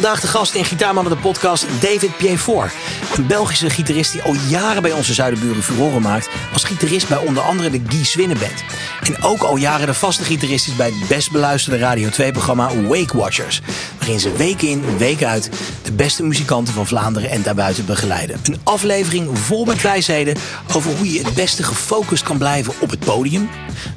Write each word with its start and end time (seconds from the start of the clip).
Vandaag 0.00 0.20
de 0.20 0.26
gast 0.26 0.54
in 0.54 0.64
Gitaarmannen 0.64 1.12
de 1.12 1.18
podcast 1.18 1.66
David 1.80 2.16
Piefort. 2.16 2.72
Een 3.16 3.26
Belgische 3.26 3.70
gitarist 3.70 4.12
die 4.12 4.22
al 4.22 4.34
jaren 4.48 4.82
bij 4.82 4.92
onze 4.92 5.14
zuidenburen 5.14 5.62
furoren 5.62 6.02
maakt. 6.02 6.28
Als 6.52 6.64
gitarist 6.64 7.08
bij 7.08 7.18
onder 7.18 7.42
andere 7.42 7.70
de 7.70 7.80
Guy 7.88 8.04
Swinnen 8.04 8.38
Band. 8.38 8.64
En 9.02 9.22
ook 9.22 9.42
al 9.42 9.56
jaren 9.56 9.86
de 9.86 9.94
vaste 9.94 10.24
gitarist 10.24 10.66
is 10.66 10.76
bij 10.76 10.86
het 10.86 11.08
best 11.08 11.30
beluisterde 11.30 11.78
Radio 11.78 12.08
2 12.08 12.32
programma 12.32 12.82
Wake 12.82 13.16
Watchers. 13.16 13.60
Waarin 13.98 14.20
ze 14.20 14.36
week 14.36 14.62
in, 14.62 14.96
week 14.98 15.22
uit 15.22 15.50
de 15.82 15.92
beste 15.92 16.22
muzikanten 16.22 16.74
van 16.74 16.86
Vlaanderen 16.86 17.30
en 17.30 17.42
daarbuiten 17.42 17.86
begeleiden. 17.86 18.40
Een 18.42 18.60
aflevering 18.64 19.38
vol 19.38 19.64
met 19.64 19.82
wijsheden 19.82 20.36
over 20.74 20.96
hoe 20.96 21.12
je 21.12 21.24
het 21.24 21.34
beste 21.34 21.62
gefocust 21.62 22.22
kan 22.22 22.38
blijven 22.38 22.72
op 22.78 22.90
het 22.90 23.00
podium. 23.00 23.50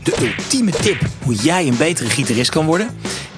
De 0.04 0.16
ultieme 0.22 0.72
tip 0.72 1.02
hoe 1.24 1.36
jij 1.36 1.68
een 1.68 1.78
betere 1.78 2.10
gitarist 2.10 2.50
kan 2.50 2.66
worden. 2.66 2.90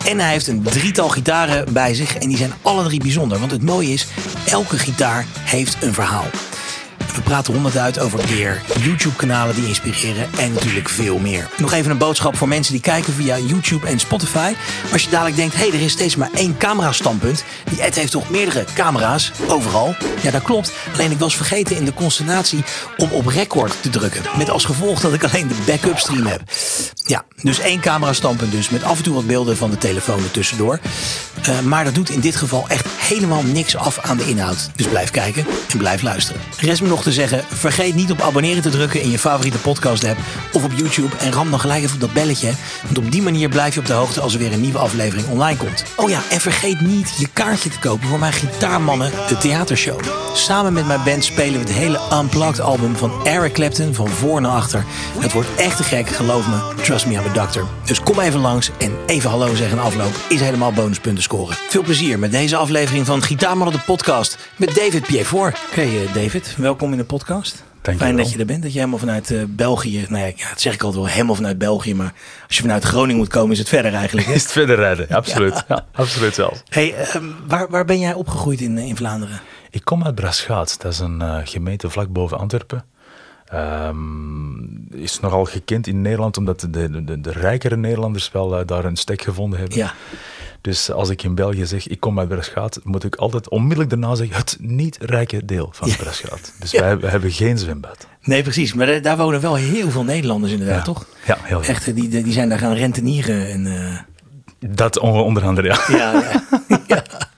En 0.06 0.20
hij 0.20 0.32
heeft 0.32 0.48
een 0.48 0.62
drietal 0.62 1.10
gitaren 1.10 1.74
bij 1.74 1.94
zich 1.94 2.18
en 2.18 2.28
die 2.28 2.38
zijn 2.38 2.54
alle 2.62 2.84
drie 2.84 3.00
bijzonder. 3.00 3.40
Want 3.40 3.52
het 3.52 3.64
mooie 3.64 3.94
is, 3.94 4.08
elke 4.46 4.78
gitaar 4.78 5.26
heeft 5.40 5.78
een 5.82 5.94
verhaal. 5.94 6.26
We 7.16 7.22
praten 7.22 7.54
honderd 7.54 8.00
over 8.00 8.20
gear, 8.20 8.62
YouTube-kanalen 8.80 9.56
die 9.56 9.68
inspireren 9.68 10.28
en 10.38 10.54
natuurlijk 10.54 10.90
veel 10.90 11.18
meer. 11.18 11.50
Nog 11.58 11.74
even 11.74 11.92
een 11.92 11.98
boodschap 11.98 12.38
voor 12.38 12.48
mensen 12.48 12.74
die 12.74 12.82
kijken 12.82 13.14
via 13.14 13.38
YouTube 13.38 13.88
en 13.88 14.00
Spotify. 14.00 14.54
Als 14.92 15.04
je 15.04 15.10
dadelijk 15.10 15.36
denkt, 15.36 15.56
hé, 15.56 15.68
hey, 15.68 15.74
er 15.74 15.82
is 15.86 15.92
steeds 15.92 16.16
maar 16.16 16.30
één 16.34 16.58
camera-standpunt. 16.58 17.44
Die 17.70 17.82
Ed 17.82 17.96
heeft 17.96 18.12
toch 18.12 18.30
meerdere 18.30 18.66
camera's, 18.74 19.32
overal? 19.48 19.96
Ja, 20.22 20.32
dat 20.32 20.42
klopt. 20.42 20.72
Alleen 20.94 21.12
ik 21.12 21.20
was 21.20 21.36
vergeten 21.36 21.76
in 21.76 21.86
de 21.86 21.94
consternatie 21.94 22.64
om 22.98 23.12
op 23.12 23.26
record 23.26 23.82
te 23.82 23.90
drukken. 23.90 24.22
Met 24.38 24.50
als 24.50 24.66
gevolg 24.66 25.00
dat 25.00 25.14
ik 25.14 25.24
alleen 25.24 25.48
de 25.48 25.64
backup 25.66 25.98
stream 25.98 26.26
heb. 26.26 26.42
Ja, 27.06 27.26
dus 27.42 27.60
één 27.60 27.80
camera-standpunt 27.80 28.52
dus, 28.52 28.70
met 28.70 28.84
af 28.84 28.98
en 28.98 29.04
toe 29.04 29.14
wat 29.14 29.28
beelden 29.28 29.58
van 29.58 29.70
de 29.70 29.78
telefoon 29.78 30.24
er 30.24 30.32
tussendoor. 30.32 30.80
Uh, 31.50 31.60
maar 31.60 31.84
dat 31.84 31.96
doet 31.96 32.10
in 32.10 32.20
dit 32.20 32.36
geval 32.36 32.66
echt 32.68 32.88
helemaal 32.98 33.44
niks 33.44 33.76
af 33.76 34.00
aan 34.00 34.18
de 34.18 34.28
inhoud. 34.28 34.70
Dus 34.76 34.88
blijf 34.88 35.12
kijken 35.12 35.46
en 35.72 35.78
blijf 35.78 36.02
luisteren. 36.02 36.42
Rest 36.60 36.82
me 36.82 36.88
nog 36.88 37.04
te 37.06 37.12
zeggen, 37.12 37.44
vergeet 37.48 37.96
niet 37.96 38.12
op 38.12 38.22
abonneren 38.22 38.62
te 38.62 38.70
drukken 38.70 39.02
in 39.02 39.10
je 39.10 39.20
favoriete 39.20 39.58
podcast 39.58 40.04
app 40.04 40.18
of 40.54 40.64
op 40.64 40.72
YouTube. 40.76 41.16
En 41.18 41.32
ram 41.32 41.50
dan 41.50 41.60
gelijk 41.60 41.84
even 41.84 41.96
op 41.96 42.02
dat 42.02 42.14
belletje. 42.14 42.52
Want 42.84 42.98
op 42.98 43.12
die 43.12 43.22
manier 43.22 43.50
blijf 43.50 43.74
je 43.74 43.80
op 43.80 43.86
de 43.86 43.94
hoogte 43.94 44.22
als 44.22 44.34
er 44.34 44.40
weer 44.40 44.54
een 44.54 44.62
nieuwe 44.62 44.78
aflevering 44.78 45.28
online 45.28 45.58
komt. 45.58 45.84
Oh 45.96 46.10
ja, 46.10 46.22
en 46.30 46.42
vergeet 46.42 46.82
niet 46.82 47.16
je 47.18 47.28
kaartje 47.34 47.70
te 47.70 47.80
kopen 47.80 48.08
voor 48.08 48.20
mijn 48.20 48.34
Gitaarmannen, 48.34 49.12
de 49.28 49.38
theatershow. 49.38 50.00
Samen 50.34 50.74
met 50.74 50.88
mijn 50.88 51.04
band 51.04 51.26
spelen 51.26 51.54
we 51.54 51.60
het 51.60 51.78
hele 51.78 52.00
Unplugged 52.14 52.60
album 52.60 52.96
van 52.96 53.26
Eric 53.26 53.54
Clapton 53.54 53.94
van 53.94 54.08
voor 54.10 54.42
naar 54.42 54.52
achter. 54.52 54.86
Het 55.20 55.34
wordt 55.34 55.50
echt 55.58 55.78
te 55.78 55.84
gek, 55.84 56.08
geloof 56.08 56.48
me. 56.48 56.84
Trust 56.84 57.06
me, 57.06 57.14
I'm 57.14 57.30
a 57.30 57.34
doctor. 57.34 57.68
Dus 57.86 58.00
kom 58.00 58.20
even 58.20 58.40
langs 58.40 58.72
en 58.78 58.92
even 59.06 59.30
hallo 59.30 59.56
zeggen 59.56 59.80
afloop 59.80 60.14
is 60.30 60.40
helemaal 60.40 60.72
bonuspunten 60.72 61.24
scoren. 61.24 61.56
Veel 61.70 61.84
plezier 61.84 62.20
met 62.20 62.32
deze 62.32 62.56
aflevering 62.56 63.06
van 63.06 63.22
Gitaarmannen 63.22 63.76
de 63.76 63.84
podcast 63.86 64.38
met 64.56 64.76
David 64.76 65.06
Piefort. 65.06 65.58
Oké 65.70 65.82
eh, 65.82 66.14
David, 66.14 66.54
welkom 66.58 66.94
in 66.96 67.02
de 67.02 67.08
podcast. 67.08 67.64
Dank 67.82 67.98
Fijn 67.98 68.18
dat 68.18 68.32
je 68.32 68.40
er 68.40 68.46
bent, 68.46 68.62
dat 68.62 68.72
je 68.72 68.78
helemaal 68.78 69.00
vanuit 69.00 69.30
uh, 69.30 69.44
België, 69.48 70.06
nou 70.10 70.26
ja, 70.26 70.50
dat 70.50 70.62
zeg 70.62 70.74
ik 70.74 70.84
altijd 70.84 71.02
wel, 71.02 71.12
helemaal 71.12 71.36
vanuit 71.36 71.58
België, 71.58 71.96
maar 71.96 72.14
als 72.48 72.56
je 72.56 72.62
vanuit 72.62 72.84
Groningen 72.84 73.16
moet 73.16 73.28
komen 73.28 73.52
is 73.52 73.60
het 73.60 73.70
verder 73.70 73.94
eigenlijk. 73.94 74.28
Is 74.28 74.42
het 74.42 74.52
verder 74.52 74.76
rijden, 74.76 75.10
absoluut. 75.16 75.64
Ja. 75.68 75.86
absoluut 75.92 76.34
zelfs. 76.34 76.64
Hey, 76.70 77.16
um, 77.16 77.36
waar, 77.48 77.70
waar 77.70 77.86
ben 77.86 78.00
jij 78.00 78.14
opgegroeid 78.14 78.62
in, 78.62 78.78
in 78.78 78.96
Vlaanderen? 78.96 79.42
Ik 79.70 79.84
kom 79.84 80.04
uit 80.04 80.16
Braschaat, 80.16 80.76
dat 80.82 80.92
is 80.92 81.00
een 81.00 81.22
uh, 81.22 81.38
gemeente 81.44 81.90
vlak 81.90 82.08
boven 82.08 82.38
Antwerpen. 82.38 82.84
Um, 83.54 84.88
is 84.92 85.20
nogal 85.20 85.46
gekend 85.46 85.88
in 85.88 86.02
Nederland, 86.02 86.38
omdat 86.38 86.60
de, 86.60 87.04
de, 87.04 87.22
de 87.22 87.32
rijkere 87.32 87.78
Nederlanders 87.78 88.32
wel 88.32 88.60
uh, 88.60 88.68
daar 88.68 88.86
een 88.86 88.96
stek 88.96 89.22
gevonden 89.22 89.60
hebben. 89.60 89.78
Ja. 89.78 89.94
Dus 90.62 90.92
als 90.92 91.10
ik 91.10 91.24
in 91.24 91.36
België 91.36 91.66
zeg, 91.66 91.88
ik 91.88 92.00
kom 92.00 92.20
uit 92.20 92.28
Braschaat, 92.28 92.80
moet 92.84 93.04
ik 93.04 93.16
altijd 93.16 93.50
onmiddellijk 93.50 93.90
daarna 93.90 94.16
zeggen, 94.16 94.36
het 94.38 94.58
niet 94.60 94.98
rijke 95.02 95.46
deel 95.46 95.70
van 95.72 95.88
ja. 95.88 95.96
Braschaat. 95.96 96.54
Dus 96.60 96.72
ja. 96.72 96.82
wij, 96.82 97.00
wij, 97.00 97.10
hebben 97.10 97.32
geen 97.32 97.58
zwembad. 97.58 98.08
Nee, 98.22 98.44
precies. 98.44 98.74
Maar 98.74 99.02
daar 99.02 99.18
wonen 99.18 99.42
wel 99.42 99.56
heel 99.56 99.90
veel 99.90 100.04
Nederlanders 100.04 100.52
inderdaad, 100.52 100.78
ja. 100.78 100.84
toch? 100.84 101.06
Ja, 101.26 101.38
heel 101.42 101.64
veel. 101.64 101.74
Echt, 101.74 101.96
die, 101.96 102.10
die 102.10 102.34
zijn 102.34 102.50
daar 102.50 102.60
gaan 102.60 102.74
rentenieren. 102.74 103.50
En, 103.50 103.66
uh... 103.66 104.00
Dat 104.76 105.00
onder 105.00 105.44
andere, 105.44 105.68
ja. 105.68 105.80
Ja, 105.98 106.24
ja. 106.88 107.04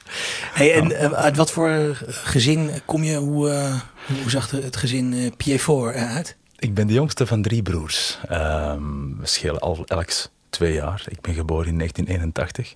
Hey, 0.57 0.73
en 0.73 0.91
uh, 0.91 1.11
uit 1.11 1.37
wat 1.37 1.51
voor 1.51 1.97
gezin 2.07 2.69
kom 2.85 3.03
je? 3.03 3.15
Hoe, 3.15 3.49
uh, 3.49 3.81
hoe 4.21 4.29
zag 4.29 4.51
het 4.51 4.75
gezin 4.75 5.13
uh, 5.13 5.31
Piefort 5.37 5.95
uit? 5.95 6.37
Ik 6.59 6.73
ben 6.73 6.87
de 6.87 6.93
jongste 6.93 7.27
van 7.27 7.41
drie 7.41 7.61
broers. 7.61 8.19
Um, 8.31 9.17
we 9.19 9.27
schelen 9.27 9.59
al 9.59 9.83
elks 9.85 10.29
twee 10.49 10.73
jaar. 10.73 11.03
Ik 11.07 11.21
ben 11.21 11.33
geboren 11.33 11.67
in 11.67 11.77
1981. 11.77 12.75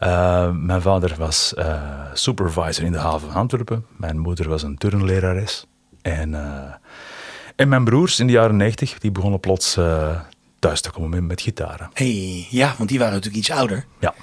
Uh, 0.00 0.50
mijn 0.50 0.82
vader 0.82 1.14
was 1.18 1.54
uh, 1.58 1.82
supervisor 2.12 2.84
in 2.84 2.92
de 2.92 2.98
haven 2.98 3.20
van 3.20 3.40
Antwerpen. 3.40 3.86
Mijn 3.96 4.18
moeder 4.18 4.48
was 4.48 4.62
een 4.62 4.76
turnlerares. 4.76 5.66
En, 6.02 6.30
uh, 6.30 6.74
en 7.56 7.68
mijn 7.68 7.84
broers 7.84 8.20
in 8.20 8.26
de 8.26 8.32
jaren 8.32 8.56
90, 8.56 8.98
die 8.98 9.12
begonnen 9.12 9.40
plots 9.40 9.78
thuis 10.66 10.80
te 10.80 10.90
komen 10.90 11.10
met, 11.10 11.22
met 11.22 11.40
gitaren. 11.40 11.90
Hey, 11.92 12.46
ja, 12.50 12.74
want 12.78 12.88
die 12.88 12.98
waren 12.98 13.14
natuurlijk 13.14 13.42
iets 13.42 13.50
ouder. 13.50 13.86
Ja. 14.00 14.14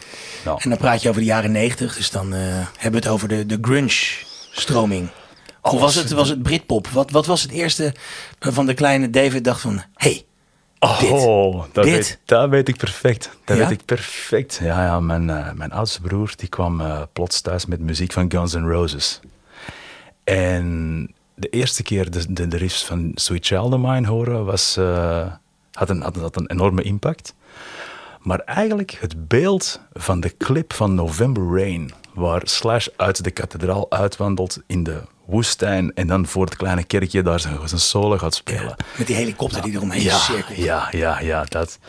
Nou. 0.45 0.59
En 0.61 0.69
dan 0.69 0.77
praat 0.77 1.01
je 1.01 1.09
over 1.09 1.21
de 1.21 1.27
jaren 1.27 1.51
90, 1.51 1.95
dus 1.95 2.11
dan 2.11 2.31
hebben 2.31 2.91
we 2.91 2.97
het 2.97 3.07
over 3.07 3.27
de, 3.27 3.45
de 3.45 3.57
grunge-stroming. 3.61 5.09
Of 5.61 5.79
was 5.79 5.95
het, 5.95 6.11
was 6.11 6.29
het 6.29 6.41
Britpop? 6.41 6.87
Wat, 6.87 7.11
wat 7.11 7.25
was 7.25 7.41
het 7.41 7.51
eerste 7.51 7.93
waarvan 8.39 8.65
de 8.65 8.73
kleine 8.73 9.09
David 9.09 9.43
dacht 9.43 9.61
van... 9.61 9.83
Hey, 9.93 10.25
Oh, 10.83 11.63
dat, 11.71 11.83
Dit. 11.83 11.93
Weet, 11.93 12.19
dat 12.25 12.49
weet 12.49 12.67
ik 12.67 12.77
perfect. 12.77 13.29
Dat 13.45 13.57
Ja? 13.57 13.63
weet 13.63 13.79
ik 13.79 13.85
perfect. 13.85 14.59
Ja, 14.63 14.83
ja 14.83 14.99
mijn, 14.99 15.27
uh, 15.27 15.51
mijn 15.51 15.71
oudste 15.71 16.01
broer 16.01 16.33
die 16.35 16.49
kwam 16.49 16.81
uh, 16.81 17.01
plots 17.13 17.41
thuis 17.41 17.65
met 17.65 17.79
muziek 17.79 18.11
van 18.11 18.31
Guns 18.31 18.53
N' 18.53 18.67
Roses. 18.67 19.19
En 20.23 21.13
de 21.35 21.49
eerste 21.49 21.83
keer 21.83 22.11
de, 22.11 22.33
de, 22.33 22.47
de 22.47 22.57
riffs 22.57 22.85
van 22.85 23.11
Sweet 23.15 23.45
Child 23.45 23.73
of 23.73 23.79
Mine 23.79 24.07
horen 24.07 24.45
was, 24.45 24.77
uh, 24.77 25.25
had, 25.71 25.89
een, 25.89 26.01
had, 26.01 26.15
had 26.15 26.37
een 26.37 26.51
enorme 26.51 26.81
impact. 26.81 27.33
Maar 28.19 28.39
eigenlijk 28.39 28.97
het 28.99 29.27
beeld 29.27 29.79
van 29.93 30.19
de 30.19 30.37
clip 30.37 30.73
van 30.73 30.95
November 30.95 31.57
Rain, 31.59 31.91
waar 32.13 32.41
Slash 32.43 32.87
uit 32.95 33.23
de 33.23 33.31
kathedraal 33.31 33.91
uitwandelt 33.91 34.61
in 34.67 34.83
de 34.83 35.01
woestijn 35.25 35.93
en 35.93 36.07
dan 36.07 36.27
voor 36.27 36.45
het 36.45 36.55
kleine 36.55 36.83
kerkje 36.83 37.21
daar 37.21 37.39
zijn, 37.39 37.57
zijn 37.65 37.81
solo 37.81 38.17
gaat 38.17 38.35
spelen. 38.35 38.63
Ja, 38.63 38.75
met 38.97 39.07
die 39.07 39.15
helikopter 39.15 39.61
die 39.61 39.73
eromheen 39.73 40.01
ja, 40.01 40.17
cirkelt. 40.17 40.57
Ja, 40.57 40.87
ja, 40.91 41.19
ja. 41.19 41.43
Dat, 41.43 41.79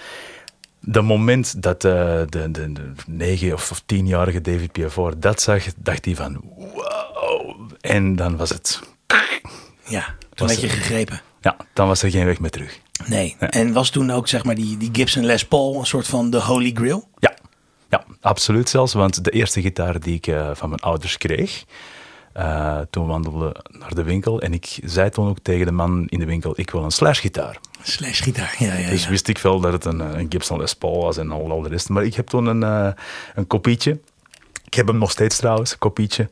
dat 0.81 1.03
moment 1.03 1.63
dat 1.63 1.85
uh, 1.85 1.93
de, 2.29 2.51
de, 2.51 2.73
de 2.73 2.93
negen 3.07 3.53
of, 3.53 3.71
of 3.71 3.83
tienjarige 3.87 4.41
David 4.41 4.73
Piafort 4.73 5.23
dat 5.23 5.41
zag, 5.41 5.65
dacht 5.77 6.05
hij 6.05 6.15
van 6.15 6.41
wow. 6.57 7.71
En 7.81 8.17
dan 8.17 8.37
was 8.37 8.49
het... 8.49 8.81
Ja, 9.87 10.15
toen 10.35 10.47
werd 10.47 10.61
je 10.61 10.69
gegrepen. 10.69 11.21
Ja, 11.43 11.57
dan 11.73 11.87
was 11.87 12.03
er 12.03 12.11
geen 12.11 12.27
weg 12.27 12.41
meer 12.41 12.51
terug. 12.51 12.81
Nee. 13.07 13.37
En 13.39 13.73
was 13.73 13.91
toen 13.91 14.11
ook 14.11 14.29
zeg 14.29 14.45
maar 14.45 14.55
die, 14.55 14.77
die 14.77 14.89
Gibson 14.93 15.25
Les 15.25 15.47
Paul 15.47 15.79
een 15.79 15.87
soort 15.87 16.07
van 16.07 16.31
de 16.31 16.41
holy 16.41 16.71
grail? 16.75 17.09
Ja, 17.19 17.35
ja 17.89 18.05
absoluut 18.21 18.69
zelfs. 18.69 18.93
Want 18.93 19.25
de 19.25 19.31
eerste 19.31 19.61
gitaar 19.61 20.01
die 20.01 20.15
ik 20.15 20.27
uh, 20.27 20.51
van 20.55 20.69
mijn 20.69 20.81
ouders 20.81 21.19
kreeg, 21.19 21.65
uh, 22.37 22.79
toen 22.91 23.07
wandelden 23.07 23.49
we 23.49 23.79
naar 23.79 23.95
de 23.95 24.03
winkel 24.03 24.41
en 24.41 24.53
ik 24.53 24.79
zei 24.85 25.11
toen 25.11 25.29
ook 25.29 25.39
tegen 25.43 25.67
de 25.67 25.73
man 25.73 26.07
in 26.09 26.19
de 26.19 26.27
winkel, 26.27 26.53
ik 26.57 26.71
wil 26.71 26.85
een 26.85 26.91
slashgitaar. 26.91 27.59
Slashgitaar, 27.83 28.55
ja, 28.59 28.75
ja. 28.75 28.91
Dus 28.91 29.05
ja. 29.05 29.11
wist 29.11 29.29
ik 29.29 29.39
wel 29.39 29.61
dat 29.61 29.73
het 29.73 29.85
een, 29.85 30.01
een 30.01 30.27
Gibson 30.29 30.59
Les 30.59 30.75
Paul 30.75 31.03
was 31.03 31.17
en 31.17 31.31
al, 31.31 31.51
al 31.51 31.63
de 31.63 31.69
rest. 31.69 31.89
Maar 31.89 32.05
ik 32.05 32.15
heb 32.15 32.27
toen 32.27 32.47
een, 32.47 32.63
uh, 32.63 32.93
een 33.35 33.47
kopietje. 33.47 34.01
Ik 34.73 34.79
heb 34.79 34.87
hem 34.87 34.99
nog 34.99 35.11
steeds 35.11 35.37
trouwens, 35.37 35.73
een 35.73 35.79
kopietje 35.79 36.29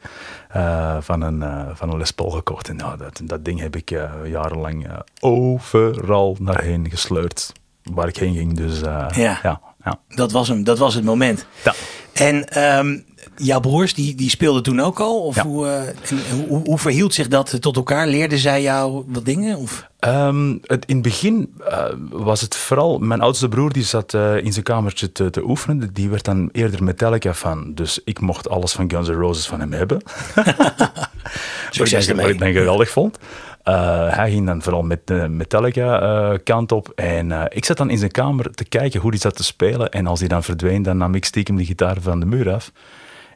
uh, 0.56 0.96
van, 1.00 1.20
een, 1.20 1.40
uh, 1.40 1.68
van 1.74 1.90
een 1.90 1.98
Les 1.98 2.10
Paul 2.10 2.30
gekocht. 2.30 2.68
En 2.68 2.76
nou, 2.76 2.96
dat, 2.96 3.20
dat 3.24 3.44
ding 3.44 3.60
heb 3.60 3.76
ik 3.76 3.90
jarenlang 4.24 4.88
overal 5.20 6.36
naarheen 6.40 6.90
gesleurd, 6.90 7.52
waar 7.82 8.08
ik 8.08 8.16
heen 8.16 8.34
ging. 8.34 8.56
Dus 8.56 8.80
ja. 8.80 9.10
ja, 9.14 9.60
ja. 9.84 10.00
Dat, 10.08 10.32
was 10.32 10.48
hem, 10.48 10.64
dat 10.64 10.78
was 10.78 10.94
het 10.94 11.04
moment. 11.04 11.46
Ja. 11.64 11.74
En 12.12 12.64
um, 12.78 13.04
jouw 13.40 13.60
broers, 13.60 13.94
die, 13.94 14.14
die 14.14 14.30
speelden 14.30 14.62
toen 14.62 14.80
ook 14.80 15.00
al? 15.00 15.22
Of 15.22 15.36
ja. 15.36 15.42
hoe, 15.42 15.66
uh, 15.66 16.18
hoe, 16.48 16.62
hoe, 16.64 16.78
verhield 16.78 17.14
zich 17.14 17.28
dat 17.28 17.60
tot 17.60 17.76
elkaar? 17.76 18.06
Leerden 18.06 18.38
zij 18.38 18.62
jou 18.62 19.04
wat 19.06 19.24
dingen? 19.24 19.56
Of? 19.56 19.88
Um, 20.00 20.60
het, 20.66 20.84
in 20.86 20.94
het 20.94 21.04
begin 21.04 21.54
uh, 21.60 21.84
was 22.10 22.40
het 22.40 22.56
vooral... 22.56 22.98
Mijn 22.98 23.20
oudste 23.20 23.48
broer 23.48 23.72
die 23.72 23.84
zat 23.84 24.12
uh, 24.14 24.36
in 24.36 24.52
zijn 24.52 24.64
kamertje 24.64 25.12
te, 25.12 25.30
te, 25.30 25.42
oefenen. 25.42 25.90
Die 25.92 26.08
werd 26.08 26.24
dan 26.24 26.48
eerder 26.52 26.84
Metallica 26.84 27.34
fan. 27.34 27.74
Dus 27.74 28.00
ik 28.04 28.20
mocht 28.20 28.48
alles 28.48 28.72
van 28.72 28.90
Guns 28.90 29.08
N' 29.08 29.12
Roses 29.12 29.46
van 29.46 29.60
hem 29.60 29.72
hebben. 29.72 30.02
Succes 31.70 32.10
wat 32.10 32.28
ik 32.28 32.38
dan 32.38 32.52
geweldig 32.52 32.90
vond. 32.90 33.18
Uh, 33.64 34.14
hij 34.16 34.30
ging 34.30 34.46
dan 34.46 34.62
vooral 34.62 34.82
met 34.82 35.06
de 35.06 35.28
Metallica 35.28 36.02
uh, 36.02 36.38
kant 36.44 36.72
op. 36.72 36.92
En 36.94 37.30
uh, 37.30 37.44
ik 37.48 37.64
zat 37.64 37.76
dan 37.76 37.90
in 37.90 37.98
zijn 37.98 38.10
kamer 38.10 38.50
te 38.50 38.64
kijken 38.64 39.00
hoe 39.00 39.10
hij 39.10 39.18
zat 39.18 39.36
te 39.36 39.44
spelen. 39.44 39.90
En 39.90 40.06
als 40.06 40.18
hij 40.18 40.28
dan 40.28 40.42
verdween, 40.42 40.82
dan 40.82 40.96
nam 40.96 41.14
ik 41.14 41.24
stiekem 41.24 41.56
die 41.56 41.66
gitaar 41.66 41.96
van 42.00 42.20
de 42.20 42.26
muur 42.26 42.52
af. 42.52 42.72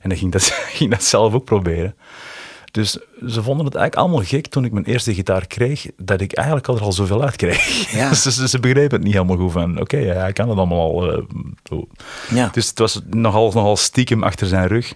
En 0.04 0.10
dan 0.10 0.18
ging 0.18 0.32
dat, 0.32 0.42
ging 0.78 0.90
dat 0.90 1.02
zelf 1.02 1.34
ook 1.34 1.44
proberen. 1.44 1.94
Dus 2.70 2.90
ze 3.26 3.42
vonden 3.42 3.64
het 3.64 3.74
eigenlijk 3.74 3.94
allemaal 3.94 4.26
gek 4.26 4.46
toen 4.46 4.64
ik 4.64 4.72
mijn 4.72 4.84
eerste 4.84 5.14
gitaar 5.14 5.46
kreeg, 5.46 5.86
dat 5.96 6.20
ik 6.20 6.32
eigenlijk 6.32 6.68
al 6.68 6.76
er 6.76 6.82
al 6.82 6.92
zoveel 6.92 7.22
uit 7.22 7.36
kreeg. 7.36 7.92
Ja. 7.92 8.14
ze, 8.14 8.30
ze, 8.32 8.48
ze, 8.48 8.60
begrepen 8.60 8.96
het 8.96 9.02
niet 9.04 9.12
helemaal 9.12 9.36
goed 9.36 9.52
van, 9.52 9.70
oké, 9.70 9.80
okay, 9.80 10.04
hij 10.04 10.32
kan 10.32 10.48
het 10.48 10.58
allemaal 10.58 10.80
al. 10.80 11.26
ja. 12.30 12.48
Dus 12.52 12.68
het 12.68 12.78
was 12.78 13.00
nogal, 13.06 13.52
nogal 13.52 13.76
stiekem 13.76 14.22
achter 14.22 14.46
zijn 14.46 14.66
rug. 14.66 14.94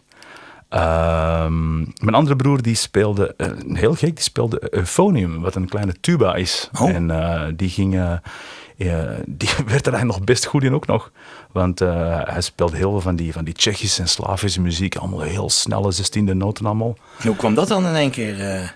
Ehm, 0.68 1.78
mijn 1.78 2.14
andere 2.14 2.36
broer 2.36 2.62
die 2.62 2.74
speelde, 2.74 3.34
eh, 3.36 3.50
heel 3.72 3.94
gek, 3.94 4.14
die 4.14 4.24
speelde 4.24 4.74
euphonium, 4.74 5.40
wat 5.40 5.54
een 5.54 5.68
kleine 5.68 5.94
tuba 6.00 6.34
is. 6.34 6.70
Oh. 6.80 6.88
En 6.88 7.10
eh, 7.10 7.46
die 7.56 7.68
ging, 7.68 7.94
eh, 7.94 8.12
eh, 8.12 8.18
die 9.26 9.48
werd 9.66 9.86
er 9.86 9.92
eigenlijk 9.92 10.04
nog 10.04 10.24
best 10.24 10.44
goed 10.46 10.62
in 10.62 10.74
ook 10.74 10.86
nog. 10.86 11.10
Want 11.52 11.80
eh, 11.80 12.20
hij 12.24 12.40
speelde 12.40 12.76
heel 12.76 12.90
veel 12.90 13.00
van 13.00 13.16
die, 13.16 13.32
van 13.32 13.44
die 13.44 13.54
Tsjechische 13.54 14.02
en 14.02 14.08
Slavische 14.08 14.60
muziek, 14.60 14.96
allemaal 14.96 15.20
heel 15.20 15.50
snelle 15.50 15.90
zestiende 15.92 16.34
noten 16.34 16.66
allemaal. 16.66 16.96
Hoe 17.22 17.36
kwam 17.36 17.54
dat 17.54 17.68
dan 17.68 17.86
in 17.86 17.94
één 17.94 18.10
keer? 18.10 18.40
eh? 18.40 18.68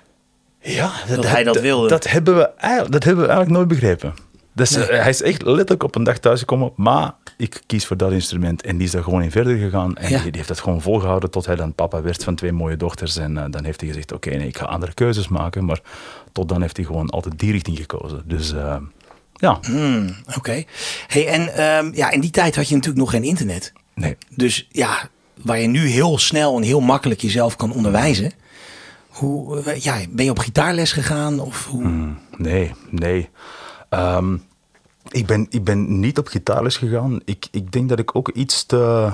Ja, 0.61 0.93
Dat 1.09 1.27
hij 1.27 1.45
dat 1.45 1.61
wilde. 1.61 1.89
Dat 1.89 2.09
hebben 2.09 2.37
we 2.37 2.49
eigenlijk, 2.57 2.93
dat 2.93 3.05
hebben 3.05 3.25
we 3.25 3.31
eigenlijk 3.31 3.59
nooit 3.59 3.81
begrepen. 3.81 4.15
Dus, 4.55 4.71
Nee. 4.71 4.87
eh, 4.87 5.01
hij 5.01 5.09
is 5.11 5.23
echt 5.23 5.43
letterlijk 5.43 5.83
op 5.83 5.95
een 5.95 6.05
dag 6.05 6.19
thuisgekomen, 6.19 6.73
maar 6.77 7.15
ik 7.37 7.63
kies 7.67 7.87
voor 7.87 7.97
dat 7.97 8.13
instrument. 8.13 8.63
En 8.63 8.77
die 8.77 8.87
is 8.87 8.93
daar 8.93 9.03
gewoon 9.03 9.23
in 9.23 9.31
verder 9.31 9.57
gegaan. 9.57 9.97
En 9.97 10.11
Ja. 10.11 10.17
die, 10.17 10.23
die 10.27 10.37
heeft 10.37 10.49
dat 10.49 10.61
gewoon 10.61 10.81
volgehouden 10.81 11.31
tot 11.31 11.47
hij 11.47 11.57
dan 11.57 11.75
papa 11.75 12.03
werd 12.03 12.25
van 12.25 12.35
twee 12.35 12.53
mooie 12.53 12.77
dochters. 12.77 13.17
En 13.17 13.35
dan 13.51 13.65
heeft 13.65 13.81
hij 13.81 13.89
gezegd, 13.91 14.13
oké, 14.13 14.31
nee, 14.31 14.47
ik 14.47 14.59
ga 14.59 14.65
andere 14.65 14.93
keuzes 14.95 15.29
maken. 15.29 15.65
Maar 15.65 15.81
tot 16.33 16.49
dan 16.49 16.61
heeft 16.63 16.77
hij 16.77 16.87
gewoon 16.87 17.11
altijd 17.11 17.39
die 17.39 17.53
richting 17.53 17.77
gekozen. 17.77 18.23
Dus 18.25 18.55
ja, 19.43 19.59
Hmm, 19.63 20.15
Oké. 20.37 20.65
Hey, 21.07 21.27
en 21.29 21.55
ehm, 21.55 21.91
ja, 21.95 22.11
in 22.11 22.21
die 22.21 22.31
tijd 22.31 22.57
had 22.57 22.69
je 22.69 22.75
natuurlijk 22.75 23.03
nog 23.03 23.11
geen 23.11 23.23
internet. 23.25 23.73
nee. 23.95 24.17
Dus 24.37 24.69
ja, 24.71 25.09
waar 25.43 25.59
je 25.59 25.67
nu 25.67 25.87
heel 25.87 26.19
snel 26.19 26.57
en 26.57 26.63
heel 26.63 26.81
makkelijk 26.81 27.21
jezelf 27.21 27.57
kan 27.57 27.73
onderwijzen. 27.73 28.33
Hoe, 29.09 29.63
eh, 29.63 29.81
ja, 29.81 29.97
ben 30.11 30.25
je 30.25 30.31
op 30.31 30.39
gitaarles 30.39 30.93
gegaan? 30.93 31.41
Of 31.41 31.67
hoe? 31.67 31.83
Hmm. 31.83 32.19
Nee, 32.37 32.71
nee. 32.91 33.29
Ehm, 33.89 34.37
ik, 35.09 35.27
ben, 35.27 35.47
ik 35.51 35.65
ben 35.65 36.01
niet 36.01 36.19
op 36.19 36.27
gitaarles 36.27 36.77
gegaan. 36.77 37.21
Ik, 37.25 37.47
ik 37.51 37.73
denk 37.73 37.89
dat 37.89 37.99
ik 37.99 38.17
ook 38.17 38.29
iets 38.29 38.65
te... 38.67 39.11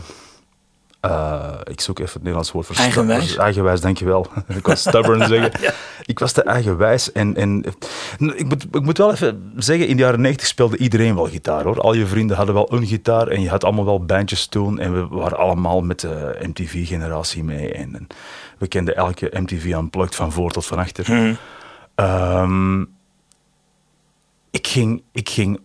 eh, 1.01 1.55
ik 1.65 1.81
zoek 1.81 1.99
even 1.99 2.13
het 2.13 2.19
Nederlands 2.19 2.53
woord 2.53 2.67
voor 2.67 2.77
Eigenwijs? 2.77 3.37
Eigenwijs, 3.37 3.81
dankjewel. 3.81 4.27
ik 4.57 4.67
was 4.67 4.81
stubborn 4.81 5.27
zeggen. 5.33 5.73
Ik 6.05 6.19
was 6.19 6.33
te 6.33 6.43
eigenwijs. 6.43 7.13
En, 7.13 7.37
en 7.37 7.65
ik, 8.19 8.45
moet, 8.49 8.65
ik 8.65 8.83
moet 8.83 8.99
wel 8.99 9.13
even 9.13 9.53
zeggen, 9.57 9.89
in 9.89 9.97
de 9.97 10.03
jaren 10.03 10.21
90 10.21 10.47
speelde 10.47 10.77
iedereen 10.77 11.15
wel 11.15 11.27
gitaar 11.27 11.65
hoor. 11.65 11.81
Al 11.81 11.93
je 11.93 12.07
vrienden 12.07 12.37
hadden 12.37 12.55
wel 12.55 12.73
een 12.73 12.87
gitaar 12.87 13.29
en 13.29 13.43
je 13.43 13.49
had 13.49 13.65
allemaal 13.65 13.85
wel 13.85 14.05
bandjes 14.05 14.47
toen. 14.47 14.79
En 14.79 14.93
we 14.93 15.17
waren 15.17 15.39
allemaal 15.39 15.81
met 15.81 16.01
de 16.01 16.37
MTV-generatie 16.43 17.45
mee. 17.45 17.73
En, 17.73 17.95
en 17.95 18.07
we 18.59 18.67
kenden 18.67 18.97
elke 18.97 19.31
MTV 19.33 19.65
Unplugged 19.65 20.15
van 20.15 20.33
voor 20.33 20.51
tot 20.51 20.67
van 20.67 20.79
achter. 20.79 21.37
Ehm, 21.95 22.81
ik, 24.51 24.67
ging, 24.67 25.03
ik 25.13 25.29
ging 25.29 25.61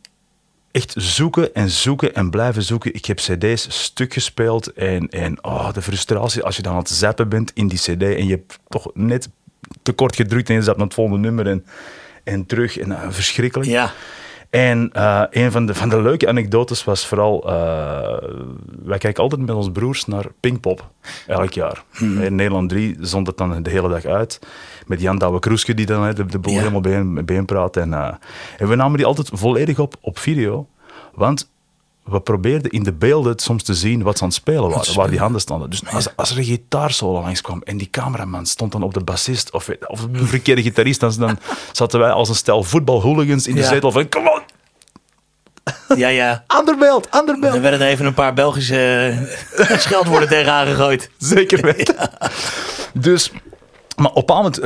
echt 0.74 0.94
zoeken 0.98 1.54
en 1.54 1.70
zoeken 1.70 2.16
en 2.16 2.30
blijven 2.30 2.64
zoeken. 2.64 2.94
Ik 2.94 3.06
heb 3.06 3.18
cd's 3.18 3.84
stuk 3.84 4.14
gespeeld 4.14 4.74
en, 4.74 5.10
en 5.10 5.44
oh, 5.44 5.74
de 5.74 5.82
frustratie 5.82 6.44
als 6.44 6.56
je 6.56 6.62
dan 6.62 6.72
aan 6.72 6.80
het 6.80 6.90
zappen 6.90 7.30
bent 7.30 7.52
in 7.54 7.68
die 7.68 7.78
cd 7.78 8.02
en 8.02 8.26
je 8.26 8.32
hebt 8.32 8.60
toch 8.68 8.92
net 8.94 9.30
te 9.82 9.94
kort 9.94 10.16
gedrukt 10.16 10.50
en 10.50 10.56
je 10.56 10.62
zat 10.62 10.78
naar 10.78 10.86
het 10.86 10.96
volgende 10.96 11.20
nummer 11.20 11.48
en, 11.48 11.66
en 12.24 12.46
terug. 12.46 12.78
En, 12.78 12.92
eh, 12.92 13.10
verschrikkelijk. 13.10 13.70
Ja. 13.70 13.92
En 14.50 14.90
eh, 14.94 15.24
een 15.30 15.52
van 15.52 15.66
de, 15.66 15.74
van 15.74 15.90
de 15.90 16.02
leuke 16.02 16.28
anekdotes 16.28 16.84
was 16.84 17.06
vooral... 17.06 17.50
eh, 17.50 18.30
wij 18.84 18.98
kijken 18.98 19.24
altijd 19.24 19.42
met 19.42 19.56
onze 19.56 19.72
broers 19.72 20.06
naar 20.06 20.26
Pinkpop, 20.40 20.90
elk 21.28 21.54
jaar. 21.54 21.84
In 22.00 22.36
Nederland 22.36 22.70
3 22.70 22.98
zond 23.00 23.28
het 23.28 23.38
dan 23.38 23.64
de 23.64 23.70
hele 23.70 23.90
dag 23.90 24.06
uit. 24.06 24.40
Met 24.86 25.02
Jan 25.02 25.18
Douwe 25.18 25.40
Kroeske, 25.40 25.74
die 25.74 25.86
dan 25.86 26.14
de, 26.16 26.26
de 26.26 26.40
boel 26.40 26.54
Ja. 26.54 26.60
helemaal 26.60 26.82
bijeen, 26.82 27.26
bijeen 27.26 27.46
praat. 27.46 27.78
En, 27.78 27.94
eh, 27.94 28.14
en 28.58 28.68
we 28.68 28.76
namen 28.76 28.98
die 28.98 29.06
altijd 29.06 29.30
volledig 29.34 29.80
op 29.80 29.96
op 30.02 30.20
video. 30.20 30.68
Want 31.14 31.52
we 32.04 32.20
probeerden 32.22 32.72
in 32.72 32.84
de 32.84 32.94
beelden 32.94 33.40
soms 33.40 33.64
te 33.64 33.74
zien 33.74 34.04
wat 34.04 34.18
ze 34.18 34.24
aan 34.24 34.30
het 34.30 34.38
spelen 34.38 34.70
waren, 34.70 34.96
waar 34.96 35.10
die 35.10 35.20
handen 35.20 35.42
stonden. 35.42 35.70
Dus 35.70 35.86
als, 35.92 36.16
als 36.16 36.32
er 36.32 36.38
een 36.38 36.44
gitaarsolo 36.44 37.22
langskwam 37.22 37.62
en 37.64 37.78
die 37.78 37.90
cameraman 37.90 38.46
stond 38.46 38.72
dan 38.72 38.84
op 38.84 38.94
de 38.94 39.04
bassist 39.04 39.52
of, 39.52 39.70
of 39.88 40.02
een 40.04 40.28
verkeerde 40.28 40.62
gitarist, 40.62 41.00
dan, 41.00 41.14
dan 41.18 41.38
zaten 41.72 42.00
wij 42.00 42.12
als 42.12 42.30
een 42.30 42.36
stel 42.36 42.64
voetbalhooligans 42.64 43.48
in 43.48 43.56
de 43.56 43.62
Ja. 43.62 43.68
zetel 43.68 43.92
van 43.92 44.10
kom 44.10 44.28
on, 44.28 44.42
Ja, 45.98 46.08
ja. 46.08 46.44
ander 46.48 46.78
beeld, 46.78 47.12
ander 47.12 47.40
beeld. 47.40 47.54
Dan 47.54 47.62
werden 47.62 47.82
er 47.82 47.88
even 47.88 48.06
een 48.06 48.14
paar 48.14 48.34
Belgische 48.34 49.14
scheldwoorden 49.78 50.28
tegenaan 50.30 50.68
gegooid. 50.68 51.10
Zeker 51.18 51.62
weten. 51.62 51.96
Dus, 52.94 53.32
maar 53.96 54.12
op 54.12 54.30
een 54.30 54.36
moment 54.36 54.60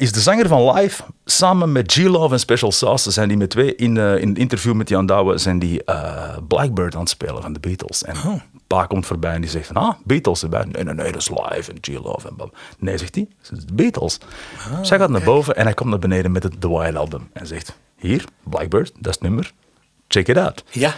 is 0.00 0.12
de 0.12 0.20
zanger 0.20 0.48
van 0.48 0.74
Live 0.74 1.02
samen 1.24 1.72
met 1.72 1.92
G-Love 1.92 2.32
en 2.32 2.40
Special 2.40 2.72
Sauce, 2.72 3.10
zijn 3.10 3.28
die 3.28 3.36
met 3.36 3.50
twee 3.50 3.74
in, 3.74 3.96
eh, 3.96 4.16
in 4.16 4.28
een 4.28 4.36
interview 4.36 4.74
met 4.74 4.88
Jan 4.88 5.06
Douwe, 5.06 5.38
zijn 5.38 5.58
die 5.58 5.84
eh, 5.84 6.36
Blackbird 6.48 6.94
aan 6.94 7.00
het 7.00 7.08
spelen 7.08 7.42
van 7.42 7.52
de 7.52 7.60
Beatles. 7.60 8.04
En 8.04 8.16
Oh. 8.26 8.40
pa 8.66 8.86
komt 8.86 9.06
voorbij 9.06 9.34
en 9.34 9.40
die 9.40 9.50
zegt 9.50 9.66
van, 9.66 9.76
ah, 9.76 9.94
Beatles 10.04 10.42
erbij. 10.42 10.64
Nee, 10.64 10.84
nee, 10.84 10.94
nee, 10.94 11.12
dat 11.12 11.20
is 11.20 11.28
Live 11.28 11.72
en 11.72 11.78
G-Love 11.80 12.28
en. 12.28 12.50
Nee, 12.78 12.98
zegt 12.98 13.14
hij, 13.14 13.28
dat 13.48 13.58
is 13.58 13.64
de 13.64 13.74
Beatles. 13.74 14.18
Zij 14.82 14.98
gaat 14.98 15.10
naar 15.10 15.22
boven 15.22 15.56
en 15.56 15.64
hij 15.64 15.74
komt 15.74 15.90
naar 15.90 15.98
beneden 15.98 16.32
met 16.32 16.42
het 16.42 16.60
The 16.60 16.68
White 16.68 16.98
Album 16.98 17.28
en 17.32 17.46
zegt, 17.46 17.78
hier, 17.96 18.24
Blackbird, 18.42 18.92
dat 18.94 19.06
is 19.06 19.12
het 19.12 19.22
nummer, 19.22 19.52
check 20.08 20.28
it 20.28 20.36
out. 20.38 20.64
Ja. 20.70 20.94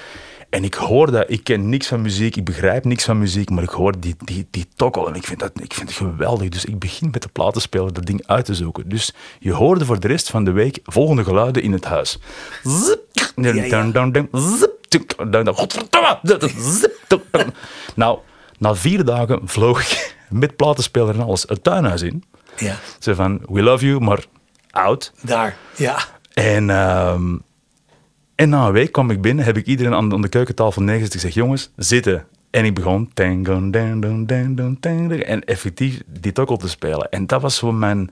En 0.51 0.65
ik 0.65 0.75
hoor 0.75 1.11
dat, 1.11 1.25
ik 1.29 1.45
ken 1.45 1.69
niks 1.69 1.87
van 1.87 2.01
muziek, 2.01 2.37
ik 2.37 2.45
begrijp 2.45 2.85
niks 2.85 3.05
van 3.05 3.19
muziek, 3.19 3.51
maar 3.51 3.63
ik 3.63 3.69
hoor 3.69 4.01
die, 4.01 4.17
die, 4.25 4.47
die 4.51 4.67
tokkel 4.77 5.09
en 5.09 5.15
ik 5.15 5.25
vind, 5.25 5.41
dat, 5.41 5.51
ik 5.55 5.75
vind 5.75 5.89
het 5.89 5.99
geweldig. 5.99 6.49
Dus 6.49 6.65
ik 6.65 6.79
begin 6.79 7.09
met 7.11 7.23
de 7.23 7.29
platenspeler 7.29 7.93
dat 7.93 8.07
ding 8.07 8.27
uit 8.27 8.45
te 8.45 8.55
zoeken. 8.55 8.89
Dus 8.89 9.15
je 9.39 9.53
hoorde 9.53 9.85
voor 9.85 10.01
de 10.01 10.07
rest 10.07 10.31
van 10.31 10.45
de 10.45 10.51
week 10.51 10.79
volgende 10.85 11.25
geluiden 11.25 11.63
in 11.63 11.73
het 11.73 11.85
huis. 11.85 12.19
Zip, 12.65 13.01
ja. 13.13 13.31
dun. 17.31 17.55
Nou, 17.95 18.19
na 18.59 18.75
vier 18.75 19.05
dagen 19.05 19.41
vloog 19.45 19.81
ik 19.81 20.17
met 20.29 20.57
platenspeler 20.57 21.15
en 21.15 21.21
alles 21.21 21.45
het 21.49 21.65
tuinhuis 21.65 22.03
in. 22.03 22.25
Ja. 22.57 22.77
Ze 22.99 23.15
van, 23.15 23.41
we 23.47 23.63
love 23.63 23.87
you, 23.87 24.01
maar 24.01 24.25
out. 24.71 25.13
Daar. 25.21 25.57
Ja. 25.77 25.99
En, 26.33 26.71
ehm, 26.71 27.37
en 28.41 28.49
na 28.49 28.67
een 28.67 28.73
week 28.73 28.93
kwam 28.93 29.11
ik 29.11 29.21
binnen, 29.21 29.45
heb 29.45 29.57
ik 29.57 29.67
iedereen 29.67 29.95
aan, 29.95 30.13
aan 30.13 30.23
de 30.23 30.29
keukentafel 30.29 30.83
neergezet. 30.83 31.15
Ik 31.15 31.21
zeg, 31.21 31.35
jongens, 31.35 31.71
zitten. 31.77 32.27
En 32.51 32.65
ik 32.65 32.75
begon... 32.75 33.11
En 35.27 35.45
effectief 35.45 36.03
die 36.07 36.33
tokkel 36.33 36.57
te 36.57 36.69
spelen. 36.69 37.11
En 37.11 37.27
dat 37.27 37.43
was 37.43 37.57
zo 37.57 37.73
mijn, 37.73 38.11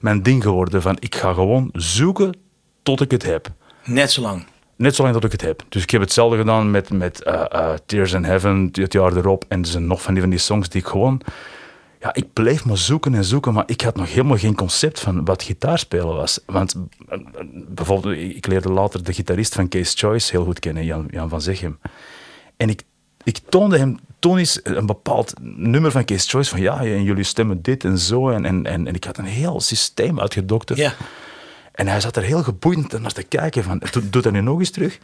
mijn 0.00 0.22
ding 0.22 0.42
geworden. 0.42 0.82
Van, 0.82 0.96
ik 1.00 1.14
ga 1.14 1.32
gewoon 1.32 1.68
zoeken 1.72 2.36
tot 2.82 3.00
ik 3.00 3.10
het 3.10 3.22
heb. 3.22 3.50
Net 3.84 4.10
zo 4.10 4.20
lang. 4.20 4.46
Net 4.76 4.94
zolang 4.94 5.14
dat 5.14 5.24
ik 5.24 5.32
het 5.32 5.40
heb. 5.40 5.62
Dus 5.68 5.82
ik 5.82 5.90
heb 5.90 6.00
hetzelfde 6.00 6.36
gedaan 6.36 6.70
met, 6.70 6.90
met 6.90 7.22
eh, 7.22 7.44
eh, 7.50 7.74
Tears 7.86 8.12
in 8.12 8.24
Heaven, 8.24 8.68
het 8.72 8.92
jaar 8.92 9.16
erop. 9.16 9.44
En 9.48 9.60
er 9.60 9.66
zijn 9.66 9.86
nog 9.86 10.02
van 10.02 10.12
die, 10.12 10.22
van 10.22 10.30
die 10.30 10.40
songs 10.40 10.68
die 10.68 10.80
ik 10.80 10.86
gewoon... 10.86 11.20
Ja, 12.00 12.14
ik 12.14 12.32
bleef 12.32 12.64
maar 12.64 12.76
zoeken 12.76 13.14
en 13.14 13.24
zoeken, 13.24 13.52
maar 13.52 13.64
ik 13.66 13.80
had 13.80 13.96
nog 13.96 14.08
helemaal 14.08 14.36
geen 14.36 14.54
concept 14.54 15.00
van 15.00 15.24
wat 15.24 15.42
gitaarspelen 15.42 16.14
was. 16.14 16.40
Want 16.46 16.74
eh, 17.08 17.18
eh, 17.18 17.46
bijvoorbeeld, 17.68 18.16
ik 18.16 18.46
leerde 18.46 18.72
later 18.72 19.04
de 19.04 19.12
gitarist 19.12 19.54
van 19.54 19.68
Case 19.68 19.96
Choice 19.96 20.30
heel 20.30 20.44
goed 20.44 20.58
kennen, 20.58 20.84
Jan, 20.84 21.08
Jan 21.10 21.28
van 21.28 21.40
Zeghem. 21.40 21.78
En 22.56 22.68
ik, 22.68 22.82
ik 23.24 23.38
toonde 23.48 23.78
hem 23.78 23.98
toen 24.18 24.38
eens 24.38 24.60
een 24.62 24.86
bepaald 24.86 25.34
nummer 25.40 25.90
van 25.90 26.04
Case 26.04 26.28
Choice 26.28 26.50
van 26.50 26.60
ja, 26.60 26.80
en 26.80 27.02
jullie 27.02 27.24
stemmen 27.24 27.62
dit 27.62 27.84
en 27.84 27.98
zo. 27.98 28.28
En, 28.30 28.44
en, 28.44 28.66
en, 28.66 28.86
en 28.86 28.94
ik 28.94 29.04
had 29.04 29.18
een 29.18 29.24
heel 29.24 29.60
systeem 29.60 30.20
uitgedokterd. 30.20 30.78
Ja. 30.78 30.94
En 31.72 31.88
hij 31.88 32.00
zat 32.00 32.16
er 32.16 32.22
heel 32.22 32.42
geboeid 32.42 33.00
naar 33.00 33.12
te 33.12 33.22
kijken 33.22 33.64
van, 33.64 33.82
doe, 33.90 34.10
doe 34.10 34.22
dat 34.22 34.32
nu 34.32 34.40
nog 34.40 34.58
eens 34.58 34.70
terug. 34.70 34.98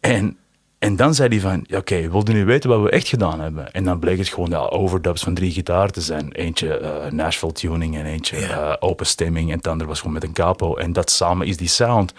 En, 0.00 0.36
en 0.78 0.96
dan 0.96 1.14
zei 1.14 1.28
hij 1.28 1.40
van, 1.40 1.64
ja, 1.66 1.78
oké, 1.78 2.10
wilde 2.10 2.32
nu 2.32 2.44
weten 2.44 2.70
wat 2.70 2.82
we 2.82 2.90
echt 2.90 3.08
gedaan 3.08 3.40
hebben? 3.40 3.72
En 3.72 3.84
dan 3.84 3.98
bleek 3.98 4.18
het 4.18 4.28
gewoon 4.28 4.50
ja, 4.50 4.58
overdubs 4.58 5.22
van 5.22 5.34
drie 5.34 5.50
gitaar 5.50 5.90
te 5.90 6.00
zijn. 6.00 6.32
Eentje 6.32 6.78
eh, 6.78 7.10
Nashville 7.12 7.52
tuning 7.52 7.96
en 7.96 8.04
eentje 8.04 8.36
eh, 8.36 8.74
open 8.78 9.06
stemming 9.06 9.50
en 9.50 9.56
het 9.56 9.66
andere 9.66 9.88
was 9.88 9.98
gewoon 9.98 10.12
met 10.14 10.24
een 10.24 10.32
capo. 10.32 10.76
En 10.76 10.92
dat 10.92 11.10
samen 11.10 11.46
is 11.46 11.56
die 11.56 11.68
sound. 11.68 12.12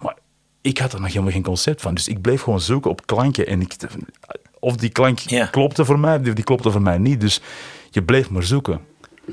Maar 0.00 0.16
ik 0.60 0.78
had 0.78 0.92
er 0.92 1.00
nog 1.00 1.08
helemaal 1.08 1.32
geen 1.32 1.42
concept 1.42 1.82
van. 1.82 1.94
Dus 1.94 2.08
ik 2.08 2.20
bleef 2.20 2.42
gewoon 2.42 2.60
zoeken 2.60 2.90
op 2.90 3.06
klanken. 3.06 3.46
En 3.46 3.60
ik, 3.60 3.74
of 4.58 4.76
die 4.76 4.90
klank 4.90 5.18
klopte 5.50 5.84
voor 5.84 5.98
mij, 5.98 6.16
of 6.16 6.22
die 6.22 6.44
klopte 6.44 6.70
voor 6.70 6.82
mij 6.82 6.98
niet. 6.98 7.20
Dus 7.20 7.40
je 7.90 8.02
bleef 8.02 8.30
maar 8.30 8.42
zoeken 8.42 8.80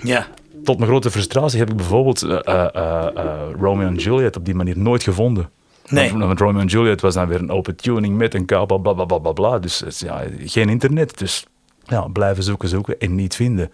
Ja. 0.04 0.28
tot 0.64 0.78
mijn 0.78 0.90
grote 0.90 1.12
frustratie 1.12 1.60
heb 1.60 1.70
ik 1.70 1.76
bijvoorbeeld 1.76 2.22
eh, 2.22 2.76
eh, 2.76 3.48
Romeo 3.60 3.88
en 3.88 3.96
Juliet 3.96 4.36
op 4.36 4.46
die 4.46 4.56
manier 4.56 4.78
nooit 4.78 5.04
gevonden. 5.04 5.50
Nee. 5.94 6.10
Want, 6.12 6.24
want 6.24 6.40
Romeo 6.40 6.62
en 6.62 6.68
Juliet 6.68 7.02
was 7.02 7.14
dan 7.14 7.28
weer 7.28 7.40
een 7.40 7.52
open 7.52 7.76
tuning 7.76 8.18
met 8.18 8.34
een 8.34 8.46
kabel, 8.46 8.78
bla 8.78 8.94
bla 8.94 9.06
bla 9.06 9.18
bla 9.18 9.32
bla. 9.32 9.60
Dus 9.60 9.82
is, 9.82 10.00
ja, 10.00 10.24
geen 10.46 10.70
internet. 10.70 11.18
Dus 11.18 11.46
ja, 11.84 12.02
blijven 12.02 12.44
zoeken, 12.44 12.70
zoeken 12.70 13.00
en 13.00 13.16
niet 13.16 13.36
vinden. 13.36 13.72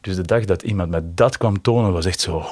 Dus 0.00 0.16
de 0.16 0.22
dag 0.22 0.44
dat 0.44 0.62
iemand 0.62 0.90
me 0.90 1.00
dat 1.14 1.36
kwam 1.38 1.60
tonen, 1.62 1.92
was 1.92 2.04
echt 2.04 2.20
zo. 2.20 2.44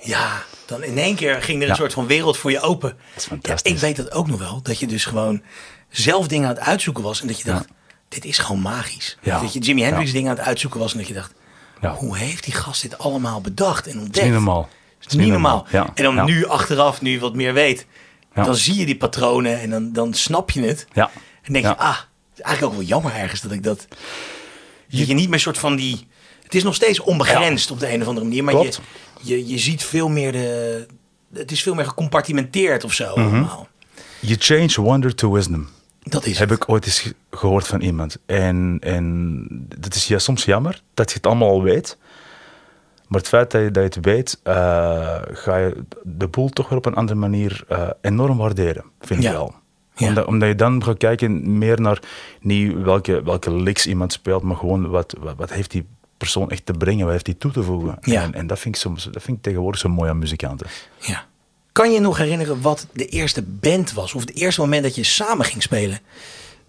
Ja, 0.00 0.42
dan 0.66 0.82
in 0.82 0.98
één 0.98 1.14
keer 1.16 1.42
ging 1.42 1.56
er 1.56 1.62
een 1.62 1.68
Ja. 1.68 1.74
soort 1.74 1.92
van 1.92 2.06
wereld 2.06 2.36
voor 2.36 2.50
je 2.50 2.60
open. 2.60 2.96
is 3.16 3.24
fantastisch. 3.24 3.70
Ja, 3.70 3.76
ik 3.76 3.82
weet 3.82 3.96
dat 4.06 4.12
ook 4.12 4.26
nog 4.26 4.38
wel. 4.38 4.60
Dat 4.62 4.78
je 4.78 4.86
dus 4.86 5.04
gewoon 5.04 5.42
zelf 5.88 6.28
dingen 6.28 6.48
aan 6.48 6.54
het 6.54 6.64
uitzoeken 6.64 7.02
was. 7.02 7.20
En 7.20 7.26
dat 7.26 7.38
je 7.38 7.44
dacht, 7.44 7.66
dit 8.08 8.24
is 8.24 8.38
gewoon 8.38 8.60
magisch. 8.60 9.18
Dat 9.22 9.52
je 9.52 9.58
Jimi 9.58 9.82
Hendrix 9.82 10.12
dingen 10.12 10.30
aan 10.30 10.36
het 10.36 10.46
uitzoeken 10.46 10.80
was. 10.80 10.92
En 10.92 10.98
dat 10.98 11.08
je 11.08 11.14
dacht, 11.14 11.32
hoe 11.96 12.16
heeft 12.18 12.44
die 12.44 12.54
gast 12.54 12.82
dit 12.82 12.98
allemaal 12.98 13.40
bedacht 13.40 13.86
en 13.86 13.92
ontdekt? 13.92 14.14
Het 14.14 14.16
is 14.16 14.22
niet 14.24 14.32
normaal. 14.32 14.68
Het 14.98 15.12
is 15.12 15.14
niet 15.18 15.28
normaal. 15.28 15.66
En 15.94 16.04
dan 16.04 16.24
nu 16.24 16.46
achteraf, 16.46 17.00
nu 17.02 17.10
je 17.10 17.18
wat 17.18 17.34
meer 17.34 17.52
weet, 17.54 17.86
dan 18.34 18.56
zie 18.56 18.74
je 18.78 18.86
die 18.86 18.96
patronen 18.96 19.60
en 19.60 19.70
dan, 19.70 19.92
dan 19.92 20.14
snap 20.14 20.50
je 20.50 20.62
het. 20.62 20.86
Ja. 20.92 21.10
En 21.42 21.52
denk 21.52 21.64
je, 21.64 21.76
ah, 21.76 21.96
het 21.96 22.38
is 22.38 22.40
eigenlijk 22.40 22.74
ook 22.74 22.80
wel 22.80 22.88
jammer 22.88 23.12
ergens 23.14 23.40
dat 23.40 23.52
ik 23.52 23.62
dat... 23.62 23.86
Je, 24.86 25.06
je 25.06 25.14
niet 25.14 25.28
meer 25.28 25.40
soort 25.40 25.58
van 25.58 25.76
die... 25.76 26.06
Het 26.42 26.54
is 26.54 26.62
nog 26.62 26.74
steeds 26.74 27.00
onbegrensd 27.00 27.70
op 27.70 27.80
de 27.80 27.92
een 27.92 28.00
of 28.02 28.06
andere 28.08 28.26
manier. 28.26 28.44
Maar 28.44 28.54
je, 28.54 28.60
Klopt. 28.60 28.80
je, 29.20 29.46
je 29.48 29.58
ziet 29.58 29.84
veel 29.84 30.08
meer 30.08 30.32
de... 30.32 30.86
Het 31.34 31.50
is 31.50 31.62
veel 31.62 31.74
meer 31.74 31.84
gecompartimenteerd 31.84 32.84
of 32.84 32.92
zo 32.92 33.04
Mhm. 33.16 33.20
allemaal. 33.28 33.68
You 34.20 34.36
change 34.38 34.74
wonder 34.88 35.14
to 35.14 35.30
wisdom. 35.32 35.68
Dat 36.02 36.26
is 36.26 36.38
Heb 36.38 36.48
het. 36.48 36.62
ik 36.62 36.68
ooit 36.68 36.86
eens 36.86 37.00
ge- 37.00 37.14
gehoord 37.30 37.66
van 37.66 37.80
iemand. 37.80 38.16
En, 38.26 38.76
en 38.80 39.44
dat 39.78 39.94
is 39.94 40.06
ja, 40.06 40.18
soms 40.18 40.44
jammer 40.44 40.82
dat 40.94 41.08
je 41.10 41.16
het 41.16 41.26
allemaal 41.26 41.48
al 41.48 41.62
weet. 41.62 41.96
Maar 43.08 43.20
het 43.20 43.28
feit 43.28 43.50
dat 43.50 43.62
je, 43.62 43.70
dat 43.70 43.82
je 43.94 44.00
het 44.00 44.06
weet, 44.06 44.40
eh, 44.42 44.54
ga 45.32 45.56
je 45.56 45.84
de 46.02 46.28
boel 46.28 46.48
toch 46.48 46.68
weer 46.68 46.78
op 46.78 46.86
een 46.86 46.94
andere 46.94 47.18
manier 47.18 47.64
eh, 47.68 47.88
enorm 48.00 48.36
waarderen, 48.36 48.84
vind 49.00 49.22
Ja. 49.22 49.30
ik 49.30 49.36
wel. 49.36 49.54
Ja. 49.94 50.08
Omdat, 50.08 50.26
omdat 50.26 50.48
je 50.48 50.54
dan 50.54 50.84
gaat 50.84 50.96
kijken 50.98 51.58
meer 51.58 51.80
naar 51.80 52.02
niet 52.40 52.74
welke, 52.82 53.22
welke 53.22 53.54
licks 53.54 53.86
iemand 53.86 54.12
speelt, 54.12 54.42
maar 54.42 54.56
gewoon 54.56 54.88
wat, 54.88 55.14
wat, 55.20 55.34
wat 55.36 55.52
heeft 55.52 55.70
die 55.70 55.86
persoon 56.16 56.50
echt 56.50 56.66
te 56.66 56.72
brengen, 56.72 57.02
wat 57.04 57.12
heeft 57.12 57.26
hij 57.26 57.36
toe 57.38 57.50
te 57.52 57.62
voegen. 57.62 57.98
Ja. 58.00 58.22
En, 58.22 58.34
en 58.34 58.46
dat, 58.46 58.58
vind 58.58 58.74
ik 58.74 58.80
soms, 58.80 59.04
dat 59.04 59.22
vind 59.22 59.36
ik 59.36 59.42
tegenwoordig 59.42 59.80
zo 59.80 59.88
mooi 59.88 60.10
aan 60.10 60.18
muzikanten. 60.18 60.66
Ja. 61.00 61.24
Kan 61.72 61.88
je 61.88 61.94
je 61.94 62.00
nog 62.00 62.16
herinneren 62.16 62.60
wat 62.60 62.86
de 62.92 63.06
eerste 63.06 63.42
band 63.42 63.92
was? 63.92 64.14
Of 64.14 64.20
het 64.20 64.34
eerste 64.34 64.60
moment 64.60 64.82
dat 64.82 64.94
je 64.94 65.04
samen 65.04 65.44
ging 65.44 65.62
spelen 65.62 65.98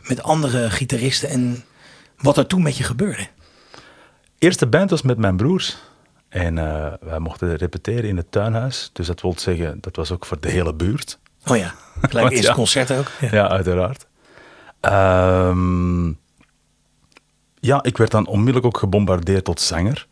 met 0.02 0.24
andere 0.24 0.70
gitaristen 0.70 1.30
en 1.30 1.64
wat 2.18 2.38
er 2.38 2.48
toen 2.48 2.62
met 2.62 2.78
je 2.78 2.84
gebeurde? 2.84 3.28
eerste 4.38 4.68
band 4.68 4.90
was 4.90 5.02
met 5.02 5.18
mijn 5.18 5.38
broers. 5.38 5.78
En 6.30 6.58
eh, 6.58 6.94
wij 7.02 7.20
mochten 7.20 7.56
repeteren 7.56 8.10
in 8.10 8.18
het 8.18 8.32
tuinhuis. 8.32 8.90
Dus 8.94 9.08
dat 9.08 9.22
wil 9.22 9.34
zeggen, 9.38 9.78
dat 9.82 9.96
was 9.96 10.12
ook 10.12 10.26
voor 10.26 10.40
de 10.40 10.50
hele 10.50 10.74
buurt. 10.74 11.20
Oh 11.48 11.58
ja, 11.58 11.74
gelijk 11.94 12.14
Want 12.14 12.32
eerste 12.32 12.48
ja. 12.48 12.54
concert 12.54 12.92
ook. 12.92 13.12
Ja. 13.20 13.30
Ja, 13.32 13.50
uiteraard. 13.50 14.08
Ehm, 14.80 16.08
ja, 17.60 17.84
ik 17.84 17.98
werd 17.98 18.12
dan 18.12 18.28
onmiddellijk 18.28 18.66
ook 18.66 18.78
gebombardeerd 18.78 19.44
tot 19.44 19.62
zanger. 19.62 20.08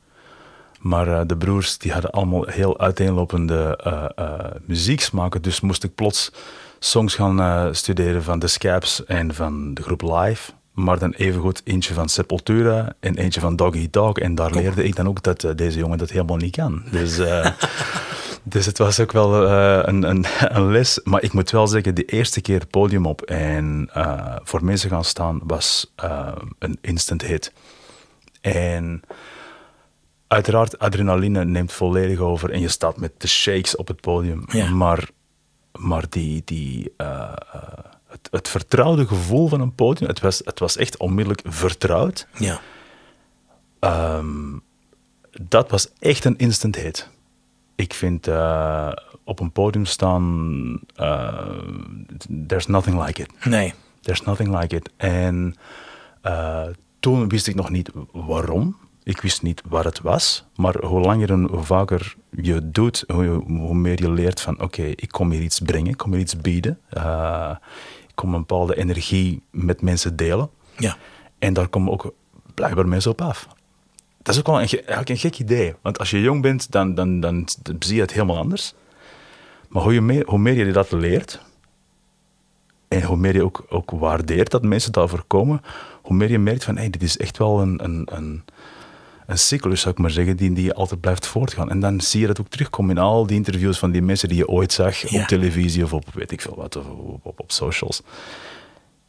Maar 0.80 1.08
eh, 1.08 1.22
de 1.26 1.38
broers 1.38 1.78
die 1.78 1.92
hadden 1.92 2.12
allemaal 2.12 2.46
heel 2.46 2.80
uiteenlopende 2.80 3.80
eh 3.84 4.06
eh, 4.16 4.52
muzieksmaken. 4.66 5.42
Dus 5.42 5.62
moest 5.62 5.84
ik 5.84 5.96
plots 5.96 6.32
songs 6.80 7.16
gaan 7.16 7.40
eh, 7.40 7.68
studeren 7.72 8.24
van 8.24 8.40
The 8.40 8.48
Scabs 8.48 9.06
en 9.06 9.34
van 9.34 9.74
de 9.74 9.82
groep 9.82 10.02
Live. 10.02 10.52
Maar 10.78 11.00
dan 11.00 11.12
evengoed 11.12 11.62
eentje 11.64 11.94
van 11.94 12.10
Sepultura 12.10 12.96
en 13.00 13.18
eentje 13.18 13.40
van 13.40 13.56
Doggy 13.56 13.88
Dog. 13.92 14.18
En 14.18 14.36
daar 14.36 14.52
leerde 14.52 14.84
ik 14.84 14.96
dan 14.96 15.08
ook 15.08 15.24
dat 15.24 15.44
eh, 15.44 15.56
deze 15.56 15.80
jongen 15.80 15.98
dat 15.98 16.10
helemaal 16.10 16.38
niet 16.38 16.56
kan. 16.56 16.84
Dus, 16.92 17.18
eh, 17.18 17.52
dus 18.44 18.66
het 18.66 18.78
was 18.78 19.00
ook 19.00 19.12
wel 19.12 19.48
eh, 19.48 19.80
een, 19.84 20.04
een, 20.04 20.26
een 20.58 20.72
les. 20.72 21.00
Maar 21.04 21.24
ik 21.24 21.34
moet 21.34 21.52
wel 21.52 21.68
zeggen, 21.68 21.96
de 21.96 22.06
eerste 22.06 22.42
keer 22.42 22.60
het 22.60 22.70
podium 22.70 23.06
op 23.06 23.22
en 23.22 23.90
voor 24.44 24.64
mensen 24.64 24.90
gaan 24.90 25.04
staan 25.04 25.40
was 25.44 25.94
een 26.60 26.78
instant 26.82 27.22
hit. 27.22 27.54
En 28.42 29.02
uiteraard, 30.28 30.80
adrenaline 30.80 31.46
neemt 31.46 31.74
volledig 31.74 32.20
over 32.20 32.52
en 32.52 32.60
je 32.60 32.68
staat 32.68 32.98
met 32.98 33.12
de 33.18 33.28
shakes 33.28 33.76
op 33.76 33.88
het 33.88 34.02
podium. 34.02 34.44
Ja. 34.48 34.70
Maar, 34.70 35.10
maar 35.72 36.06
die, 36.10 36.42
die, 36.46 36.94
het, 38.08 38.28
het 38.32 38.48
vertrouwde 38.48 39.08
gevoel 39.08 39.48
van 39.48 39.62
een 39.62 39.76
podium, 39.76 40.10
het 40.10 40.20
was, 40.20 40.42
het 40.46 40.60
was 40.60 40.78
echt 40.78 40.98
onmiddellijk 40.98 41.42
vertrouwd. 41.46 42.28
Ja. 42.38 42.60
Ehm, 43.80 44.58
dat 45.42 45.70
was 45.70 45.90
echt 46.00 46.26
een 46.26 46.38
instant 46.38 46.76
hit. 46.76 47.10
Ik 47.76 47.94
vind 47.94 48.28
eh, 48.28 48.92
op 49.24 49.40
een 49.40 49.52
podium 49.52 49.86
staan, 49.86 50.80
eh, 50.96 51.50
there's 52.48 52.68
nothing 52.68 53.06
like 53.06 53.22
it. 53.22 53.46
Nee. 53.46 53.74
There's 54.02 54.22
nothing 54.22 54.60
like 54.60 54.76
it. 54.76 54.90
En 54.98 55.56
eh, 56.22 56.68
toen 57.00 57.30
wist 57.30 57.48
ik 57.48 57.56
nog 57.56 57.70
niet 57.70 57.92
waarom. 58.12 58.78
Ik 59.08 59.22
wist 59.22 59.42
niet 59.42 59.62
wat 59.70 59.84
het 59.84 60.02
was. 60.02 60.46
Maar 60.56 60.76
hoe 60.86 61.00
langer 61.02 61.32
en 61.32 61.48
hoe 61.50 61.64
vaker 61.64 62.16
je 62.30 62.70
doet, 62.72 63.04
hoe, 63.08 63.26
hoe 63.48 63.74
meer 63.76 64.02
je 64.02 64.12
leert 64.12 64.42
van... 64.42 64.62
Oké, 64.62 64.82
ik 64.84 65.08
kom 65.12 65.32
hier 65.32 65.42
iets 65.42 65.60
brengen, 65.60 65.92
ik 65.92 65.98
kom 65.98 66.12
hier 66.12 66.22
iets 66.22 66.38
bieden. 66.38 66.80
Eh, 66.90 67.56
ik 68.08 68.16
kom 68.16 68.34
een 68.34 68.40
bepaalde 68.40 68.76
energie 68.78 69.42
met 69.52 69.82
mensen 69.82 70.16
delen. 70.16 70.50
Ja. 70.78 70.98
En 71.40 71.54
daar 71.54 71.68
komen 71.68 71.92
ook 71.92 72.14
blijkbaar 72.54 72.88
mensen 72.88 73.12
op 73.12 73.22
af. 73.22 73.48
Dat 74.22 74.34
is 74.34 74.40
ook 74.40 74.48
wel 74.48 74.62
een, 74.62 74.68
ge- 74.68 74.78
eigenlijk 74.78 75.10
een 75.10 75.18
gek 75.18 75.40
idee. 75.40 75.76
Want 75.82 76.00
als 76.00 76.10
je 76.10 76.22
jong 76.22 76.42
bent, 76.42 76.72
dan, 76.72 76.96
dan, 76.96 77.20
dan, 77.20 77.48
dan 77.62 77.76
zie 77.80 77.96
je 77.96 78.02
het 78.02 78.12
helemaal 78.14 78.38
anders. 78.38 78.74
Maar 79.70 79.84
hoe, 79.84 79.94
je 79.94 80.02
meer, 80.02 80.26
hoe 80.26 80.40
meer 80.40 80.66
je 80.66 80.72
dat 80.72 80.92
leert, 80.92 81.42
en 82.88 83.04
hoe 83.04 83.18
meer 83.18 83.34
je 83.34 83.44
ook, 83.44 83.66
ook 83.70 83.92
waardeert 83.92 84.52
dat 84.52 84.64
mensen 84.64 84.92
daarvoor 84.92 85.24
komen, 85.28 85.62
hoe 86.02 86.16
meer 86.16 86.32
je 86.32 86.40
merkt 86.40 86.64
van, 86.64 86.78
hey, 86.78 86.90
dit 86.90 87.04
is 87.04 87.18
echt 87.18 87.38
wel 87.38 87.62
een, 87.62 87.84
een, 87.84 88.08
een, 88.12 88.44
een 89.28 89.38
cyclus, 89.38 89.82
zou 89.82 89.94
ik 89.94 90.00
maar 90.02 90.12
zeggen, 90.12 90.38
die, 90.38 90.54
die 90.54 90.74
altijd 90.74 91.02
blijft 91.02 91.28
voortgaan. 91.28 91.70
En 91.70 91.80
dan 91.80 92.02
zie 92.02 92.22
je 92.22 92.28
dat 92.28 92.40
ook 92.40 92.48
terugkomen 92.50 92.96
in 92.96 93.02
al 93.02 93.26
die 93.28 93.36
interviews 93.36 93.80
van 93.80 93.92
die 93.92 94.02
mensen 94.02 94.28
die 94.30 94.38
je 94.38 94.48
ooit 94.48 94.74
zag 94.74 95.10
Ja. 95.10 95.22
op 95.22 95.28
televisie 95.28 95.84
of 95.84 95.94
op 95.94 96.06
weet 96.14 96.32
ik 96.32 96.42
veel 96.42 96.56
wat, 96.56 96.76
of 96.76 96.86
op, 96.86 97.26
op, 97.26 97.40
op 97.40 97.52
socials. 97.52 98.02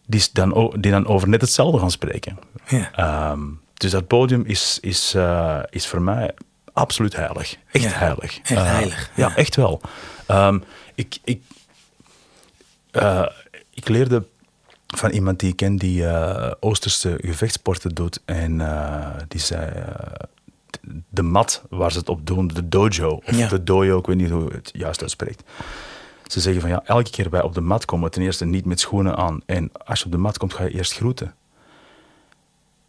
Die, 0.06 0.22
dan, 0.32 0.74
die 0.80 0.90
dan 0.90 1.06
over 1.06 1.28
net 1.28 1.40
hetzelfde 1.40 1.78
gaan 1.78 1.90
spreken. 1.90 2.38
Ja. 2.68 2.90
Ehm, 2.94 3.40
dus 3.74 3.90
dat 3.90 4.06
podium 4.06 4.44
is, 4.44 4.78
is, 4.80 5.14
eh, 5.14 5.58
is 5.70 5.86
voor 5.86 6.02
mij 6.02 6.30
absoluut 6.72 7.16
heilig. 7.16 7.56
Echt 7.72 7.84
Ja, 7.84 7.90
heilig. 7.90 8.38
echt 8.38 8.50
Eh, 8.50 8.64
heilig, 8.64 9.10
Ja, 9.14 9.28
ja. 9.28 9.36
echt 9.36 9.56
wel. 9.56 9.80
Ehm, 10.26 10.58
ik, 10.94 11.18
ik, 11.24 11.42
eh, 12.90 13.26
ik 13.74 13.88
leerde 13.88 14.24
van 14.96 15.10
iemand 15.10 15.40
die 15.40 15.50
ik 15.50 15.56
ken 15.56 15.76
die 15.76 16.06
eh, 16.06 16.52
Oosterse 16.60 17.18
gevechtsporten 17.20 17.94
doet. 17.94 18.20
En 18.24 18.60
eh, 18.60 19.16
die 19.28 19.40
zei, 19.40 19.70
eh, 19.70 20.26
de 21.08 21.22
mat 21.22 21.62
waar 21.70 21.92
ze 21.92 21.98
het 21.98 22.08
op 22.08 22.26
doen, 22.26 22.48
de 22.48 22.68
dojo, 22.68 23.10
of 23.10 23.36
Ja. 23.36 23.48
de 23.48 23.62
dojo, 23.64 23.98
ik 23.98 24.06
weet 24.06 24.16
niet 24.16 24.30
hoe 24.30 24.44
je 24.44 24.50
het 24.54 24.70
juist 24.72 25.00
uitspreekt. 25.00 25.42
Ze 26.26 26.40
zeggen 26.40 26.60
van 26.60 26.70
ja, 26.70 26.82
elke 26.84 27.10
keer 27.10 27.28
bij 27.30 27.42
op 27.42 27.54
de 27.54 27.60
mat 27.60 27.84
komen, 27.84 28.10
ten 28.10 28.22
eerste 28.22 28.44
niet 28.44 28.64
met 28.64 28.80
schoenen 28.80 29.16
aan. 29.16 29.40
En 29.46 29.70
als 29.84 29.98
je 29.98 30.04
op 30.04 30.10
de 30.12 30.18
mat 30.18 30.38
komt, 30.38 30.54
ga 30.54 30.64
je 30.64 30.70
eerst 30.70 30.92
groeten. 30.94 31.34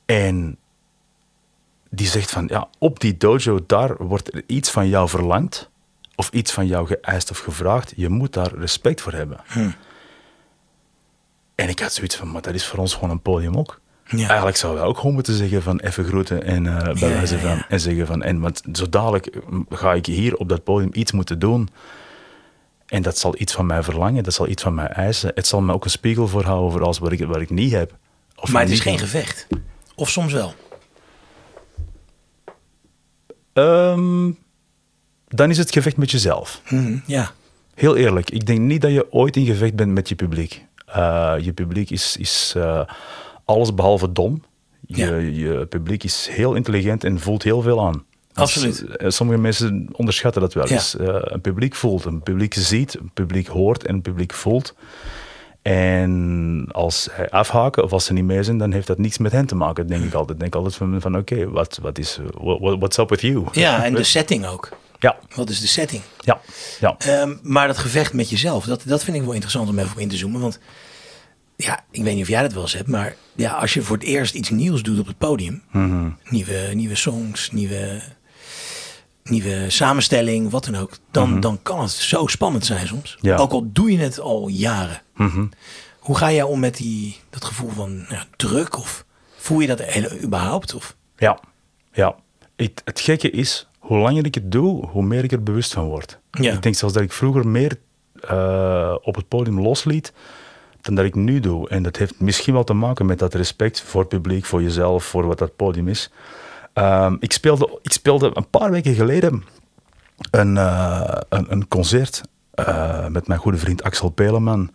En 0.05 0.57
die 1.89 2.07
zegt 2.07 2.31
van 2.31 2.47
ja, 2.47 2.67
op 2.77 2.99
die 2.99 3.17
dojo, 3.17 3.59
daar 3.67 3.95
wordt 3.97 4.33
er 4.33 4.43
iets 4.47 4.71
van 4.71 4.87
jou 4.87 5.09
verlangd. 5.09 5.69
Of 6.15 6.29
iets 6.29 6.51
van 6.51 6.67
jou 6.67 6.87
geëist 6.87 7.31
of 7.31 7.39
gevraagd. 7.39 7.93
Je 7.95 8.09
moet 8.09 8.33
daar 8.33 8.53
respect 8.55 9.01
voor 9.01 9.13
hebben. 9.13 9.37
Hm. 9.47 9.69
En 11.59 11.69
ik 11.69 11.79
had 11.79 11.93
zoiets 11.93 12.15
van, 12.15 12.31
maar 12.31 12.41
dat 12.41 12.53
is 12.53 12.65
voor 12.65 12.79
ons 12.79 12.93
gewoon 12.93 13.09
een 13.09 13.21
podium 13.21 13.55
ook. 13.57 13.79
Ja. 14.05 14.27
Eigenlijk 14.27 14.57
zouden 14.57 14.81
we 14.83 14.87
ook 14.89 14.97
gewoon 14.97 15.13
moeten 15.13 15.33
zeggen 15.33 15.61
van 15.61 15.79
even 15.79 16.03
groeten 16.05 16.43
en 16.43 16.63
bij 16.63 16.73
Ja, 16.93 16.93
wijze 16.99 17.35
ja, 17.35 17.41
van 17.41 17.63
en 17.69 17.79
zeggen 17.79 18.07
van 18.07 18.21
en 18.23 18.39
want 18.39 18.61
zo 18.73 18.89
dadelijk 18.89 19.29
mm, 19.49 19.65
ga 19.69 19.93
ik 19.93 20.05
hier 20.05 20.35
op 20.35 20.49
dat 20.49 20.63
podium 20.63 20.89
iets 20.93 21.11
moeten 21.11 21.39
doen 21.39 21.69
en 22.85 23.01
dat 23.01 23.17
zal 23.17 23.35
iets 23.37 23.53
van 23.53 23.65
mij 23.65 23.83
verlangen, 23.83 24.23
dat 24.23 24.33
zal 24.33 24.47
iets 24.47 24.63
van 24.63 24.73
mij 24.73 24.87
eisen. 24.87 25.31
Het 25.35 25.47
zal 25.47 25.61
me 25.61 25.73
ook 25.73 25.83
een 25.83 25.89
spiegel 25.89 26.27
voorhouden 26.27 26.71
voor 26.71 26.83
alles 26.83 26.99
wat 26.99 27.11
ik, 27.11 27.25
wat 27.25 27.41
ik 27.41 27.49
niet 27.49 27.71
heb. 27.71 27.97
Of 28.35 28.51
Maar 28.51 28.61
het 28.61 28.71
is 28.71 28.79
geen 28.79 28.93
heb. 28.93 29.01
gevecht. 29.01 29.47
Of 29.95 30.09
soms 30.09 30.33
wel. 30.33 30.53
Ehm, 33.53 34.31
dan 35.27 35.49
is 35.49 35.57
het 35.57 35.71
gevecht 35.71 35.97
met 35.97 36.11
jezelf. 36.11 36.61
Hm, 36.65 36.97
Ja. 37.05 37.31
Heel 37.73 37.95
eerlijk, 37.95 38.29
ik 38.29 38.45
denk 38.45 38.59
niet 38.59 38.81
dat 38.81 38.91
je 38.91 39.11
ooit 39.11 39.35
in 39.35 39.45
gevecht 39.45 39.75
bent 39.75 39.91
met 39.91 40.09
je 40.09 40.15
publiek. 40.15 40.65
Eh, 40.93 41.33
je 41.41 41.53
publiek 41.53 41.89
is, 41.89 42.17
is 42.17 42.53
eh, 42.57 42.81
alles 43.45 43.73
behalve 43.73 44.11
dom. 44.11 44.43
Je, 44.87 45.05
Ja. 45.05 45.15
je 45.15 45.65
publiek 45.65 46.03
is 46.03 46.27
heel 46.31 46.53
intelligent 46.53 47.03
en 47.03 47.19
voelt 47.19 47.43
heel 47.43 47.61
veel 47.61 47.81
aan. 47.85 48.03
Absoluut. 48.33 48.81
Eh, 48.95 49.09
Sommige 49.09 49.39
mensen 49.39 49.87
onderschatten 49.91 50.41
dat 50.41 50.53
wel 50.53 50.67
Ja. 50.67 50.73
eens. 50.73 50.97
Eh, 50.97 51.07
een 51.19 51.41
publiek 51.41 51.75
voelt, 51.75 52.05
een 52.05 52.21
publiek 52.21 52.53
ziet, 52.53 52.99
een 52.99 53.11
publiek 53.13 53.47
hoort 53.47 53.85
en 53.85 53.93
een 53.93 54.01
publiek 54.01 54.33
voelt. 54.33 54.75
En 55.61 56.65
als 56.71 57.07
hij 57.11 57.29
afhaken 57.29 57.83
of 57.83 57.91
als 57.93 58.05
ze 58.05 58.13
niet 58.13 58.23
mee 58.23 58.43
zijn, 58.43 58.57
dan 58.57 58.71
heeft 58.71 58.87
dat 58.87 58.97
niets 58.97 59.17
met 59.17 59.31
hen 59.31 59.45
te 59.45 59.55
maken, 59.55 59.87
denk 59.87 60.03
ik 60.03 60.13
altijd. 60.13 60.31
Ik 60.37 60.39
denk 60.39 60.55
altijd 60.55 60.75
van, 60.75 61.01
van 61.01 61.17
oké, 61.17 61.49
wat, 61.49 61.79
wat 61.81 61.97
is, 61.97 62.19
what, 62.33 62.59
what- 62.59 62.77
what's 62.77 62.97
up 62.97 63.09
with 63.09 63.21
you? 63.21 63.43
Ja, 63.51 63.83
en 63.85 63.93
de 63.95 64.03
setting 64.17 64.45
ook. 64.45 64.69
Ja, 64.99 65.17
Wat 65.35 65.49
is 65.49 65.59
de 65.59 65.67
setting? 65.67 66.01
ja, 66.19 66.41
ja. 66.79 66.95
Ehm, 66.97 67.35
maar 67.41 67.67
dat 67.67 67.77
gevecht 67.77 68.13
met 68.13 68.29
jezelf, 68.29 68.65
dat, 68.65 68.81
dat 68.85 69.03
vind 69.03 69.17
ik 69.17 69.23
wel 69.23 69.31
interessant 69.31 69.69
om 69.69 69.79
even 69.79 69.91
op 69.91 69.99
in 69.99 70.09
te 70.09 70.17
zoomen. 70.17 70.41
Want 70.41 70.59
ja, 71.55 71.79
ik 71.91 72.03
weet 72.03 72.13
niet 72.13 72.23
of 72.23 72.29
jij 72.29 72.41
dat 72.41 72.53
wel 72.53 72.61
eens 72.61 72.73
hebt, 72.73 72.87
maar 72.87 73.15
ja, 73.35 73.51
als 73.51 73.73
je 73.73 73.81
voor 73.81 73.95
het 73.97 74.05
eerst 74.05 74.33
iets 74.33 74.49
nieuws 74.49 74.83
doet 74.83 74.99
op 74.99 75.07
het 75.07 75.17
podium, 75.17 75.63
Mhm. 75.71 76.09
nieuwe, 76.29 76.69
nieuwe 76.73 76.95
songs, 76.95 77.51
nieuwe, 77.51 78.01
nieuwe 79.23 79.69
samenstelling, 79.69 80.49
wat 80.49 80.65
dan 80.65 80.75
ook, 80.75 80.91
dan, 81.11 81.39
dan 81.39 81.59
kan 81.61 81.81
het 81.81 81.91
zo 81.91 82.27
spannend 82.27 82.65
zijn 82.65 82.87
soms. 82.87 83.15
Mhm. 83.17 83.27
Ja. 83.27 83.35
Ook 83.35 83.51
al 83.51 83.69
doe 83.71 83.91
je 83.91 83.97
het 83.97 84.19
al 84.19 84.47
jaren. 84.47 85.01
Mhm. 85.15 85.45
Hoe 85.99 86.17
ga 86.17 86.31
jij 86.31 86.43
om 86.43 86.59
met 86.59 86.77
die, 86.77 87.17
dat 87.29 87.45
gevoel 87.45 87.69
van 87.69 88.05
ja, 88.09 88.25
druk? 88.35 88.77
Of 88.77 89.05
voel 89.37 89.59
je 89.59 89.67
dat 89.67 89.81
überhaupt? 90.23 90.73
Of? 90.73 90.95
Ja, 91.17 91.39
ja. 91.93 92.15
Het, 92.55 92.81
het 92.85 92.99
gekke 92.99 93.29
is, 93.29 93.67
hoe 93.89 93.97
langer 93.97 94.25
ik 94.25 94.35
het 94.35 94.51
doe, 94.51 94.85
hoe 94.85 95.03
meer 95.03 95.23
ik 95.23 95.31
er 95.31 95.43
bewust 95.43 95.73
van 95.73 95.85
word. 95.85 96.19
Ja. 96.31 96.53
Ik 96.53 96.61
denk 96.61 96.75
zelfs 96.75 96.93
dat 96.93 97.03
ik 97.03 97.11
vroeger 97.11 97.47
meer 97.47 97.79
eh, 98.21 98.95
op 99.01 99.15
het 99.15 99.27
podium 99.27 99.61
losliet 99.61 100.13
dan 100.81 100.95
dat 100.95 101.05
ik 101.05 101.15
nu 101.15 101.39
doe. 101.39 101.69
En 101.69 101.83
dat 101.83 101.97
heeft 101.97 102.19
misschien 102.19 102.53
wel 102.53 102.63
te 102.63 102.73
maken 102.73 103.05
met 103.05 103.19
dat 103.19 103.33
respect 103.33 103.81
voor 103.81 103.99
het 103.99 104.09
publiek, 104.09 104.45
voor 104.45 104.61
jezelf, 104.61 105.03
voor 105.03 105.25
wat 105.25 105.37
dat 105.37 105.55
podium 105.55 105.87
is. 105.87 106.11
Ehm, 106.73 107.15
ik, 107.19 107.31
speelde, 107.31 107.79
ik 107.81 107.91
speelde 107.91 108.31
een 108.33 108.49
paar 108.49 108.71
weken 108.71 108.93
geleden 108.93 109.43
een, 110.31 110.55
uh, 110.55 111.17
een, 111.29 111.51
een, 111.51 111.67
concert 111.67 112.21
uh, 112.55 113.07
met 113.07 113.27
mijn 113.27 113.39
goede 113.39 113.57
vriend 113.57 113.83
Axel 113.83 114.09
Peleman. 114.09 114.71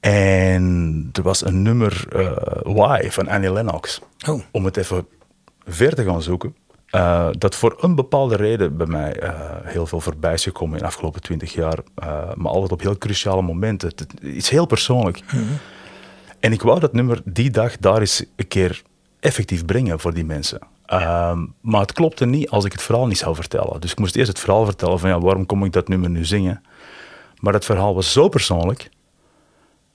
En 0.00 1.08
er 1.12 1.22
was 1.22 1.44
een 1.44 1.62
nummer 1.62 2.04
uh, 2.16 2.30
Why 2.62 3.10
van 3.10 3.28
Annie 3.28 3.52
Lennox. 3.52 4.00
Oh. 4.28 4.42
Om 4.50 4.64
het 4.64 4.76
even 4.76 5.06
ver 5.64 5.94
te 5.94 6.04
gaan 6.04 6.22
zoeken. 6.22 6.54
Uh, 6.94 7.28
dat 7.38 7.54
voor 7.54 7.76
een 7.80 7.94
bepaalde 7.94 8.36
reden 8.36 8.76
bij 8.76 8.86
mij 8.86 9.22
uh, 9.22 9.30
heel 9.62 9.86
veel 9.86 10.00
voorbij 10.00 10.32
is 10.32 10.42
gekomen 10.42 10.74
in 10.74 10.80
de 10.80 10.88
afgelopen 10.88 11.22
twintig 11.22 11.52
jaar. 11.52 11.78
Uh, 11.78 12.34
maar 12.34 12.52
altijd 12.52 12.72
op 12.72 12.80
heel 12.80 12.98
cruciale 12.98 13.42
momenten. 13.42 13.88
Het, 13.88 14.06
is 14.20 14.48
heel 14.48 14.66
persoonlijk. 14.66 15.20
Mhm. 15.26 15.42
En 16.40 16.52
ik 16.52 16.62
wou 16.62 16.80
dat 16.80 16.92
nummer 16.92 17.20
die 17.24 17.50
dag 17.50 17.76
daar 17.76 18.00
eens 18.00 18.24
een 18.36 18.48
keer 18.48 18.82
effectief 19.20 19.64
brengen 19.64 20.00
voor 20.00 20.14
die 20.14 20.24
mensen. 20.24 20.58
Ehm, 20.86 21.46
maar 21.60 21.80
het 21.80 21.92
klopte 21.92 22.26
niet 22.26 22.50
als 22.50 22.64
ik 22.64 22.72
het 22.72 22.82
verhaal 22.82 23.06
niet 23.06 23.18
zou 23.18 23.34
vertellen. 23.34 23.80
Dus 23.80 23.92
ik 23.92 23.98
moest 23.98 24.16
eerst 24.16 24.28
het 24.28 24.38
verhaal 24.38 24.64
vertellen 24.64 24.98
van 24.98 25.10
ja, 25.10 25.20
waarom 25.20 25.46
kom 25.46 25.64
ik 25.64 25.72
dat 25.72 25.88
nummer 25.88 26.10
nu 26.10 26.24
zingen. 26.24 26.62
Maar 27.40 27.52
dat 27.52 27.64
verhaal 27.64 27.94
was 27.94 28.12
zo 28.12 28.28
persoonlijk 28.28 28.90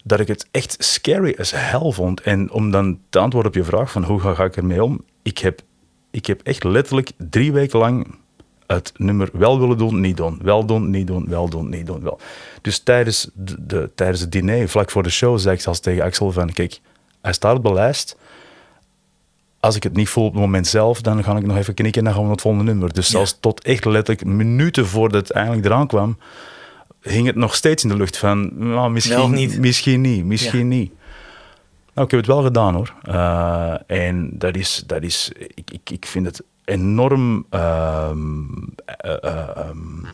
dat 0.03 0.19
ik 0.19 0.27
het 0.27 0.47
echt 0.51 0.75
scary 0.79 1.35
as 1.39 1.51
hell 1.55 1.91
vond. 1.91 2.21
En 2.21 2.51
om 2.51 2.71
dan 2.71 2.99
te 3.09 3.19
antwoorden 3.19 3.51
op 3.51 3.57
je 3.57 3.63
vraag 3.63 3.91
van 3.91 4.03
hoe 4.03 4.19
ga, 4.19 4.33
ga 4.33 4.43
ik 4.43 4.55
ermee 4.55 4.83
om, 4.83 5.01
ik 5.21 5.37
heb, 5.37 5.61
ik 6.11 6.25
heb 6.25 6.41
echt 6.43 6.63
letterlijk 6.63 7.11
drie 7.17 7.51
weken 7.51 7.79
lang 7.79 8.19
het 8.67 8.91
nummer 8.97 9.29
wel 9.33 9.59
willen 9.59 9.77
doen, 9.77 9.99
niet 9.99 10.17
doen, 10.17 10.39
wel 10.41 10.65
doen, 10.65 10.89
niet 10.89 11.07
doen, 11.07 11.25
wel 11.29 11.49
doen, 11.49 11.69
niet 11.69 11.85
doen, 11.85 12.01
wel. 12.01 12.19
Dus 12.61 12.79
tijdens, 12.79 13.29
de, 13.33 13.65
de, 13.65 13.89
tijdens 13.95 14.19
het 14.19 14.31
diner, 14.31 14.69
vlak 14.69 14.91
voor 14.91 15.03
de 15.03 15.09
show, 15.09 15.39
zei 15.39 15.55
ik 15.55 15.61
zelfs 15.61 15.79
tegen 15.79 16.03
Axel 16.03 16.31
van, 16.31 16.53
kijk, 16.53 16.79
hij 17.21 17.33
staat 17.33 17.57
op 17.57 17.63
de 17.63 17.73
lijst. 17.73 18.17
Als 19.59 19.75
ik 19.75 19.83
het 19.83 19.93
niet 19.93 20.09
voel 20.09 20.25
op 20.25 20.31
het 20.31 20.41
moment 20.41 20.67
zelf, 20.67 21.01
dan 21.01 21.23
ga 21.23 21.37
ik 21.37 21.45
nog 21.45 21.57
even 21.57 21.73
knikken 21.73 21.99
en 21.99 22.05
dan 22.05 22.13
gaan 22.13 22.21
we 22.21 22.27
naar 22.27 22.35
het 22.35 22.45
volgende 22.45 22.71
nummer. 22.71 22.93
Dus 22.93 23.09
zelfs 23.09 23.37
tot 23.39 23.63
echt 23.63 23.85
letterlijk 23.85 24.25
minuten 24.25 24.87
voordat 24.87 25.27
het 25.27 25.37
eindelijk 25.37 25.65
eraan 25.65 25.87
kwam, 25.87 26.17
hing 27.01 27.27
het 27.27 27.35
nog 27.35 27.55
steeds 27.55 27.83
in 27.83 27.89
de 27.89 27.95
lucht 27.95 28.17
van, 28.17 28.49
nou, 28.69 28.91
misschien 28.91 29.31
niet. 29.31 29.59
Misschien 29.59 30.01
niet, 30.01 30.25
misschien 30.25 30.71
ja. 30.71 30.75
niet. 30.75 30.91
Nou, 31.93 32.05
ik 32.07 32.11
heb 32.11 32.19
het 32.19 32.25
wel 32.25 32.43
gedaan 32.43 32.75
hoor. 32.75 32.93
Uh, 33.09 33.75
en 33.87 34.29
dat 34.37 34.55
is, 34.55 34.83
dat 34.85 35.03
is 35.03 35.31
ik, 35.53 35.71
ik, 35.71 35.89
ik 35.89 36.05
vind 36.05 36.25
het 36.25 36.43
enorm. 36.63 37.45
Uh, 37.51 38.11
uh, 39.05 39.67
um, 39.69 40.07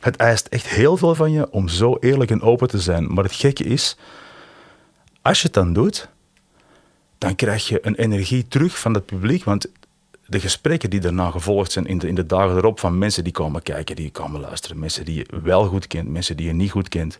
het 0.00 0.16
eist 0.16 0.46
echt 0.46 0.66
heel 0.66 0.96
veel 0.96 1.14
van 1.14 1.32
je 1.32 1.50
om 1.50 1.68
zo 1.68 1.96
eerlijk 2.00 2.30
en 2.30 2.42
open 2.42 2.68
te 2.68 2.80
zijn. 2.80 3.12
Maar 3.12 3.24
het 3.24 3.32
gekke 3.32 3.64
is, 3.64 3.96
als 5.22 5.38
je 5.40 5.44
het 5.44 5.54
dan 5.54 5.72
doet, 5.72 6.08
dan 7.18 7.34
krijg 7.34 7.68
je 7.68 7.86
een 7.86 7.94
energie 7.94 8.48
terug 8.48 8.78
van 8.78 8.94
het 8.94 9.06
publiek. 9.06 9.44
Want 9.44 9.66
de 10.26 10.40
gesprekken 10.40 10.90
die 10.90 11.00
daarna 11.00 11.30
gevolgd 11.30 11.72
zijn 11.72 11.86
in 11.86 11.98
de, 11.98 12.08
in 12.08 12.14
de 12.14 12.26
dagen 12.26 12.56
erop 12.56 12.80
van 12.80 12.98
mensen 12.98 13.24
die 13.24 13.32
komen 13.32 13.62
kijken, 13.62 13.96
die 13.96 14.10
komen 14.10 14.40
luisteren, 14.40 14.78
mensen 14.78 15.04
die 15.04 15.14
je 15.14 15.26
wel 15.42 15.66
goed 15.66 15.86
kent, 15.86 16.08
mensen 16.08 16.36
die 16.36 16.46
je 16.46 16.52
niet 16.52 16.70
goed 16.70 16.88
kent. 16.88 17.18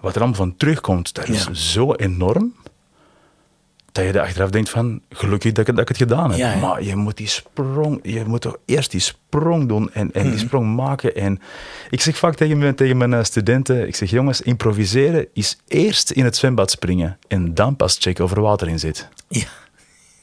Wat 0.00 0.14
er 0.14 0.20
allemaal 0.20 0.36
van 0.38 0.56
terugkomt, 0.56 1.14
dat 1.14 1.28
is 1.28 1.44
Ja. 1.44 1.54
zo 1.54 1.92
enorm 1.94 2.54
dat 3.92 4.04
je 4.06 4.12
er 4.12 4.20
achteraf 4.20 4.50
denkt 4.50 4.68
van, 4.70 5.00
gelukkig 5.10 5.52
dat 5.52 5.68
ik, 5.68 5.74
dat 5.74 5.82
ik 5.82 5.88
het 5.88 5.96
gedaan 5.96 6.30
heb. 6.30 6.38
Ja, 6.38 6.52
ja. 6.52 6.58
Maar 6.58 6.82
je 6.82 6.96
moet 6.96 7.16
die 7.16 7.26
sprong, 7.26 7.98
je 8.02 8.24
moet 8.26 8.40
toch 8.40 8.56
eerst 8.64 8.90
die 8.90 9.00
sprong 9.00 9.68
doen 9.68 9.92
en, 9.92 10.12
en 10.12 10.22
Mhm. 10.22 10.30
die 10.30 10.38
sprong 10.38 10.74
maken. 10.76 11.14
En 11.14 11.40
ik 11.90 12.00
zeg 12.00 12.16
vaak 12.16 12.34
tegen 12.34 12.58
mijn, 12.58 12.74
tegen 12.74 12.96
mijn 12.96 13.14
eh, 13.14 13.22
studenten, 13.24 13.86
ik 13.86 13.96
zeg 13.96 14.10
jongens, 14.10 14.40
improviseren 14.40 15.26
is 15.32 15.58
eerst 15.68 16.10
in 16.10 16.24
het 16.24 16.36
zwembad 16.36 16.70
springen 16.70 17.18
en 17.28 17.54
dan 17.54 17.76
pas 17.76 17.96
checken 18.00 18.24
of 18.24 18.30
er 18.32 18.40
water 18.40 18.68
in 18.68 18.78
zit. 18.78 19.08
Ja. 19.28 19.40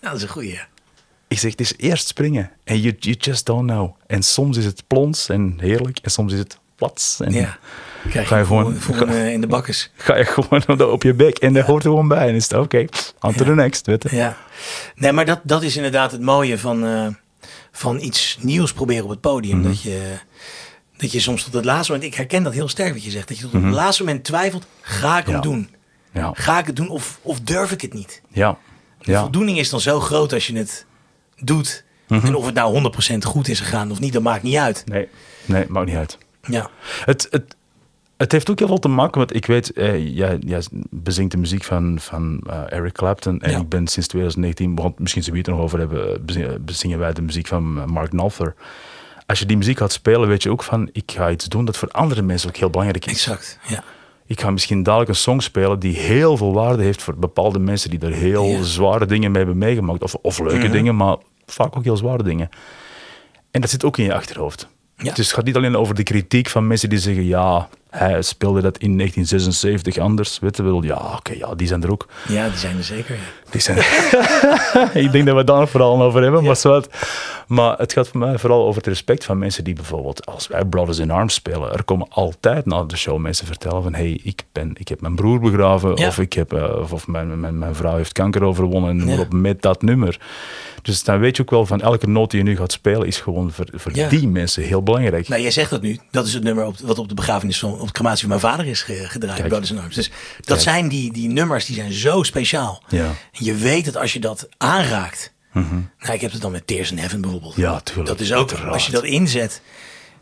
Ja, 0.02 0.08
dat 0.10 0.16
is 0.16 0.22
een 0.22 0.28
goeie. 0.30 0.60
Ik 1.28 1.40
zeg, 1.40 1.52
het 1.52 1.60
is 1.60 1.74
eerst 1.78 2.08
springen. 2.08 2.52
En 2.64 2.80
you, 2.82 2.96
you 3.00 3.16
just 3.20 3.46
don't 3.46 3.70
know. 3.70 3.96
En 4.08 4.24
soms 4.24 4.58
is 4.58 4.66
het 4.66 4.84
plons 4.88 5.30
en 5.30 5.56
heerlijk. 5.60 6.00
En 6.02 6.12
soms 6.12 6.34
is 6.34 6.40
het 6.40 6.60
plats. 6.76 7.20
En 7.20 7.32
Ja. 7.34 7.58
Ga 8.10 8.38
je 8.38 8.46
gewoon- 8.46 8.78
eh, 9.08 9.32
in 9.34 9.42
de 9.42 9.48
bakkes. 9.48 9.92
ga 9.96 10.16
je 10.18 10.26
gewoon 10.26 10.82
op 10.92 11.04
je 11.04 11.14
bek. 11.14 11.38
En 11.38 11.54
dat 11.54 11.66
hoort 11.66 11.84
er 11.84 11.90
gewoon 11.90 12.08
bij. 12.08 12.28
En 12.28 12.36
is 12.36 12.44
het 12.50 12.54
oké, 12.60 12.86
on 13.22 13.34
to 13.34 13.46
the 13.46 13.56
next. 13.56 13.86
Weet 13.86 14.06
je. 14.10 14.16
Ja. 14.16 14.38
Nee, 14.96 15.12
maar 15.12 15.26
dat, 15.26 15.40
dat 15.44 15.64
is 15.64 15.76
inderdaad 15.76 16.12
het 16.12 16.22
mooie 16.22 16.58
van, 16.60 16.86
eh, 16.86 17.08
van 17.72 18.00
iets 18.00 18.38
nieuws 18.42 18.74
proberen 18.74 19.04
op 19.04 19.10
het 19.10 19.22
podium. 19.22 19.58
Mhm. 19.58 19.68
dat, 19.68 19.82
je, 19.82 20.14
dat 20.98 21.12
je 21.12 21.20
soms 21.20 21.44
tot 21.44 21.54
het 21.54 21.66
laatste 21.66 21.92
moment, 21.92 22.12
ik 22.12 22.18
herken 22.18 22.44
dat 22.44 22.54
heel 22.54 22.68
sterk 22.68 22.94
wat 22.94 23.04
je 23.04 23.12
zegt, 23.12 23.28
dat 23.28 23.38
je 23.38 23.44
tot 23.44 23.54
Mhm. 23.54 23.66
het 23.66 23.74
laatste 23.74 24.04
moment 24.04 24.24
twijfelt, 24.24 24.66
ga 24.82 25.18
ik 25.18 25.26
hem 25.26 25.36
Ja. 25.36 25.42
doen? 25.42 25.70
Ja. 26.12 26.32
Ga 26.34 26.60
ik 26.60 26.66
het 26.66 26.76
doen 26.76 26.90
of, 26.90 27.20
of 27.22 27.40
durf 27.40 27.72
ik 27.72 27.82
het 27.82 27.94
niet? 27.94 28.22
Ja. 28.28 28.58
De 29.02 29.14
voldoening 29.18 29.58
is 29.60 29.70
dan 29.70 29.80
zo 29.80 30.00
groot 30.00 30.34
als 30.34 30.48
je 30.48 30.58
het 30.58 30.86
doet. 31.40 31.84
Mhm. 32.08 32.26
En 32.26 32.36
of 32.36 32.46
het 32.46 32.56
nou 32.56 32.72
100% 32.72 33.26
goed 33.26 33.48
is 33.48 33.60
gegaan 33.60 33.92
of 33.92 34.00
niet, 34.00 34.14
dat 34.14 34.22
maakt 34.22 34.44
niet 34.44 34.56
uit. 34.58 34.84
Nee, 34.86 35.08
nee, 35.46 35.66
maakt 35.68 35.86
niet 35.88 35.96
uit. 35.96 36.18
Ja, 36.48 36.70
Het, 37.06 37.28
het, 37.32 37.56
het 38.18 38.32
heeft 38.32 38.50
ook 38.50 38.60
heel 38.60 38.68
veel 38.68 38.80
te 38.80 38.88
maken, 38.88 39.18
want 39.18 39.36
ik 39.36 39.46
weet, 39.46 39.74
eh, 39.74 40.16
jij, 40.16 40.38
jij 40.46 40.64
bezingt 40.90 41.32
de 41.32 41.38
muziek 41.38 41.64
van, 41.64 41.98
van 42.00 42.42
eh, 42.50 42.62
Eric 42.78 42.94
Clapton. 42.94 43.42
En 43.42 43.52
Ja. 43.52 43.58
ik 43.58 43.70
ben 43.70 43.88
sinds 43.88 44.08
2019, 44.08 44.76
we 44.76 44.82
gaan 44.82 44.90
het 44.90 45.00
misschien 45.00 45.24
zo 45.24 45.34
er 45.34 45.50
nog 45.50 45.60
over 45.60 45.80
hebben, 45.80 46.14
eh, 46.14 46.20
bezingen, 46.22 46.66
bezingen 46.66 47.00
wij 47.00 47.14
de 47.14 47.22
muziek 47.22 47.48
van 47.48 47.78
eh, 47.80 47.86
Mark 47.86 48.10
Knopfler. 48.10 48.56
Als 49.26 49.40
je 49.40 49.46
die 49.46 49.58
muziek 49.58 49.78
gaat 49.78 49.92
spelen, 49.92 50.28
weet 50.28 50.44
je 50.44 50.50
ook 50.52 50.64
van, 50.64 50.90
ik 50.92 51.12
ga 51.12 51.30
iets 51.32 51.46
doen 51.46 51.66
dat 51.66 51.78
voor 51.78 51.90
andere 51.92 52.22
mensen 52.22 52.50
ook 52.50 52.56
heel 52.56 52.70
belangrijk 52.70 53.06
is. 53.06 53.12
exact. 53.12 53.60
Ja. 53.68 53.84
Ik 54.28 54.42
ga 54.42 54.50
misschien 54.52 54.84
dadelijk 54.84 55.10
een 55.10 55.16
song 55.16 55.40
spelen 55.40 55.80
die 55.80 55.96
heel 55.98 56.38
veel 56.38 56.54
waarde 56.54 56.84
heeft 56.84 57.02
voor 57.04 57.16
bepaalde 57.18 57.60
mensen 57.60 57.90
die 57.90 58.00
er 58.00 58.12
heel 58.14 58.46
Ja. 58.46 58.62
zware 58.64 59.06
dingen 59.06 59.32
mee 59.32 59.42
hebben 59.44 59.58
meegemaakt. 59.58 60.02
Of, 60.04 60.16
of 60.16 60.40
leuke 60.40 60.58
Mhm. 60.58 60.72
dingen, 60.72 60.96
maar 60.96 61.18
vaak 61.46 61.78
ook 61.78 61.84
heel 61.84 61.98
zware 61.98 62.24
dingen. 62.24 62.50
En 63.52 63.62
dat 63.62 63.70
zit 63.70 63.84
ook 63.86 63.98
in 63.98 64.04
je 64.04 64.14
achterhoofd. 64.14 64.68
Dus 64.98 65.18
het 65.18 65.32
gaat 65.34 65.46
niet 65.46 65.56
alleen 65.56 65.76
over 65.76 65.96
de 65.96 66.04
kritiek 66.04 66.50
van 66.50 66.68
mensen 66.68 66.90
die 66.90 67.00
zeggen, 67.00 67.26
ja, 67.26 67.70
hij 67.98 68.22
speelde 68.22 68.62
dat 68.62 68.78
in 68.78 68.98
1976 68.98 69.98
anders. 69.98 70.40
Weet 70.40 70.58
je 70.58 70.64
wel, 70.64 70.84
ja, 70.84 71.12
oké, 71.16 71.34
ja, 71.34 71.56
die 71.56 71.68
zijn 71.68 71.84
er 71.84 71.92
ook. 71.92 72.08
ja, 72.28 72.48
die 72.50 72.58
zijn 72.58 72.78
er 72.78 72.84
zeker. 72.84 73.16
ja. 73.16 73.22
Die 73.50 73.62
zijn 73.62 73.78
ik 75.06 75.12
denk 75.12 75.26
dat 75.26 75.36
we 75.36 75.44
daar 75.44 75.68
vooral 75.68 76.02
over 76.02 76.22
hebben, 76.22 76.44
maar 76.44 76.56
zwart. 76.56 76.88
Maar 77.48 77.78
het 77.78 77.94
gaat 77.94 78.08
voor 78.08 78.20
mij 78.20 78.38
vooral 78.38 78.62
over 78.66 78.76
het 78.76 78.88
respect 78.88 79.26
van 79.26 79.38
mensen 79.38 79.64
die 79.64 79.74
bijvoorbeeld, 79.74 80.26
als 80.26 80.48
wij 80.48 80.66
Brothers 80.66 80.98
in 80.98 81.12
Arms 81.12 81.34
spelen, 81.34 81.74
er 81.74 81.84
komen 81.84 82.08
altijd 82.10 82.66
na 82.66 82.84
de 82.84 82.98
show 82.98 83.18
mensen 83.18 83.48
vertellen 83.48 83.84
van, 83.84 83.94
hey, 83.94 84.20
ik, 84.24 84.44
ben, 84.52 84.72
ik 84.78 84.88
heb 84.88 85.02
mijn 85.02 85.16
broer 85.16 85.40
begraven, 85.40 85.96
Ja. 85.96 86.08
of, 86.08 86.20
ik 86.20 86.34
heb, 86.34 86.54
eh, 86.54 86.92
of, 86.92 87.08
mijn, 87.08 87.40
mijn, 87.40 87.58
mijn 87.60 87.76
vrouw 87.76 87.96
heeft 87.96 88.12
kanker 88.12 88.44
overwonnen, 88.44 89.10
en 89.10 89.20
op, 89.20 89.34
met 89.34 89.62
dat 89.62 89.82
nummer. 89.82 90.20
Dus 90.82 91.04
dan 91.04 91.20
weet 91.20 91.36
je 91.36 91.42
ook 91.42 91.50
wel 91.50 91.66
van, 91.66 91.82
elke 91.82 92.08
noot 92.08 92.32
die 92.32 92.40
je 92.44 92.46
nu 92.46 92.58
gaat 92.58 92.72
spelen, 92.72 93.08
is 93.08 93.20
gewoon 93.20 93.52
voor, 93.52 93.66
voor 93.74 93.92
die 94.10 94.28
mensen 94.28 94.64
heel 94.64 94.84
belangrijk. 94.84 95.28
Nou, 95.28 95.42
jij 95.42 95.52
zegt 95.52 95.70
dat 95.70 95.82
nu. 95.82 96.00
Dat 96.12 96.26
is 96.26 96.34
het 96.34 96.44
nummer 96.44 96.66
op, 96.66 96.78
wat 96.84 97.00
op 97.00 97.10
de 97.10 97.16
begrafenis 97.16 97.60
van, 97.60 97.80
op 97.88 97.94
de 97.94 98.00
crematie 98.00 98.20
van 98.20 98.30
mijn 98.30 98.40
vader 98.42 98.66
is 98.68 98.82
ge- 98.82 99.06
gedraaid. 99.10 99.36
Kijk. 99.38 99.48
Brothers 99.48 99.72
in 99.72 99.80
Arms. 99.80 99.96
Dus 99.96 100.10
dat 100.38 100.46
Kijk. 100.46 100.60
zijn 100.60 100.88
die, 100.88 101.14
die 101.14 101.28
nummers, 101.28 101.66
die 101.66 101.76
zijn 101.76 101.92
zo 101.94 102.24
speciaal. 102.24 102.84
Ja. 102.88 103.06
En 103.06 103.46
je 103.46 103.56
weet 103.56 103.86
dat 103.86 103.98
als 103.98 104.14
je 104.14 104.20
dat 104.20 104.48
aanraakt. 104.58 105.34
Nou, 106.00 106.14
ik 106.14 106.22
heb 106.22 106.32
het 106.32 106.42
dan 106.42 106.52
met 106.52 106.68
Tears 106.68 106.92
in 106.92 106.98
Heaven 106.98 107.22
bijvoorbeeld. 107.22 107.56
Ja, 107.56 107.80
tuurlijk. 107.80 108.08
Dat 108.08 108.20
is 108.20 108.32
ook, 108.34 108.38
Uiteraard. 108.50 108.74
als 108.74 108.86
je 108.86 108.92
dat 108.92 109.04
inzet. 109.04 109.62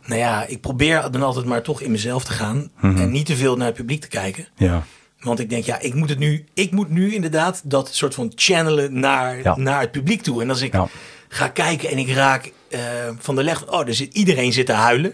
Nou 0.06 0.20
ja, 0.20 0.46
ik 0.46 0.62
probeer 0.62 1.12
dan 1.12 1.24
altijd 1.24 1.46
maar 1.46 1.62
toch 1.64 1.82
in 1.82 1.92
mezelf 1.92 2.24
te 2.24 2.32
gaan. 2.32 2.72
Mhm. 2.80 2.98
En 3.02 3.12
niet 3.12 3.26
te 3.26 3.36
veel 3.36 3.56
naar 3.58 3.68
het 3.68 3.76
publiek 3.76 4.02
te 4.02 4.08
kijken. 4.08 4.48
Ja. 4.56 4.84
Want 5.20 5.40
ik 5.40 5.50
denk, 5.50 5.64
ja, 5.66 5.80
ik 5.80 5.94
moet 5.94 6.10
het 6.10 6.20
nu, 6.20 6.46
ik 6.54 6.72
moet 6.72 6.90
nu 6.90 7.14
inderdaad 7.14 7.62
dat 7.64 7.90
soort 7.96 8.14
van 8.14 8.32
channelen 8.36 9.00
naar, 9.00 9.42
Ja. 9.44 9.56
naar 9.58 9.80
het 9.82 9.92
publiek 9.92 10.22
toe. 10.22 10.42
En 10.42 10.50
als 10.50 10.62
ik 10.62 10.74
Ja. 10.74 10.88
ga 11.28 11.48
kijken 11.48 11.90
en 11.90 11.98
ik 11.98 12.10
raak 12.10 12.52
eh, 12.74 12.80
van 13.20 13.36
de 13.36 13.44
leg, 13.44 13.68
oh, 13.72 13.88
er 13.88 13.94
zit, 13.94 14.14
iedereen 14.14 14.54
zit 14.54 14.66
te 14.66 14.72
huilen. 14.74 15.14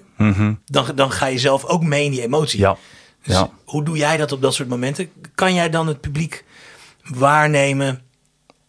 Dan, 0.65 0.85
dan 0.95 1.11
ga 1.11 1.25
je 1.25 1.37
zelf 1.39 1.65
ook 1.65 1.83
mee 1.83 2.05
in 2.05 2.11
die 2.11 2.21
emotie. 2.21 2.59
Ja. 2.59 2.77
Dus 3.23 3.35
Ja. 3.35 3.49
hoe 3.65 3.83
doe 3.83 3.97
jij 3.97 4.17
dat 4.17 4.31
op 4.31 4.41
dat 4.41 4.53
soort 4.53 4.69
momenten? 4.69 5.09
Kan 5.35 5.53
jij 5.53 5.69
dan 5.69 5.87
het 5.87 6.01
publiek 6.01 6.43
waarnemen 7.03 8.01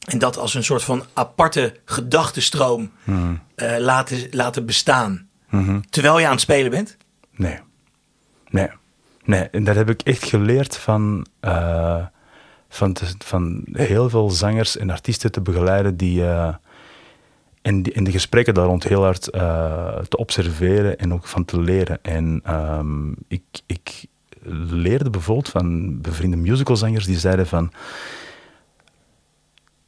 en 0.06 0.18
dat 0.18 0.36
als 0.38 0.54
een 0.54 0.64
soort 0.64 0.82
van 0.82 1.04
aparte 1.14 1.74
gedachtenstroom 1.84 2.90
Hmm. 3.04 3.40
eh, 3.54 3.76
laten, 3.78 4.18
laten 4.30 4.66
bestaan? 4.66 5.28
Terwijl 5.90 6.18
je 6.18 6.24
aan 6.26 6.32
het 6.32 6.40
spelen 6.40 6.70
bent? 6.70 6.96
Nee. 7.36 7.58
Nee. 8.48 8.68
Nee, 9.24 9.42
en 9.50 9.64
dat 9.64 9.74
heb 9.76 9.90
ik 9.90 10.02
echt 10.02 10.24
geleerd 10.24 10.76
van, 10.76 11.26
eh, 11.40 12.04
van, 12.68 12.92
te- 12.92 13.14
van 13.18 13.64
heel 13.72 14.08
veel 14.10 14.30
zangers 14.30 14.76
en 14.76 14.90
artiesten 14.90 15.32
te 15.32 15.40
begeleiden 15.40 15.96
die... 15.96 16.24
en, 17.62 17.82
de 17.82 18.10
gesprekken 18.10 18.54
daar 18.54 18.66
rond 18.66 18.84
heel 18.84 19.02
hard 19.02 19.28
eh, 19.28 19.98
te 19.98 20.16
observeren 20.16 20.98
en 20.98 21.12
ook 21.12 21.26
van 21.26 21.44
te 21.44 21.60
leren. 21.60 21.98
En 22.02 22.40
ehm, 22.44 23.10
ik, 23.28 23.42
ik 23.66 24.06
leerde 24.70 25.10
bijvoorbeeld 25.10 25.48
van 25.48 26.00
bevriende 26.00 26.36
musicalzangers 26.36 27.06
die 27.06 27.18
zeiden 27.18 27.46
van... 27.46 27.72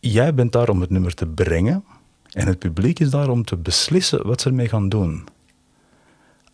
Jij 0.01 0.35
bent 0.35 0.53
daar 0.53 0.69
om 0.69 0.81
het 0.81 0.91
nummer 0.91 1.15
te 1.15 1.27
brengen 1.27 1.85
en 2.31 2.47
het 2.47 2.59
publiek 2.59 2.99
is 2.99 3.11
daar 3.11 3.29
om 3.29 3.45
te 3.45 3.57
beslissen 3.57 4.27
wat 4.27 4.41
ze 4.41 4.49
ermee 4.49 4.69
gaan 4.69 4.89
doen. 4.89 5.25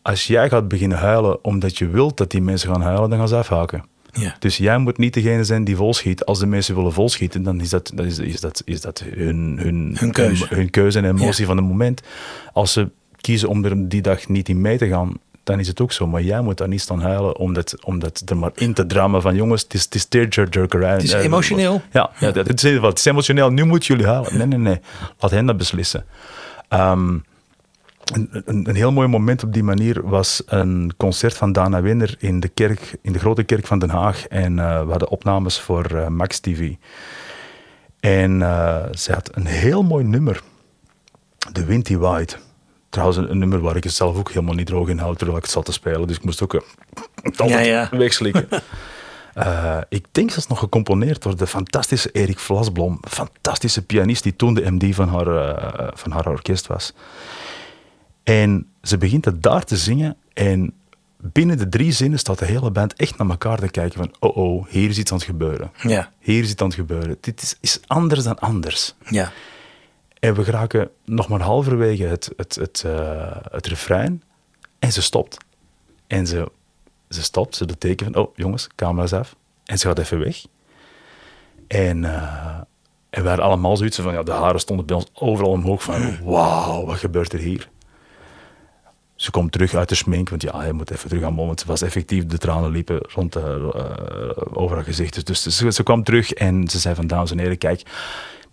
Als 0.03 0.27
jij 0.27 0.49
gaat 0.49 0.69
beginnen 0.69 0.99
huilen 0.99 1.45
omdat 1.45 1.79
je 1.79 1.89
wilt 1.89 2.17
dat 2.17 2.31
die 2.31 2.43
mensen 2.43 2.71
gaan 2.71 2.83
huilen, 2.83 3.11
dan 3.11 3.19
gaan 3.19 3.29
ze 3.29 3.37
afhaken. 3.37 3.85
Ja. 4.19 4.37
Dus 4.39 4.57
jij 4.57 4.79
moet 4.79 4.99
niet 4.99 5.15
degene 5.15 5.45
zijn 5.45 5.65
die 5.65 5.77
volschiet. 5.77 6.25
Als 6.25 6.39
de 6.39 6.47
mensen 6.47 6.75
willen 6.75 6.93
volschieten, 6.93 7.43
dan 7.43 7.61
is 7.61 7.69
dat, 7.71 7.91
dan 7.95 8.05
is, 8.07 8.19
is 8.19 8.41
dat, 8.41 8.63
is 8.65 8.81
dat 8.81 9.05
hun, 9.15 9.59
hun, 9.63 9.97
Hun 9.99 10.13
keuze. 10.13 10.47
hun 10.49 10.71
keuze 10.71 10.99
en 10.99 11.05
emotie 11.05 11.41
Ja. 11.41 11.47
van 11.47 11.57
het 11.57 11.67
moment. 11.67 12.03
Als 12.53 12.73
ze 12.73 12.89
kiezen 13.21 13.49
om 13.49 13.65
er 13.65 13.89
die 13.89 14.03
dag 14.03 14.29
niet 14.29 14.49
in 14.49 14.61
mee 14.61 14.79
te 14.79 14.89
gaan, 14.89 15.13
dan 15.45 15.59
is 15.61 15.69
het 15.69 15.81
ook 15.81 15.93
zo. 15.93 16.07
Maar 16.07 16.23
jij 16.23 16.41
moet 16.41 16.59
daar 16.59 16.69
niet 16.69 16.81
staan 16.81 17.01
huilen 17.01 17.37
om 17.37 17.53
dat, 17.53 17.75
om 17.85 17.99
dat 17.99 18.23
er 18.27 18.37
maar 18.37 18.51
in 18.55 18.75
te 18.75 18.87
drammen 18.87 19.23
van 19.23 19.35
jongens, 19.35 19.63
het 19.63 19.75
is, 19.75 19.85
het 19.85 19.95
is 19.95 20.05
tearjerker. 20.05 20.89
Het 20.89 21.03
is 21.03 21.13
emotioneel. 21.13 21.83
Ja, 21.93 22.11
ja. 22.19 22.31
dat- 22.31 22.47
het, 22.47 22.65
is, 22.65 22.81
het 22.81 22.99
is 22.99 23.05
emotioneel. 23.05 23.51
Nu 23.51 23.65
moeten 23.65 23.89
jullie 23.89 24.11
huilen. 24.11 24.39
Nee, 24.39 24.47
nee, 24.47 24.59
nee. 24.59 24.81
Laat 25.19 25.31
hen 25.31 25.47
dat 25.47 25.57
beslissen. 25.57 26.05
Ehm, 26.69 27.19
een, 28.13 28.43
een, 28.45 28.69
een 28.69 28.75
heel 28.75 28.93
mooi 28.93 29.09
moment 29.09 29.43
op 29.43 29.53
die 29.53 29.63
manier 29.63 30.09
was 30.09 30.43
een 30.47 30.93
concert 30.97 31.37
van 31.37 31.53
Dana 31.53 31.83
Winner 31.83 32.17
in 32.19 32.41
de, 32.41 32.49
kerk, 32.49 32.97
in 33.03 33.13
de 33.13 33.19
grote 33.19 33.43
kerk 33.43 33.67
van 33.67 33.79
Den 33.79 33.91
Haag. 33.91 34.27
En 34.27 34.59
eh, 34.59 34.83
we 34.83 34.91
hadden 34.91 35.09
opnames 35.09 35.61
voor 35.61 35.85
eh, 35.85 36.07
Max 36.07 36.39
TV. 36.39 36.73
En 38.01 38.43
eh 38.43 38.85
ze 38.93 39.13
had 39.13 39.31
een 39.33 39.47
heel 39.47 39.83
mooi 39.83 40.05
nummer. 40.05 40.43
The 41.53 41.65
Windy 41.65 41.97
White. 41.97 42.37
Trouwens, 42.89 43.19
een, 43.19 43.31
een 43.31 43.39
nummer 43.39 43.61
waar 43.61 43.77
ik 43.77 43.85
het 43.85 43.93
zelf 43.93 44.17
ook 44.17 44.29
helemaal 44.29 44.55
niet 44.55 44.67
droog 44.67 44.89
in 44.89 44.99
houd 44.99 45.17
terwijl 45.17 45.39
ik 45.39 45.45
het 45.45 45.53
zat 45.53 45.65
te 45.65 45.73
spelen. 45.73 46.07
Dus 46.07 46.17
ik 46.17 46.25
moest 46.25 46.43
ook 46.43 46.53
het 47.23 47.37
Ja, 47.49 47.59
ja. 47.59 47.89
wegslikken. 47.97 48.49
Ik 49.89 50.07
denk 50.13 50.31
zelfs 50.31 50.47
nog 50.47 50.59
gecomponeerd 50.59 51.23
door 51.23 51.37
de 51.37 51.47
fantastische 51.47 52.11
Erik 52.11 52.39
Vlasblom. 52.39 53.01
Fantastische 53.09 53.85
pianist 53.85 54.23
die 54.23 54.37
toen 54.37 54.55
de 54.55 54.71
MD 54.71 54.95
van 54.95 55.09
haar, 55.09 55.61
van 55.95 56.13
haar 56.13 56.29
orkest 56.29 56.67
was. 56.67 56.93
En 58.29 58.67
ze 58.83 58.99
begint 58.99 59.25
het 59.25 59.43
daar 59.43 59.65
te 59.65 59.77
zingen 59.77 60.17
en 60.33 60.73
binnen 61.17 61.59
de 61.59 61.69
drie 61.69 61.93
zinnen 61.93 62.19
staat 62.19 62.39
de 62.39 62.45
hele 62.45 62.71
band 62.71 62.95
echt 62.95 63.19
naar 63.19 63.29
elkaar 63.29 63.59
te 63.59 63.69
kijken 63.69 63.99
van 63.99 64.15
oh 64.19 64.37
oh, 64.37 64.67
hier 64.69 64.89
is 64.89 64.99
iets 64.99 65.11
aan 65.11 65.17
het 65.17 65.27
gebeuren. 65.27 65.71
Ja. 65.83 66.13
Hier 66.19 66.43
is 66.43 66.51
iets 66.51 66.61
aan 66.61 66.67
het 66.67 66.77
gebeuren. 66.77 67.17
Dit 67.21 67.43
is, 67.43 67.57
is 67.61 67.81
anders 67.87 68.25
dan 68.25 68.39
anders. 68.39 68.95
Ja. 69.09 69.33
En 70.19 70.35
we 70.35 70.45
geraken 70.45 70.91
nog 71.05 71.29
maar 71.29 71.41
halverwege 71.41 72.05
het, 72.05 72.33
het, 72.37 72.55
het, 72.55 72.83
eh, 72.87 73.37
het 73.51 73.67
refrein 73.67 74.23
en 74.79 74.93
ze 74.93 75.03
stopt. 75.03 75.37
En 76.07 76.27
ze, 76.27 76.51
ze 77.09 77.23
stopt, 77.23 77.57
ze 77.57 77.67
doet 77.67 77.81
teken 77.81 78.13
van, 78.13 78.23
oh 78.23 78.37
jongens, 78.37 78.69
camera's 78.75 79.13
af. 79.13 79.37
En 79.65 79.79
ze 79.79 79.87
gaat 79.87 79.99
even 79.99 80.19
weg. 80.19 80.45
En, 81.67 82.05
eh, 82.05 82.57
en 83.11 83.23
we 83.23 83.29
hadden 83.29 83.47
allemaal 83.47 83.77
zoiets 83.77 83.99
van, 83.99 84.13
ja, 84.13 84.23
de 84.23 84.33
haren 84.33 84.61
stonden 84.61 84.87
bij 84.87 84.97
ons 84.97 85.07
overal 85.15 85.51
omhoog 85.51 85.83
van, 85.83 86.25
wauw, 86.25 86.85
wat 86.85 86.99
gebeurt 86.99 87.33
er 87.33 87.39
hier? 87.39 87.69
Ze 89.19 89.31
komt 89.31 89.53
terug 89.53 89.75
uit 89.75 89.89
de 89.89 89.95
smink, 89.95 90.29
want 90.29 90.43
ja, 90.43 90.59
hij 90.59 90.73
moet 90.73 90.91
even 90.91 91.09
terug 91.09 91.25
aan 91.25 91.33
moment. 91.33 91.61
Ze 91.61 91.67
was 91.67 91.83
effectief, 91.83 92.27
de 92.27 92.39
tranen 92.39 92.71
liepen 92.71 92.99
rond 93.01 93.37
eh, 93.37 93.55
over 94.53 94.77
haar 94.77 94.85
gezicht. 94.85 95.27
Dus 95.27 95.43
ze, 95.43 95.73
ze 95.73 95.83
kwam 95.83 96.03
terug 96.05 96.33
en 96.33 96.69
ze 96.69 96.79
zei 96.79 96.95
van, 96.95 97.07
dames 97.07 97.31
en 97.31 97.39
heren, 97.39 97.59
kijk, 97.59 97.83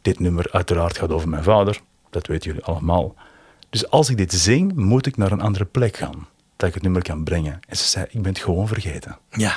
dit 0.02 0.20
nummer 0.20 0.46
uiteraard 0.52 0.98
gaat 0.98 1.12
over 1.12 1.30
mijn 1.30 1.44
vader. 1.44 1.80
Dat 2.10 2.28
weten 2.28 2.50
jullie 2.50 2.66
allemaal. 2.66 3.16
Dus 3.70 3.90
als 3.90 4.10
ik 4.10 4.18
dit 4.18 4.34
zing, 4.34 4.76
moet 4.76 5.06
ik 5.06 5.18
naar 5.18 5.32
een 5.32 5.42
andere 5.42 5.66
plek 5.66 5.98
gaan. 5.98 6.28
Dat 6.56 6.68
ik 6.68 6.74
het 6.74 6.84
nummer 6.84 7.02
kan 7.02 7.24
brengen. 7.24 7.60
En 7.68 7.78
ze 7.78 7.84
zei, 7.88 8.06
ik 8.10 8.22
ben 8.22 8.32
het 8.34 8.42
gewoon 8.42 8.68
vergeten. 8.68 9.18
Ja. 9.32 9.54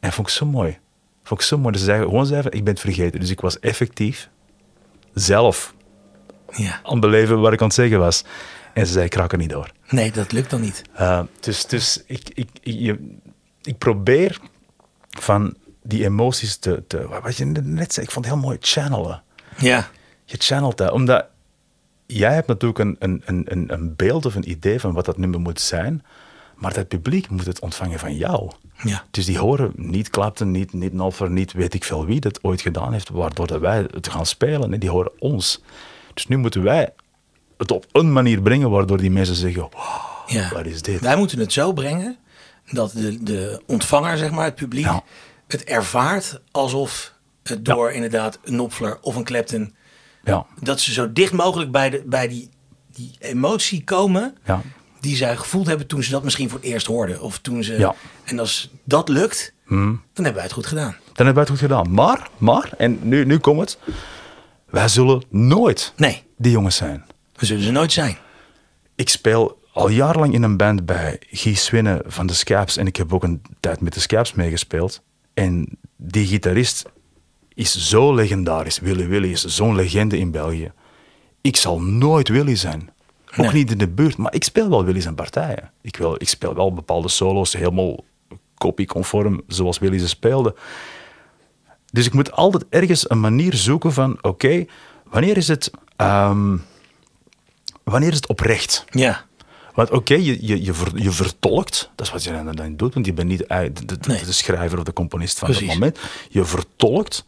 En 0.00 0.12
vond 0.12 0.28
ik 0.28 0.34
zo 0.34 0.46
mooi. 0.46 0.78
Vond 1.22 1.40
ik 1.40 1.46
zo 1.46 1.58
mooi. 1.58 1.70
Dus 1.72 1.80
ze 1.80 1.86
zei 1.86 2.02
gewoon 2.02 2.26
zei 2.26 2.42
van, 2.42 2.52
ik 2.52 2.64
ben 2.64 2.72
het 2.72 2.82
vergeten. 2.82 3.20
Dus 3.20 3.30
ik 3.30 3.40
was 3.40 3.60
effectief 3.60 4.28
zelf 5.14 5.74
Ja. 6.52 6.80
aan 6.82 6.92
het 6.92 7.00
beleven 7.00 7.40
wat 7.40 7.52
ik 7.52 7.60
aan 7.60 7.66
het 7.66 7.74
zeggen 7.76 7.98
was. 7.98 8.24
En 8.74 8.86
ze 8.86 8.92
zei, 8.92 9.04
ik 9.04 9.14
raak 9.14 9.32
er 9.32 9.38
niet 9.38 9.50
door. 9.50 9.70
Nee, 9.88 10.12
dat 10.12 10.32
lukt 10.32 10.50
dan 10.50 10.60
niet. 10.60 10.82
Uh, 11.00 11.22
dus 11.40 11.66
dus 11.66 12.02
ik, 12.06 12.28
ik, 12.34 12.48
ik, 12.62 12.74
je- 12.74 13.16
ik 13.62 13.78
probeer 13.78 14.38
van 15.08 15.54
die 15.82 16.04
emoties 16.04 16.56
te, 16.56 16.84
te... 16.86 17.08
Wat 17.22 17.36
je 17.36 17.44
net 17.44 17.92
zei, 17.92 18.06
ik 18.06 18.12
vond 18.12 18.24
het 18.24 18.34
heel 18.34 18.44
mooi, 18.44 18.56
channelen. 18.60 19.22
Ja. 19.58 19.88
Je 20.24 20.36
channelt 20.38 20.76
dat, 20.76 20.90
omdat 20.90 21.26
jij 22.06 22.34
hebt 22.34 22.46
natuurlijk 22.46 22.78
een, 22.78 22.96
een, 22.98 23.22
een, 23.24 23.44
een- 23.48 23.72
een 23.72 23.96
beeld 23.96 24.26
of 24.26 24.34
een 24.34 24.50
idee 24.50 24.80
van 24.80 24.92
wat 24.92 25.04
dat 25.04 25.16
nummer 25.18 25.40
moet 25.40 25.60
zijn, 25.60 26.04
maar 26.56 26.74
dat 26.74 26.88
publiek 26.88 27.28
moet 27.30 27.46
het 27.46 27.60
ontvangen 27.60 27.98
van 27.98 28.16
jou. 28.16 28.50
Ja. 28.82 29.04
Dus 29.10 29.24
die 29.26 29.38
horen 29.38 29.72
niet 29.76 30.10
Clapton, 30.10 30.50
niet, 30.50 30.72
niet 30.72 30.92
Nolfer, 30.92 31.30
niet 31.30 31.52
weet 31.52 31.74
ik 31.74 31.84
veel 31.84 32.06
wie 32.06 32.20
dat 32.20 32.44
ooit 32.44 32.60
gedaan 32.60 32.92
heeft, 32.92 33.08
waardoor 33.08 33.46
dat 33.46 33.60
wij 33.60 33.86
het 33.90 34.08
gaan 34.08 34.26
spelen. 34.26 34.72
En 34.72 34.80
die 34.80 34.90
horen 34.90 35.12
ons. 35.18 35.62
Dus 36.14 36.26
nu 36.26 36.36
moeten 36.36 36.62
wij 36.62 36.92
het 37.60 37.70
op 37.70 37.86
een 37.92 38.12
manier 38.12 38.42
brengen 38.42 38.70
waardoor 38.70 38.98
die 38.98 39.10
mensen 39.10 39.34
zeggen, 39.36 39.60
wow, 39.62 39.70
Ja. 40.26 40.50
wat 40.52 40.66
is 40.66 40.82
dit? 40.82 41.00
Wij 41.00 41.16
moeten 41.16 41.38
het 41.38 41.52
zo 41.52 41.72
brengen 41.72 42.16
dat 42.70 42.92
de, 42.92 43.22
de 43.22 43.62
ontvanger, 43.66 44.18
zeg 44.18 44.30
maar, 44.30 44.44
het 44.44 44.54
publiek, 44.54 44.84
Ja. 44.84 45.02
het 45.48 45.64
ervaart 45.64 46.40
alsof 46.50 47.12
het 47.42 47.64
door 47.64 47.90
inderdaad 47.92 48.38
een 48.44 48.52
Knopfler 48.52 48.98
of 49.00 49.16
een 49.16 49.24
Clapton, 49.24 49.74
Ja, 50.24 50.46
dat 50.60 50.80
ze 50.80 50.92
zo 50.92 51.12
dicht 51.12 51.32
mogelijk 51.32 51.70
bij, 51.70 51.90
de, 51.90 52.02
bij 52.06 52.28
die, 52.28 52.50
die 52.94 53.10
emotie 53.18 53.84
komen 53.84 54.36
ja, 54.44 54.60
die 55.00 55.16
zij 55.16 55.36
gevoeld 55.36 55.66
hebben 55.66 55.86
toen 55.86 56.02
ze 56.02 56.10
dat 56.10 56.22
misschien 56.24 56.48
voor 56.50 56.58
het 56.58 56.68
eerst 56.68 56.86
hoorden. 56.86 57.20
Of 57.20 57.38
toen 57.38 57.64
ze, 57.64 57.78
Ja. 57.78 57.94
En 58.24 58.38
als 58.38 58.70
dat 58.84 59.08
lukt, 59.08 59.52
Hm. 59.66 59.76
dan 59.86 59.98
hebben 60.14 60.34
wij 60.34 60.42
het 60.42 60.52
goed 60.52 60.66
gedaan. 60.66 60.96
dan 61.12 61.26
hebben 61.26 61.34
wij 61.34 61.42
het 61.42 61.50
goed 61.52 61.58
gedaan. 61.60 61.92
Maar, 61.94 62.28
maar, 62.38 62.70
en 62.78 62.98
nu, 63.02 63.24
nu 63.24 63.38
komt 63.38 63.60
het, 63.60 63.78
wij 64.66 64.88
zullen 64.88 65.22
nooit 65.28 65.92
Nee, 65.96 66.22
die 66.36 66.52
jongens 66.52 66.76
zijn. 66.76 67.04
We 67.40 67.46
zullen 67.46 67.62
ze 67.62 67.70
nooit 67.70 67.92
zijn. 67.92 68.16
Ik 68.94 69.08
speel 69.08 69.58
al 69.72 69.88
jarenlang 69.88 70.34
in 70.34 70.42
een 70.42 70.56
band 70.56 70.86
bij 70.86 71.20
Guy 71.30 71.54
Swinnen 71.54 72.02
van 72.06 72.26
de 72.26 72.32
Scaps. 72.34 72.76
En 72.76 72.86
ik 72.86 72.96
heb 72.96 73.12
ook 73.14 73.22
een 73.22 73.42
tijd 73.60 73.80
met 73.80 73.92
de 73.94 74.00
Scaps 74.00 74.32
meegespeeld. 74.32 75.02
En 75.34 75.78
die 75.96 76.26
gitarist 76.26 76.84
is 77.54 77.88
zo 77.88 78.14
legendarisch. 78.14 78.78
Willy 78.78 79.06
Willy 79.08 79.30
is 79.30 79.44
zo'n 79.44 79.74
legende 79.74 80.18
in 80.18 80.30
België. 80.30 80.72
Ik 81.40 81.56
zal 81.56 81.80
nooit 81.80 82.28
Willy 82.28 82.56
zijn. 82.56 82.90
Ook 83.30 83.36
Nee. 83.36 83.52
niet 83.52 83.70
in 83.70 83.78
de 83.78 83.88
buurt. 83.88 84.16
Maar 84.16 84.34
ik 84.34 84.44
speel 84.44 84.68
wel 84.70 84.84
Willy 84.84 85.00
zijn 85.00 85.14
partijen. 85.14 85.70
Ik, 85.82 85.96
wil, 85.96 86.14
ik 86.18 86.28
speel 86.28 86.54
wel 86.54 86.72
bepaalde 86.74 87.08
solo's 87.08 87.52
helemaal 87.52 88.04
kopieconform 88.58 89.42
zoals 89.46 89.78
Willy 89.78 89.98
ze 89.98 90.08
speelde. 90.08 90.54
Dus 91.92 92.06
ik 92.06 92.12
moet 92.12 92.32
altijd 92.32 92.64
ergens 92.70 93.10
een 93.10 93.20
manier 93.20 93.54
zoeken 93.54 93.92
van... 93.92 94.18
Oké, 94.22 94.64
wanneer 95.04 95.36
is 95.36 95.48
het... 95.48 95.70
ehm, 95.96 96.56
wanneer 97.90 98.08
is 98.10 98.14
het 98.16 98.26
oprecht? 98.26 98.84
Ja, 98.90 99.24
Want 99.74 99.90
oké, 99.90 100.14
je, 100.14 100.46
je, 100.46 100.64
je, 100.64 100.74
ver- 100.74 101.02
je 101.02 101.10
vertolkt, 101.10 101.90
dat 101.94 102.06
is 102.06 102.12
wat 102.12 102.24
je 102.24 102.52
dan, 102.54 102.76
doet, 102.76 102.94
want 102.94 103.06
je 103.06 103.12
bent 103.12 103.28
niet 103.28 103.46
eh, 103.46 103.58
de, 103.72 103.84
de, 103.86 103.96
Nee. 104.06 104.24
de 104.24 104.32
schrijver 104.32 104.78
of 104.78 104.84
de 104.84 104.92
componist 104.92 105.38
van 105.38 105.48
Precies. 105.48 105.66
dat 105.66 105.74
moment. 105.76 105.98
Je 106.28 106.44
vertolkt. 106.44 107.24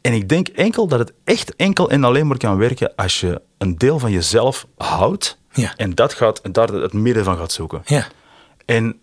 En 0.00 0.12
ik 0.12 0.28
denk 0.28 0.48
enkel 0.48 0.86
dat 0.88 0.98
het 0.98 1.12
echt 1.24 1.56
enkel 1.56 1.90
en 1.90 2.04
alleen 2.04 2.26
maar 2.26 2.36
kan 2.36 2.56
werken 2.56 2.94
als 2.96 3.20
je 3.20 3.40
een 3.58 3.78
deel 3.78 3.98
van 3.98 4.10
jezelf 4.10 4.66
houdt 4.76 5.38
Ja. 5.52 5.74
en 5.76 5.94
dat 5.94 6.12
gaat, 6.14 6.38
en 6.40 6.52
daar 6.52 6.68
het 6.68 6.92
midden 6.92 7.24
van 7.24 7.36
gaat 7.36 7.52
zoeken. 7.52 7.82
ja, 7.84 8.06
En 8.64 9.00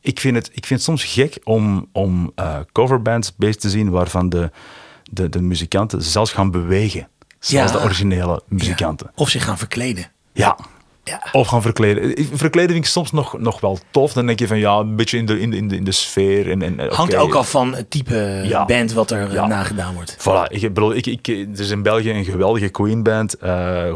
ik 0.00 0.20
vind 0.20 0.36
het, 0.36 0.46
ik 0.46 0.66
vind 0.66 0.80
het 0.80 0.82
soms 0.82 1.04
gek 1.04 1.38
om, 1.44 1.88
om 1.92 2.32
eh, 2.34 2.58
coverbands 2.72 3.36
bezig 3.36 3.56
te 3.56 3.70
zien 3.70 3.90
waarvan 3.90 4.28
de, 4.28 4.50
de, 5.10 5.28
de 5.28 5.42
muzikanten 5.42 6.02
zelfs 6.02 6.32
gaan 6.32 6.50
bewegen. 6.50 7.08
Zoals 7.38 7.72
Ja. 7.72 7.78
de 7.78 7.84
originele 7.84 8.42
muzikanten. 8.48 9.10
Of 9.14 9.28
zich 9.28 9.44
gaan 9.44 9.58
verkleden. 9.58 10.10
Ja. 10.32 10.56
Ja. 11.04 11.22
Of 11.32 11.46
gaan 11.48 11.62
verkleden. 11.62 12.26
Verkleden 12.32 12.70
vind 12.70 12.84
ik 12.84 12.90
soms 12.90 13.12
nog, 13.12 13.38
nog 13.38 13.60
wel 13.60 13.78
tof. 13.90 14.12
Dan 14.12 14.26
denk 14.26 14.38
je 14.38 14.46
van 14.46 14.58
ja, 14.58 14.72
een 14.76 14.96
beetje 14.96 15.18
in 15.18 15.26
de, 15.26 15.40
in 15.40 15.50
de, 15.50 15.56
in 15.56 15.68
de, 15.68 15.76
in 15.76 15.84
de 15.84 15.92
sfeer. 15.92 16.50
En, 16.50 16.62
en, 16.62 16.94
Hangt 16.94 17.14
ook 17.16 17.34
af 17.34 17.50
van 17.50 17.74
het 17.74 17.90
type 17.90 18.64
band 18.66 18.92
wat 18.92 19.10
er 19.10 19.36
eh, 19.36 19.46
nagedaan 19.46 19.94
wordt. 19.94 20.16
Voilà, 20.20 20.52
ik 20.52 20.60
bedoel, 20.60 20.94
ik, 20.94 21.06
ik, 21.06 21.26
er 21.26 21.60
is 21.60 21.70
in 21.70 21.82
België 21.82 22.10
een 22.10 22.24
geweldige 22.24 22.68
Queen 22.68 23.02
band. 23.02 23.34
eh, 23.34 23.92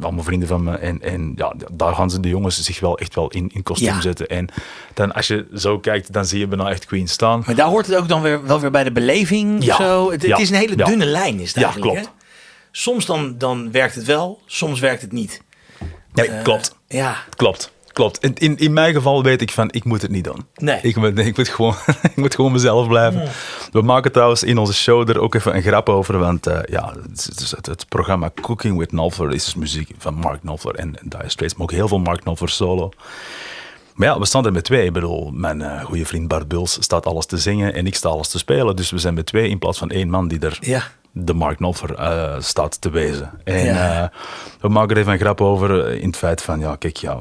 allemaal 0.00 0.24
vrienden 0.24 0.48
van 0.48 0.62
me. 0.64 0.76
En, 0.76 1.02
en 1.02 1.32
ja, 1.36 1.52
daar 1.72 1.94
gaan 1.94 2.10
ze 2.10 2.20
de 2.20 2.28
jongens 2.28 2.62
zich 2.62 2.80
wel 2.80 2.98
echt 2.98 3.14
wel 3.14 3.28
in, 3.28 3.50
in 3.54 3.62
kostuum 3.62 4.00
zetten. 4.00 4.26
En 4.26 4.48
dan 4.94 5.12
als 5.12 5.26
je 5.26 5.46
zo 5.54 5.78
kijkt, 5.78 6.12
dan 6.12 6.24
zie 6.26 6.38
je 6.38 6.46
bijna 6.46 6.70
echt 6.70 6.86
Queen 6.86 7.08
staan. 7.08 7.42
Maar 7.46 7.54
daar 7.54 7.68
hoort 7.68 7.86
het 7.86 7.96
ook 7.96 8.08
dan 8.08 8.22
weer, 8.22 8.46
wel 8.46 8.60
weer 8.60 8.70
bij 8.70 8.84
de 8.84 8.92
beleving. 8.92 9.64
Zo. 9.64 10.10
Het, 10.10 10.24
is 10.24 10.50
een 10.50 10.56
hele 10.56 10.76
dunne 10.76 11.04
lijn. 11.06 11.40
Is 11.40 11.54
het 11.54 11.64
Ja, 11.64 11.70
klopt. 11.70 11.96
hè? 11.98 12.02
Soms 12.78 13.06
dan, 13.06 13.38
dan 13.38 13.72
werkt 13.72 13.94
het 13.94 14.04
wel, 14.04 14.40
soms 14.46 14.80
werkt 14.80 15.02
het 15.02 15.12
niet. 15.12 15.42
Nee, 16.12 16.28
Eh, 16.28 16.42
klopt. 16.42 16.76
Ja, 16.88 17.16
Klopt. 17.36 17.72
Klopt. 17.92 18.22
In, 18.24 18.34
in, 18.34 18.58
in 18.58 18.72
mijn 18.72 18.94
geval 18.94 19.22
weet 19.22 19.42
ik 19.42 19.50
van, 19.50 19.68
ik 19.72 19.84
moet 19.84 20.02
het 20.02 20.10
niet 20.10 20.24
doen. 20.24 20.46
Nee. 20.54 20.78
Ik 20.82 20.96
moet, 20.96 21.18
ik 21.18 21.36
moet, 21.36 21.48
gewoon, 21.48 21.74
ik 22.10 22.16
moet 22.16 22.34
gewoon 22.34 22.52
mezelf 22.52 22.88
blijven. 22.88 23.28
We 23.72 23.82
maken 23.82 24.12
trouwens 24.12 24.42
in 24.42 24.58
onze 24.58 24.74
show 24.74 25.08
er 25.08 25.20
ook 25.20 25.34
even 25.34 25.56
een 25.56 25.62
grap 25.62 25.88
over, 25.88 26.18
want 26.18 26.46
eh, 26.46 26.58
ja, 26.64 26.94
het, 27.10 27.66
het, 27.66 27.88
programma 27.88 28.30
Cooking 28.40 28.78
with 28.78 28.88
Knopfler 28.88 29.32
is 29.32 29.44
dus 29.44 29.54
muziek 29.54 29.90
van 29.98 30.14
Mark 30.14 30.40
Knopfler 30.40 30.74
en, 30.74 30.98
en 31.00 31.08
Dire 31.08 31.28
Straits, 31.28 31.54
maar 31.54 31.62
ook 31.62 31.72
heel 31.72 31.88
veel 31.88 31.98
Mark 31.98 32.20
Knopfler 32.20 32.50
solo. 32.50 32.90
Maar 33.96 34.08
ja, 34.08 34.18
we 34.18 34.26
staan 34.26 34.46
er 34.46 34.52
met 34.52 34.64
twee. 34.64 34.84
Ik 34.86 34.92
bedoel, 34.92 35.30
mijn 35.34 35.62
eh, 35.62 35.84
goede 35.84 36.06
vriend 36.06 36.28
Bart 36.28 36.48
Buls 36.48 36.76
staat 36.80 37.06
alles 37.06 37.26
te 37.26 37.38
zingen 37.38 37.74
en 37.74 37.86
ik 37.86 37.94
sta 37.94 38.08
alles 38.08 38.28
te 38.28 38.38
spelen. 38.38 38.76
Dus 38.76 38.90
we 38.90 38.98
zijn 38.98 39.14
met 39.14 39.26
twee 39.26 39.48
in 39.48 39.58
plaats 39.58 39.78
van 39.78 39.90
één 39.90 40.08
man 40.10 40.28
die 40.28 40.38
er 40.38 40.58
Ja. 40.60 40.82
de 41.12 41.34
Mark 41.34 41.56
Knopfler 41.56 41.94
eh, 41.94 42.34
staat 42.40 42.80
te 42.80 42.90
wezen. 42.90 43.30
En 43.44 43.64
Ja. 43.64 44.02
eh, 44.02 44.08
we 44.60 44.68
maken 44.68 44.94
er 44.94 45.00
even 45.00 45.12
een 45.12 45.18
grap 45.18 45.40
over 45.40 45.90
in 45.92 46.06
het 46.06 46.16
feit 46.16 46.42
van, 46.42 46.60
ja, 46.60 46.76
kijk, 46.76 46.96
ja, 46.96 47.18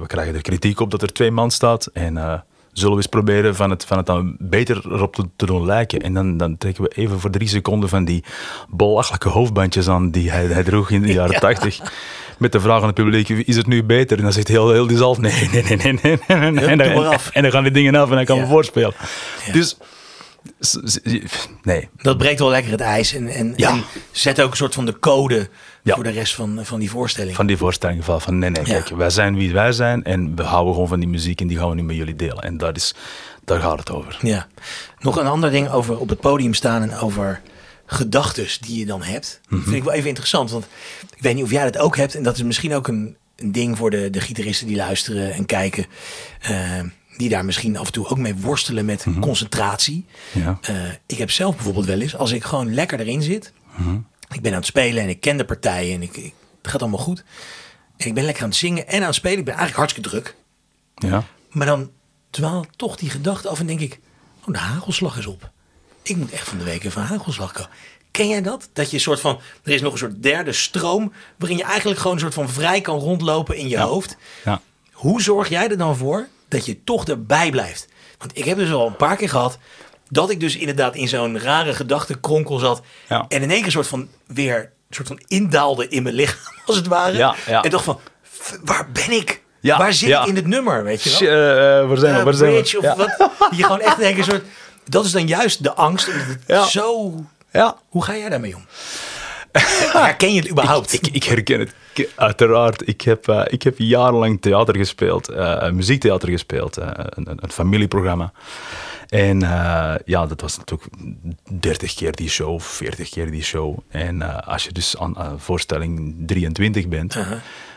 we 0.00 0.06
krijgen 0.06 0.34
er 0.34 0.42
kritiek 0.42 0.80
op 0.80 0.90
dat 0.90 1.02
er 1.02 1.12
twee 1.12 1.30
man 1.30 1.50
staat. 1.50 1.86
En 1.92 2.44
zullen 2.72 2.90
we 2.92 2.96
eens 2.96 3.06
proberen 3.06 3.54
van 3.54 3.70
het, 3.70 3.84
van 3.84 3.96
het 3.96 4.06
dan 4.06 4.36
beter 4.38 4.92
erop 4.92 5.14
te, 5.14 5.24
te 5.36 5.46
doen 5.46 5.66
lijken. 5.66 6.00
En 6.00 6.14
dan, 6.14 6.36
dan 6.36 6.58
trekken 6.58 6.82
we 6.84 6.88
even 6.94 7.20
voor 7.20 7.30
drie 7.30 7.48
seconden 7.48 7.88
van 7.88 8.04
die 8.04 8.24
belachelijke 8.68 9.28
hoofdbandjes 9.28 9.88
aan 9.88 10.10
die 10.10 10.30
hij, 10.30 10.46
hij 10.46 10.62
droeg 10.62 10.90
in 10.90 11.02
de 11.02 11.12
jaren 11.12 11.40
tachtig. 11.40 11.80
Met 12.42 12.52
de 12.52 12.60
vraag 12.60 12.80
aan 12.80 12.86
het 12.86 12.94
publiek, 12.94 13.28
is 13.28 13.56
het 13.56 13.66
nu 13.66 13.84
beter? 13.84 14.16
En 14.16 14.22
dan 14.22 14.32
zegt 14.32 14.48
heel, 14.48 14.70
heel 14.72 14.86
die 14.86 14.98
nee, 14.98 15.48
nee, 15.52 15.62
nee, 15.62 15.76
nee, 15.76 15.98
nee. 16.02 16.18
nee, 16.28 16.50
nee. 16.50 16.66
En, 16.66 16.78
dan, 16.78 17.06
af. 17.06 17.30
en 17.32 17.42
dan 17.42 17.50
gaan 17.50 17.62
die 17.62 17.72
dingen 17.72 17.94
af 17.94 18.10
en 18.10 18.16
dan 18.16 18.24
kan 18.24 18.36
Ja. 18.36 18.42
we 18.42 18.48
voorspelen. 18.48 18.94
Dus, 19.52 19.76
nee. 21.62 21.88
Dat 21.96 22.18
breekt 22.18 22.38
wel 22.38 22.48
lekker 22.48 22.70
het 22.70 22.80
ijs 22.80 23.14
en, 23.14 23.28
en, 23.28 23.52
Ja. 23.56 23.70
en 23.70 23.84
zet 24.10 24.40
ook 24.42 24.50
een 24.50 24.56
soort 24.56 24.74
van 24.74 24.86
de 24.86 24.98
code 24.98 25.48
Ja. 25.82 25.94
voor 25.94 26.04
de 26.04 26.10
rest 26.10 26.34
van, 26.34 26.60
van 26.62 26.78
die 26.78 26.90
voorstelling. 26.90 27.36
Van 27.36 27.46
die 27.46 27.56
voorstelling 27.56 28.04
van, 28.04 28.20
van 28.20 28.38
nee, 28.38 28.50
nee, 28.50 28.66
Ja. 28.66 28.72
kijk, 28.72 28.88
wij 28.96 29.10
zijn 29.10 29.36
wie 29.36 29.52
wij 29.52 29.72
zijn 29.72 30.04
en 30.04 30.36
we 30.36 30.42
houden 30.42 30.72
gewoon 30.72 30.88
van 30.88 31.00
die 31.00 31.08
muziek 31.08 31.40
en 31.40 31.46
die 31.46 31.58
gaan 31.58 31.68
we 31.68 31.74
nu 31.74 31.82
met 31.82 31.96
jullie 31.96 32.16
delen. 32.16 32.42
En 32.42 32.56
dat 32.56 32.76
is, 32.76 32.94
daar 33.44 33.60
gaat 33.60 33.78
het 33.78 33.90
over. 33.90 34.18
Ja. 34.22 34.46
Nog 34.98 35.16
een 35.16 35.26
ander 35.26 35.50
ding 35.50 35.70
over 35.70 35.98
op 35.98 36.08
het 36.08 36.20
podium 36.20 36.54
staan 36.54 36.82
en 36.82 36.98
over 36.98 37.40
gedachtes 37.92 38.58
die 38.58 38.78
je 38.78 38.86
dan 38.86 39.02
hebt. 39.02 39.40
Mhm. 39.48 39.62
Vind 39.62 39.76
ik 39.76 39.82
wel 39.84 39.92
even 39.92 40.08
interessant, 40.08 40.50
want 40.50 40.64
ik 41.16 41.22
weet 41.22 41.34
niet 41.34 41.44
of 41.44 41.50
jij 41.50 41.64
dat 41.64 41.78
ook 41.78 41.96
hebt. 41.96 42.14
En 42.14 42.22
dat 42.22 42.36
is 42.36 42.42
misschien 42.42 42.74
ook 42.74 42.88
een, 42.88 43.16
een 43.36 43.52
ding 43.52 43.76
voor 43.76 43.90
de, 43.90 44.10
de 44.10 44.20
gitaristen 44.20 44.66
die 44.66 44.76
luisteren 44.76 45.32
en 45.32 45.46
kijken. 45.46 45.86
eh, 46.40 46.80
die 47.16 47.28
daar 47.28 47.44
misschien 47.44 47.76
af 47.76 47.86
en 47.86 47.92
toe 47.92 48.06
ook 48.08 48.18
mee 48.18 48.34
worstelen 48.34 48.84
met 48.84 49.06
Mhm. 49.06 49.20
concentratie. 49.20 50.06
Ja. 50.32 50.58
Eh, 50.62 50.74
ik 51.06 51.18
heb 51.18 51.30
zelf 51.30 51.54
bijvoorbeeld 51.54 51.86
wel 51.86 52.00
eens, 52.00 52.16
als 52.16 52.30
ik 52.32 52.44
gewoon 52.44 52.74
lekker 52.74 53.00
erin 53.00 53.22
zit. 53.22 53.52
Mhm. 53.76 53.96
Ik 54.34 54.40
ben 54.40 54.52
aan 54.52 54.58
het 54.58 54.66
spelen 54.66 55.02
en 55.02 55.08
ik 55.08 55.20
ken 55.20 55.36
de 55.36 55.44
partijen 55.44 55.94
en 55.94 56.02
ik, 56.02 56.16
ik, 56.16 56.32
het 56.62 56.70
gaat 56.70 56.80
allemaal 56.80 56.98
goed. 57.00 57.24
En 57.96 58.06
ik 58.06 58.14
ben 58.14 58.24
lekker 58.24 58.42
aan 58.42 58.48
het 58.48 58.58
zingen 58.58 58.88
en 58.88 59.00
aan 59.00 59.06
het 59.06 59.14
spelen. 59.14 59.38
Ik 59.38 59.44
ben 59.44 59.54
eigenlijk 59.54 59.78
hartstikke 59.78 60.08
druk. 60.08 60.34
Ja. 60.94 61.24
Maar 61.50 61.66
dan 61.66 61.90
dwaalt 62.30 62.68
toch 62.76 62.96
die 62.96 63.10
gedachte 63.10 63.48
af 63.48 63.60
en 63.60 63.66
denk 63.66 63.80
ik, 63.80 63.98
oh, 64.40 64.52
de 64.52 64.58
hagelslag 64.58 65.18
is 65.18 65.26
op. 65.26 65.50
Ik 66.02 66.16
moet 66.16 66.30
echt 66.32 66.48
van 66.48 66.58
de 66.58 66.64
week 66.64 66.84
even 66.84 67.02
hagelslag 67.02 67.52
komen. 67.52 67.70
Ken 68.10 68.28
jij 68.28 68.42
dat? 68.42 68.68
Dat 68.72 68.88
je 68.90 68.96
een 68.96 69.02
soort 69.02 69.20
van, 69.20 69.40
er 69.64 69.72
is 69.72 69.80
nog 69.80 69.92
een 69.92 69.98
soort 69.98 70.22
derde 70.22 70.52
stroom, 70.52 71.12
waarin 71.38 71.58
je 71.58 71.64
eigenlijk 71.64 72.00
gewoon 72.00 72.16
een 72.16 72.22
soort 72.22 72.34
van 72.34 72.48
vrij 72.48 72.80
kan 72.80 72.98
rondlopen 72.98 73.56
in 73.56 73.68
je 73.68 73.78
hoofd. 73.78 74.16
Ja. 74.44 74.60
Hoe 74.92 75.22
zorg 75.22 75.48
jij 75.48 75.68
er 75.70 75.78
dan 75.78 75.96
voor 75.96 76.28
dat 76.48 76.66
je 76.66 76.84
toch 76.84 77.04
erbij 77.04 77.50
blijft? 77.50 77.88
Want 78.18 78.38
ik 78.38 78.44
heb 78.44 78.56
dus 78.58 78.72
al 78.72 78.86
een 78.86 78.96
paar 78.96 79.16
keer 79.16 79.28
gehad 79.28 79.58
dat 80.08 80.30
ik 80.30 80.40
dus 80.40 80.56
inderdaad 80.56 80.94
in 80.94 81.08
zo'n 81.08 81.38
rare 81.40 81.74
gedachtenkronkel 81.74 82.58
zat. 82.58 82.82
Ja. 83.08 83.24
En 83.28 83.42
in 83.42 83.50
één 83.50 83.62
keer 83.62 83.70
soort 83.70 83.86
van 83.86 84.08
weer 84.26 84.56
een 84.58 84.94
soort 84.94 85.08
van 85.08 85.20
indaalde 85.26 85.88
in 85.88 86.02
mijn 86.02 86.14
lichaam, 86.14 86.54
als 86.66 86.76
het 86.76 86.86
ware. 86.86 87.34
En 87.62 87.70
dacht 87.70 87.84
van, 87.84 88.00
"F- 88.40 88.58
waar 88.64 88.90
ben 88.92 89.10
ik? 89.10 89.42
Ja, 89.60 89.78
waar 89.78 89.92
zit 89.92 90.08
ja. 90.08 90.22
ik 90.22 90.28
in 90.28 90.36
het 90.36 90.46
nummer? 90.46 90.84
Weet 90.84 91.02
je 91.02 91.24
wel? 91.24 91.28
Eh, 91.82 91.88
waar 91.88 91.96
zijn 91.98 92.16
we? 92.16 92.22
Waar 92.22 92.34
zijn 92.34 92.52
we? 92.52 92.58
of 92.60 92.82
Ja. 92.82 92.96
wat. 92.96 93.30
Je 93.56 93.62
gewoon 93.62 93.80
echt 93.80 93.98
denkt 93.98 94.18
een 94.18 94.24
soort. 94.24 94.44
Dat 94.84 95.04
is 95.04 95.12
dan 95.12 95.26
juist 95.26 95.62
de 95.62 95.74
angst. 95.74 96.10
Ja. 96.46 96.64
zo. 96.64 97.14
Ja. 97.52 97.76
Hoe 97.88 98.04
ga 98.04 98.16
jij 98.16 98.28
daarmee 98.28 98.56
om? 98.56 98.64
Herken 99.92 100.32
je 100.32 100.40
het 100.40 100.50
überhaupt? 100.50 100.92
Ik, 100.92 101.06
ik 101.06 101.24
herken 101.24 101.60
het. 101.60 101.74
Uiteraard. 102.16 102.88
Ik 102.88 103.00
heb, 103.00 103.28
eh, 103.28 103.42
ik 103.46 103.62
heb 103.62 103.78
jarenlang 103.78 104.40
theater 104.40 104.76
gespeeld, 104.76 105.28
eh, 105.28 105.70
muziektheater 105.70 106.28
gespeeld, 106.28 106.76
eh, 106.76 106.88
een, 106.94 107.28
een, 107.40 107.50
familieprogramma. 107.50 108.32
En 109.08 109.42
eh, 109.42 109.94
ja, 110.04 110.26
dat 110.26 110.40
was 110.40 110.56
natuurlijk 110.58 110.90
30 111.50 111.94
keer 111.94 112.12
die 112.12 112.28
show, 112.28 112.60
40 112.60 113.08
keer 113.08 113.30
die 113.30 113.42
show. 113.42 113.78
En 113.88 114.22
eh, 114.22 114.48
als 114.48 114.64
je 114.64 114.72
dus 114.72 114.98
aan 114.98 115.16
eh, 115.16 115.32
voorstelling 115.36 116.14
23 116.26 116.88
bent, 116.88 117.16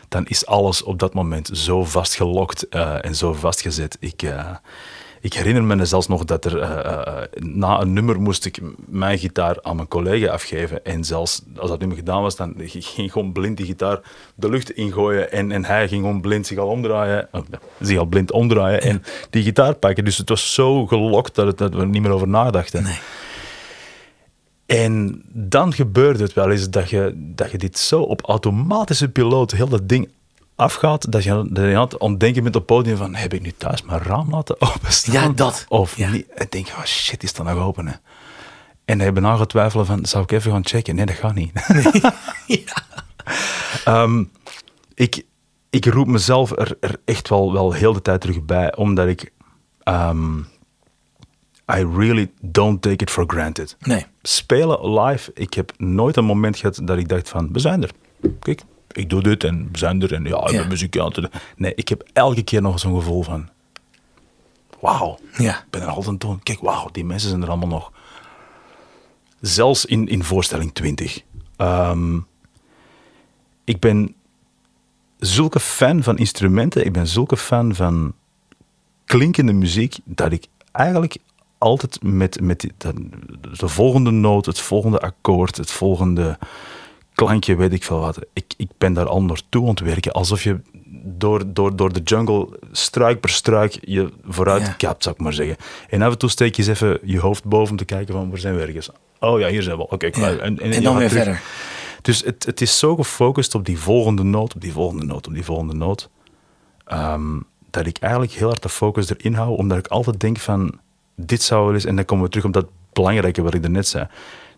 dan 0.09 0.25
is 0.25 0.45
alles 0.45 0.83
op 0.83 0.99
dat 0.99 1.13
moment 1.13 1.49
zo 1.53 1.83
vastgelokt 1.83 2.69
eh, 2.69 3.05
en 3.05 3.15
zo 3.15 3.33
vastgezet. 3.33 3.97
Ik, 3.99 4.21
eh, 4.21 4.49
ik 5.25 5.33
herinner 5.33 5.63
me 5.63 5.85
zelfs 5.85 6.07
nog 6.07 6.25
dat 6.25 6.45
er 6.45 6.59
eh, 6.59 6.97
eh, 6.97 7.23
na 7.39 7.81
een 7.81 7.93
nummer 7.93 8.21
moest 8.21 8.45
ik 8.45 8.59
mijn 8.87 9.17
gitaar 9.17 9.57
aan 9.61 9.75
mijn 9.75 9.87
collega 9.87 10.27
afgeven. 10.27 10.85
En 10.85 11.03
zelfs 11.03 11.41
als 11.57 11.69
dat 11.69 11.79
nummer 11.79 11.97
gedaan 11.97 12.21
was, 12.21 12.35
dan 12.35 12.53
ging 12.57 13.11
gewoon 13.11 13.31
blind 13.31 13.57
die 13.57 13.65
gitaar 13.65 13.99
de 14.35 14.49
lucht 14.49 14.71
ingooien. 14.71 15.31
En, 15.31 15.51
en 15.51 15.65
hij 15.65 15.87
ging 15.87 16.01
gewoon 16.01 16.21
blind 16.21 16.47
zich 16.47 16.57
al 16.57 16.67
omdraaien. 16.67 17.27
oh, 17.31 17.41
zich 17.79 17.97
al 17.97 18.05
blind 18.05 18.31
omdraaien 18.31 18.81
en 18.81 19.03
die 19.29 19.43
gitaar 19.43 19.73
pakken. 19.73 20.05
Dus 20.05 20.17
het 20.17 20.29
was 20.29 20.53
zo 20.53 20.85
gelokt 20.85 21.35
dat, 21.35 21.47
het, 21.47 21.57
dat 21.57 21.73
we 21.73 21.79
er 21.79 21.87
niet 21.87 22.01
meer 22.01 22.11
over 22.11 22.27
nadachten. 22.27 22.83
Nee. 22.83 22.99
En 24.65 25.23
dan 25.33 25.73
gebeurt 25.73 26.19
het 26.19 26.33
wel 26.33 26.51
eens 26.51 26.69
dat 26.69 26.89
je, 26.89 27.13
dat 27.15 27.51
je 27.51 27.57
dit 27.57 27.77
zo 27.77 28.01
op 28.01 28.21
automatische 28.21 29.09
piloot 29.09 29.51
heel 29.51 29.69
dat 29.69 29.89
ding 29.89 30.09
afgaat, 30.55 31.11
dat 31.11 31.23
je, 31.23 31.47
dat 31.49 31.65
je 31.65 31.75
aan 31.75 31.81
het 31.81 31.97
ontdenken 31.97 32.43
bent 32.43 32.55
op 32.55 32.67
het 32.67 32.77
podium 32.77 32.97
van, 32.97 33.15
heb 33.15 33.33
ik 33.33 33.41
nu 33.41 33.51
thuis 33.57 33.83
mijn 33.83 33.99
raam 34.01 34.29
laten 34.29 34.61
openstaan? 34.61 35.13
Ja, 35.13 35.29
dat. 35.29 35.65
Of 35.69 35.97
Ja. 35.97 36.09
niet? 36.09 36.27
En 36.29 36.47
denk 36.49 36.67
je, 36.67 36.73
oh 36.73 36.83
shit, 36.83 37.23
is 37.23 37.33
dat 37.33 37.45
nog 37.45 37.57
open? 37.57 37.87
Hè? 37.87 37.93
En 38.85 38.97
dan 38.97 39.05
heb 39.07 39.15
je 39.15 39.21
na 39.21 39.35
getwijfeld 39.35 39.85
van, 39.87 40.05
zou 40.05 40.23
ik 40.23 40.31
even 40.31 40.51
gaan 40.51 40.65
checken? 40.65 40.95
Nee, 40.95 41.05
dat 41.05 41.15
gaat 41.15 41.33
niet. 41.35 41.51
Ehm, 43.85 44.23
ik, 44.93 45.25
ik 45.69 45.85
roep 45.85 46.07
mezelf 46.07 46.51
er, 46.51 46.77
er 46.79 46.95
echt 47.05 47.29
wel, 47.29 47.53
wel 47.53 47.71
heel 47.71 47.93
de 47.93 48.01
tijd 48.01 48.21
terug 48.21 48.43
bij, 48.45 48.75
omdat 48.75 49.07
ik... 49.07 49.31
ehm, 49.83 50.37
I 51.77 51.85
really 51.97 52.31
don't 52.41 52.81
take 52.81 52.95
it 53.03 53.11
for 53.11 53.23
granted 53.27 53.75
Nee. 53.79 54.05
spelen 54.21 54.99
live, 54.99 55.31
ik 55.33 55.53
heb 55.53 55.71
nooit 55.77 56.17
een 56.17 56.25
moment 56.25 56.57
gehad 56.57 56.79
dat 56.83 56.97
ik 56.97 57.07
dacht 57.07 57.29
van, 57.29 57.49
we 57.53 57.59
zijn 57.59 57.83
er. 57.83 57.91
Kijk, 58.39 58.61
ik 58.97 59.09
doe 59.09 59.21
dit 59.21 59.43
en 59.43 59.69
we 59.71 59.77
zijn 59.77 60.01
er 60.01 60.13
en 60.13 60.23
ja, 60.25 60.43
ik 60.43 60.49
Ja. 60.51 60.57
ben 60.59 60.67
muzikant. 60.67 61.19
Nee, 61.55 61.75
ik 61.75 61.87
heb 61.89 62.03
elke 62.13 62.43
keer 62.43 62.61
nog 62.61 62.79
zo'n 62.79 62.95
gevoel 62.95 63.23
van, 63.23 63.49
wauw, 64.79 65.19
Ja. 65.37 65.57
ik 65.57 65.65
ben 65.69 65.81
er 65.81 65.87
altijd 65.87 66.23
aan. 66.25 66.39
Kijk, 66.43 66.59
wauw, 66.59 66.89
die 66.91 67.05
mensen 67.05 67.29
zijn 67.29 67.41
er 67.41 67.47
allemaal 67.49 67.67
nog. 67.67 67.91
Zelfs 69.41 69.85
in, 69.85 70.07
in 70.07 70.23
voorstelling 70.23 70.73
20. 70.73 71.21
Ehm, 71.57 72.19
ik 73.63 73.79
ben 73.79 74.15
zulke 75.17 75.59
fan 75.59 76.03
van 76.03 76.17
instrumenten, 76.17 76.85
ik 76.85 76.93
ben 76.93 77.07
zulke 77.07 77.37
fan 77.37 77.75
van 77.75 78.13
klinkende 79.05 79.53
muziek, 79.53 79.95
dat 80.03 80.31
ik 80.31 80.47
eigenlijk 80.71 81.17
altijd 81.57 82.03
met, 82.03 82.41
met 82.41 82.69
dat- 82.77 82.95
de 83.59 83.67
volgende 83.67 84.11
noot, 84.11 84.45
het 84.45 84.59
volgende 84.59 84.99
akkoord, 84.99 85.57
het 85.57 85.71
volgende 85.71 86.37
klankje, 87.15 87.55
weet 87.55 87.73
ik 87.73 87.83
veel 87.83 87.99
wat. 87.99 88.19
Ik, 88.33 88.53
ik 88.57 88.69
ben 88.77 88.93
daar 88.93 89.07
al 89.07 89.23
naartoe 89.23 89.63
aan 89.63 89.69
het 89.69 89.79
werken, 89.79 90.11
alsof 90.11 90.43
je 90.43 90.59
door, 91.03 91.43
door, 91.53 91.75
door 91.75 91.93
de 91.93 91.99
jungle 92.03 92.59
struik 92.71 93.19
per 93.19 93.29
struik 93.29 93.77
je 93.81 94.11
vooruit 94.27 94.61
Ja. 94.65 94.71
kapt, 94.77 95.03
zou 95.03 95.15
ik 95.15 95.21
maar 95.21 95.33
zeggen. 95.33 95.55
En 95.89 96.01
af 96.01 96.11
en 96.11 96.17
toe 96.17 96.29
steek 96.29 96.55
je 96.55 96.61
eens 96.67 96.81
even 96.81 96.99
je 97.03 97.19
hoofd 97.19 97.43
boven 97.43 97.71
om 97.71 97.77
te 97.77 97.85
kijken 97.85 98.13
van 98.13 98.29
waar 98.29 98.39
zijn 98.39 98.55
we 98.55 98.61
ergens. 98.61 98.89
Oh 99.19 99.39
ja, 99.39 99.47
hier 99.47 99.61
zijn 99.63 99.77
we. 99.77 99.89
Oké. 99.89 100.05
Ja. 100.13 100.37
En 100.37 100.55
je 100.71 100.81
dan 100.81 100.97
weer 100.97 101.09
terug. 101.09 101.23
verder. 101.23 101.41
Dus 102.01 102.23
het, 102.23 102.45
het 102.45 102.61
is 102.61 102.79
zo 102.79 102.95
gefocust 102.95 103.55
op 103.55 103.65
die 103.65 103.79
volgende 103.79 104.23
noot, 104.23 104.55
op 104.55 104.61
die 104.61 104.71
volgende 104.71 105.05
noot, 105.05 105.27
op 105.27 105.33
die 105.33 105.43
volgende 105.43 105.73
noot. 105.73 106.09
ehm, 106.85 107.39
dat 107.69 107.85
ik 107.85 107.97
eigenlijk 107.97 108.31
heel 108.33 108.47
hard 108.47 108.61
de 108.61 108.69
focus 108.69 109.09
erin 109.09 109.33
hou, 109.33 109.57
omdat 109.57 109.77
ik 109.77 109.87
altijd 109.87 110.19
denk 110.19 110.37
van, 110.37 110.79
dit 111.15 111.41
zou 111.41 111.65
wel 111.65 111.73
eens, 111.73 111.85
en 111.85 111.95
dan 111.95 112.05
komen 112.05 112.23
we 112.23 112.29
terug 112.29 112.45
op 112.45 112.53
dat 112.53 112.65
belangrijke 112.93 113.41
wat 113.41 113.53
ik 113.53 113.61
daarnet 113.61 113.87
zei, 113.87 114.07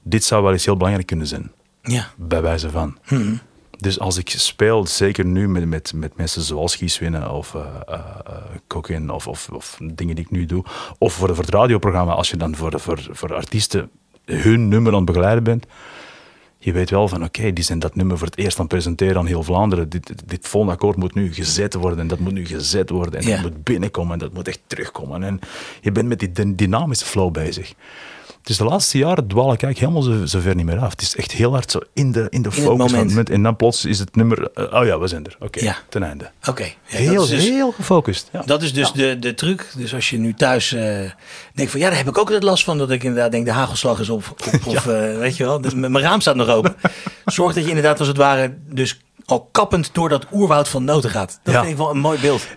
dit 0.04 0.24
zou 0.24 0.44
wel 0.44 0.52
eens 0.52 0.66
heel 0.66 0.76
belangrijk 0.78 1.08
kunnen 1.08 1.28
zijn, 1.28 1.52
Ja. 1.88 2.08
bij 2.16 2.42
wijze 2.42 2.70
van. 2.70 2.98
Dus 3.80 4.00
als 4.00 4.18
ik 4.18 4.30
speel, 4.30 4.88
zeker 4.88 5.26
nu 5.26 5.48
met, 5.50 5.66
met, 5.66 5.92
met 5.96 6.18
mensen 6.18 6.42
zoals 6.42 6.76
Gies 6.76 7.00
Winnen 7.00 7.32
of 7.32 7.54
uh, 7.54 7.66
Kokin 8.68 9.10
of, 9.12 9.28
of, 9.28 9.50
of 9.54 9.78
dingen 9.94 10.16
die 10.16 10.24
ik 10.26 10.32
nu 10.32 10.46
doe, 10.46 10.64
of 10.98 11.14
voor, 11.14 11.28
voor 11.36 11.44
het 11.46 11.54
radioprogramma, 11.54 12.14
als 12.14 12.30
je 12.30 12.38
dan 12.38 12.56
voor, 12.56 12.72
de- 12.72 12.80
voor, 12.80 13.08
voor 13.12 13.34
artiesten 13.34 13.90
hun 14.26 14.68
nummer 14.68 14.92
aan 14.92 14.98
het 14.98 15.06
begeleiden 15.08 15.44
bent, 15.44 15.66
je 16.58 16.72
weet 16.72 16.90
wel 16.90 17.08
van 17.08 17.24
oké, 17.24 17.54
die 17.54 17.64
zijn 17.64 17.80
dat 17.80 17.96
nummer 17.96 18.18
voor 18.18 18.28
het 18.28 18.38
eerst 18.38 18.56
aan 18.56 18.64
het 18.66 18.74
presenteren 18.74 19.18
aan 19.18 19.26
heel 19.26 19.44
Vlaanderen. 19.44 19.90
Dit, 19.90 20.14
dit, 20.30 20.48
volgende 20.48 20.76
akkoord 20.76 20.96
moet 20.98 21.14
nu 21.14 21.34
gezet 21.34 21.74
worden 21.74 22.00
en 22.00 22.08
dat 22.08 22.20
moet 22.20 22.34
nu 22.34 22.46
gezet 22.46 22.90
worden 22.90 23.20
en 23.20 23.28
Ja. 23.28 23.36
dat 23.42 23.52
moet 23.52 23.64
binnenkomen 23.64 24.14
en 24.14 24.20
dat 24.20 24.34
moet 24.34 24.48
echt 24.48 24.60
terugkomen. 24.68 25.24
En 25.24 25.40
je 25.82 25.92
bent 25.92 26.08
met 26.08 26.20
die 26.20 26.32
dy- 26.32 26.56
dynamische 26.56 27.06
flow 27.06 27.32
bezig. 27.32 27.74
Dus 28.48 28.58
de 28.58 28.64
laatste 28.64 28.98
jaren 28.98 29.28
dwaal 29.28 29.54
ik 29.54 29.64
eigenlijk 29.64 29.80
helemaal 29.80 30.20
zo, 30.20 30.26
zo 30.26 30.40
ver 30.40 30.56
niet 30.56 30.66
meer 30.66 30.80
af. 30.80 30.90
Het 30.92 31.02
is 31.02 31.16
echt 31.16 31.32
heel 31.32 31.52
hard 31.52 31.72
zo 31.72 31.80
in 31.94 32.12
de, 32.12 32.28
in 32.30 32.42
de 32.42 32.52
focus 32.52 32.66
van 32.68 32.78
moment. 32.78 32.98
het 33.00 33.08
moment. 33.10 33.30
En 33.30 33.44
dan 33.44 33.56
plots 33.56 33.86
is 33.86 34.00
het 34.00 34.16
nummer, 34.16 34.52
eh, 34.54 34.80
oh 34.80 34.86
ja, 34.86 35.00
we 35.00 35.08
zijn 35.08 35.26
er. 35.26 35.36
Oké, 35.40 35.60
Ja. 35.64 35.78
ten 35.90 36.04
einde. 36.04 36.32
Oké. 36.50 36.64
Ja, 36.64 36.70
dat 36.90 36.98
heel, 37.00 37.24
is 37.24 37.30
dus- 37.30 37.44
heel 37.44 37.72
gefocust. 37.72 38.30
Ja. 38.32 38.42
Dat 38.46 38.62
is 38.62 38.74
dus 38.74 38.92
de, 38.92 39.20
de 39.20 39.34
truc. 39.34 39.72
Dus 39.78 39.94
als 39.94 40.10
je 40.10 40.18
nu 40.18 40.34
thuis 40.34 40.74
eh, 40.74 40.82
denkt 41.54 41.72
van 41.72 41.80
ja, 41.80 41.88
daar 41.90 41.98
heb 41.98 42.08
ik 42.08 42.18
ook 42.18 42.30
het 42.30 42.44
last 42.44 42.64
van 42.64 42.78
dat 42.78 42.90
ik 42.92 43.04
inderdaad 43.04 43.32
denk 43.32 43.46
de 43.46 43.52
hagelslag 43.52 44.00
is 44.00 44.10
op. 44.10 44.24
Of, 44.48 44.66
of, 44.68 44.88
eh, 44.88 45.18
weet 45.18 45.38
je 45.38 45.44
wel, 45.44 45.62
dus 45.62 45.74
mijn 45.74 46.00
raam 46.00 46.22
staat 46.22 46.36
nog 46.36 46.48
open. 46.50 46.76
Zorg 47.26 47.54
dat 47.54 47.64
je 47.64 47.70
inderdaad 47.70 48.00
als 48.00 48.08
het 48.08 48.18
ware 48.18 48.54
dus 48.70 49.00
al 49.26 49.50
kappend 49.52 49.90
door 49.94 50.10
dat 50.10 50.26
oerwoud 50.32 50.68
van 50.70 50.84
noten 50.84 51.10
gaat. 51.10 51.40
Dat 51.44 51.54
Ja. 51.54 51.60
vind 51.60 51.72
ik 51.72 51.78
wel 51.78 51.90
een 51.90 52.00
mooi 52.00 52.20
beeld. 52.20 52.48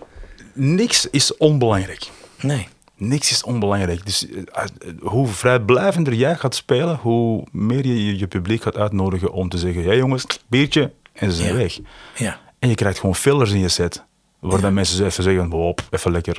Niks 0.53 1.07
is 1.09 1.37
onbelangrijk. 1.37 2.07
Nee. 2.41 2.67
Niks 3.03 3.31
is 3.31 3.43
onbelangrijk. 3.43 4.05
Dus 4.05 4.29
eh, 4.29 4.41
eh, 4.53 4.65
hoe 5.01 5.27
vrijblijvender 5.27 6.13
jij 6.13 6.35
gaat 6.35 6.55
spelen, 6.55 6.95
hoe 6.95 7.43
meer 7.51 7.85
je 7.87 8.17
je, 8.17 8.27
publiek 8.27 8.61
gaat 8.61 8.77
uitnodigen 8.77 9.31
om 9.31 9.49
te 9.49 9.57
zeggen: 9.57 9.83
ja 9.83 9.93
jongens, 9.93 10.25
biertje, 10.47 10.91
en 11.13 11.31
ze 11.31 11.37
zijn 11.37 11.51
Ja. 11.51 11.57
weg. 11.57 11.79
Ja. 12.15 12.39
En 12.59 12.69
je 12.69 12.75
krijgt 12.75 12.99
gewoon 12.99 13.15
fillers 13.15 13.51
in 13.51 13.59
je 13.59 13.67
set, 13.69 14.03
waar 14.39 14.61
dan 14.61 14.73
mensen 14.73 15.05
even 15.05 15.23
zeggen: 15.23 15.51
hop, 15.51 15.81
even 15.89 16.11
lekker. 16.11 16.37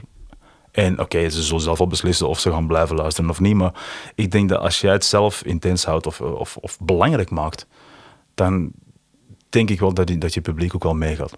En 0.70 0.98
oké, 1.00 1.28
ze 1.30 1.42
zullen 1.42 1.60
zelf 1.62 1.78
wel 1.78 1.86
beslissen 1.86 2.28
of 2.28 2.40
ze 2.40 2.50
gaan 2.50 2.66
blijven 2.66 2.96
luisteren 2.96 3.30
of 3.30 3.40
niet. 3.40 3.54
Maar 3.54 3.72
ik 4.14 4.30
denk 4.30 4.48
dat 4.48 4.60
als 4.60 4.80
jij 4.80 4.92
het 4.92 5.04
zelf 5.04 5.44
intens 5.44 5.84
houdt 5.84 6.06
of, 6.06 6.20
of, 6.20 6.56
of 6.56 6.78
belangrijk 6.80 7.30
maakt, 7.30 7.66
dan 8.34 8.72
denk 9.48 9.70
ik 9.70 9.80
wel 9.80 9.94
dat 9.94 10.08
je, 10.08 10.18
dat 10.18 10.34
je 10.34 10.40
publiek 10.40 10.74
ook 10.74 10.82
wel 10.82 10.94
meegaat. 10.94 11.32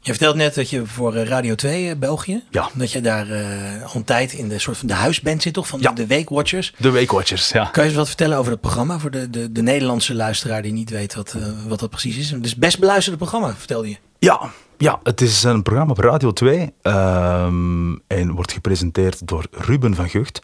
Je 0.00 0.10
vertelt 0.10 0.36
net 0.36 0.54
dat 0.54 0.70
je 0.70 0.86
voor 0.86 1.14
eh, 1.14 1.26
Radio 1.26 1.54
2 1.54 1.84
uh, 1.88 1.94
België, 1.96 2.42
Ja. 2.50 2.68
dat 2.74 2.92
je 2.92 3.00
daar 3.00 3.30
eh, 3.30 3.82
al 3.84 3.90
een 3.94 4.04
tijd 4.04 4.32
in 4.32 4.48
de 4.48 4.58
soort 4.58 4.76
van 4.76 4.86
de 4.88 4.94
huisband 4.94 5.42
zit, 5.42 5.52
toch? 5.54 5.66
Van 5.66 5.80
Ja. 5.80 5.92
de, 5.92 6.06
Weekwatchers. 6.06 6.74
De 6.78 6.90
Weekwatchers, 6.90 7.48
ja. 7.50 7.64
Kan 7.64 7.82
je 7.82 7.88
eens 7.88 7.98
wat 7.98 8.06
vertellen 8.06 8.38
over 8.38 8.52
het 8.52 8.60
programma 8.60 8.98
voor 8.98 9.10
de, 9.10 9.30
de, 9.30 9.52
de 9.52 9.62
Nederlandse 9.62 10.14
luisteraar 10.14 10.62
die 10.62 10.72
niet 10.72 10.90
weet 10.90 11.14
wat, 11.14 11.34
eh, 11.36 11.42
wat 11.68 11.80
dat 11.80 11.90
precies 11.90 12.16
is? 12.16 12.30
Het 12.30 12.44
is 12.44 12.56
best 12.56 12.78
beluisterde 12.78 13.18
programma, 13.18 13.54
vertelde 13.56 13.88
je. 13.88 13.96
Ja, 14.18 14.50
ja, 14.78 15.00
het 15.02 15.20
is 15.20 15.42
een 15.42 15.62
programma 15.62 15.90
op 15.92 15.98
Radio 15.98 16.32
2 16.32 16.72
ehm, 16.82 17.92
en 18.06 18.30
wordt 18.34 18.52
gepresenteerd 18.52 19.26
door 19.28 19.46
Ruben 19.50 19.94
van 19.94 20.08
Gucht. 20.08 20.40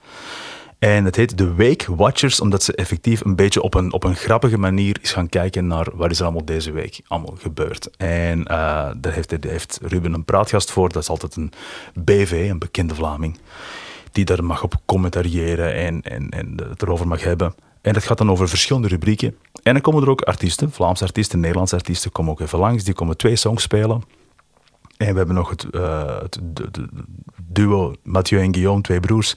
En 0.80 1.04
het 1.04 1.16
heet 1.16 1.36
The 1.36 1.54
Week 1.54 1.86
Watchers, 1.86 2.40
omdat 2.40 2.62
ze 2.62 2.74
effectief 2.74 3.24
een 3.24 3.36
beetje 3.36 3.62
op 3.62 3.74
een, 3.74 3.92
op 3.92 4.04
een 4.04 4.16
grappige 4.16 4.58
manier 4.58 4.98
is 5.02 5.12
gaan 5.12 5.28
kijken 5.28 5.66
naar 5.66 5.86
wat 5.94 6.10
is 6.10 6.18
er 6.18 6.24
allemaal 6.24 6.44
deze 6.44 6.72
week 6.72 7.00
allemaal 7.06 7.36
gebeurd. 7.38 7.90
En 7.96 8.44
eh, 8.44 8.90
daar, 8.96 9.12
heeft, 9.12 9.36
heeft 9.40 9.78
Ruben 9.82 10.12
een 10.12 10.24
praatgast 10.24 10.70
voor, 10.70 10.88
dat 10.88 11.02
is 11.02 11.08
altijd 11.08 11.36
een 11.36 11.52
BV, 11.94 12.46
een 12.50 12.58
bekende 12.58 12.94
Vlaming, 12.94 13.38
die 14.12 14.24
daar 14.24 14.44
mag 14.44 14.62
op 14.62 14.74
commentariëren 14.84 15.74
en, 15.74 16.02
en, 16.02 16.28
en 16.28 16.54
het 16.68 16.82
erover 16.82 17.08
mag 17.08 17.22
hebben. 17.22 17.54
En 17.80 17.92
dat 17.92 18.04
gaat 18.04 18.18
dan 18.18 18.30
over 18.30 18.48
verschillende 18.48 18.88
rubrieken. 18.88 19.36
En 19.62 19.72
dan 19.72 19.82
komen 19.82 20.02
er 20.02 20.10
ook 20.10 20.22
artiesten, 20.22 20.72
Vlaamse 20.72 21.04
artiesten, 21.04 21.40
Nederlandse 21.40 21.74
artiesten, 21.74 22.12
komen 22.12 22.32
ook 22.32 22.40
even 22.40 22.58
langs. 22.58 22.84
Die 22.84 22.94
komen 22.94 23.16
twee 23.16 23.36
songs 23.36 23.62
spelen. 23.62 24.02
En 24.96 25.12
we 25.12 25.16
hebben 25.16 25.34
nog 25.34 25.50
het, 25.50 25.64
eh, 25.70 26.20
het 26.20 26.40
duo 27.42 27.94
Mathieu 28.02 28.40
en 28.40 28.54
Guillaume, 28.54 28.82
twee 28.82 29.00
broers. 29.00 29.36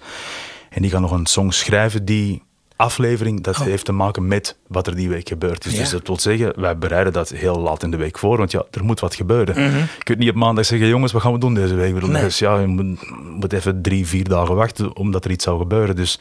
En 0.74 0.82
die 0.82 0.92
gaan 0.92 1.02
nog 1.02 1.12
een 1.12 1.26
song 1.26 1.52
schrijven 1.52 2.06
die 2.06 2.42
aflevering, 2.76 3.44
dat 3.44 3.60
Oh. 3.60 3.66
heeft 3.66 3.86
te 3.86 3.92
maken 3.92 4.28
met 4.28 4.58
wat 4.68 4.88
er 4.88 4.96
die 4.96 5.10
week 5.10 5.28
gebeurd 5.28 5.66
is. 5.66 5.72
Ja. 5.72 5.80
Dus 5.80 5.90
dat 5.90 6.08
wil 6.08 6.20
zeggen, 6.20 6.62
wij 6.62 6.78
bereiden 6.78 7.14
dat 7.14 7.30
heel 7.30 7.60
laat 7.60 7.84
in 7.84 7.92
de 7.92 7.98
week 7.98 8.18
voor, 8.18 8.38
want 8.38 8.52
ja, 8.52 8.64
er 8.72 8.84
moet 8.84 9.00
wat 9.00 9.16
gebeuren. 9.16 9.56
Mhm. 9.56 9.78
Je 9.78 10.04
kunt 10.04 10.20
niet 10.20 10.30
op 10.30 10.36
maandag 10.36 10.66
zeggen, 10.66 10.88
jongens, 10.88 11.12
wat 11.12 11.22
gaan 11.22 11.34
we 11.34 11.40
doen 11.40 11.54
deze 11.54 11.76
week? 11.76 12.02
Nee. 12.08 12.22
Dus 12.22 12.40
ja, 12.40 12.60
je 12.60 12.68
moet, 12.68 13.10
moet 13.24 13.54
even 13.54 13.82
drie, 13.82 14.08
vier 14.08 14.28
dagen 14.28 14.56
wachten 14.56 14.96
omdat 14.96 15.26
er 15.26 15.32
iets 15.32 15.44
zou 15.44 15.60
gebeuren. 15.60 15.96
Dus 15.96 16.20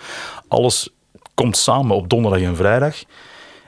alles 0.48 0.90
komt 1.34 1.56
samen 1.56 1.96
op 1.96 2.08
donderdag 2.08 2.40
en 2.40 2.56
vrijdag. 2.56 2.96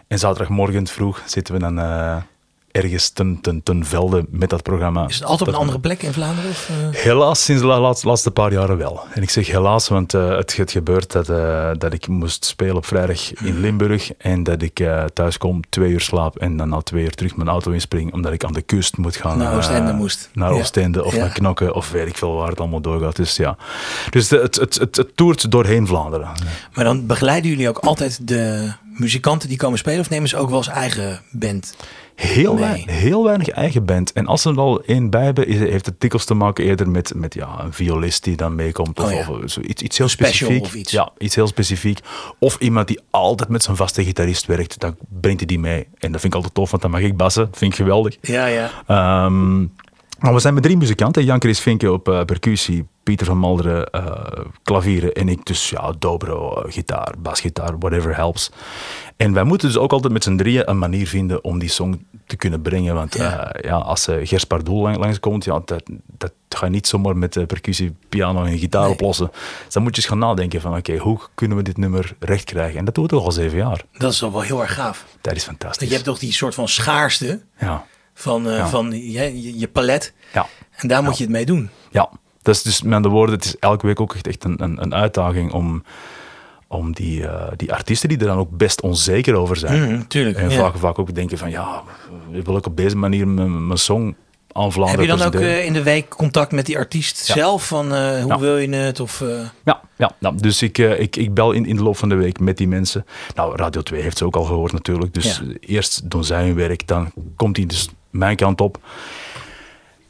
En 0.07 0.19
zaterdagmorgen 0.19 0.87
vroeg 0.87 1.23
zitten 1.27 1.55
we 1.55 1.61
dan 1.61 1.79
eh, 1.79 2.17
ergens 2.75 3.09
ten, 3.11 3.39
ten, 3.41 3.63
ten 3.63 3.85
velde 3.85 4.27
met 4.31 4.51
dat 4.51 4.63
programma. 4.63 5.07
Is 5.09 5.15
het 5.15 5.25
altijd 5.25 5.49
op 5.49 5.55
een 5.55 5.61
andere 5.61 5.81
plek 5.81 6.03
in 6.03 6.13
Vlaanderen? 6.13 6.51
Of, 6.51 6.71
eh? 6.93 7.01
Helaas, 7.03 7.45
sinds 7.45 7.61
de 7.63 7.69
la- 7.69 7.81
laatste, 7.81 8.07
laatste 8.07 8.31
paar 8.31 8.53
jaren 8.53 8.77
wel. 8.77 9.01
En 9.13 9.23
ik 9.23 9.31
zeg 9.31 9.47
helaas, 9.47 9.89
want 9.89 10.15
eh, 10.15 10.29
het, 10.37 10.57
het 10.57 10.71
gebeurt 10.71 11.13
dat, 11.13 11.29
eh, 11.29 11.71
dat 11.79 11.93
ik 11.93 12.09
moest 12.09 12.45
spelen 12.45 12.77
op 12.77 12.87
vrijdag 12.87 13.33
in 13.35 13.61
Limburg 13.61 14.13
en 14.19 14.43
dat 14.43 14.63
ik 14.63 14.81
eh, 14.81 15.05
thuis 15.05 15.39
kom, 15.39 15.61
twee 15.69 15.91
uur 15.91 16.01
slaap 16.01 16.37
en 16.39 16.57
dan 16.57 16.69
na 16.69 16.81
twee 16.81 17.05
uur 17.05 17.15
terug 17.15 17.37
mijn 17.37 17.49
auto 17.49 17.71
inspring, 17.71 18.13
omdat 18.13 18.33
ik 18.33 18.45
aan 18.45 18.53
de 18.53 18.63
kust 18.63 18.97
moet 18.97 19.17
gaan. 19.17 19.39
Naar 19.39 19.57
Oostende 19.57 19.93
moest. 19.93 20.31
Naar 20.33 20.53
Ja. 20.53 20.59
Oostende 20.59 21.05
of 21.05 21.15
Ja. 21.15 21.19
naar 21.21 21.33
Knokken 21.33 21.75
of 21.75 21.91
weet 21.91 22.07
ik 22.07 22.17
veel 22.17 22.33
waar 22.35 22.49
het 22.49 22.61
allemaal 22.61 22.81
doorgaat. 22.81 23.17
Dus 23.17 23.37
ja, 23.37 23.57
dus 24.11 24.29
de- 24.29 24.39
het, 24.39 24.57
het, 24.57 24.75
het, 24.79 24.97
het 24.97 25.17
toert 25.17 25.51
doorheen 25.51 25.87
Vlaanderen. 25.87 26.29
Maar 26.75 26.85
dan 26.85 27.07
begeleiden 27.07 27.51
jullie 27.51 27.69
ook 27.69 27.79
altijd 27.79 28.29
de 28.29 28.73
muzikanten 28.99 29.49
die 29.49 29.59
komen 29.59 29.79
spelen? 29.79 30.01
Of 30.01 30.11
nemen 30.11 30.29
ze 30.29 30.37
ook 30.37 30.49
wel 30.49 30.59
eens 30.59 30.69
eigen 30.69 31.21
band? 31.31 31.75
Heel, 32.15 32.53
Nee. 32.55 32.63
weinig, 32.65 32.87
heel 32.87 33.25
weinig 33.25 33.49
eigen 33.49 33.85
band. 33.85 34.13
En 34.13 34.27
als 34.27 34.43
ze 34.43 34.51
er 34.51 34.59
al 34.59 34.83
één 34.85 35.11
bij 35.11 35.25
hebben, 35.25 35.49
heeft 35.49 35.87
het 35.87 36.01
dikwijls 36.01 36.27
te 36.27 36.35
maken 36.35 36.65
eerder 36.65 36.91
met, 36.91 37.13
met 37.17 37.35
ja, 37.35 37.61
een 37.61 37.73
violist 37.73 38.25
die 38.25 38.37
dan 38.37 38.55
meekomt. 38.55 38.99
Of, 39.01 39.05
Oh 39.05 39.13
ja. 39.13 39.31
of 39.45 39.51
zo, 39.51 39.61
iets, 39.61 39.83
iets 39.83 39.99
heel 39.99 40.09
specifiek. 40.09 40.63
of 40.63 40.75
iets. 40.75 40.93
Ja, 40.93 41.13
iets 41.19 41.35
heel 41.35 41.47
specifiek. 41.47 41.99
Of 42.39 42.57
iemand 42.59 42.89
die 42.89 43.01
altijd 43.11 43.49
met 43.49 43.63
zijn 43.63 43.77
vaste 43.77 44.05
gitarist 44.05 44.47
werkt, 44.47 44.81
dan 44.81 44.97
brengt 45.21 45.39
hij 45.39 45.47
die 45.49 45.59
mee. 45.59 45.87
En 45.99 46.13
dat 46.13 46.21
vind 46.21 46.25
ik 46.25 46.35
altijd 46.35 46.55
tof, 46.55 46.71
want 46.71 46.83
dan 46.83 46.91
mag 46.91 47.01
ik 47.01 47.17
bassen. 47.17 47.45
Dat 47.45 47.59
vind 47.59 47.71
ik 47.73 47.77
geweldig. 47.79 48.17
Ja, 48.21 48.47
ja. 48.47 48.71
Ehm, 48.87 49.67
we 50.33 50.39
zijn 50.41 50.55
met 50.55 50.63
drie 50.63 50.77
muzikanten. 50.77 51.25
Jan 51.25 51.41
Chris 51.41 51.61
Vinken 51.61 51.93
op 51.93 52.09
eh, 52.09 52.25
percussie, 52.25 52.87
Pieter 53.03 53.27
van 53.27 53.39
Malderen 53.39 53.91
eh, 53.91 54.45
klavieren 54.63 55.13
en 55.13 55.29
ik 55.29 55.47
dus 55.47 55.71
ja, 55.71 55.93
dobro, 55.99 56.63
eh, 56.63 56.73
gitaar, 56.73 57.15
basgitaar, 57.19 57.79
whatever 57.79 58.17
helps. 58.17 58.51
En 59.17 59.33
wij 59.33 59.45
moeten 59.45 59.69
dus 59.69 59.77
ook 59.77 59.93
altijd 59.93 60.13
met 60.13 60.23
z'n 60.25 60.37
drieën 60.37 60.69
een 60.71 60.79
manier 60.79 61.07
vinden 61.07 61.45
om 61.45 61.59
die 61.59 61.69
song 61.69 62.07
te 62.27 62.37
kunnen 62.37 62.63
brengen. 62.63 62.95
Want 62.95 63.15
Ja. 63.17 63.25
ja, 63.25 63.55
ja, 63.69 63.77
als 63.77 64.09
uh, 64.09 64.17
Gers 64.27 64.45
Pardoel 64.45 64.83
lang, 64.83 64.97
langskomt, 64.97 65.45
ja, 65.45 65.61
dat, 65.65 65.83
dat 66.19 66.33
ga 66.49 66.65
je 66.65 66.71
niet 66.73 66.87
zomaar 66.87 67.17
met 67.17 67.47
percussie, 67.47 67.97
piano 68.09 68.45
en 68.45 68.59
gitaar 68.59 68.83
Nee. 68.83 68.93
oplossen. 68.93 69.31
Dus 69.65 69.73
dan 69.75 69.83
moet 69.83 69.97
je 69.97 70.01
eens 70.03 70.11
gaan 70.11 70.19
nadenken 70.19 70.61
van 70.61 70.77
oké, 70.77 70.97
hoe 70.97 71.19
kunnen 71.35 71.57
we 71.57 71.63
dit 71.63 71.77
nummer 71.77 72.17
recht 72.19 72.45
krijgen? 72.45 72.79
En 72.79 72.85
dat 72.85 72.95
doen 72.95 73.05
we 73.05 73.11
toch 73.11 73.25
al 73.25 73.33
zeven 73.33 73.59
jaar. 73.59 73.83
Dat 73.93 74.13
is 74.13 74.21
wel 74.21 74.41
heel 74.41 74.61
erg 74.61 74.75
gaaf. 74.75 75.05
Dat 75.21 75.37
is 75.37 75.45
fantastisch. 75.45 75.87
je 75.89 75.93
hebt 75.95 76.07
toch 76.07 76.19
die 76.19 76.33
soort 76.33 76.55
van 76.55 76.69
schaarste 76.69 77.41
Ja, 77.59 77.85
van, 78.15 78.49
eh, 78.49 78.57
Ja. 78.57 78.69
van 78.69 78.91
je, 78.91 79.43
je, 79.43 79.59
je 79.59 79.69
palet. 79.69 80.13
ja. 80.33 80.47
En 80.77 80.89
daar 80.89 81.03
moet 81.03 81.17
je 81.19 81.25
het 81.25 81.33
mee 81.33 81.47
doen. 81.47 81.71
Ja, 81.91 82.11
dat 82.43 82.55
is 82.55 82.63
dus 82.63 82.83
met 82.83 82.95
andere 82.95 83.15
woorden, 83.15 83.35
het 83.35 83.45
is 83.45 83.57
elke 83.59 83.87
week 83.87 84.01
ook 84.01 84.15
echt, 84.15 84.27
echt 84.27 84.45
een, 84.45 84.63
een, 84.63 84.83
een 84.83 84.95
uitdaging 84.95 85.53
om, 85.53 85.85
om 86.69 86.93
die, 86.93 87.27
eh, 87.27 87.53
die 87.57 87.73
artiesten 87.73 88.09
die 88.09 88.19
er 88.19 88.27
dan 88.27 88.39
ook 88.39 88.51
best 88.57 88.81
onzeker 88.81 89.35
over 89.35 89.57
zijn. 89.57 90.07
Tuurlijk, 90.07 90.37
En 90.37 90.53
vaak, 90.53 90.77
vaak 90.77 90.99
ook 90.99 91.15
denken 91.15 91.39
van 91.39 91.51
ja, 91.51 91.83
wil 92.45 92.57
ik 92.57 92.67
op 92.67 92.77
deze 92.77 92.97
manier 92.97 93.29
mijn, 93.29 93.67
mijn 93.67 93.79
song 93.79 94.15
aan 94.53 94.73
Vlaanderen 94.73 95.09
Heb 95.09 95.19
je 95.19 95.25
dan 95.25 95.35
ook 95.35 95.41
eh, 95.49 95.65
in 95.65 95.73
de 95.73 95.83
week 95.83 96.09
contact 96.09 96.53
met 96.53 96.67
die 96.67 96.79
artiest 96.79 97.27
Ja. 97.27 97.35
zelf? 97.35 97.67
Van 97.67 97.87
hoe 97.97 98.27
Ja. 98.27 98.39
wil 98.39 98.57
je 98.59 98.69
het? 98.75 99.01
Of, 99.01 99.23
Ja, 99.65 99.81
ja, 99.97 100.31
dus 100.35 100.63
ik, 100.63 100.79
ik, 100.79 101.17
ik 101.17 101.35
bel 101.35 101.53
in, 101.53 101.67
in 101.67 101.77
de 101.77 101.83
loop 101.83 101.97
van 101.97 102.09
de 102.09 102.15
week 102.15 102.41
met 102.41 102.57
die 102.57 102.69
mensen. 102.69 103.07
Nou, 103.35 103.57
Radio 103.57 103.83
2 103.83 104.03
heeft 104.03 104.19
ze 104.19 104.25
ook 104.25 104.37
al 104.37 104.45
gehoord 104.45 104.73
natuurlijk. 104.73 105.15
Dus 105.15 105.43
Ja. 105.45 105.55
eerst 105.61 106.11
doen 106.11 106.25
zij 106.25 106.45
hun 106.45 106.55
werk, 106.55 106.87
dan 106.87 107.13
komt 107.37 107.57
hij 107.57 107.67
dus 107.67 107.89
mijn 108.15 108.37
kant 108.37 108.61
op. 108.61 108.79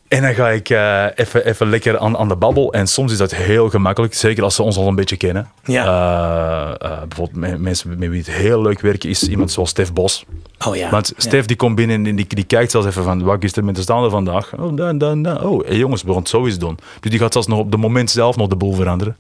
En 0.09 0.23
dan 0.23 0.35
ga 0.35 0.49
ik 0.51 0.71
eh, 0.71 1.05
even, 1.15 1.47
even 1.47 1.69
lekker 1.71 1.99
aan, 1.99 2.17
aan 2.19 2.29
de 2.29 2.37
babbel. 2.37 2.73
En 2.73 2.87
soms 2.87 3.13
is 3.13 3.19
dat 3.19 3.35
heel 3.35 3.71
gemakkelijk, 3.71 4.15
zeker 4.15 4.43
als 4.43 4.55
ze 4.55 4.63
ons 4.63 4.77
al 4.77 4.89
een 4.89 4.95
beetje 4.95 5.17
kennen. 5.17 5.49
Ja. 5.65 5.85
Eh, 5.85 6.91
eh, 6.91 6.99
bijvoorbeeld 7.09 7.37
me- 7.37 7.59
mensen 7.59 7.99
met 7.99 8.09
wie 8.09 8.19
het 8.19 8.31
heel 8.31 8.63
leuk 8.63 8.81
werken 8.81 9.09
is 9.09 9.29
iemand 9.29 9.53
zoals 9.53 9.71
Stef 9.71 9.93
Bos. 9.93 10.25
oh 10.67 10.77
ja. 10.77 10.91
Want 10.91 11.09
Ja. 11.09 11.15
Stef 11.21 11.47
die 11.47 11.57
komt 11.57 11.75
binnen 11.77 12.07
en 12.07 12.17
die, 12.17 12.27
die 12.29 12.45
kijkt 12.45 12.71
zelfs 12.71 12.87
even 12.87 13.05
van 13.05 13.23
wat 13.23 13.43
is 13.45 13.57
er 13.57 13.65
met 13.65 13.75
de 13.77 13.83
staande 13.83 14.11
vandaag? 14.11 14.53
Oh, 14.59 14.77
dan, 14.77 14.99
dan, 14.99 15.23
dan. 15.23 15.43
Oh, 15.43 15.65
hey 15.67 15.77
jongens, 15.77 16.03
we 16.03 16.09
gaan 16.09 16.19
het 16.19 16.29
zo 16.29 16.45
eens 16.47 16.59
doen. 16.59 16.79
Dus 17.01 17.11
die 17.11 17.21
gaat 17.21 17.33
zelfs 17.33 17.49
nog 17.49 17.59
op 17.59 17.71
het 17.73 17.81
moment 17.81 18.11
zelf 18.11 18.37
nog 18.37 18.49
de 18.49 18.57
boel 18.57 18.73
veranderen. 18.75 19.17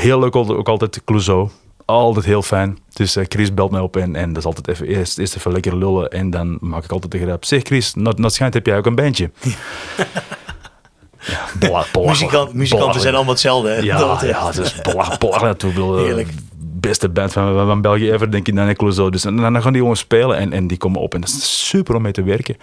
Heel 0.00 0.18
leuk 0.18 0.36
ook 0.36 0.68
altijd 0.68 1.02
Clouseau. 1.04 1.48
Altijd 1.84 2.24
heel 2.24 2.42
fijn. 2.42 2.78
Dus 2.92 3.16
eh, 3.16 3.24
Chris 3.28 3.54
belt 3.54 3.70
mij 3.70 3.80
op 3.80 3.96
en, 3.96 4.16
en 4.16 4.28
dat 4.28 4.36
is 4.38 4.44
altijd 4.44 4.68
even, 4.68 4.86
eerst, 4.86 5.18
eerst 5.18 5.36
even 5.36 5.52
lekker 5.52 5.76
lullen. 5.76 6.10
En 6.10 6.30
dan 6.30 6.58
maak 6.60 6.84
ik 6.84 6.92
altijd 6.92 7.12
de 7.12 7.18
grap. 7.18 7.44
Zeg 7.44 7.62
Chris, 7.62 7.94
na 7.94 8.10
het 8.10 8.34
schijnt 8.34 8.54
heb 8.54 8.66
jij 8.66 8.76
ook 8.76 8.86
een 8.86 8.94
bandje. 8.94 9.30
ja. 11.18 11.40
Muzikant, 12.06 12.52
muzikanten 12.54 13.00
zijn 13.00 13.14
allemaal 13.14 13.32
hetzelfde. 13.32 13.68
hè? 13.68 13.76
Ja, 13.78 13.98
Dat, 13.98 14.20
ja, 14.20 14.46
het 14.46 14.56
is 14.58 14.80
belachelijk. 14.80 15.20
Heerlijk. 16.04 16.28
Beste 16.88 17.08
band 17.08 17.32
van, 17.32 17.54
van, 17.54 17.66
van 17.66 17.80
België 17.80 18.10
ever, 18.10 18.30
denk 18.30 18.48
ik, 18.48 18.56
dan 18.56 18.92
zo. 18.92 19.10
Dus 19.10 19.24
en, 19.24 19.36
dan 19.36 19.62
gaan 19.62 19.72
die 19.72 19.82
jongens 19.82 20.00
spelen 20.00 20.36
en, 20.36 20.52
en 20.52 20.66
die 20.66 20.76
komen 20.76 21.00
op. 21.00 21.14
En 21.14 21.20
dat 21.20 21.28
is 21.28 21.68
super 21.68 21.94
om 21.94 22.02
mee 22.02 22.12
te 22.12 22.22
werken. 22.22 22.56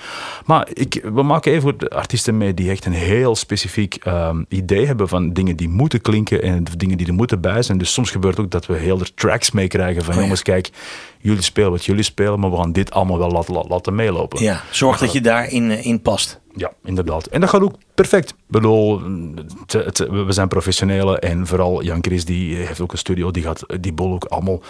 Maar 0.46 0.68
ik, 0.74 1.02
we 1.14 1.24
maken 1.24 1.52
even 1.52 1.78
artiesten 1.90 2.38
mee 2.38 2.54
die 2.54 2.70
echt 2.70 2.86
een 2.86 2.94
heel 2.94 3.36
specifiek 3.36 3.96
ehm, 3.96 4.44
idee 4.48 4.86
hebben 4.86 5.08
van 5.08 5.34
dingen 5.34 5.56
die 5.56 5.70
moeten 5.70 6.02
klinken 6.02 6.42
en 6.42 6.64
dingen 6.78 6.98
die 6.98 7.08
er 7.08 7.14
moeten 7.14 7.42
bij 7.42 7.62
zijn. 7.62 7.78
Dus 7.78 7.94
soms 7.94 8.12
gebeurt 8.12 8.40
ook 8.40 8.52
dat 8.52 8.66
we 8.66 8.78
heel 8.78 8.98
de 8.98 9.14
tracks 9.16 9.52
meekrijgen 9.52 10.02
van 10.02 10.10
Oh 10.10 10.16
ja. 10.16 10.22
jongens, 10.22 10.42
kijk, 10.42 10.70
jullie 11.20 11.42
spelen 11.42 11.72
wat 11.72 11.86
jullie 11.86 12.04
spelen, 12.04 12.40
maar 12.40 12.52
we 12.52 12.58
gaan 12.58 12.72
dit 12.72 12.92
allemaal 12.92 13.18
wel 13.18 13.32
laten, 13.32 13.66
laten 13.68 13.96
meelopen. 13.96 14.44
ja, 14.44 14.62
zorg 14.72 14.98
dat 14.98 15.12
je 15.12 15.22
daarin 15.22 15.72
eh, 15.72 15.86
in 15.86 16.02
past. 16.02 16.41
Ja, 16.56 16.72
inderdaad. 16.84 17.26
En 17.26 17.42
dat 17.42 17.50
gaat 17.50 17.62
ook 17.62 17.74
perfect. 17.96 18.30
Ik 18.30 18.36
bedoel, 18.48 19.02
het- 19.68 19.74
het- 19.86 19.98
we 20.10 20.26
zijn 20.32 20.48
professionelen 20.48 21.20
en 21.20 21.48
vooral 21.48 21.84
Jan 21.84 21.98
Chris 22.02 22.26
die 22.26 22.56
heeft 22.56 22.82
ook 22.82 22.92
een 22.92 22.98
studio, 22.98 23.32
die 23.32 23.44
gaat 23.44 23.64
die 23.82 23.94
bol 23.94 24.14
ook 24.14 24.26
allemaal 24.26 24.62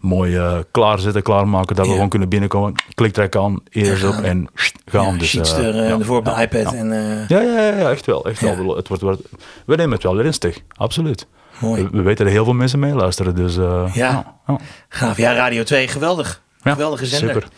mooi 0.00 0.36
eh, 0.36 0.58
klaarzetten, 0.70 1.22
klaarmaken, 1.22 1.74
dat 1.76 1.84
we 1.84 1.86
Ja. 1.90 1.94
gewoon 1.94 2.08
kunnen 2.08 2.28
binnenkomen. 2.28 2.72
Kliktrek 2.94 3.36
aan, 3.36 3.60
eerst 3.70 4.04
op 4.04 4.14
en 4.14 4.48
gaan. 4.86 5.12
Ja, 5.12 5.18
dus, 5.18 5.34
eh, 5.34 5.66
er 5.66 5.78
eh, 5.82 5.88
ja, 5.88 5.98
ervoor 5.98 6.18
op 6.18 6.24
de 6.24 6.30
ja, 6.30 6.40
iPad. 6.40 6.62
Ja. 6.72 6.72
En, 6.78 6.92
eh, 6.92 7.28
Ja, 7.28 7.40
ja, 7.40 7.62
ja, 7.66 7.76
ja, 7.78 7.90
echt 7.90 8.06
wel. 8.06 8.24
Echt 8.26 8.40
Ja. 8.40 8.56
wel. 8.56 8.76
Het 8.76 8.88
wordt, 8.88 9.02
wordt, 9.02 9.22
we 9.66 9.74
nemen 9.76 9.92
het 9.92 10.02
wel 10.02 10.18
ernstig, 10.18 10.58
absoluut. 10.76 11.26
Mooi. 11.60 11.82
We, 11.82 11.88
we 11.90 12.02
weten 12.02 12.24
dat 12.24 12.34
heel 12.34 12.44
veel 12.44 12.52
mensen 12.54 12.78
meeluisteren, 12.78 13.34
dus 13.34 13.56
eh, 13.56 13.90
Ja. 13.94 14.36
ja. 14.46 14.58
Gaaf. 14.88 15.16
Ja, 15.16 15.32
Radio 15.34 15.62
2, 15.62 15.88
geweldig. 15.88 16.42
Ja, 16.62 16.72
Geweldige 16.72 17.06
zender. 17.06 17.34
Super. 17.34 17.48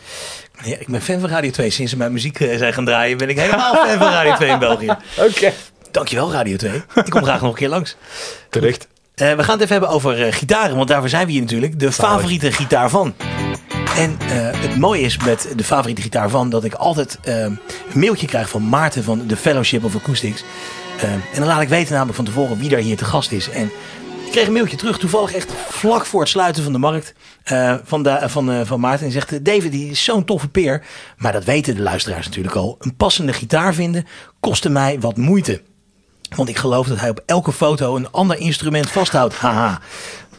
Ja, 0.63 0.77
ik 0.79 0.87
ben 0.87 1.01
fan 1.01 1.19
van 1.19 1.29
Radio 1.29 1.51
2. 1.51 1.69
Sinds 1.69 1.91
ze 1.91 1.97
mijn 1.97 2.11
muziek 2.11 2.39
eh, 2.39 2.57
zijn 2.57 2.73
gaan 2.73 2.85
draaien, 2.85 3.17
ben 3.17 3.29
ik 3.29 3.39
helemaal 3.39 3.73
fan 3.73 3.97
van 3.97 4.09
Radio 4.09 4.35
2 4.35 4.49
in 4.49 4.59
België. 4.59 4.95
Oké. 5.29 5.53
Dankjewel, 5.91 6.31
Radio 6.31 6.55
2. 6.55 6.83
Ik 6.95 7.09
kom 7.09 7.23
graag 7.23 7.41
nog 7.41 7.49
een 7.49 7.57
keer 7.57 7.69
langs. 7.69 7.95
Terecht. 8.49 8.87
Eh, 9.15 9.33
we 9.33 9.43
gaan 9.43 9.53
het 9.53 9.61
even 9.61 9.71
hebben 9.71 9.89
over 9.89 10.25
eh, 10.25 10.33
gitaren, 10.33 10.75
want 10.75 10.87
daarvoor 10.87 11.09
zijn 11.09 11.25
we 11.25 11.31
hier 11.31 11.41
natuurlijk. 11.41 11.79
De 11.79 11.91
favoriete 11.91 12.51
gitaar 12.51 12.89
van. 12.89 13.13
En 13.95 14.17
het 14.57 14.77
mooie 14.77 15.01
is 15.01 15.17
met 15.17 15.47
de 15.55 15.63
favoriete 15.63 16.01
gitaar 16.01 16.29
van 16.29 16.49
dat 16.49 16.63
ik 16.63 16.73
altijd 16.73 17.17
een 17.23 17.59
mailtje 17.93 18.27
krijg 18.27 18.49
van 18.49 18.69
Maarten 18.69 19.03
van 19.03 19.27
de 19.27 19.37
Fellowship 19.37 19.83
of 19.83 19.95
Acoustics. 19.95 20.43
En 21.01 21.39
dan 21.39 21.47
laat 21.47 21.61
ik 21.61 21.69
weten 21.69 21.91
namelijk 21.91 22.15
van 22.15 22.25
tevoren 22.25 22.57
wie 22.57 22.69
daar 22.69 22.79
hier 22.79 22.97
te 22.97 23.05
gast 23.05 23.31
is. 23.31 23.49
En 23.49 23.71
ik 24.25 24.31
kreeg 24.31 24.47
een 24.47 24.53
mailtje 24.53 24.77
terug, 24.77 24.97
toevallig 24.97 25.33
echt 25.33 25.51
vlak 25.69 26.05
voor 26.05 26.19
het 26.19 26.29
sluiten 26.29 26.63
van 26.63 26.71
de 26.71 26.77
markt 26.77 27.13
eh, 27.43 27.75
van, 27.83 28.07
van, 28.21 28.51
eh, 28.51 28.65
van 28.65 28.79
Maarten. 28.79 29.05
En 29.05 29.11
zegt, 29.11 29.45
David 29.45 29.71
die 29.71 29.89
is 29.89 30.03
zo'n 30.03 30.25
toffe 30.25 30.49
peer. 30.49 30.85
Maar 31.17 31.31
dat 31.31 31.43
weten 31.43 31.75
de 31.75 31.81
luisteraars 31.81 32.25
natuurlijk 32.25 32.55
al. 32.55 32.75
Een 32.79 32.95
passende 32.95 33.33
gitaar 33.33 33.73
vinden 33.73 34.05
kostte 34.39 34.69
mij 34.69 34.99
wat 34.99 35.17
moeite. 35.17 35.61
Want 36.35 36.49
ik 36.49 36.57
geloof 36.57 36.87
dat 36.87 36.99
hij 36.99 37.09
op 37.09 37.23
elke 37.25 37.51
foto 37.51 37.95
een 37.95 38.11
ander 38.11 38.37
instrument 38.37 38.89
vasthoudt. 38.89 39.35
Haha. 39.35 39.81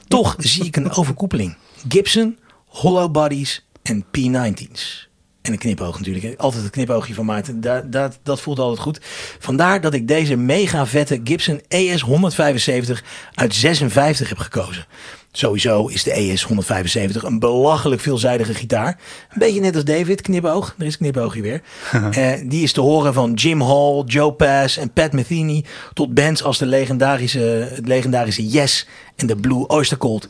Toch 0.08 0.34
zie 0.38 0.64
ik 0.64 0.76
een 0.76 0.90
overkoepeling. 0.90 1.56
Gibson, 1.88 2.38
hollow 2.66 3.10
bodies 3.10 3.66
en 3.82 4.04
P90's. 4.04 5.10
En 5.42 5.52
een 5.52 5.58
knipoog 5.58 5.98
natuurlijk. 5.98 6.40
Altijd 6.40 6.62
het 6.62 6.72
knipoogje 6.72 7.14
van 7.14 7.24
Maarten. 7.24 7.60
Dat, 7.60 7.92
dat, 7.92 8.18
dat 8.22 8.40
voelt 8.40 8.58
altijd 8.58 8.80
goed. 8.80 9.00
Vandaar 9.38 9.80
dat 9.80 9.94
ik 9.94 10.08
deze 10.08 10.36
mega 10.36 10.86
vette 10.86 11.20
Gibson 11.24 11.60
ES 11.68 12.00
175 12.00 13.04
uit 13.34 13.54
56 13.54 14.28
heb 14.28 14.38
gekozen. 14.38 14.86
Sowieso 15.32 15.86
is 15.86 16.02
de 16.02 16.12
ES 16.12 16.42
175 16.42 17.22
een 17.22 17.38
belachelijk 17.38 18.00
veelzijdige 18.00 18.54
gitaar. 18.54 18.98
Een 19.30 19.38
beetje 19.38 19.60
net 19.60 19.74
als 19.74 19.84
David, 19.84 20.20
knipoog. 20.20 20.74
Er 20.78 20.86
is 20.86 20.96
knipoogje 20.96 21.42
weer. 21.42 21.62
Eh, 22.12 22.32
die 22.44 22.62
is 22.62 22.72
te 22.72 22.80
horen 22.80 23.14
van 23.14 23.32
Jim 23.32 23.60
Hall, 23.62 24.02
Joe 24.06 24.32
Pass 24.32 24.76
en 24.76 24.92
Pat 24.92 25.12
Metheny... 25.12 25.64
tot 25.92 26.14
bands 26.14 26.42
als 26.42 26.58
de 26.58 26.66
legendarische, 26.66 27.68
het 27.74 27.86
legendarische 27.86 28.48
Yes 28.48 28.86
en 29.16 29.26
de 29.26 29.36
Blue 29.36 29.66
Oyster 29.66 29.98
Cult. 29.98 30.28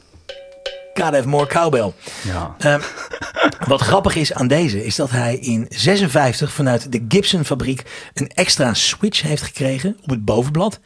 Gotta 0.94 1.16
have 1.16 1.28
more 1.28 1.46
cowbell. 1.46 1.92
Ja. 2.24 2.54
Ehm, 2.58 2.80
wat 3.66 3.80
grappig 3.80 4.16
is 4.16 4.32
aan 4.32 4.48
deze, 4.48 4.84
is 4.84 4.96
dat 4.96 5.10
hij 5.10 5.36
in 5.36 5.66
56 5.68 6.52
vanuit 6.52 6.92
de 6.92 7.04
Gibson 7.08 7.44
fabriek 7.44 7.82
een 8.14 8.30
extra 8.34 8.74
switch 8.74 9.22
heeft 9.22 9.42
gekregen 9.42 9.96
op 10.02 10.10
het 10.10 10.24
bovenblad. 10.24 10.80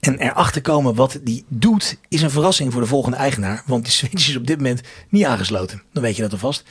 En 0.00 0.18
erachter 0.18 0.60
komen 0.60 0.94
wat 0.94 1.18
die 1.22 1.44
doet, 1.48 1.96
is 2.08 2.22
een 2.22 2.30
verrassing 2.30 2.72
voor 2.72 2.80
de 2.80 2.86
volgende 2.86 3.16
eigenaar. 3.16 3.62
Want 3.66 3.84
die 3.84 3.92
switch 3.92 4.28
is 4.28 4.36
op 4.36 4.46
dit 4.46 4.56
moment 4.56 4.80
niet 5.08 5.24
aangesloten. 5.24 5.82
Dan 5.92 6.02
weet 6.02 6.16
je 6.16 6.22
dat 6.22 6.32
alvast. 6.32 6.64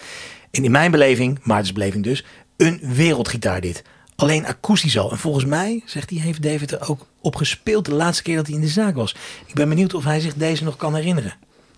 En 0.52 0.64
in 0.64 0.72
mijn 0.72 0.92
beleving, 0.92 1.40
Maartens 1.44 1.74
beleving 1.74 2.04
dus, 2.04 2.26
een 2.58 2.80
wereldgitaar 2.82 3.62
dit. 3.62 3.84
Alleen 4.16 4.46
akoestisch 4.46 4.98
al. 4.98 5.12
En 5.12 5.18
volgens 5.18 5.46
mij, 5.46 5.84
zegt 5.86 6.10
hij, 6.10 6.20
heeft 6.20 6.44
David 6.44 6.72
er 6.72 6.90
ook 6.90 7.06
op 7.22 7.36
gespeeld 7.36 7.86
de 7.86 7.94
laatste 7.94 8.24
keer 8.24 8.36
dat 8.36 8.46
hij 8.46 8.56
in 8.56 8.62
de 8.62 8.68
zaak 8.68 8.96
was. 8.96 9.16
Ik 9.46 9.54
ben 9.54 9.70
benieuwd 9.70 9.94
of 9.94 10.04
hij 10.04 10.20
zich 10.20 10.34
deze 10.34 10.64
nog 10.64 10.76
kan 10.76 10.96
herinneren. 10.96 11.34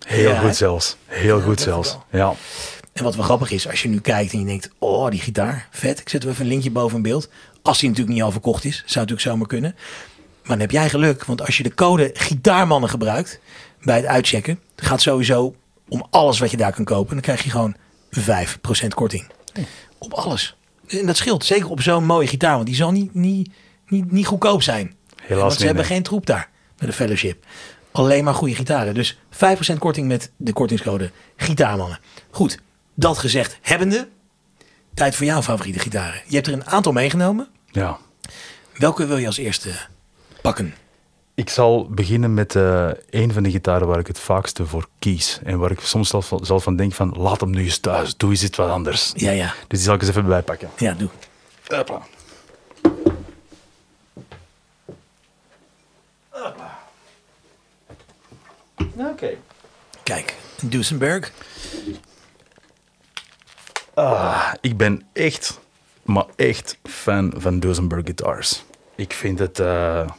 Heel 0.06 0.30
Ja, 0.30 0.40
goed 0.40 0.56
zelfs. 0.56 0.96
Heel 1.06 1.40
goed 1.40 1.60
zelfs. 1.60 1.98
Ja. 2.10 2.34
En 2.92 3.04
wat 3.04 3.14
wel 3.14 3.24
grappig 3.24 3.50
is, 3.50 3.68
als 3.68 3.82
je 3.82 3.88
nu 3.88 4.00
kijkt 4.00 4.32
en 4.32 4.38
je 4.38 4.44
denkt, 4.44 4.70
oh 4.78 5.10
die 5.10 5.20
gitaar, 5.20 5.68
vet. 5.70 6.00
Ik 6.00 6.08
zet 6.08 6.22
er 6.22 6.28
even 6.28 6.42
een 6.42 6.48
linkje 6.50 6.70
boven 6.70 6.96
in 6.96 7.02
beeld. 7.02 7.28
Als 7.62 7.78
die 7.78 7.88
natuurlijk 7.88 8.16
niet 8.16 8.24
al 8.24 8.32
verkocht 8.32 8.64
is, 8.64 8.76
zou 8.76 8.86
natuurlijk 8.86 9.20
zomaar 9.20 9.46
kunnen. 9.46 9.76
Maar 10.42 10.50
dan 10.50 10.60
heb 10.60 10.70
jij 10.70 10.88
geluk, 10.88 11.24
want 11.24 11.46
als 11.46 11.56
je 11.56 11.62
de 11.62 11.74
code 11.74 12.10
gitaarmannen 12.14 12.90
gebruikt 12.90 13.40
bij 13.82 13.96
het 13.96 14.06
uitchecken, 14.06 14.60
gaat 14.76 15.00
sowieso 15.00 15.54
om 15.88 16.06
alles 16.10 16.38
wat 16.38 16.50
je 16.50 16.56
daar 16.56 16.72
kan 16.72 16.84
kopen. 16.84 17.12
Dan 17.12 17.22
krijg 17.22 17.42
je 17.42 17.50
gewoon 17.50 17.76
5% 18.20 18.88
korting. 18.94 19.26
Op 19.98 20.12
alles. 20.12 20.56
En 20.88 21.06
dat 21.06 21.16
scheelt, 21.16 21.44
zeker 21.44 21.70
op 21.70 21.80
zo'n 21.80 22.04
mooie 22.04 22.26
gitaar, 22.26 22.54
want 22.54 22.66
die 22.66 22.74
zal 22.74 22.90
niet, 22.90 23.14
niet, 23.14 23.50
niet, 23.86 24.12
niet 24.12 24.26
goedkoop 24.26 24.62
zijn. 24.62 24.94
Helaas 25.22 25.40
want 25.40 25.52
ze 25.52 25.58
niet, 25.58 25.66
hebben 25.66 25.84
nee. 25.84 25.92
geen 25.92 26.02
troep 26.02 26.26
daar 26.26 26.50
met 26.78 26.88
de 26.88 26.94
fellowship. 26.94 27.44
Alleen 27.92 28.24
maar 28.24 28.34
goede 28.34 28.54
gitaren. 28.54 28.94
Dus 28.94 29.18
5% 29.74 29.78
korting 29.78 30.08
met 30.08 30.30
de 30.36 30.52
kortingscode 30.52 31.10
Gitaarmannen. 31.36 31.98
Goed, 32.30 32.58
dat 32.94 33.18
gezegd 33.18 33.58
hebbende, 33.60 34.08
tijd 34.94 35.14
voor 35.14 35.26
jouw 35.26 35.42
favoriete 35.42 35.78
gitaren. 35.78 36.22
Je 36.26 36.34
hebt 36.34 36.46
er 36.46 36.52
een 36.52 36.66
aantal 36.66 36.92
meegenomen. 36.92 37.48
ja. 37.70 37.98
Welke 38.72 39.06
wil 39.06 39.16
je 39.16 39.26
als 39.26 39.36
eerste 39.36 39.70
pakken? 40.42 40.74
Ik 41.34 41.48
zal 41.50 41.88
beginnen 41.90 42.34
met 42.34 42.56
eh, 42.56 42.88
een 43.10 43.32
van 43.32 43.42
de 43.42 43.50
gitaren 43.50 43.86
waar 43.86 43.98
ik 43.98 44.06
het 44.06 44.18
vaakste 44.18 44.66
voor 44.66 44.88
kies. 44.98 45.40
En 45.44 45.58
waar 45.58 45.70
ik 45.70 45.80
soms 45.80 46.08
zelf 46.08 46.26
van, 46.26 46.44
zelf 46.44 46.62
van 46.62 46.76
denk 46.76 46.92
van, 46.92 47.14
laat 47.18 47.40
hem 47.40 47.50
nu 47.50 47.64
eens 47.64 47.78
thuis. 47.78 48.16
Doe 48.16 48.30
eens 48.30 48.42
iets 48.42 48.56
wat 48.56 48.68
anders. 48.70 49.12
Ja, 49.14 49.30
ja. 49.30 49.46
Dus 49.46 49.54
die 49.68 49.78
zal 49.78 49.94
ik 49.94 50.00
eens 50.00 50.10
even 50.10 50.26
bijpakken. 50.26 50.70
Ja, 50.76 50.92
doe. 50.94 51.08
Hopla. 51.66 52.02
Oké. 58.96 59.30
Kijk, 60.02 60.36
Duesenberg. 60.62 61.32
Ah, 63.94 64.52
ik 64.60 64.76
ben 64.76 65.06
echt, 65.12 65.60
maar 66.02 66.24
echt 66.36 66.78
fan 66.82 67.32
van 67.36 67.60
Duesenberg 67.60 68.04
guitars. 68.04 68.64
Ik 68.94 69.12
vind 69.12 69.38
het... 69.38 69.58
eh, 69.58 70.10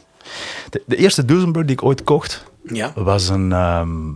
de, 0.70 0.82
de 0.86 0.96
eerste 0.96 1.24
Duesenberg 1.24 1.66
die 1.66 1.76
ik 1.76 1.82
ooit 1.84 2.04
kocht, 2.04 2.44
Ja. 2.62 2.92
was 2.94 3.28
een 3.28 3.52
ehm, 3.52 4.10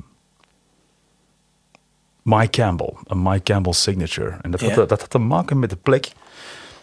Mike 2.23 2.51
Campbell. 2.51 2.93
Een 3.07 3.23
Mike 3.23 3.43
Campbell 3.43 3.73
signature. 3.73 4.37
En 4.43 4.51
dat, 4.51 4.61
Ja. 4.61 4.67
had, 4.75 4.89
dat 4.89 5.01
had 5.01 5.11
te 5.11 5.19
maken 5.19 5.59
met 5.59 5.71
de 5.71 5.77
plek... 5.77 6.13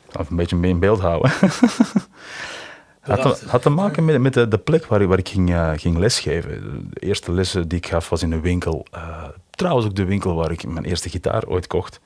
Even 0.10 0.26
een 0.30 0.36
beetje 0.36 0.56
mee 0.56 0.72
in 0.72 0.80
beeld 0.80 1.00
houden. 1.00 1.32
had, 3.02 3.22
te, 3.22 3.46
had 3.48 3.62
te 3.62 3.70
maken 3.70 4.06
met, 4.06 4.22
met 4.22 4.34
de, 4.34 4.48
de 4.48 4.58
plek 4.58 4.86
waar, 4.86 5.02
ik- 5.02 5.08
waar 5.08 5.18
ik 5.18 5.30
ging, 5.30 5.54
eh, 5.54 5.72
ging 5.76 5.98
lesgeven. 5.98 6.88
De 6.94 7.00
eerste 7.00 7.32
lessen 7.32 7.68
die 7.68 7.78
ik 7.78 7.88
gaf 7.88 8.10
was 8.10 8.22
in 8.24 8.32
een 8.32 8.42
winkel. 8.42 8.86
eh, 8.92 9.24
trouwens 9.50 9.86
ook 9.88 9.96
de 9.96 10.06
winkel 10.06 10.36
waar 10.36 10.52
ik 10.52 10.68
mijn 10.68 10.86
eerste 10.86 11.10
gitaar 11.10 11.46
ooit 11.48 11.68
kocht. 11.68 12.00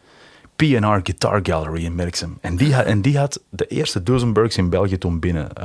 P&R 0.60 1.00
Guitar 1.04 1.40
Gallery 1.44 1.86
in 1.86 1.96
Merksem. 1.96 2.38
En 2.42 2.56
die, 2.56 2.76
had, 2.76 2.86
en 2.86 3.02
die 3.02 3.18
had 3.18 3.42
de 3.50 3.68
eerste 3.68 4.04
Duesenbergs 4.04 4.58
in 4.58 4.70
België 4.70 4.98
toen 4.98 5.20
binnen. 5.20 5.54
eh, 5.54 5.64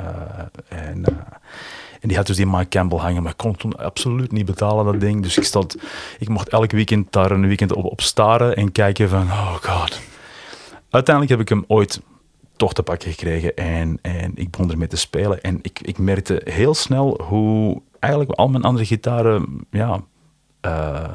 en, 0.69 1.05
eh, 1.05 1.15
en 2.01 2.09
die 2.09 2.17
had 2.17 2.27
dus 2.27 2.37
die 2.37 2.47
Mike 2.47 2.69
Campbell 2.69 2.99
hangen, 2.99 3.23
maar 3.23 3.33
ik 3.33 3.37
kon 3.37 3.57
toen 3.57 3.77
absoluut 3.77 4.33
niet 4.33 4.45
betalen, 4.45 4.85
dat 4.85 5.01
ding. 5.01 5.23
Dus 5.23 5.37
ik, 5.37 5.45
stond, 5.45 5.77
ik 6.19 6.29
mocht 6.29 6.49
elk 6.49 6.71
weekend 6.71 7.13
daar 7.13 7.31
een 7.31 7.47
weekend 7.47 7.73
op, 7.73 7.85
op 7.85 8.01
staren 8.01 8.57
en 8.57 8.73
kijken 8.73 9.09
van, 9.09 9.23
oh 9.23 9.55
god. 9.55 10.01
Uiteindelijk 10.91 11.35
heb 11.35 11.41
ik 11.41 11.49
hem 11.49 11.65
ooit 11.67 12.01
toch 12.57 12.73
te 12.73 12.83
pakken 12.83 13.11
gekregen 13.11 13.57
en, 13.57 13.99
en 14.03 14.33
ik 14.35 14.51
begon 14.51 14.71
ermee 14.71 14.89
te 14.89 14.97
spelen. 14.97 15.43
En 15.43 15.59
ik, 15.63 15.81
ik 15.83 15.99
merkte 15.99 16.41
heel 16.45 16.75
snel 16.75 17.23
hoe 17.23 17.83
eigenlijk 17.99 18.39
al 18.39 18.49
mijn 18.49 18.63
andere 18.63 18.87
gitaren, 18.87 19.67
ja, 19.71 20.01
eh, 20.61 21.15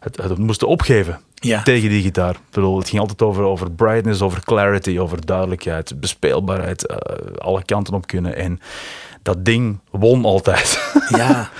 het, 0.00 0.16
het 0.16 0.38
moesten 0.38 0.68
opgeven 0.68 1.20
Ja. 1.42 1.62
tegen 1.62 1.88
die 1.88 2.02
gitaar. 2.02 2.34
Ik 2.34 2.40
bedoel, 2.50 2.78
het 2.78 2.88
ging 2.88 3.00
altijd 3.00 3.22
over, 3.22 3.44
over 3.44 3.70
brightness, 3.70 4.22
over 4.22 4.44
clarity, 4.44 4.98
over 4.98 5.26
duidelijkheid, 5.26 6.00
bespeelbaarheid, 6.00 6.86
eh, 6.86 6.96
alle 7.38 7.64
kanten 7.64 7.94
op 7.94 8.06
kunnen. 8.06 8.36
En 8.36 8.60
dat 9.22 9.44
ding 9.44 9.78
won 9.90 10.24
altijd. 10.24 10.80
Ja. 11.08 11.50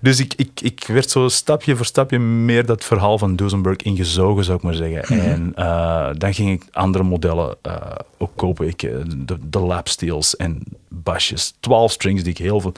dus 0.00 0.20
ik, 0.20 0.34
ik, 0.36 0.60
ik 0.60 0.84
werd 0.86 1.10
zo 1.10 1.28
stapje 1.28 1.76
voor 1.76 1.84
stapje 1.84 2.18
meer 2.18 2.66
dat 2.66 2.84
verhaal 2.84 3.18
van 3.18 3.36
Duesenberg 3.36 3.76
ingezogen, 3.76 4.44
zou 4.44 4.56
ik 4.56 4.62
maar 4.62 4.74
zeggen. 4.74 5.02
En 5.02 5.52
eh, 5.54 6.08
dan 6.12 6.34
ging 6.34 6.50
ik 6.50 6.68
andere 6.72 7.04
modellen 7.04 7.56
eh, 7.62 7.74
ook 8.18 8.30
kopen. 8.36 8.68
Ik, 8.68 8.80
de, 8.80 9.38
de 9.40 9.58
lapsteels 9.58 10.36
en 10.36 10.62
basjes. 10.88 11.54
12 11.60 11.92
strings 11.92 12.22
die 12.22 12.32
ik 12.32 12.38
heel 12.38 12.60
veel... 12.60 12.72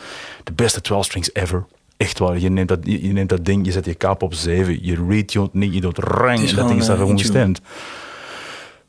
De 0.45 0.53
beste 0.53 0.81
12 0.81 1.05
strings 1.05 1.35
ever. 1.35 1.65
Echt 2.01 2.19
waar. 2.19 2.39
Je 2.39 2.49
neemt 2.49 2.69
dat, 2.69 2.79
je 2.83 3.13
neemt 3.13 3.29
dat 3.29 3.45
ding, 3.45 3.67
je 3.67 3.73
zet 3.73 3.85
je 3.85 3.95
kaap 3.95 4.23
op 4.23 4.35
7. 4.35 4.85
Je 4.85 5.07
retunt 5.09 5.55
niet, 5.55 5.75
je 5.75 5.81
doet 5.81 5.99
rang. 5.99 6.51
Dat 6.51 6.69
ding 6.69 6.83
staat 6.83 6.95
eh, 6.95 7.01
gewoon 7.01 7.19
gestemd. 7.19 7.61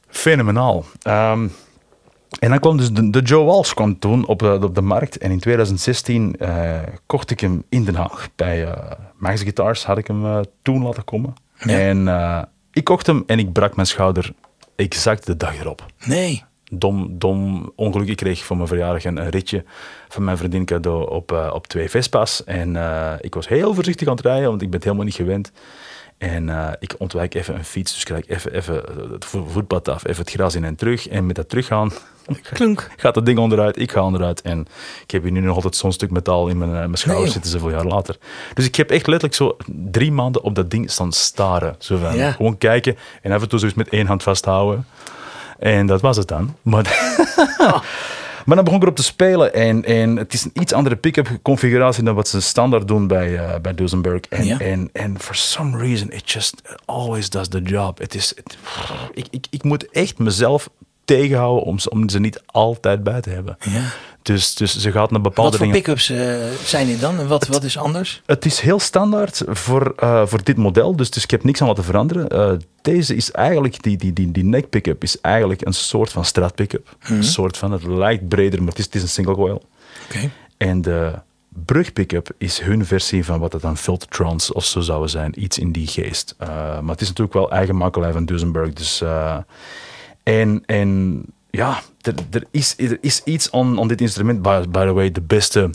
Fenomenaal. 0.08 0.86
Ehm, 1.02 1.48
en 2.40 2.50
dan 2.50 2.60
kwam 2.60 2.78
dus 2.78 2.92
de, 2.92 3.10
de 3.10 3.22
Joe 3.22 3.46
Walsh 3.46 3.74
kwam 3.74 4.00
toen 4.00 4.26
op 4.26 4.40
de, 4.40 4.60
op 4.64 4.76
de 4.76 4.82
markt. 4.82 5.18
En 5.18 5.32
in 5.32 5.40
2016 5.40 6.36
eh, 6.38 6.80
kocht 7.06 7.32
ik 7.32 7.40
hem 7.40 7.64
in 7.70 7.84
Den 7.84 7.96
Haag. 7.96 8.30
Bij 8.36 8.66
eh 8.66 8.92
Max 9.18 9.42
Guitars 9.42 9.86
had 9.86 9.98
ik 9.98 10.08
hem 10.08 10.44
toen 10.62 10.84
laten 10.84 11.04
komen. 11.04 11.34
Ja. 11.58 11.80
En 11.80 12.50
ik 12.72 12.84
kocht 12.84 13.08
hem 13.08 13.24
en 13.28 13.40
ik 13.40 13.52
brak 13.52 13.76
mijn 13.76 13.88
schouder 13.88 14.34
exact 14.76 15.26
de 15.26 15.38
dag 15.38 15.60
erop. 15.60 15.86
Nee. 16.06 16.44
Dom, 16.74 17.08
dom 17.20 17.72
ongeluk. 17.76 18.08
Ik 18.08 18.16
kreeg 18.16 18.44
voor 18.44 18.56
mijn 18.56 18.68
verjaardag 18.68 19.04
een, 19.04 19.30
ritje 19.30 19.64
van 20.10 20.24
mijn 20.24 20.38
vriendin 20.38 20.66
cadeau 20.66 21.10
op, 21.10 21.32
eh, 21.32 21.52
op 21.54 21.68
twee 21.68 21.90
Vespa's. 21.90 22.44
En 22.44 22.76
eh, 22.76 23.14
ik 23.22 23.34
was 23.34 23.48
heel 23.48 23.74
voorzichtig 23.74 24.08
aan 24.08 24.16
het 24.16 24.26
rijden, 24.26 24.50
want 24.50 24.62
ik 24.62 24.68
ben 24.68 24.76
het 24.76 24.84
helemaal 24.84 25.06
niet 25.06 25.16
gewend. 25.16 25.52
En 26.18 26.50
eh, 26.50 26.68
ik 26.80 26.96
ontwijk 26.98 27.34
even 27.34 27.56
een 27.56 27.66
fiets, 27.66 27.94
dus 27.94 28.04
krijg 28.04 28.24
ik 28.24 28.30
even, 28.30 28.54
even 28.54 28.84
het 29.12 29.26
vo- 29.26 29.46
voetpad 29.48 29.88
af, 29.88 30.06
even 30.08 30.22
het 30.22 30.32
gras 30.34 30.56
in 30.56 30.64
en 30.64 30.76
terug. 30.76 31.08
En 31.08 31.26
met 31.26 31.36
dat 31.36 31.50
teruggaan 31.50 31.92
Klunk. 32.54 32.90
gaat 32.98 33.16
het 33.16 33.26
ding 33.26 33.38
onderuit, 33.40 33.80
ik 33.80 33.92
ga 33.92 34.04
onderuit. 34.04 34.42
En 34.42 34.66
ik 35.04 35.12
heb 35.12 35.24
hier 35.24 35.32
nu 35.32 35.40
nog 35.40 35.56
altijd 35.56 35.76
zo'n 35.76 35.92
stuk 35.92 36.12
metaal 36.12 36.48
in 36.48 36.58
mijn, 36.58 36.72
mijn 36.72 36.96
schouder 36.98 37.24
Nee, 37.24 37.34
zitten, 37.34 37.52
zoveel 37.52 37.70
jaar 37.72 37.86
later. 37.86 38.18
Dus 38.54 38.66
ik 38.66 38.76
heb 38.76 38.90
echt 38.90 39.08
letterlijk 39.08 39.36
zo 39.36 39.58
drie 39.92 40.12
maanden 40.12 40.42
op 40.44 40.56
dat 40.56 40.70
ding 40.72 40.92
staan 40.92 41.12
staren. 41.12 41.76
Zo 41.80 41.98
van, 41.98 42.16
Ja. 42.16 42.32
Gewoon 42.32 42.58
kijken 42.58 42.96
en 43.22 43.32
af 43.32 43.42
en 43.42 43.50
toe 43.50 43.60
zoiets 43.60 43.78
met 43.78 43.90
één 43.90 44.08
hand 44.08 44.24
vasthouden. 44.24 44.86
En 45.62 45.86
dat 45.86 46.02
was 46.02 46.18
het 46.18 46.28
dan. 46.28 46.56
Maar 46.62 46.86
Maar 48.46 48.56
dan 48.56 48.64
begon 48.64 48.80
ik 48.80 48.86
erop 48.86 48.96
te 48.98 49.04
spelen 49.04 49.54
en, 49.54 49.86
en 49.86 50.16
het 50.18 50.34
is 50.34 50.44
een 50.44 50.52
iets 50.54 50.74
andere 50.74 50.96
pick-up 50.96 51.30
configuratie 51.42 52.04
dan 52.04 52.16
wat 52.16 52.28
ze 52.28 52.42
standaard 52.42 52.88
doen 52.88 53.08
bij, 53.08 53.30
uh, 53.30 53.56
bij 53.62 53.74
Duesenberg. 53.74 54.20
En, 54.30 54.46
Ja. 54.46 54.60
en, 54.60 54.90
en 54.94 55.20
for 55.20 55.36
some 55.36 55.78
reason, 55.78 56.12
it 56.12 56.32
just 56.32 56.62
always 56.86 57.30
does 57.30 57.48
the 57.48 57.62
job. 57.62 57.98
Het 57.98 58.16
is, 58.16 58.34
ik, 59.14 59.28
ik, 59.30 59.46
ik 59.50 59.64
moet 59.64 59.90
echt 59.92 60.20
mezelf 60.20 60.70
tegenhouden 61.06 61.64
om, 61.64 61.80
ze- 61.80 61.90
om 61.90 62.10
ze 62.10 62.20
niet 62.20 62.42
altijd 62.46 63.04
bij 63.04 63.22
te 63.22 63.30
hebben. 63.30 63.58
Ja. 63.60 63.82
Dus, 64.22 64.56
dus 64.56 64.78
ze 64.78 64.92
gaat 64.92 65.12
naar 65.12 65.22
bepaalde 65.22 65.50
Wat 65.50 65.60
voor 65.60 65.68
dingen... 65.68 65.82
pick-ups 65.82 66.10
eh, 66.10 66.36
zijn 66.64 66.88
dit 66.88 67.00
dan? 67.00 67.20
En 67.20 67.28
wat, 67.28 67.48
wat 67.48 67.64
is 67.64 67.78
anders? 67.78 68.22
Het 68.26 68.46
is 68.46 68.60
heel 68.60 68.80
standaard 68.80 69.42
voor, 69.48 69.94
eh, 69.98 70.26
voor 70.26 70.44
dit 70.44 70.58
model, 70.58 70.96
dus, 70.96 71.10
dus 71.10 71.24
ik 71.24 71.32
heb 71.32 71.44
niks 71.44 71.62
aan 71.62 71.68
laten 71.68 71.84
veranderen. 71.84 72.28
Eh, 72.30 72.52
deze 72.82 73.16
is 73.16 73.32
eigenlijk, 73.32 73.84
die, 73.84 73.98
die, 73.98 74.14
die, 74.14 74.32
die 74.32 74.44
neck 74.44 74.70
pick-up 74.70 75.04
is 75.04 75.22
eigenlijk 75.22 75.66
een 75.66 75.74
soort 75.74 76.12
van 76.12 76.26
strat 76.26 76.56
pick-up. 76.56 76.96
Een 77.00 77.24
soort 77.24 77.58
van, 77.58 77.72
het 77.72 77.84
lijkt 77.84 78.28
breder, 78.28 78.60
maar 78.60 78.70
het 78.70 78.80
is, 78.80 78.86
het 78.86 78.96
is 78.96 79.02
een 79.02 79.08
single 79.08 79.36
coil. 79.36 79.64
Oké. 80.06 80.30
En 80.58 80.82
de 80.82 81.12
brug 81.66 81.94
pick-up 81.94 82.30
is 82.38 82.60
hun 82.60 82.86
versie 82.86 83.26
van 83.26 83.40
wat 83.40 83.54
het 83.54 83.62
dan 83.62 83.78
Filtertrons 83.78 84.52
of 84.52 84.66
zo 84.66 84.80
zouden 84.80 85.10
zijn. 85.10 85.44
Iets 85.44 85.58
in 85.60 85.72
die 85.72 85.88
geest. 85.88 86.36
Maar 86.40 86.82
het 86.88 87.02
is 87.02 87.08
natuurlijk 87.08 87.36
wel 87.36 87.52
eigen 87.52 87.76
makelij 87.76 88.12
van 88.12 88.26
Duesenberg. 88.26 88.74
Dus, 88.74 89.02
en, 90.24 90.64
en 90.66 91.22
ja, 91.50 91.82
er, 92.02 92.14
er, 92.32 92.44
is, 92.52 92.76
er 92.78 92.98
is 93.02 93.22
iets 93.24 93.52
aan 93.52 93.80
aan 93.80 93.88
dit 93.88 94.02
instrument. 94.02 94.42
By, 94.42 94.64
by 94.70 94.86
the 94.86 94.94
way, 94.94 95.12
de 95.12 95.22
beste 95.22 95.70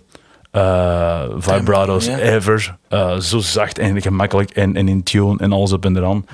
eh, 0.51 1.23
vibratos 1.37 2.07
ever. 2.07 2.77
Eh, 2.89 3.19
zo 3.19 3.39
zacht 3.39 3.79
en 3.79 4.03
gemakkelijk 4.03 4.51
en, 4.51 4.77
en 4.77 4.89
in 4.89 5.03
tune 5.03 5.39
en 5.39 5.53
alles 5.53 5.73
op 5.73 5.85
en 5.85 5.97
eraan. 5.97 6.27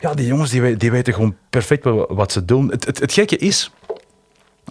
Ja, 0.00 0.14
die 0.14 0.26
jongens 0.26 0.50
die, 0.50 0.76
die 0.76 0.90
weten 0.90 1.14
gewoon 1.14 1.36
perfect 1.50 1.84
wat, 1.84 2.06
wat 2.08 2.32
ze 2.32 2.44
doen. 2.44 2.70
Het, 2.70 2.84
het, 2.86 2.98
het 2.98 3.12
gekke 3.12 3.36
is, 3.36 3.70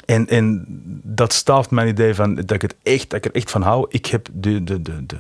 en, 0.06 0.28
en 0.28 0.66
dat 1.04 1.34
staaft 1.34 1.72
mijn 1.72 1.88
idee 1.88 2.16
van 2.16 2.36
dat 2.36 2.52
ik, 2.52 2.62
het 2.62 2.76
echt, 2.84 3.10
dat 3.10 3.26
ik 3.26 3.26
er 3.26 3.36
echt 3.36 3.52
van 3.52 3.62
hou. 3.62 3.86
Ik 3.90 4.06
heb 4.06 4.28
de, 4.34 4.64
de, 4.64 4.82
de, 4.82 5.06
de, 5.06 5.18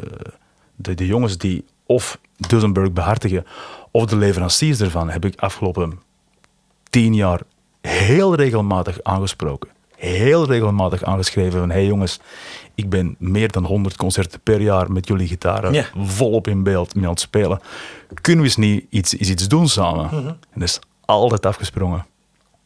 de, 0.75 0.93
de 0.93 1.05
jongens 1.05 1.37
die 1.37 1.65
of 1.85 2.19
Duesenberg 2.37 2.91
behartigen 2.91 3.45
of 3.91 4.05
de 4.05 4.15
leveranciers 4.15 4.79
ervan, 4.81 5.09
heb 5.09 5.25
ik 5.25 5.39
afgelopen 5.39 5.99
tien 6.91 7.13
jaar 7.13 7.39
heel 7.81 8.35
regelmatig 8.35 9.03
aangesproken. 9.03 9.69
Heel 9.95 10.45
regelmatig 10.45 11.03
aangeschreven 11.03 11.59
van 11.59 11.69
hey 11.69 11.85
jongens, 11.85 12.19
ik 12.75 12.89
ben 12.89 13.15
meer 13.19 13.51
dan 13.51 13.65
100 13.65 13.95
concerten 13.95 14.39
per 14.39 14.61
jaar 14.61 14.91
met 14.91 15.07
jullie 15.07 15.27
gitaren 15.27 15.85
volop 15.97 16.47
in 16.47 16.63
beeld 16.63 16.95
mee 16.95 17.03
aan 17.03 17.11
het 17.11 17.19
spelen. 17.19 17.59
Kunnen 18.21 18.43
we 18.43 18.47
eens 18.47 18.57
niet 18.57 18.85
iets, 18.89 19.17
eens 19.17 19.29
iets 19.29 19.47
doen 19.47 19.67
samen? 19.67 20.09
En 20.11 20.37
dat 20.53 20.63
is 20.63 20.79
altijd 21.05 21.45
afgesprongen. 21.45 22.05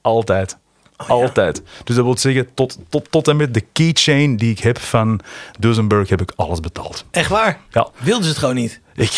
Altijd. 0.02 0.58
Altijd. 0.96 1.62
Dus 1.84 1.96
dat 1.96 2.06
wil 2.06 2.18
zeggen, 2.18 2.54
tot, 2.54 2.78
tot, 2.90 3.12
tot 3.12 3.28
en 3.28 3.38
met 3.38 3.54
de 3.54 3.62
keychain 3.72 4.38
die 4.38 4.52
ik 4.52 4.60
heb 4.60 4.80
van 4.80 5.20
Duesenberg 5.60 6.10
heb 6.10 6.22
ik 6.22 6.32
alles 6.36 6.60
betaald. 6.60 7.06
Echt 7.12 7.30
waar? 7.30 7.60
Ja. 7.70 7.88
Wilden 7.98 8.24
ze 8.24 8.30
het 8.30 8.38
gewoon 8.38 8.56
niet? 8.56 8.82
Ik, 8.94 9.12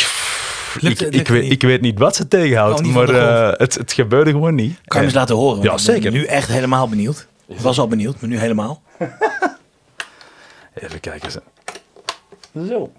ik, 0.82 1.00
ik, 1.00 1.28
weet, 1.28 1.42
niet? 1.44 1.52
ik 1.52 1.62
weet 1.62 1.82
niet 1.82 2.00
wat 2.00 2.16
ze 2.16 2.28
tegenhoudt, 2.28 2.80
Oh, 2.80 2.86
niet 2.86 2.94
maar 2.94 3.10
eh, 3.10 3.60
het, 3.60 3.74
het 3.74 3.94
gebeurde 3.94 4.32
gewoon 4.32 4.56
niet. 4.56 4.74
Kan 4.74 4.82
je 4.84 4.94
me 4.98 5.04
eens 5.04 5.14
En- 5.14 5.20
laten 5.20 5.36
horen? 5.36 5.58
Ja, 5.64 5.64
ik 5.70 5.76
ben 5.76 5.80
zeker. 5.80 6.12
nu 6.12 6.24
echt 6.26 6.48
helemaal 6.48 6.90
benieuwd. 6.90 7.28
Ik 7.48 7.60
was 7.60 7.80
al 7.80 7.88
benieuwd, 7.88 8.20
maar 8.22 8.30
nu 8.30 8.38
helemaal. 8.38 8.82
Even 10.74 11.00
kijken. 11.00 11.32
Ze. 11.32 11.42
Zo. 12.68 12.92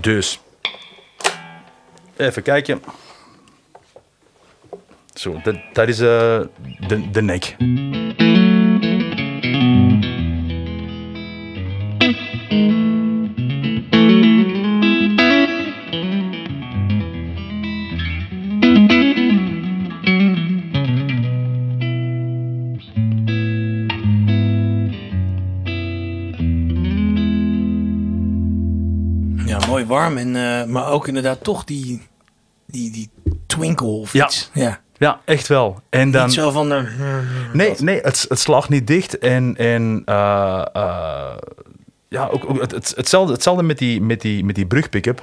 Dus. 0.00 0.40
Even 2.16 2.42
kijken. 2.42 2.82
Zo, 5.14 5.40
dat, 5.42 5.56
dat 5.72 5.88
is 5.88 5.98
eh, 6.00 6.40
de, 6.88 7.10
de 7.10 7.22
nek. 7.22 7.56
Warm. 29.90 30.16
En, 30.16 30.36
eh, 30.36 30.64
maar 30.66 30.88
ook 30.88 31.08
inderdaad 31.08 31.44
toch 31.44 31.64
die, 31.64 32.02
die, 32.66 32.90
die 32.92 33.10
twinkle 33.46 33.86
of 33.86 34.12
Ja. 34.12 34.24
iets. 34.26 34.50
Ja. 34.54 34.80
Ja, 34.98 35.20
echt 35.24 35.46
wel. 35.48 35.80
En 35.90 36.10
dan. 36.10 36.24
Niet 36.26 36.34
zo 36.34 36.50
van... 36.50 36.68
de 36.68 36.88
Nee, 37.52 37.74
nee 37.78 38.00
het, 38.00 38.26
het 38.28 38.38
slaagt 38.38 38.68
niet 38.68 38.86
dicht. 38.86 39.18
En, 39.18 39.54
en 39.56 40.02
eh, 40.04 40.64
eh, 40.72 41.36
ja, 42.08 42.28
ook, 42.30 42.44
ook 42.50 42.60
het, 42.60 42.70
het, 42.70 42.92
hetzelfde, 42.96 43.32
hetzelfde 43.32 43.62
met 43.62 43.78
die, 43.78 44.02
met 44.02 44.20
die, 44.20 44.44
met 44.44 44.54
die 44.54 44.66
brugpick-up. 44.66 45.20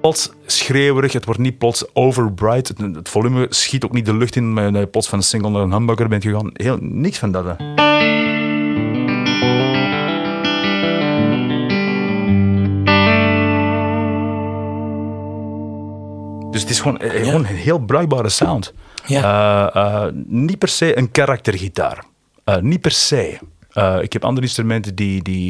Plots 0.00 0.30
schreeuwerig, 0.46 1.12
het 1.12 1.24
wordt 1.24 1.40
niet 1.40 1.58
plots 1.58 1.84
overbright. 1.94 2.68
Het, 2.68 2.78
het 2.94 3.08
volume 3.08 3.46
schiet 3.48 3.84
ook 3.84 3.92
niet 3.92 4.06
de 4.06 4.16
lucht 4.16 4.36
in, 4.36 4.52
maar 4.52 4.86
plots 4.86 5.08
van 5.08 5.18
een 5.18 5.24
single 5.24 5.50
naar 5.50 5.62
een 5.62 5.72
humbucker 5.72 6.08
bent 6.08 6.22
gegaan. 6.22 6.50
Heel, 6.52 6.76
niks 6.80 7.18
van 7.18 7.32
dat. 7.32 7.44
hè. 7.44 7.91
Dus 16.52 16.60
het 16.60 16.70
is 16.70 16.80
gewoon, 16.80 16.98
eh, 16.98 17.24
gewoon 17.24 17.46
een 17.46 17.56
heel 17.56 17.78
bruikbare 17.78 18.28
sound. 18.28 18.72
Ja. 19.06 19.72
Eh, 19.72 20.04
eh, 20.06 20.12
niet 20.26 20.58
per 20.58 20.68
se 20.68 20.98
een 20.98 21.10
karaktergitaar. 21.10 22.04
Niet 22.60 22.80
per 22.80 22.90
se. 22.90 23.38
Ik 24.00 24.12
heb 24.12 24.24
andere 24.24 24.46
instrumenten 24.46 24.94
die, 24.94 25.22
die, 25.22 25.48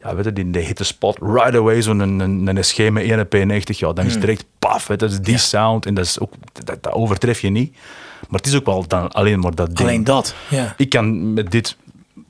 ja, 0.00 0.14
weet 0.14 0.24
je, 0.24 0.32
die, 0.32 0.50
die 0.50 0.62
hit 0.62 0.76
the 0.76 0.84
spot 0.84 1.18
right 1.20 1.54
away. 1.54 1.82
Zo'n 1.82 2.00
een, 2.00 2.20
een, 2.20 2.46
een 2.46 2.64
SG 2.64 2.90
met 2.90 3.02
1 3.02 3.26
P90, 3.26 3.76
ja, 3.76 3.92
dan 3.92 4.04
is 4.04 4.12
het 4.12 4.20
direct 4.20 4.44
paf. 4.58 4.86
weet 4.86 4.98
Dat 4.98 5.10
is 5.10 5.20
die 5.20 5.38
sound 5.38 5.86
en 5.86 5.94
dat, 5.94 6.04
is 6.04 6.20
ook, 6.20 6.32
dat, 6.64 6.82
dat 6.82 6.92
overtref 6.92 7.40
je 7.40 7.50
niet. 7.50 7.76
Maar 8.28 8.40
het 8.40 8.48
is 8.48 8.56
ook 8.56 8.66
wel 8.66 8.86
dan 8.86 9.10
alleen 9.10 9.40
maar 9.40 9.54
dat 9.54 9.66
ding. 9.66 9.88
Alleen 9.88 10.04
dat. 10.04 10.34
Ja. 10.48 10.74
Ik 10.76 10.88
kan 10.88 11.32
met 11.34 11.50
dit 11.50 11.76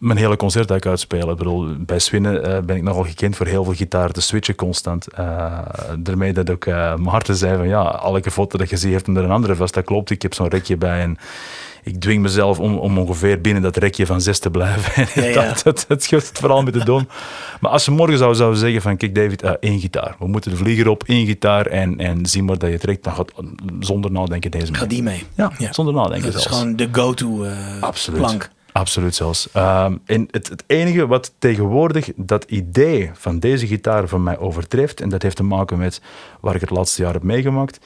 mijn 0.07 0.18
hele 0.18 0.36
concert 0.36 0.86
uitspelen. 0.86 1.28
Ik 1.28 1.36
bedoel, 1.36 1.68
bij 1.78 1.98
Swinnen 1.98 2.44
eh, 2.44 2.61
ben 2.62 2.76
ik 2.76 2.82
nogal 2.82 3.04
gekend 3.04 3.36
voor 3.36 3.46
heel 3.46 3.64
veel 3.64 3.74
gitaar 3.74 4.11
te 4.11 4.20
switchen 4.20 4.54
constant. 4.54 5.07
Eh 5.12 5.59
daarmee 5.98 6.32
dat 6.32 6.50
ook 6.50 6.64
eh 6.64 6.96
Maarten 6.96 7.36
zei 7.36 7.57
van 7.57 7.68
ja, 7.68 8.00
elke 8.02 8.30
foto 8.30 8.59
dat 8.59 8.70
je 8.70 8.76
ziet 8.76 8.92
heeft 8.92 9.07
hem 9.07 9.16
er 9.16 9.24
een 9.24 9.30
andere 9.30 9.57
vast. 9.57 9.74
Dat 9.74 9.84
klopt, 9.84 10.11
ik 10.11 10.22
heb 10.22 10.34
zo'n 10.34 10.48
rekje 10.48 10.76
bij 10.76 11.00
en 11.00 11.16
ik 11.82 12.00
dwing 12.00 12.22
mezelf 12.22 12.59
om, 12.61 12.76
om 12.76 12.98
ongeveer 12.98 13.40
binnen 13.40 13.62
dat 13.62 13.76
rekje 13.76 14.07
van 14.07 14.20
zes 14.20 14.38
te 14.38 14.50
blijven. 14.50 15.07
En 15.14 15.22
Ja, 15.32 15.42
ja. 15.42 15.48
dat, 15.62 15.62
dat, 15.88 16.07
dat 16.11 16.30
vooral 16.32 16.62
met 16.62 16.72
de 16.72 16.84
dom. 16.84 17.09
Maar 17.61 17.70
als 17.70 17.84
ze 17.84 17.90
morgen 17.90 18.18
zou, 18.18 18.34
zou 18.34 18.54
zeggen 18.54 18.82
van 18.82 18.96
kijk 18.96 19.14
David, 19.14 19.42
één 19.42 19.80
gitaar. 19.80 20.16
We 20.18 20.26
moeten 20.26 20.50
de 20.50 20.57
vlieger 20.57 20.88
op, 20.88 21.02
één 21.07 21.26
gitaar 21.26 21.66
en, 21.66 21.98
en 21.98 22.26
zie 22.26 22.42
maar 22.42 22.59
dat 22.59 22.70
je 22.70 22.78
trekt. 22.78 23.04
Dan 23.04 23.14
gaat 23.14 23.32
zonder 23.80 24.12
nadenken 24.12 24.50
deze 24.50 24.70
mee. 24.70 24.80
Ga 24.80 24.86
die 24.86 25.02
mee. 25.02 25.24
Ja, 25.34 25.52
zonder 25.70 25.94
nadenken 25.94 26.24
Dat 26.26 26.34
is 26.34 26.42
zelfs. 26.42 26.59
gewoon 26.59 26.76
de 26.76 26.88
go-to 26.92 27.46
Absoluut. 27.80 28.20
plank. 28.20 28.50
Absoluut 28.77 29.14
zelfs. 29.14 29.49
Ehm, 29.53 29.97
en 30.05 30.29
het, 30.31 30.49
het 30.49 30.64
enige 30.66 31.07
wat 31.07 31.33
tegenwoordig 31.39 32.11
dat 32.16 32.45
idee 32.45 33.11
van 33.14 33.39
deze 33.39 33.66
gitaar 33.66 34.09
van 34.09 34.22
mij 34.22 34.39
overtreft, 34.39 35.01
en 35.01 35.09
dat 35.09 35.22
heeft 35.22 35.37
te 35.37 35.43
maken 35.43 35.79
met 35.79 36.01
waar 36.41 36.55
ik 36.55 36.61
het 36.61 36.70
laatste 36.70 37.03
jaar 37.03 37.12
heb 37.12 37.22
meegemaakt, 37.22 37.79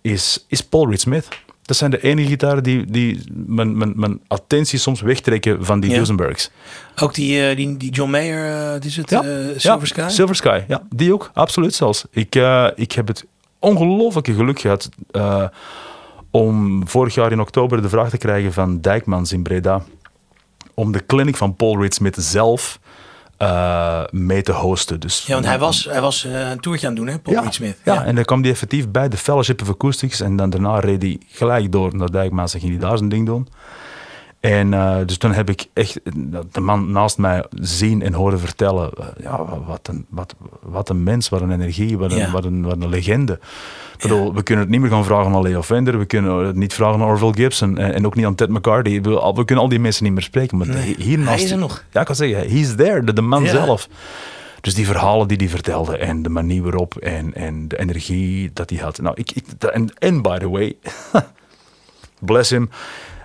is, 0.00 0.44
is 0.48 0.60
Paul 0.60 0.90
Reed 0.90 1.00
Smith. 1.00 1.28
Dat 1.62 1.76
zijn 1.76 1.90
de 1.90 2.02
enige 2.02 2.28
gitaren 2.28 2.62
die, 2.62 2.84
die 2.90 3.20
mijn, 3.32 3.76
mijn, 3.76 3.92
mijn 3.96 4.20
attentie 4.26 4.78
soms 4.78 5.00
wegtrekken 5.00 5.64
van 5.64 5.80
die 5.80 5.90
Ja. 5.90 5.96
Duesenbergs. 5.96 6.50
Ook 7.02 7.14
die, 7.14 7.48
eh, 7.48 7.56
die, 7.56 7.76
die 7.76 7.90
John 7.90 8.10
Mayer, 8.10 8.64
eh, 8.64 8.70
wat 8.70 8.84
is 8.84 8.96
het? 8.96 9.12
Eh, 9.12 9.20
Silver 9.56 9.86
Sky? 9.86 10.08
Silver 10.08 10.36
Sky, 10.36 10.62
ja. 10.68 10.82
Die 10.94 11.12
ook, 11.12 11.30
absoluut 11.34 11.74
zelfs. 11.74 12.04
Ik, 12.10 12.34
eh, 12.34 12.66
ik 12.74 12.92
heb 12.92 13.06
het 13.08 13.24
ongelooflijke 13.58 14.34
geluk 14.34 14.60
gehad 14.60 14.88
eh, 15.10 15.44
om 16.30 16.88
vorig 16.88 17.14
jaar 17.14 17.32
in 17.32 17.40
oktober 17.40 17.82
de 17.82 17.88
vraag 17.88 18.10
te 18.10 18.18
krijgen 18.18 18.52
van 18.52 18.80
Dijkmans 18.80 19.32
in 19.32 19.42
Breda 19.42 19.82
om 20.74 20.92
de 20.92 21.06
clinic 21.06 21.36
van 21.36 21.56
Paul 21.56 21.80
Reed 21.80 21.94
Smith 21.94 22.16
zelf 22.18 22.78
eh, 23.36 24.02
mee 24.10 24.42
te 24.42 24.52
hosten. 24.52 25.00
Dus, 25.00 25.24
ja, 25.26 25.32
want 25.32 25.46
hij 25.46 25.58
was, 25.58 25.84
hij 25.84 26.00
was 26.00 26.24
eh, 26.24 26.50
een 26.50 26.60
toertje 26.60 26.86
aan 26.86 26.92
het 26.92 27.02
doen, 27.02 27.12
hè, 27.12 27.18
Paul 27.18 27.36
ja, 27.36 27.42
Reed 27.42 27.54
Smith. 27.54 27.76
Ja, 27.84 28.04
en 28.04 28.14
dan 28.14 28.24
kwam 28.24 28.42
hij 28.42 28.50
effectief 28.50 28.88
bij 28.88 29.08
de 29.08 29.16
Fellowship 29.16 29.62
of 29.62 29.68
Acoustics 29.68 30.20
en 30.20 30.36
dan 30.36 30.50
daarna 30.50 30.78
reed 30.78 31.02
hij 31.02 31.18
gelijk 31.28 31.72
door 31.72 31.96
naar 31.96 32.10
Dijkmans 32.10 32.54
en 32.54 32.60
ging 32.60 32.72
hij 32.72 32.88
daar 32.88 32.96
zijn 32.98 33.08
ding 33.08 33.26
doen. 33.26 33.48
En 34.44 34.74
eh, 34.74 34.96
dus 35.06 35.16
toen 35.18 35.32
heb 35.32 35.50
ik 35.50 35.66
echt 35.72 36.00
de 36.52 36.60
man 36.60 36.90
naast 36.92 37.18
mij 37.18 37.44
zien 37.50 38.02
en 38.02 38.12
horen 38.12 38.40
vertellen. 38.40 38.90
eh, 38.98 39.06
ja, 39.22 39.44
wat 39.66 39.88
een, 39.88 40.06
wat, 40.08 40.34
wat 40.62 40.88
een 40.88 41.02
mens, 41.02 41.28
wat 41.28 41.40
een 41.40 41.50
energie, 41.52 41.98
wat 41.98 42.12
een, 42.12 42.18
Ja. 42.18 42.30
wat 42.30 42.44
een, 42.44 42.62
wat 42.62 42.72
een 42.82 42.88
legende. 42.88 43.32
Ik 43.96 44.00
bedoel, 44.02 44.34
We 44.34 44.42
kunnen 44.42 44.64
het 44.64 44.72
niet 44.72 44.80
meer 44.82 44.90
gaan 44.90 45.04
vragen 45.04 45.34
aan 45.34 45.42
Leo 45.42 45.62
Fender, 45.62 45.98
we 45.98 46.04
kunnen 46.04 46.46
het 46.46 46.56
niet 46.56 46.74
vragen 46.74 47.00
aan 47.00 47.06
Orville 47.08 47.32
Gibson 47.34 47.78
en, 47.78 47.94
en 47.94 48.06
ook 48.06 48.14
niet 48.14 48.24
aan 48.26 48.34
Ted 48.34 48.48
McCarthy. 48.48 49.00
We, 49.00 49.44
kunnen 49.44 49.64
al 49.64 49.68
die 49.70 49.78
mensen 49.78 50.04
niet 50.04 50.12
meer 50.12 50.22
spreken. 50.22 50.58
Maar 50.58 50.66
Nee, 50.66 50.94
hier 50.98 51.24
hij 51.26 51.42
is 51.42 51.50
er 51.50 51.58
nog. 51.58 51.84
Ja, 51.92 52.00
ik 52.00 52.06
kan 52.06 52.14
zeggen, 52.16 52.50
he's 52.50 52.74
there, 52.74 53.04
de, 53.04 53.12
de 53.12 53.22
man 53.22 53.42
Ja. 53.42 53.50
zelf. 53.50 53.88
Dus 54.60 54.74
die 54.74 54.86
verhalen 54.86 55.28
die 55.28 55.36
hij 55.36 55.48
vertelde 55.48 55.96
en 55.98 56.22
de 56.22 56.28
manier 56.28 56.62
waarop 56.62 56.96
en, 56.96 57.34
en 57.34 57.68
de 57.68 57.78
energie 57.78 58.50
dat 58.52 58.70
hij 58.70 58.78
had. 58.78 59.00
Nou, 59.00 59.14
ik, 59.18 59.30
ik, 59.32 59.44
en, 59.72 59.88
en 59.98 60.22
by 60.22 60.38
the 60.38 60.48
way, 60.50 60.76
bless 62.20 62.50
him. 62.50 62.70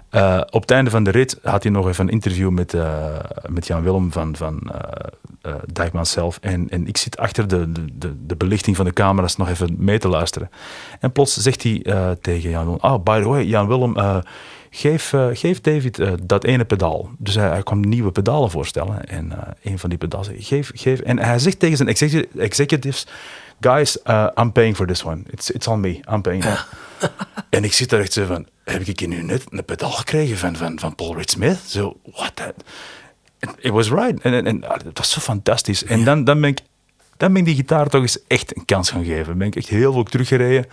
Eh, 0.09 0.41
op 0.49 0.61
het 0.61 0.71
einde 0.71 0.89
van 0.89 1.03
de 1.03 1.09
rit 1.11 1.39
had 1.43 1.63
hij 1.63 1.71
nog 1.71 1.87
even 1.87 2.05
een 2.07 2.11
interview 2.13 2.49
met, 2.49 2.73
eh, 2.73 3.15
met 3.47 3.67
Jan 3.67 3.83
Willem 3.83 4.11
van, 4.11 4.35
van 4.35 4.61
eh 5.41 5.53
Dijkman 5.73 6.05
zelf. 6.05 6.37
En, 6.41 6.69
en 6.69 6.87
ik 6.87 6.97
zit 6.97 7.17
achter 7.17 7.47
de, 7.47 7.71
de- 7.71 8.25
de, 8.25 8.35
belichting 8.35 8.75
van 8.75 8.85
de 8.85 8.93
camera's 8.93 9.35
nog 9.35 9.49
even 9.49 9.75
mee 9.77 9.97
te 9.99 10.07
luisteren. 10.07 10.49
En 10.99 11.11
plots 11.11 11.37
zegt 11.37 11.63
hij 11.63 11.85
tegen 12.21 12.49
Jan 12.49 12.63
Willem: 12.65 12.79
Oh, 12.81 13.03
by 13.03 13.21
the 13.21 13.27
way, 13.27 13.43
Jan 13.43 13.67
Willem, 13.67 14.23
geef, 14.69 15.13
geef 15.33 15.61
David 15.61 16.01
dat 16.23 16.43
ene 16.43 16.65
pedaal. 16.65 17.09
Dus 17.17 17.35
hij, 17.35 17.47
hij 17.49 17.63
kwam 17.63 17.79
nieuwe 17.79 18.11
pedalen 18.11 18.51
voorstellen. 18.51 19.05
En 19.05 19.31
een 19.63 19.79
van 19.79 19.89
die 19.89 19.97
pedalen 19.97 20.25
zei, 20.25 20.41
geef, 20.41 20.71
geef. 20.75 20.99
En 20.99 21.19
hij 21.19 21.39
zegt 21.39 21.59
tegen 21.59 21.77
zijn 21.77 21.89
execu- 21.89 22.27
executives: 22.37 23.07
Guys, 23.59 24.01
eh, 24.01 24.27
I'm 24.35 24.51
paying 24.51 24.75
for 24.75 24.87
this 24.87 25.03
one. 25.03 25.23
It's, 25.29 25.49
it's 25.49 25.67
on 25.67 25.79
me. 25.79 25.99
I'm 26.11 26.21
paying. 26.21 26.43
En 27.49 27.63
ik 27.63 27.73
zit 27.73 27.89
daar 27.89 27.99
echt 27.99 28.13
zo 28.13 28.25
van, 28.25 28.47
heb 28.63 28.81
ik 28.81 29.07
nu 29.07 29.23
net 29.23 29.45
een 29.49 29.65
pedaal 29.65 29.91
gekregen 29.91 30.37
van, 30.37 30.55
van, 30.55 30.79
van 30.79 30.95
Paul 30.95 31.15
Reed 31.15 31.29
Smith? 31.29 31.57
Zo, 31.65 31.99
what 32.11 32.35
the... 32.35 32.53
And 33.39 33.55
It 33.59 33.71
was 33.71 33.89
right. 33.89 34.21
En, 34.21 34.33
en, 34.33 34.47
en 34.47 34.67
ah, 34.67 34.79
dat 34.83 34.97
was 34.97 35.11
zo 35.11 35.19
fantastisch. 35.19 35.83
En 35.83 36.03
dan, 36.03 36.23
dan, 36.23 36.41
ben 36.41 36.49
ik, 36.49 36.59
dan 37.17 37.33
ben 37.33 37.41
ik 37.41 37.45
die 37.47 37.55
gitaar 37.55 37.89
toch 37.89 38.01
eens 38.01 38.27
echt 38.27 38.57
een 38.57 38.65
kans 38.65 38.89
gaan 38.91 39.05
geven. 39.05 39.37
Ben 39.37 39.47
ik 39.47 39.55
echt 39.55 39.67
heel 39.67 39.93
veel 39.93 40.03
teruggereden. 40.03 40.65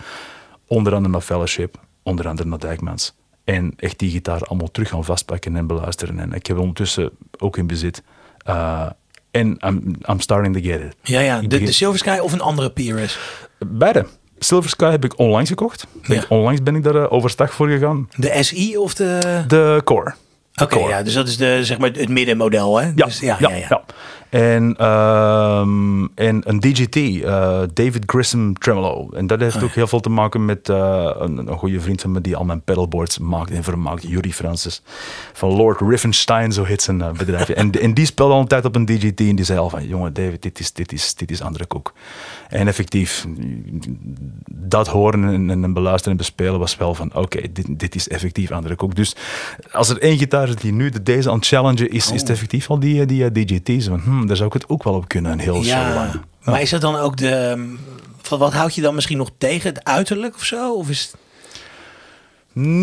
Onder 0.67 0.93
andere 0.93 1.13
naar 1.13 1.21
Fellowship, 1.21 1.79
onder 2.03 2.27
andere 2.27 2.49
naar 2.49 2.59
Dijkmans. 2.59 3.15
En 3.43 3.73
echt 3.77 3.99
die 3.99 4.11
gitaar 4.11 4.41
allemaal 4.41 4.71
terug 4.71 4.89
gaan 4.89 5.03
vastpakken 5.03 5.55
en 5.55 5.67
beluisteren. 5.67 6.19
En 6.19 6.33
ik 6.33 6.47
heb 6.47 6.57
ondertussen 6.57 7.11
ook 7.37 7.57
in 7.57 7.67
bezit. 7.67 8.03
Uh, 8.47 8.89
en 9.37 9.57
I'm, 9.67 9.95
I'm 10.09 10.19
starting 10.19 10.55
to 10.55 10.61
get 10.61 10.81
it. 10.81 10.95
Ja, 11.01 11.19
ja. 11.19 11.41
De, 11.41 11.59
de 11.59 11.71
Silver 11.71 11.99
Sky 11.99 12.17
of 12.21 12.33
een 12.33 12.41
andere 12.41 12.69
PRS? 12.69 13.17
Beide. 13.59 14.05
Silver 14.39 14.69
Sky 14.69 14.89
heb 14.89 15.05
ik 15.05 15.19
onlangs 15.19 15.49
gekocht. 15.49 15.87
Ja. 16.01 16.23
onlangs 16.29 16.63
ben 16.63 16.75
ik 16.75 16.83
daar 16.83 16.95
eh, 16.95 17.11
overstag 17.11 17.53
voor 17.53 17.67
gegaan. 17.67 18.09
De 18.15 18.43
SI 18.43 18.77
of 18.77 18.93
de... 18.93 19.43
De 19.47 19.81
Core. 19.83 20.13
Oké, 20.61 20.79
ja. 20.79 21.03
Dus 21.03 21.13
dat 21.13 21.27
is 21.27 21.37
de, 21.37 21.65
zeg 21.65 21.77
maar, 21.77 21.89
het 21.93 22.09
middenmodel, 22.09 22.77
hè? 22.79 22.85
Ja, 22.95 23.05
Dus, 23.05 23.19
ja, 23.19 23.37
ja, 23.39 23.49
ja, 23.49 23.65
ja. 23.69 23.83
En, 24.29 24.75
ehm, 24.77 26.05
en 26.15 26.41
een 26.43 26.59
DGT, 26.59 26.95
eh, 26.95 27.59
David 27.73 28.03
Grissom 28.05 28.53
Tremolo. 28.53 29.09
En 29.13 29.27
dat 29.27 29.39
heeft 29.39 29.55
Oh, 29.55 29.63
ook 29.63 29.71
heel 29.71 29.87
veel 29.87 29.99
te 29.99 30.09
maken 30.09 30.45
met 30.45 30.69
eh, 30.69 31.11
een, 31.17 31.37
een 31.37 31.57
goede 31.57 31.79
vriend 31.79 32.01
van 32.01 32.11
me 32.11 32.21
die 32.21 32.35
al 32.35 32.45
mijn 32.45 32.61
pedalboards 32.61 33.17
maakt 33.17 33.51
en 33.51 33.63
vermaakt, 33.63 34.03
Yuri 34.07 34.33
Francis. 34.33 34.81
Van 35.33 35.49
Lord 35.49 35.81
Riffenstein, 35.81 36.51
zo 36.51 36.63
heet 36.63 36.81
zijn 36.81 37.01
eh, 37.01 37.11
bedrijfje. 37.11 37.53
en, 37.53 37.71
en 37.71 37.93
die 37.93 38.05
speelde 38.05 38.33
al 38.33 38.39
een 38.39 38.47
tijd 38.47 38.65
op 38.65 38.75
een 38.75 38.85
DGT 38.85 39.19
en 39.19 39.35
die 39.35 39.45
zei 39.45 39.59
al 39.59 39.69
van, 39.69 39.87
jongen 39.87 40.13
David, 40.13 40.41
dit 40.41 40.59
is, 40.59 40.73
dit 40.73 40.91
is, 40.91 41.15
dit 41.15 41.31
is 41.31 41.41
andere 41.41 41.65
koek. 41.65 41.93
En 42.49 42.67
effectief, 42.67 43.25
dat 44.51 44.87
horen 44.87 45.49
en, 45.49 45.63
en 45.63 45.73
beluisteren 45.73 46.11
en 46.11 46.17
bespelen 46.17 46.59
was 46.59 46.77
wel 46.77 46.93
van, 46.93 47.15
oké, 47.15 47.41
dit, 47.51 47.79
dit 47.79 47.95
is 47.95 48.07
effectief 48.07 48.51
andere 48.51 48.75
koek. 48.75 48.95
Dus 48.95 49.15
als 49.71 49.89
er 49.89 50.01
één 50.01 50.17
gitaar 50.17 50.47
is 50.47 50.55
die 50.55 50.73
nu 50.73 50.89
de, 50.89 51.03
deze 51.03 51.29
aan 51.29 51.35
het 51.35 51.47
challengen 51.47 51.89
is, 51.89 52.11
is 52.11 52.21
het 52.21 52.29
effectief 52.29 52.69
al 52.69 52.79
die, 52.79 53.05
die 53.05 53.31
DGT's. 53.31 53.87
Van, 53.87 53.99
hmm, 53.99 54.16
daar 54.25 54.35
zou 54.35 54.47
ik 54.47 54.53
het 54.53 54.69
ook 54.69 54.83
wel 54.83 54.93
op 54.93 55.07
kunnen, 55.07 55.31
een 55.31 55.39
heel 55.39 55.63
lang. 55.63 56.21
Maar 56.43 56.61
is 56.61 56.69
dat 56.69 56.81
dan 56.81 56.95
ook 56.95 57.17
de... 57.17 57.65
Wat, 58.29 58.39
wat 58.39 58.53
houd 58.53 58.75
je 58.75 58.81
dan 58.81 58.95
misschien 58.95 59.17
nog 59.17 59.29
tegen? 59.37 59.69
Het 59.73 59.83
uiterlijk 59.83 60.35
of 60.35 60.43
zo? 60.43 60.73
Of 60.73 60.89
is 60.89 61.01
het- 61.01 61.15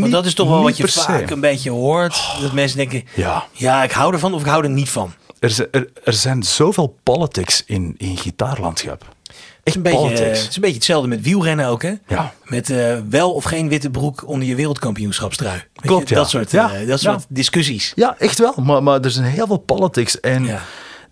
want 0.00 0.10
dat 0.12 0.26
is 0.26 0.34
toch 0.34 0.48
wel 0.48 0.62
wat 0.62 0.76
je 0.76 0.88
vaak 0.88 1.30
een 1.30 1.40
beetje 1.40 1.70
hoort. 1.70 2.22
Dat 2.40 2.52
mensen 2.52 2.76
denken, 2.76 3.04
Ja, 3.14 3.44
ja, 3.52 3.82
ik 3.82 3.90
hou 3.90 4.12
ervan 4.12 4.34
of 4.34 4.40
ik 4.40 4.46
hou 4.46 4.64
er 4.64 4.70
niet 4.70 4.90
van. 4.90 5.12
er, 5.38 5.50
zijn- 5.50 5.68
er, 5.70 5.88
er 6.04 6.12
zijn 6.12 6.42
zoveel 6.42 6.98
politics 7.02 7.62
in, 7.66 7.94
in 7.98 8.16
gitaarlandschap. 8.16 9.04
Het 9.24 9.34
is, 9.62 9.74
een 9.74 9.82
beetje, 9.82 10.08
het 10.08 10.36
is 10.48 10.54
een 10.54 10.60
beetje 10.60 10.74
hetzelfde 10.76 11.08
met 11.08 11.22
wielrennen 11.22 11.66
ook, 11.66 11.82
hè? 11.82 11.92
Ja. 12.08 12.32
Met 12.44 12.70
eh, 12.70 12.96
wel 13.08 13.32
of 13.32 13.44
geen 13.44 13.68
witte 13.68 13.90
broek 13.90 14.28
onder 14.28 14.48
je 14.48 14.54
wereldkampioenschapstrui. 14.54 15.56
Je, 15.72 15.80
Klopt, 15.88 16.08
ja. 16.08 16.14
Dat 16.16 16.30
soort, 16.30 16.50
Ja, 16.50 16.72
eh, 16.72 16.78
dat 16.88 17.00
ja. 17.00 17.10
soort 17.12 17.26
discussies. 17.28 17.92
Ja, 17.94 18.14
echt 18.18 18.38
wel. 18.38 18.54
Maar, 18.62 18.82
maar 18.82 19.00
er 19.00 19.10
zijn 19.10 19.24
heel 19.26 19.46
veel 19.46 19.56
politics. 19.56 20.20
En 20.20 20.44
Ja. 20.44 20.60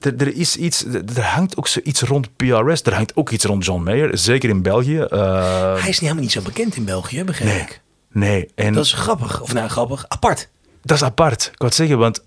Er, 0.05 0.15
er 0.21 0.35
is 0.37 0.57
iets, 0.57 0.85
er, 1.15 1.23
hangt 1.25 1.57
ook 1.57 1.67
zoiets 1.69 2.01
rond 2.03 2.37
PRS. 2.37 2.83
Er 2.83 2.95
hangt 2.95 3.17
ook 3.17 3.31
iets 3.31 3.45
rond 3.45 3.65
John 3.65 3.83
Mayer. 3.83 4.19
Zeker 4.19 4.49
in 4.49 4.63
België. 4.63 4.99
Eh, 4.99 5.71
Hij 5.71 5.79
is 5.79 5.85
niet 5.87 5.99
helemaal 6.01 6.23
niet 6.23 6.33
zo 6.33 6.41
bekend 6.43 6.77
in 6.77 6.85
België, 6.85 7.25
begrijp 7.25 7.51
nee, 7.53 7.61
ik. 7.63 7.81
nee. 8.13 8.49
En 8.55 8.73
Dat 8.73 8.85
is 8.85 8.93
grappig. 8.93 9.41
Of 9.41 9.53
nou, 9.53 9.69
grappig. 9.69 10.05
Apart. 10.09 10.49
Dat 10.83 10.97
is 10.97 11.03
apart. 11.03 11.43
Ik 11.43 11.59
wou 11.59 11.65
het 11.71 11.75
zeggen, 11.75 11.99
want 11.99 12.23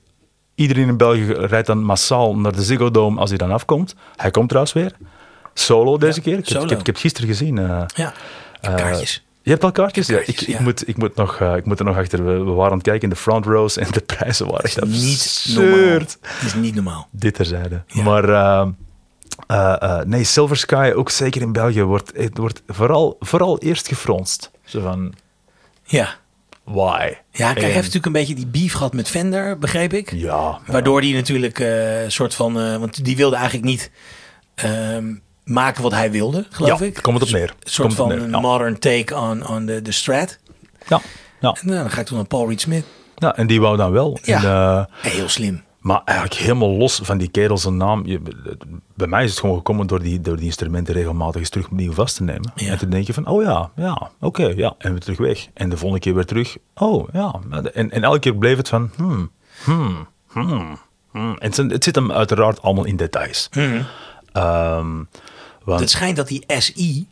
iedereen 0.55 0.87
in 0.87 0.97
België 0.97 1.31
rijdt 1.33 1.67
dan 1.67 1.83
massaal 1.83 2.35
naar 2.37 2.55
de 2.55 2.63
Ziggo 2.63 2.91
Dome 2.91 3.19
als 3.19 3.29
hij 3.29 3.37
dan 3.37 3.51
afkomt. 3.51 3.95
Hij 4.15 4.31
komt 4.31 4.47
trouwens 4.47 4.73
weer. 4.75 4.95
Solo 5.53 5.97
deze 5.97 6.21
keer. 6.21 6.37
Ik 6.37 6.37
heb, 6.37 6.47
solo. 6.47 6.63
ik, 6.63 6.69
heb, 6.69 6.79
ik 6.79 6.85
heb 6.85 6.95
gisteren 6.97 7.27
gezien. 7.29 7.57
eh, 7.57 7.81
Ja. 7.95 8.13
Eh, 8.61 8.75
kaartjes. 8.75 9.25
Je 9.45 9.51
hebt 9.51 9.63
al 9.63 9.71
kaartjes? 9.71 10.07
Ja, 10.07 10.17
ik, 10.17 10.27
ik, 10.27 10.39
ja. 10.39 10.61
Moet, 10.61 10.87
ik, 10.87 10.97
moet 10.97 11.15
nog, 11.15 11.39
eh, 11.39 11.55
ik 11.55 11.65
moet 11.65 11.79
er 11.79 11.85
nog 11.85 11.97
achter. 11.97 12.25
We, 12.25 12.31
we 12.31 12.51
waren 12.51 12.71
aan 12.71 12.77
het 12.77 12.87
kijken 12.87 13.03
in 13.03 13.09
de 13.09 13.15
front 13.15 13.45
rows 13.45 13.77
en 13.77 13.87
de 13.91 13.99
prijzen 14.01 14.45
waren 14.47 14.63
echt 14.63 14.85
Niet 14.85 15.45
normaal. 15.55 15.99
Het 15.99 16.17
is 16.45 16.53
niet 16.53 16.75
normaal. 16.75 17.07
Dit 17.11 17.33
terzijde. 17.33 17.83
Ja. 17.87 18.03
Maar 18.03 18.29
eh, 18.29 18.67
eh, 19.47 20.05
nee, 20.05 20.23
Silver 20.23 20.57
Sky, 20.57 20.91
ook 20.95 21.09
zeker 21.09 21.41
in 21.41 21.51
België, 21.51 21.83
wordt, 21.83 22.11
het 22.15 22.37
wordt 22.37 22.61
vooral, 22.67 23.15
vooral 23.19 23.59
eerst 23.59 23.87
gefronst. 23.87 24.51
Zo 24.63 24.81
van, 24.81 25.13
Ja. 25.83 26.15
why? 26.63 27.13
Ja, 27.31 27.45
kijk, 27.47 27.59
hij 27.59 27.65
heeft 27.65 27.75
natuurlijk 27.75 28.05
een 28.05 28.11
beetje 28.11 28.35
die 28.35 28.47
beef 28.47 28.73
gehad 28.73 28.93
met 28.93 29.09
Fender, 29.09 29.59
begreep 29.59 29.93
ik. 29.93 30.11
Ja, 30.11 30.59
Waardoor 30.67 31.01
die 31.01 31.13
natuurlijk 31.15 31.59
een 31.59 32.11
soort 32.11 32.33
van... 32.35 32.53
want 32.53 33.05
die 33.05 33.15
wilde 33.15 33.35
eigenlijk 33.35 33.65
niet 33.65 33.91
ehm, 34.55 35.13
maken 35.45 35.83
wat 35.83 35.91
hij 35.91 36.11
wilde, 36.11 36.45
geloof 36.49 36.79
ja, 36.79 36.85
ik. 36.85 36.99
komt 37.01 37.19
het 37.19 37.27
op 37.27 37.35
neer. 37.35 37.49
Een 37.49 37.69
soort 37.69 37.93
van 37.93 38.11
een 38.11 38.29
ja. 38.29 38.39
modern 38.39 38.79
take 38.79 39.15
on, 39.15 39.47
on 39.47 39.65
de, 39.65 39.81
de 39.81 39.91
Strat. 39.91 40.37
Ja, 40.87 41.01
ja. 41.39 41.55
En 41.61 41.67
nou, 41.67 41.79
dan 41.79 41.89
ga 41.89 41.99
ik 41.99 42.05
toen 42.05 42.17
naar 42.17 42.25
Paul 42.25 42.49
Reed 42.49 42.61
Smith. 42.61 42.85
ja, 43.15 43.35
en 43.35 43.47
die 43.47 43.61
wou 43.61 43.77
dan 43.77 43.91
wel. 43.91 44.19
Ja. 44.23 44.37
En, 44.37 44.43
eh, 44.43 45.11
Heel 45.11 45.29
slim. 45.29 45.63
maar 45.79 46.01
eigenlijk 46.05 46.39
helemaal 46.39 46.69
los 46.69 46.99
van 47.03 47.17
die 47.17 47.27
kerel 47.27 47.57
zijn 47.57 47.77
naam. 47.77 48.05
Je, 48.05 48.21
bij 48.93 49.07
mij 49.07 49.23
is 49.23 49.29
het 49.29 49.39
gewoon 49.39 49.55
gekomen 49.55 49.87
door 49.87 50.01
die, 50.01 50.21
door 50.21 50.35
die 50.35 50.45
instrumenten 50.45 50.93
regelmatig 50.93 51.39
eens 51.39 51.49
terug 51.49 51.65
opnieuw 51.65 51.93
vast 51.93 52.15
te 52.15 52.23
nemen. 52.23 52.51
Ja. 52.55 52.71
En 52.71 52.77
toen 52.77 52.89
denk 52.89 53.07
je 53.07 53.13
van, 53.13 53.27
oh 53.27 53.43
ja, 53.43 53.71
ja, 53.75 54.11
oké, 54.19 54.45
ja. 54.45 54.75
En 54.77 54.91
weer 54.91 54.99
terug 54.99 55.17
weg. 55.17 55.47
En 55.53 55.69
de 55.69 55.77
volgende 55.77 56.03
keer 56.03 56.13
weer 56.13 56.25
terug. 56.25 56.57
Oh 56.75 57.07
ja. 57.13 57.39
En, 57.73 57.91
en 57.91 58.03
elke 58.03 58.19
keer 58.19 58.35
bleef 58.35 58.57
het 58.57 58.69
van, 58.69 58.91
hmm, 58.95 59.31
hmm, 59.63 60.07
hmm, 60.27 60.77
hmm. 61.11 61.35
En 61.37 61.69
het, 61.69 61.83
zit 61.83 61.95
hem 61.95 62.11
uiteraard 62.11 62.61
allemaal 62.61 62.85
in 62.85 62.95
details. 62.95 63.49
Ehm, 64.31 65.03
want, 65.65 65.79
Het 65.79 65.89
schijnt 65.89 66.15
dat 66.15 66.27
die 66.27 66.43
SI, 66.47 67.07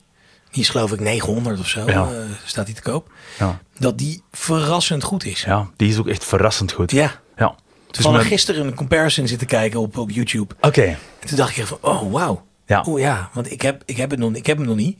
die 0.51 0.61
is 0.61 0.69
geloof 0.69 0.91
ik 0.91 0.99
900 0.99 1.59
of 1.59 1.67
zo, 1.67 1.85
Ja. 1.85 2.07
eh, 2.11 2.17
staat 2.45 2.65
die 2.65 2.75
te 2.75 2.81
koop. 2.81 3.11
ja, 3.39 3.59
Dat 3.77 3.97
die 3.97 4.23
verrassend 4.31 5.03
goed 5.03 5.25
is. 5.25 5.41
ja, 5.43 5.69
die 5.75 5.89
is 5.89 5.97
ook 5.97 6.07
echt 6.07 6.25
verrassend 6.25 6.71
goed. 6.71 6.91
Ja. 6.91 7.19
ja. 7.37 7.55
Dus 7.91 8.01
Van 8.03 8.13
mijn- 8.13 8.25
gisteren 8.25 8.65
een 8.67 8.73
comparison 8.75 9.27
zitten 9.27 9.47
kijken 9.47 9.79
op, 9.79 9.97
op 9.97 10.09
YouTube. 10.11 10.55
Oké, 10.61 10.83
En 11.19 11.27
toen 11.27 11.37
dacht 11.37 11.57
ik 11.57 11.65
van, 11.65 11.77
oh 11.81 12.11
wauw. 12.11 12.45
Ja. 12.65 12.81
Oh 12.81 12.99
ja, 12.99 13.29
want 13.33 13.51
ik 13.51 13.61
heb, 13.61 13.81
ik 13.85 13.97
heb, 13.97 14.09
het, 14.09 14.19
nog, 14.19 14.33
ik 14.33 14.45
heb 14.45 14.57
hem 14.57 14.65
nog 14.65 14.75
niet. 14.75 14.97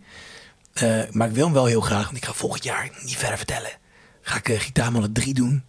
Eh, 0.74 1.00
maar 1.12 1.28
ik 1.28 1.34
wil 1.34 1.44
hem 1.46 1.54
wel 1.54 1.66
heel 1.66 1.82
graag. 1.82 2.04
Want 2.06 2.18
ik 2.18 2.26
ga 2.26 2.34
volgend 2.34 2.64
jaar 2.64 2.90
niet 3.04 3.18
verder 3.18 3.38
vertellen. 3.38 3.70
Ga 4.22 4.38
ik 4.38 4.50
uh, 4.50 4.60
Gitaarmannen 4.60 5.14
3 5.14 5.34
doen. 5.34 5.64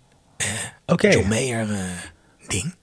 oké, 0.87 1.09
John 1.09 1.29
Mayer 1.29 1.69
ding. 2.49 2.75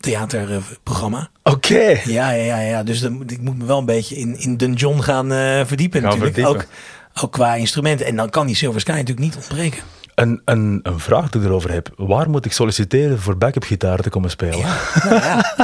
Theaterprogramma. 0.00 1.28
oké. 1.42 2.00
ja, 2.04 2.30
ja, 2.30 2.30
ja, 2.30 2.60
ja. 2.60 2.82
Dus 2.82 3.00
dan, 3.00 3.22
ik 3.26 3.40
moet 3.40 3.58
me 3.58 3.64
wel 3.64 3.78
een 3.78 3.84
beetje 3.84 4.16
in, 4.16 4.38
in 4.38 4.56
Dungeon 4.56 5.02
gaan 5.02 5.32
eh, 5.32 5.60
verdiepen 5.64 6.00
Gaan 6.00 6.08
natuurlijk. 6.10 6.34
verdiepen. 6.36 6.66
Ook, 7.14 7.22
ook 7.24 7.32
qua 7.32 7.54
instrumenten. 7.54 8.06
En 8.06 8.16
dan 8.16 8.30
kan 8.30 8.46
die 8.46 8.56
Silver 8.56 8.80
Sky 8.80 8.90
natuurlijk 8.90 9.18
niet 9.20 9.36
ontbreken. 9.36 9.82
Een, 10.14 10.40
een, 10.44 10.80
een 10.82 11.00
vraag 11.00 11.30
die 11.30 11.40
ik 11.40 11.46
erover 11.46 11.72
heb. 11.72 11.88
Waar 11.96 12.30
moet 12.30 12.44
ik 12.44 12.52
solliciteren 12.52 13.20
voor 13.20 13.36
backup 13.36 13.62
gitaar 13.62 13.98
te 14.00 14.10
komen 14.10 14.30
spelen? 14.30 14.58
Ja, 14.58 14.76
nou 15.08 15.14
ja. 15.14 15.54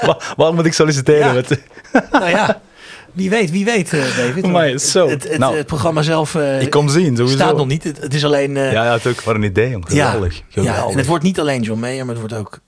waar, 0.00 0.34
waar 0.36 0.54
moet 0.54 0.66
ik 0.66 0.72
solliciteren? 0.72 1.34
Met- 1.34 1.62
nou 2.12 2.28
ja. 2.28 2.60
Wie 3.12 3.30
weet, 3.30 3.50
wie 3.50 3.64
weet, 3.64 3.92
eh, 3.92 4.00
David. 4.16 4.46
Het- 4.72 4.82
zo. 4.82 5.08
Het, 5.08 5.28
het, 5.28 5.38
Nou, 5.38 5.56
het 5.56 5.66
programma 5.66 6.02
zelf 6.02 6.34
eh, 6.34 6.60
ik 6.62 6.70
kom 6.70 6.88
zien, 6.88 7.16
sowieso. 7.16 7.36
staat 7.36 7.56
nog 7.56 7.66
niet. 7.66 7.84
Het, 7.84 8.00
het 8.00 8.14
is 8.14 8.24
alleen... 8.24 8.54
Ja, 8.54 8.70
ja, 8.70 8.84
natuurlijk. 8.84 9.20
Wat 9.22 9.34
een 9.34 9.42
idee, 9.42 9.70
jong. 9.70 9.84
Ja, 9.92 10.06
Geweldig. 10.10 10.36
ja, 10.36 10.42
Geweldig. 10.48 10.90
en 10.92 10.98
het 10.98 11.06
wordt 11.06 11.24
niet 11.24 11.40
alleen 11.40 11.62
John 11.62 11.80
Mayer, 11.80 12.04
maar 12.06 12.14
het 12.16 12.28
wordt 12.30 12.44
ook 12.46 12.58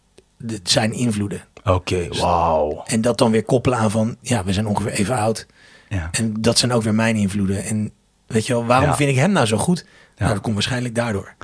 de, 0.40 0.60
zijn 0.62 0.92
invloeden. 0.92 1.42
Oké, 1.64 2.08
wauw. 2.08 2.82
En 2.86 3.00
dat 3.00 3.18
dan 3.18 3.30
weer 3.30 3.44
koppelen 3.44 3.78
aan 3.78 3.90
van, 3.90 4.16
ja, 4.20 4.44
we 4.44 4.52
zijn 4.52 4.66
ongeveer 4.66 4.92
even 4.92 5.16
oud. 5.16 5.46
Ja. 5.88 6.08
En 6.12 6.34
dat 6.40 6.58
zijn 6.58 6.72
ook 6.72 6.82
weer 6.82 6.94
mijn 6.94 7.16
invloeden. 7.16 7.64
En 7.64 7.90
weet 8.26 8.46
je 8.46 8.52
wel, 8.52 8.66
waarom 8.66 8.88
Ja. 8.88 8.96
vind 8.96 9.10
ik 9.10 9.16
hem 9.16 9.32
nou 9.32 9.46
zo 9.46 9.56
goed? 9.56 9.84
Nou, 10.16 10.32
dat 10.32 10.42
komt 10.42 10.54
waarschijnlijk 10.54 10.94
daardoor. 10.94 11.34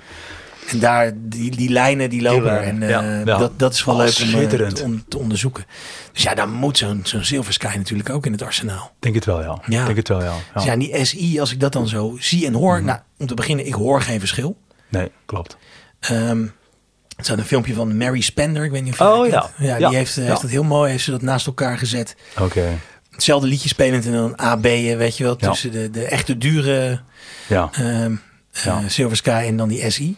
En 0.69 0.79
daar, 0.79 1.13
die, 1.17 1.51
die 1.57 1.69
lijnen, 1.71 2.11
die 2.11 2.23
lopen. 2.23 2.63
en 2.63 2.83
eh, 2.83 2.89
ja, 2.89 3.03
ja. 3.19 3.25
Dat, 3.25 3.59
dat 3.59 3.73
is 3.73 3.85
wel 3.85 3.95
Oh, 3.95 4.01
leuk 4.01 4.17
om 4.19 4.23
eh, 4.23 4.29
schitterend. 4.29 4.77
te, 4.77 4.83
on- 4.83 5.05
te 5.09 5.19
onderzoeken. 5.19 5.65
Dus 6.13 6.23
ja, 6.23 6.35
dan 6.35 6.53
moet 6.53 6.79
zo'n 6.79 7.01
zo'n 7.05 7.25
Silver 7.25 7.53
Sky 7.53 7.75
natuurlijk 7.77 8.11
ook 8.11 8.27
in 8.27 8.33
het 8.33 8.43
arsenaal. 8.43 8.93
Denk 8.99 9.15
het 9.15 9.25
wel, 9.25 9.43
ja. 9.43 9.59
Ja. 9.67 9.85
Denk 9.85 9.97
het 9.97 10.09
wel, 10.09 10.23
ja. 10.23 10.25
ja. 10.35 10.35
Dus 10.55 10.65
ja, 10.65 10.77
die 10.77 11.05
SI, 11.05 11.41
als 11.41 11.53
ik 11.53 11.61
dat 11.61 11.73
dan 11.73 11.89
zo 11.89 12.17
zie 12.21 12.47
en 12.47 12.53
hoor. 12.55 12.77
Mhm. 12.77 12.85
Nou, 12.87 12.99
om 13.19 13.27
te 13.27 13.35
beginnen, 13.35 13.67
ik 13.67 13.75
hoor 13.75 14.03
geen 14.03 14.19
verschil. 14.19 14.57
Nee, 14.89 15.11
klopt. 15.27 15.57
Ehm 16.01 16.47
er 17.17 17.25
staat 17.25 17.39
een 17.39 17.45
filmpje 17.45 17.75
van 17.75 17.97
Mary 17.97 18.21
Spender. 18.21 18.65
Ik 18.65 18.71
weet 18.71 18.83
niet 18.83 18.93
of 18.93 18.99
je 18.99 19.05
Oh, 19.05 19.27
ja. 19.29 19.51
ja. 19.59 19.77
Ja. 19.77 19.89
Die 19.89 19.97
heeft, 19.97 20.17
eh, 20.17 20.23
Ja. 20.25 20.29
heeft 20.31 20.43
het 20.43 20.51
heel 20.51 20.65
mooi, 20.65 20.91
heeft 20.91 21.05
ze 21.05 21.11
dat 21.11 21.23
naast 21.23 21.47
elkaar 21.47 21.79
gezet. 21.79 22.17
Oké. 22.41 22.79
Hetzelfde 23.11 23.47
liedje 23.49 23.69
spelend 23.69 24.07
en 24.07 24.13
dan 24.13 24.37
AB'en, 24.39 24.99
weet 24.99 25.17
je 25.17 25.25
wel. 25.25 25.35
Ja. 25.39 25.49
Tussen 25.51 25.73
de, 25.73 25.91
de 25.91 26.05
echte 26.05 26.39
dure 26.39 27.01
Ja. 27.47 27.69
ehm, 27.73 28.15
Ja. 28.53 28.81
eh, 28.83 28.89
Silver 28.89 29.17
Sky 29.17 29.45
en 29.47 29.57
dan 29.57 29.69
die 29.69 29.91
SI. 29.91 30.17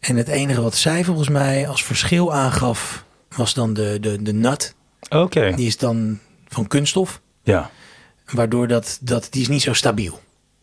En 0.00 0.16
het 0.16 0.28
enige 0.28 0.62
wat 0.62 0.74
zij 0.76 1.04
volgens 1.04 1.28
mij 1.28 1.68
als 1.68 1.84
verschil 1.84 2.34
aangaf, 2.34 3.04
was 3.36 3.54
dan 3.54 3.74
de, 3.74 3.98
de, 4.00 4.22
de 4.22 4.32
nut. 4.32 4.74
Oké. 5.08 5.52
Die 5.54 5.66
is 5.66 5.76
dan 5.78 6.18
van 6.48 6.66
kunststof. 6.66 7.20
Ja. 7.42 7.70
Waardoor 8.32 8.68
dat, 8.68 8.98
dat, 9.00 9.26
die 9.30 9.42
is 9.42 9.48
niet 9.48 9.62
zo 9.62 9.72
stabiel. 9.72 10.20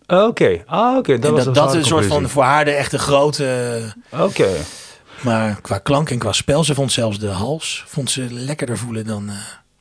Oké. 0.08 0.62
Ah, 0.66 0.98
oké. 0.98 1.20
Dat 1.20 1.30
en 1.30 1.36
was 1.36 1.46
dat, 1.46 1.48
een 1.48 1.54
dat 1.64 1.70
is 1.74 1.80
een 1.80 1.86
soort 1.86 2.06
van 2.06 2.30
voor 2.30 2.44
haar 2.44 2.66
de 2.66 2.72
echte 2.72 3.00
grote... 3.00 3.80
Oké. 4.10 4.50
Maar 5.24 5.62
qua 5.62 5.78
klank 5.78 6.10
en 6.10 6.18
qua 6.20 6.32
spel, 6.32 6.64
ze 6.64 6.74
vond 6.76 6.92
zelfs 6.92 7.20
de 7.20 7.28
hals 7.28 7.84
vond 7.88 8.10
ze 8.12 8.28
lekkerder 8.34 8.78
voelen 8.78 9.06
dan... 9.06 9.30
eh, 9.30 9.36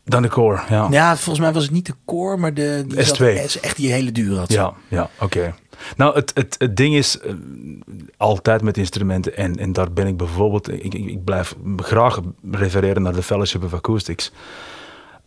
Dan 0.05 0.23
de 0.23 0.29
core, 0.29 0.61
ja. 0.69 0.87
Ja, 0.91 1.17
volgens 1.17 1.39
mij 1.39 1.53
was 1.53 1.63
het 1.63 1.73
niet 1.73 1.87
de 1.87 1.95
core, 2.05 2.37
maar 2.37 2.55
de 2.55 2.85
die 2.89 2.99
S2. 2.99 3.03
zat- 3.03 3.21
is 3.21 3.61
echt 3.61 3.77
die 3.77 3.93
hele 3.93 4.13
duur 4.13 4.37
had. 4.39 4.53
Ja, 4.53 4.73
ja 4.89 5.11
oké. 5.21 5.55
Nou, 5.97 6.15
het, 6.15 6.31
het, 6.35 6.55
het 6.59 6.77
ding 6.77 6.95
is 6.95 7.19
eh, 7.21 7.33
altijd 8.17 8.63
met 8.63 8.77
instrumenten, 8.77 9.37
en, 9.37 9.57
en 9.57 9.73
daar 9.73 9.93
ben 9.93 10.07
ik 10.07 10.17
bijvoorbeeld, 10.17 10.73
ik, 10.73 10.95
ik, 10.95 11.25
blijf 11.25 11.55
graag 11.77 12.21
refereren 12.51 13.03
naar 13.03 13.13
de 13.15 13.23
Fellowship 13.23 13.65
of 13.65 13.75
Acoustics. 13.75 14.33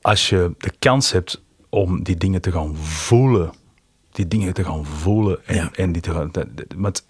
Als 0.02 0.30
je 0.30 0.52
de 0.58 0.72
kans 0.80 1.12
hebt 1.12 1.42
om 1.70 2.04
die 2.04 2.16
dingen 2.18 2.42
te 2.42 2.52
gaan 2.52 2.76
voelen, 2.76 3.52
die 4.12 4.28
dingen 4.28 4.54
te 4.54 4.64
gaan 4.64 4.86
voelen 4.86 5.40
en, 5.46 5.56
Ja. 5.56 5.70
en 5.76 5.92
die 5.92 6.02
te 6.02 6.12
gaan. 6.12 6.32
Met 6.76 7.04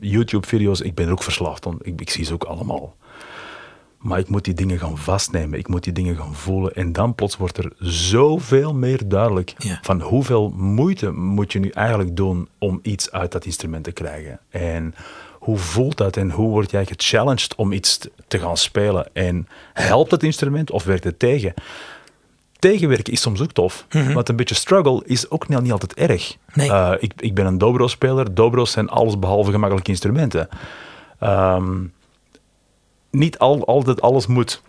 YouTube-video's, 0.00 0.80
ik 0.80 0.94
ben 0.94 1.06
er 1.06 1.12
ook 1.12 1.22
verslaafd 1.22 1.66
aan, 1.66 1.78
ik, 1.82 2.00
ik 2.00 2.10
zie 2.10 2.24
ze 2.24 2.32
ook 2.32 2.44
allemaal. 2.44 2.96
Maar 3.98 4.18
ik 4.18 4.28
moet 4.28 4.44
die 4.44 4.54
dingen 4.54 4.78
gaan 4.78 4.98
vastnemen, 4.98 5.58
ik 5.58 5.68
moet 5.68 5.84
die 5.84 5.92
dingen 5.92 6.16
gaan 6.16 6.34
voelen. 6.34 6.74
En 6.74 6.92
dan 6.92 7.14
plots 7.14 7.36
wordt 7.36 7.58
er 7.58 7.72
zoveel 7.78 8.74
meer 8.74 9.08
duidelijk 9.08 9.54
Ja. 9.58 9.78
van 9.82 10.00
hoeveel 10.00 10.48
moeite 10.56 11.10
moet 11.10 11.52
je 11.52 11.58
nu 11.58 11.68
eigenlijk 11.68 12.16
doen 12.16 12.48
om 12.58 12.78
iets 12.82 13.10
uit 13.12 13.32
dat 13.32 13.44
instrument 13.44 13.84
te 13.84 13.92
krijgen. 13.92 14.40
En 14.50 14.94
hoe 15.38 15.56
voelt 15.58 15.96
dat 15.96 16.16
en 16.16 16.30
hoe 16.30 16.48
word 16.48 16.70
jij 16.70 16.86
gechallenged 16.86 17.54
om 17.54 17.72
iets 17.72 17.98
te- 17.98 18.12
te 18.28 18.38
gaan 18.38 18.56
spelen? 18.56 19.14
En 19.14 19.48
helpt 19.72 20.10
het 20.10 20.22
instrument 20.22 20.70
of 20.70 20.84
werkt 20.84 21.04
het 21.04 21.18
tegen? 21.18 21.54
Tegenwerken 22.60 23.12
is 23.12 23.20
soms 23.20 23.40
ook 23.42 23.52
tof, 23.52 23.86
want 24.14 24.28
een 24.28 24.36
beetje 24.36 24.54
struggle 24.54 25.02
is 25.04 25.30
ook 25.30 25.48
niet, 25.48 25.60
niet 25.60 25.72
altijd 25.72 25.94
erg. 25.94 26.36
Nee. 26.54 26.70
Eh, 26.70 26.92
ik, 26.98 27.12
ik 27.16 27.34
ben 27.34 27.46
een 27.46 27.58
dobro-speler. 27.58 28.34
Dobro's 28.34 28.70
zijn 28.70 28.88
alles 28.88 29.18
behalve 29.18 29.50
gemakkelijke 29.50 29.90
instrumenten. 29.90 30.48
Ehm, 31.18 31.84
niet 33.10 33.38
al, 33.38 33.66
altijd 33.66 34.00
alles 34.00 34.26
moet 34.26 34.62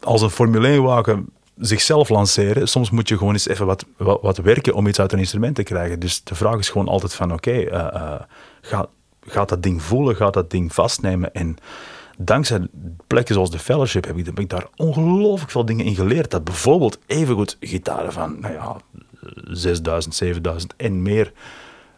als 0.00 0.22
een 0.22 0.30
Formule 0.30 0.76
1-wagen 0.76 1.28
zichzelf 1.58 2.08
lanceren. 2.08 2.68
Soms 2.68 2.90
moet 2.90 3.08
je 3.08 3.18
gewoon 3.18 3.32
eens 3.32 3.48
even 3.48 3.66
wat, 3.66 3.84
wat, 3.96 4.18
wat 4.22 4.36
werken 4.36 4.74
om 4.74 4.86
iets 4.86 5.00
uit 5.00 5.12
een 5.12 5.18
instrument 5.18 5.54
te 5.54 5.62
krijgen. 5.62 6.00
Dus 6.00 6.24
de 6.24 6.34
vraag 6.34 6.58
is 6.58 6.68
gewoon 6.68 6.88
altijd 6.88 7.14
van, 7.14 7.32
oké, 7.32 7.50
eh, 7.50 7.94
eh, 7.94 8.20
ga, 8.60 8.86
gaat 9.26 9.48
dat 9.48 9.62
ding 9.62 9.82
voelen, 9.82 10.16
gaat 10.16 10.34
dat 10.34 10.50
ding 10.50 10.74
vastnemen? 10.74 11.34
En 11.34 11.56
dankzij 12.18 12.66
plekken 13.06 13.34
zoals 13.34 13.50
de 13.50 13.58
Fellowship 13.58 14.04
heb 14.04 14.16
ik, 14.18 14.26
heb 14.26 14.40
ik 14.40 14.48
daar 14.48 14.66
ongelooflijk 14.76 15.50
veel 15.50 15.64
dingen 15.64 15.84
in 15.84 15.94
geleerd. 15.94 16.30
Dat 16.30 16.44
bijvoorbeeld 16.44 16.98
evengoed 17.06 17.56
gitaren 17.60 18.12
van, 18.12 18.40
nou 18.40 18.54
ja, 18.54 18.76
6000, 19.44 20.14
7000 20.14 20.74
en 20.76 21.02
meer 21.02 21.32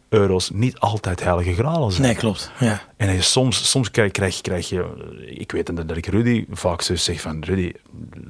euro's 0.08 0.50
niet 0.50 0.78
altijd 0.78 1.22
heilige 1.22 1.54
gralen 1.54 1.92
zijn. 1.92 2.06
Nee, 2.06 2.16
klopt. 2.16 2.50
Ja. 2.58 2.82
En 2.96 3.12
je, 3.12 3.22
soms, 3.22 3.70
soms 3.70 3.90
krijg, 3.90 4.12
krijg, 4.12 4.40
krijg 4.40 4.68
je, 4.68 4.84
ik 5.26 5.52
weet 5.52 5.66
dat 5.66 5.88
dat 5.88 5.96
ik 5.96 6.06
Rudy 6.06 6.46
vaak 6.50 6.82
zo 6.82 6.96
zeg 6.96 7.20
van, 7.20 7.44
Rudy, 7.44 7.72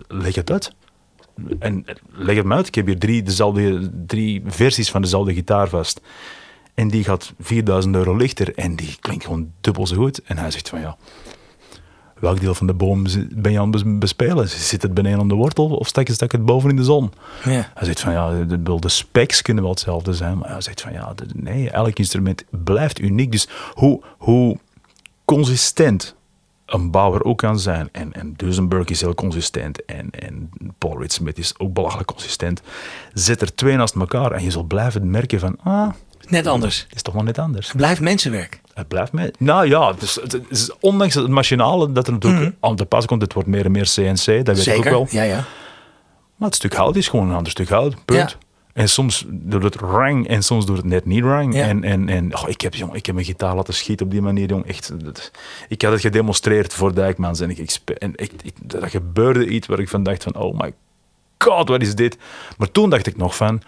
leg 0.09 0.35
het 0.35 0.51
uit. 0.51 0.73
En 1.59 1.85
leg 2.13 2.37
het 2.37 2.45
me 2.45 2.55
uit. 2.55 2.67
Ik 2.67 2.75
heb 2.75 2.87
hier 2.87 2.99
drie, 2.99 3.23
dezelfde, 3.23 3.91
drie 4.07 4.43
versies 4.47 4.91
van 4.91 5.03
dezelfde 5.03 5.35
gitaar 5.35 5.69
vast. 5.69 6.01
En 6.75 6.89
die 6.89 7.05
gaat 7.05 7.33
4000 7.39 7.95
euro 7.95 8.17
lichter 8.17 8.55
en 8.55 8.77
die 8.77 8.97
klinkt 9.01 9.25
gewoon 9.25 9.53
dubbel 9.61 9.87
zo 9.87 9.97
goed. 9.97 10.23
En 10.23 10.39
hij 10.39 10.51
zegt 10.51 10.69
van, 10.69 10.81
ja, 10.81 10.97
welk 12.19 12.41
deel 12.41 12.55
van 12.55 12.67
de 12.67 12.75
boom 12.75 13.05
ben 13.31 13.53
je 13.53 13.61
aan 13.61 13.73
het 13.73 13.85
bes- 13.85 13.99
bespelen? 13.99 14.49
Zit 14.49 14.83
het 14.83 14.95
beneden 14.95 15.19
aan 15.21 15.29
de 15.29 15.35
wortel 15.35 15.67
of 15.77 15.87
stak 15.89 16.07
je 16.07 16.13
stak 16.13 16.33
het 16.33 16.45
boven 16.45 16.71
in 16.71 16.77
de 16.77 16.85
zon? 16.85 17.13
Ja. 17.45 17.51
Hij 17.75 17.85
zegt 17.87 18.01
van 18.01 18.13
ja, 18.13 18.31
de, 18.45 18.63
de- 18.63 18.79
de 18.81 18.89
specs 18.89 19.43
kunnen 19.43 19.63
wel 19.63 19.73
hetzelfde 19.73 20.15
zijn, 20.15 20.39
maar 20.39 20.49
hij 20.51 20.61
zegt 20.61 20.81
van 20.81 20.93
ja, 20.93 21.15
nee, 21.35 21.71
elk 21.71 21.99
instrument 21.99 22.45
blijft 22.51 22.99
uniek. 22.99 23.33
Dus 23.33 23.49
hoe, 23.73 24.01
hoe 24.19 24.59
consistent 25.25 26.15
een 26.67 26.91
bouwer 26.91 27.25
ook 27.25 27.39
kan 27.39 27.59
zijn, 27.59 27.89
en, 27.93 28.13
en 28.13 28.35
Duesenberg 28.37 28.89
is 28.89 29.01
heel 29.01 29.15
consistent, 29.15 29.85
en, 29.85 30.11
en 30.11 30.51
Paul 30.79 31.01
Reed 31.01 31.13
Smith 31.13 31.39
is 31.39 31.59
ook 31.59 31.73
belachelijk 31.73 32.09
consistent, 32.09 32.63
zet 33.13 33.41
er 33.41 33.55
twee 33.55 33.77
naast 33.77 33.95
elkaar 33.95 34.33
en 34.33 34.43
je 34.45 34.51
zult 34.51 34.69
blijven 34.69 35.11
merken 35.11 35.41
van, 35.41 35.57
ah, 35.63 35.89
Net 36.29 36.47
anders. 36.47 36.85
het 36.87 36.95
is 36.97 37.03
toch 37.03 37.15
wel 37.15 37.23
net 37.23 37.39
anders. 37.39 37.67
Het 37.67 37.77
blijft 37.77 38.01
mensenwerk. 38.01 38.61
Het 38.75 38.89
blijft 38.89 39.13
mij. 39.13 39.33
Nou 39.39 39.69
ja, 39.69 39.95
is, 40.01 40.19
het 40.23 40.41
is, 40.49 40.71
ondanks 40.81 41.15
het 41.15 41.29
machinale 41.29 41.93
dat 41.93 42.07
er 42.07 42.13
natuurlijk 42.13 42.55
aan 42.61 42.77
te 42.77 42.87
pas 42.87 43.07
komt, 43.07 43.23
het 43.23 43.33
wordt 43.33 43.49
meer 43.49 43.65
en 43.65 43.71
meer 43.73 43.89
CNC, 43.95 44.45
dat 44.45 44.57
weet 44.57 44.67
ik 44.67 44.77
ook 44.77 44.85
wel. 44.85 45.07
Ja, 45.11 45.23
ja. 45.23 45.45
Maar 46.37 46.49
het 46.49 46.55
stuk 46.57 46.75
hout 46.75 46.97
is 46.97 47.09
gewoon 47.09 47.29
een 47.29 47.37
ander 47.37 47.53
stuk 47.53 47.69
hout. 47.69 48.05
Punt. 48.05 48.31
Ja. 48.31 48.37
En 48.73 48.89
soms 48.89 49.25
doet 49.29 49.63
het 49.63 49.75
rang 49.75 50.29
en 50.29 50.43
soms 50.43 50.67
doet 50.67 50.77
het 50.77 50.87
net 50.87 51.05
niet 51.05 51.23
rang. 51.25 51.55
Ja. 51.55 51.63
En, 51.65 51.85
en, 51.85 52.09
en 52.09 52.37
oh, 52.37 52.49
ik, 52.49 52.61
heb, 52.61 52.75
jong, 52.75 52.95
ik 52.95 53.07
heb 53.07 53.15
mijn 53.15 53.27
gitaar 53.27 53.55
laten 53.57 53.75
schieten 53.75 54.07
op 54.07 54.13
die 54.13 54.23
manier. 54.23 54.49
Jong. 54.49 54.67
Echt, 54.67 55.05
dat- 55.05 55.31
ik 55.69 55.83
had 55.83 55.93
het 55.93 56.01
gedemonstreerd 56.01 56.75
voor 56.75 56.95
Dijkmans. 56.95 57.41
En, 57.41 57.51
ik, 57.51 57.79
en 57.99 58.13
ik, 58.15 58.33
ik, 58.43 58.55
er 58.83 58.91
gebeurde 58.91 59.47
iets 59.47 59.67
waar 59.67 59.79
ik 59.79 59.89
van 59.89 60.03
dacht 60.03 60.23
van... 60.23 60.35
Oh 60.37 60.59
my 60.59 60.75
god, 61.39 61.69
wat 61.69 61.83
is 61.83 61.95
dit? 61.95 62.17
Maar 62.59 62.71
toen 62.71 62.91
dacht 62.91 63.07
ik 63.07 63.17
nog 63.17 63.37
van... 63.37 63.63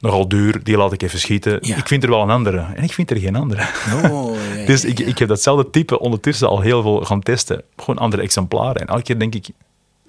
Nogal 0.00 0.28
duur, 0.28 0.62
die 0.64 0.76
laat 0.76 0.92
ik 0.92 1.02
even 1.02 1.18
schieten. 1.18 1.58
Ja. 1.60 1.76
Ik 1.76 1.86
vind 1.88 2.02
er 2.02 2.08
wel 2.10 2.22
een 2.22 2.30
andere. 2.30 2.66
En 2.74 2.82
ik 2.82 2.92
vind 2.92 3.10
er 3.10 3.16
geen 3.16 3.36
andere. 3.36 3.62
Oh, 4.10 4.34
ja, 4.36 4.54
ja, 4.60 4.66
dus 4.66 4.82
ja, 4.82 4.88
ik, 4.88 4.98
ja. 4.98 5.06
ik 5.06 5.18
heb 5.18 5.28
datzelfde 5.28 5.70
type 5.70 5.98
ondertussen 5.98 6.48
al 6.48 6.60
heel 6.60 6.82
veel 6.82 7.04
gaan 7.04 7.20
testen. 7.20 7.62
Gewoon 7.76 7.98
andere 7.98 8.22
exemplaren. 8.22 8.80
En 8.80 8.86
elke 8.86 9.02
keer 9.02 9.18
denk 9.18 9.34
ik... 9.34 9.48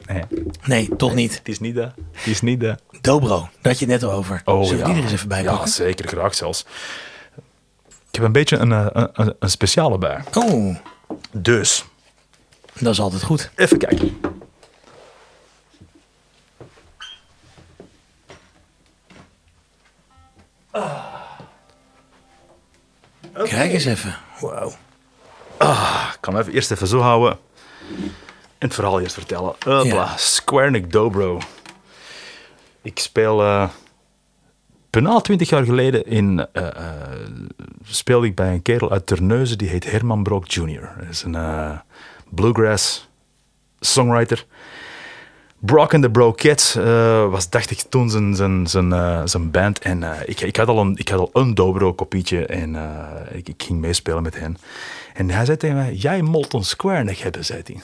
Nee, 0.05 0.23
Nee, 0.65 0.95
toch 0.95 1.13
niet. 1.13 1.37
het 1.37 1.47
is 1.47 1.59
niet 1.59 1.75
dat. 1.75 1.91
Het 2.11 2.27
is 2.27 2.41
niet 2.41 2.59
dat. 2.61 2.81
Dobro, 3.01 3.37
daar 3.39 3.47
had 3.61 3.79
je 3.79 3.85
het 3.85 4.01
net 4.01 4.11
over. 4.11 4.41
Oh, 4.45 4.63
Zullen 4.63 4.83
we 4.85 4.89
ja. 4.91 4.95
er 4.97 5.03
eens 5.03 5.11
even 5.11 5.27
bij 5.27 5.43
Ja, 5.43 5.51
pakken? 5.51 5.69
zeker. 5.69 6.07
Graag 6.07 6.35
zelfs. 6.35 6.65
Ik 8.09 8.15
heb 8.17 8.23
een 8.23 8.31
beetje 8.31 8.57
een, 8.57 8.71
eh, 8.71 8.85
een, 8.91 9.09
een, 9.13 9.33
een 9.39 9.49
speciale 9.49 9.97
bij. 9.97 10.19
Oh, 10.33 10.75
Dus, 11.31 11.85
dat 12.79 12.93
is 12.93 12.99
altijd 12.99 13.23
goed. 13.23 13.49
even 13.55 13.77
kijken. 13.77 14.17
Kijk 23.33 23.71
eens 23.73 23.85
even. 23.85 24.15
Wow. 24.39 24.71
Ik 26.13 26.17
kan 26.19 26.33
hem 26.33 26.41
even 26.41 26.53
eerst 26.53 26.71
even 26.71 26.87
zo 26.87 26.99
houden. 26.99 27.37
En 28.57 28.67
het 28.67 28.73
verhaal 28.73 29.01
eerst 29.01 29.13
vertellen. 29.13 29.55
Ja. 29.83 30.17
Squarenic 30.17 30.91
Dobro. 30.91 31.39
Ik 32.81 32.99
speel... 32.99 33.69
bijna 34.89 35.21
twintig 35.21 35.49
jaar 35.49 35.63
geleden 35.63 36.05
in, 36.05 36.47
eh, 36.53 36.67
speelde 37.83 38.27
ik 38.27 38.35
bij 38.35 38.53
een 38.53 38.61
kerel 38.61 38.91
uit 38.91 39.05
Terneuzen. 39.05 39.57
Die 39.57 39.69
heet 39.69 39.91
Herman 39.91 40.23
Brock 40.23 40.47
Jr. 40.47 40.93
Dat 40.99 41.09
is 41.09 41.23
een 41.23 41.81
bluegrass 42.29 43.09
songwriter. 43.79 44.45
Brock 45.63 45.93
and 45.93 46.03
the 46.03 46.09
Brokettes 46.09 46.75
eh, 46.75 47.29
was, 47.29 47.49
dacht 47.49 47.71
ik, 47.71 47.79
toen 47.89 48.09
zijn, 48.09 48.35
zijn, 48.35 48.67
zijn, 48.67 48.93
eh, 48.93 49.21
zijn 49.25 49.51
band. 49.51 49.79
En 49.79 50.03
eh, 50.03 50.19
ik, 50.25 50.41
ik, 50.41 50.55
had 50.55 50.67
al 50.67 50.79
een, 50.79 50.95
ik 50.97 51.09
had 51.09 51.19
al 51.19 51.29
een 51.41 51.53
Dobro-kopietje 51.53 52.45
en 52.45 52.75
ik, 53.31 53.47
ik 53.49 53.63
ging 53.63 53.79
meespelen 53.79 54.23
met 54.23 54.39
hen. 54.39 54.57
En 55.13 55.29
hij 55.29 55.45
zei 55.45 55.57
tegen 55.57 55.75
mij, 55.75 55.93
jij 55.93 56.21
Molten 56.21 56.63
Square 56.63 57.03
nog 57.03 57.21
hebben, 57.21 57.45
zei 57.45 57.61
hij. 57.65 57.77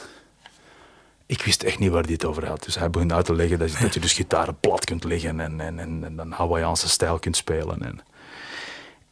Ik 1.26 1.42
wist 1.42 1.64
echt 1.64 1.80
niet 1.80 1.92
waar 1.92 2.04
hij 2.04 2.14
het 2.14 2.26
over 2.26 2.48
had. 2.48 2.64
Dus 2.64 2.78
hij 2.80 2.90
begon 2.90 3.14
uit 3.14 3.26
te 3.26 3.36
leggen 3.36 3.60
dat, 3.60 3.72
je- 3.72 3.80
dat 3.82 3.94
je 3.94 4.00
dus 4.00 4.14
gitaren 4.14 4.58
plat 4.60 4.86
kunt 4.86 5.04
liggen 5.04 5.40
en, 5.40 5.60
en, 5.62 5.80
en, 5.80 6.04
en 6.04 6.14
een 6.20 6.32
Hawaiianse 6.32 6.90
stijl 6.90 7.20
kunt 7.20 7.36
spelen. 7.38 7.82
En, 7.82 8.00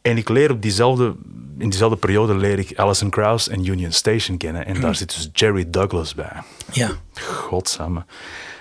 en 0.06 0.16
ik 0.16 0.28
leer 0.28 0.50
op 0.50 0.62
diezelfde, 0.62 1.14
in 1.58 1.68
diezelfde 1.68 1.96
periode 1.96 2.36
leer 2.36 2.58
ik 2.58 2.78
Alison 2.78 3.10
Krauss 3.10 3.48
en 3.48 3.66
Union 3.66 3.92
Station 3.92 4.36
kennen. 4.36 4.66
En 4.66 4.80
daar 4.80 4.94
zit 4.94 5.14
dus 5.14 5.30
Jerry 5.32 5.70
Douglas 5.70 6.14
bij. 6.14 6.32
Ja. 6.72 6.90
Godsamme. 7.20 8.04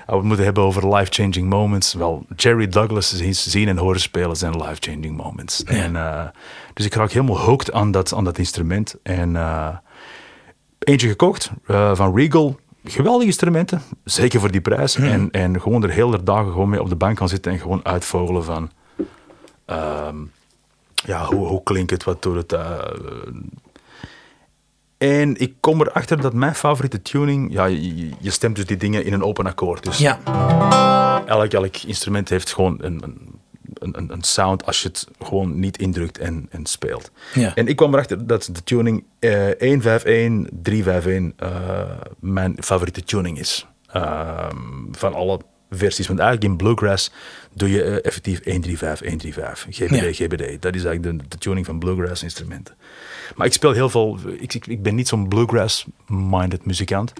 Als 0.05 0.21
we 0.21 0.27
moeten 0.27 0.45
hebben 0.45 0.63
over 0.63 0.95
life-changing 0.95 1.49
moments. 1.49 1.93
Wel, 1.93 2.25
Jerry 2.35 2.67
Douglas 2.67 3.17
zien, 3.31 3.67
en 3.67 3.77
horen 3.77 3.99
spelen 3.99 4.35
zijn 4.35 4.63
life-changing 4.63 5.17
moments. 5.17 5.63
En, 5.63 5.95
eh, 5.95 6.25
dus 6.73 6.85
ik 6.85 6.93
raak 6.93 7.11
helemaal 7.11 7.39
hooked 7.39 7.71
aan 7.71 7.91
dat, 7.91 8.13
aan 8.13 8.23
dat 8.23 8.37
instrument. 8.37 8.95
En 9.03 9.35
eh, 9.35 9.75
eentje 10.79 11.07
gekocht 11.07 11.51
eh, 11.67 11.95
van 11.95 12.15
Regal. 12.15 12.59
Geweldige 12.83 13.25
instrumenten, 13.25 13.81
zeker 14.03 14.39
voor 14.39 14.51
die 14.51 14.61
prijs. 14.61 14.95
En, 14.95 15.31
en 15.31 15.61
gewoon 15.61 15.83
er 15.83 15.89
heel 15.89 16.09
de 16.09 16.23
dagen 16.23 16.51
gewoon 16.51 16.69
mee 16.69 16.81
op 16.81 16.89
de 16.89 16.95
bank 16.95 17.17
gaan 17.17 17.29
zitten 17.29 17.51
en 17.51 17.59
gewoon 17.59 17.85
uitvogelen 17.85 18.43
van... 18.43 18.71
ehm, 19.65 20.15
ja, 21.05 21.25
hoe, 21.25 21.47
hoe 21.47 21.63
klinkt 21.63 21.91
het, 21.91 22.03
wat 22.03 22.21
doet 22.21 22.35
het... 22.35 22.53
eh, 22.53 22.79
en 24.97 25.35
ik 25.39 25.53
kom 25.59 25.81
erachter 25.81 26.21
dat 26.21 26.33
mijn 26.33 26.55
favoriete 26.55 27.01
tuning... 27.01 27.53
Ja, 27.53 27.65
je, 27.65 28.09
je 28.19 28.31
stemt 28.31 28.55
dus 28.55 28.65
die 28.65 28.77
dingen 28.77 29.05
in 29.05 29.13
een 29.13 29.23
open 29.23 29.45
akkoord. 29.45 29.83
Dus 29.83 29.97
Ja. 29.97 30.19
elk, 31.25 31.51
elk 31.53 31.77
instrument 31.77 32.29
heeft 32.29 32.53
gewoon 32.53 32.77
een, 32.81 33.01
een, 33.03 33.97
een, 33.97 34.11
een, 34.11 34.23
sound 34.23 34.65
als 34.65 34.81
je 34.81 34.87
het 34.87 35.07
gewoon 35.19 35.59
niet 35.59 35.77
indrukt 35.77 36.17
en, 36.17 36.47
en 36.49 36.65
speelt. 36.65 37.11
Ja. 37.33 37.55
En 37.55 37.67
ik 37.67 37.75
kwam 37.75 37.93
erachter 37.93 38.27
dat 38.27 38.49
de 38.51 38.63
tuning 38.63 39.03
eh 39.19 39.31
151, 39.31 40.49
351 40.61 41.31
eh, 41.37 41.89
mijn 42.19 42.55
favoriete 42.63 43.03
tuning 43.03 43.39
is. 43.39 43.65
Ehm, 43.87 44.57
van 44.91 45.13
alle 45.13 45.39
versies. 45.77 46.07
Want 46.07 46.19
eigenlijk 46.19 46.51
in 46.51 46.57
Bluegrass 46.57 47.11
doe 47.53 47.69
je 47.69 47.83
eh, 47.83 48.05
effectief 48.05 48.43
135, 48.43 49.07
135. 49.07 49.75
GBD, 49.75 50.17
Ja. 50.17 50.25
GBD. 50.25 50.61
Dat 50.61 50.75
is 50.75 50.83
eigenlijk 50.83 51.19
de, 51.19 51.27
de 51.27 51.37
tuning 51.37 51.65
van 51.65 51.79
Bluegrass 51.79 52.23
instrumenten. 52.23 52.75
Maar 53.35 53.47
ik 53.47 53.53
speel 53.53 53.71
heel 53.71 53.89
veel... 53.89 54.19
Ik, 54.39 54.53
ik, 54.53 54.67
ik 54.67 54.83
ben 54.83 54.95
niet 54.95 55.07
zo'n 55.07 55.27
Bluegrass-minded 55.27 56.65
muzikant. 56.65 57.13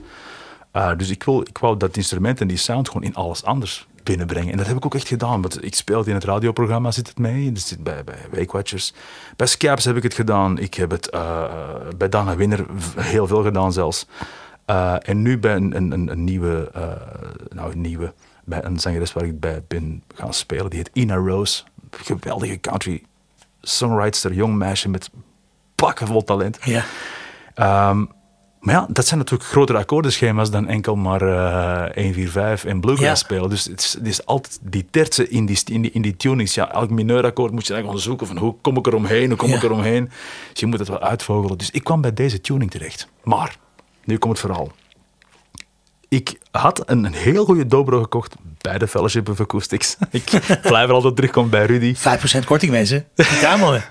Uh, 0.73 0.91
dus 0.97 1.09
ik, 1.09 1.23
wil, 1.23 1.41
ik 1.41 1.57
wou 1.57 1.77
dat 1.77 1.97
instrument 1.97 2.41
en 2.41 2.47
die 2.47 2.57
sound 2.57 2.87
gewoon 2.87 3.03
in 3.03 3.15
alles 3.15 3.43
anders 3.43 3.87
binnenbrengen. 4.03 4.51
En 4.51 4.57
dat 4.57 4.67
heb 4.67 4.77
ik 4.77 4.85
ook 4.85 4.95
echt 4.95 5.07
gedaan. 5.07 5.41
Want 5.41 5.63
ik 5.63 5.75
speelde 5.75 6.09
in 6.09 6.15
het 6.15 6.23
radioprogramma, 6.23 6.91
zit 6.91 7.07
het 7.07 7.17
mee. 7.17 7.51
Dat 7.51 7.63
zit 7.63 7.83
bij, 7.83 8.03
bij 8.03 8.17
Wakewatchers. 8.31 8.93
Bij 9.35 9.47
Scaps 9.47 9.85
heb 9.85 9.95
ik 9.95 10.03
het 10.03 10.13
gedaan. 10.13 10.57
Ik 10.57 10.73
heb 10.73 10.91
het 10.91 11.09
uh, 11.13 11.43
bij 11.97 12.09
Dana 12.09 12.35
Winner 12.35 12.65
heel 12.95 13.27
veel 13.27 13.43
gedaan 13.43 13.73
zelfs. 13.73 14.07
Uh, 14.69 14.95
en 14.99 15.21
nu 15.21 15.39
bij 15.39 15.55
een, 15.55 15.75
een, 15.75 16.07
een 16.07 16.23
nieuwe... 16.23 16.71
Uh, 16.75 16.81
nou, 17.49 17.71
een 17.71 17.81
nieuwe... 17.81 18.13
Bij 18.45 18.63
een 18.63 18.79
zangeres 18.79 19.13
waar 19.13 19.25
ik 19.25 19.39
bij 19.39 19.63
ben 19.67 20.03
gaan 20.15 20.33
spelen. 20.33 20.69
Die 20.69 20.79
heet 20.79 20.89
Ina 20.93 21.15
Rose. 21.15 21.63
Geweldige 21.91 22.59
country 22.59 23.03
songwriter. 23.61 24.33
Jong 24.33 24.55
meisje 24.55 24.89
met 24.89 25.09
pakken 25.75 26.07
vol 26.07 26.23
talent. 26.23 26.57
Ja. 26.63 26.83
Um, 27.89 28.11
maar 28.59 28.73
ja, 28.75 28.87
dat 28.89 29.05
zijn 29.07 29.19
natuurlijk 29.19 29.49
grotere 29.49 29.77
akkoordenschema's 29.77 30.51
dan 30.51 30.67
enkel 30.67 30.95
maar 30.95 31.21
uh, 31.21 31.81
1, 32.05 32.13
4, 32.13 32.29
5 32.29 32.63
en 32.65 32.79
bluegrass 32.79 33.07
Ja. 33.21 33.27
spelen. 33.27 33.49
Dus 33.49 33.65
het 33.65 33.79
is, 33.79 33.93
het 33.93 34.07
is 34.07 34.25
altijd 34.25 34.59
die 34.61 34.85
tertsen 34.91 35.31
in 35.31 35.45
die, 35.45 35.59
in 35.65 35.81
die, 35.81 35.91
in 35.91 36.01
die 36.01 36.15
tunings. 36.15 36.53
Ja, 36.53 36.71
elk 36.71 36.89
mineurakkoord 36.89 37.51
moet 37.51 37.67
je 37.67 37.73
dan 37.73 37.81
gewoon 37.81 37.99
zoeken 37.99 38.27
van 38.27 38.37
hoe 38.37 38.55
kom 38.61 38.77
ik 38.77 38.87
er 38.87 38.95
omheen, 38.95 39.27
hoe 39.27 39.37
kom 39.37 39.49
Ja. 39.49 39.55
ik 39.55 39.63
er 39.63 39.71
omheen. 39.71 40.09
Dus 40.51 40.59
je 40.59 40.65
moet 40.65 40.79
het 40.79 40.87
wel 40.87 40.99
uitvogelen. 41.01 41.57
Dus 41.57 41.71
ik 41.71 41.83
kwam 41.83 42.01
bij 42.01 42.13
deze 42.13 42.41
tuning 42.41 42.71
terecht. 42.71 43.07
Maar, 43.23 43.57
nu 44.03 44.17
komt 44.17 44.37
het 44.37 44.45
verhaal. 44.45 44.71
Ik 46.09 46.39
had 46.55 46.83
een, 46.85 47.03
een 47.05 47.13
heel 47.13 47.45
goede 47.45 47.67
dobro 47.67 48.01
gekocht 48.01 48.35
bij 48.61 48.77
de 48.77 48.87
Fellowship 48.87 49.29
of 49.29 49.39
Acoustics. 49.39 49.97
ik 50.11 50.23
blijf 50.61 50.87
er 50.87 50.93
altijd 50.93 51.15
terugkomen 51.15 51.49
bij 51.49 51.65
Rudy. 51.65 51.95
5% 51.95 52.45
korting 52.45 52.71
mensen. 52.71 53.05
Ja. 53.41 53.83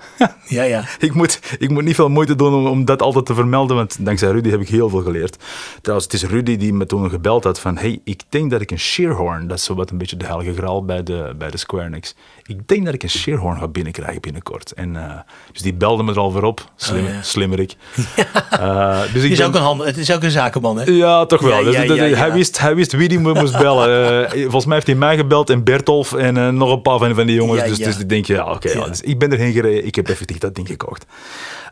Ja, 0.47 0.63
ja. 0.63 0.83
ik, 0.99 1.13
moet, 1.13 1.39
ik 1.57 1.69
moet 1.69 1.83
niet 1.83 1.95
veel 1.95 2.09
moeite 2.09 2.35
doen 2.35 2.53
om, 2.53 2.67
om 2.67 2.85
dat 2.85 3.01
altijd 3.01 3.25
te 3.25 3.33
vermelden, 3.33 3.75
want 3.75 4.05
dankzij 4.05 4.31
Rudy 4.31 4.49
heb 4.49 4.61
ik 4.61 4.67
heel 4.69 4.89
veel 4.89 5.01
geleerd. 5.01 5.37
Trouwens, 5.81 6.11
het 6.11 6.21
is 6.21 6.29
Rudy 6.29 6.57
die 6.57 6.73
me 6.73 6.85
toen 6.85 7.09
gebeld 7.09 7.43
had 7.43 7.59
van 7.59 7.77
hey, 7.77 7.99
ik 8.03 8.21
denk 8.29 8.51
dat 8.51 8.61
ik 8.61 8.71
een 8.71 8.79
shearhorn, 8.79 9.47
dat 9.47 9.57
is 9.57 9.63
zo 9.63 9.75
wat 9.75 9.89
een 9.89 9.97
beetje 9.97 10.17
de 10.17 10.25
heilige 10.25 10.53
graal 10.53 10.85
bij 10.85 11.03
de, 11.03 11.33
bij 11.37 11.51
de 11.51 11.57
Square 11.57 11.85
Enix, 11.85 12.15
ik 12.45 12.67
denk 12.67 12.85
dat 12.85 12.93
ik 12.93 13.03
een 13.03 13.09
shearhorn 13.09 13.57
ga 13.57 13.67
binnenkrijgen 13.67 14.21
binnenkort. 14.21 14.71
En, 14.71 14.93
uh, 14.93 15.11
dus 15.51 15.61
die 15.61 15.73
belde 15.73 16.03
me 16.03 16.11
er 16.11 16.19
al 16.19 16.31
voor 16.31 16.43
op, 16.43 16.71
Slim, 16.75 17.05
Oh, 17.05 17.11
ja. 17.11 17.21
slimmerik. 17.21 17.75
Uh, 18.59 19.01
dus 19.01 19.23
ik 19.23 19.29
Het 19.29 19.39
is, 19.39 19.41
ook 19.41 19.55
een 19.55 19.61
handel, 19.61 19.85
het 19.85 19.97
is 19.97 20.11
ook 20.11 20.23
een 20.23 20.31
zakenman, 20.31 20.77
hè? 20.79 20.91
ja, 20.91 21.25
toch 21.25 21.41
wel. 21.41 21.59
Ja, 21.59 21.63
Dus 21.63 21.87
dat-. 21.87 21.97
Hij, 21.97 22.31
wist, 22.31 22.54
hij 22.57 22.75
wist 22.75 22.91
wie 22.91 23.07
die 23.07 23.19
moest 23.19 23.57
bellen. 23.57 24.25
Eh, 24.25 24.41
volgens 24.41 24.65
mij 24.65 24.75
heeft 24.75 24.87
hij 24.87 24.95
mij 24.95 25.17
gebeld 25.17 25.49
en 25.49 25.63
Bertolf 25.63 26.13
en 26.13 26.37
eh, 26.37 26.49
nog 26.49 26.71
een 26.71 26.81
paar 26.81 26.97
van, 26.97 27.15
van 27.15 27.25
die 27.25 27.35
jongens. 27.35 27.61
Ja, 27.61 27.67
dus, 27.67 27.77
ja. 27.77 27.85
dus 27.85 27.99
ik 27.99 28.09
denk, 28.09 28.25
ja, 28.25 28.51
oké. 28.51 28.71
Ja. 28.71 28.87
Dus 28.87 29.01
ik 29.01 29.19
ben 29.19 29.31
erheen 29.31 29.53
gereden. 29.53 29.85
Ik 29.85 29.95
heb 29.95 30.07
effectief 30.07 30.37
dat 30.37 30.55
ding 30.55 30.67
gekocht. 30.67 31.05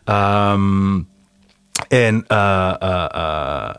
Ehm, 0.03 1.01
en 1.87 2.27
eh, 2.27 3.69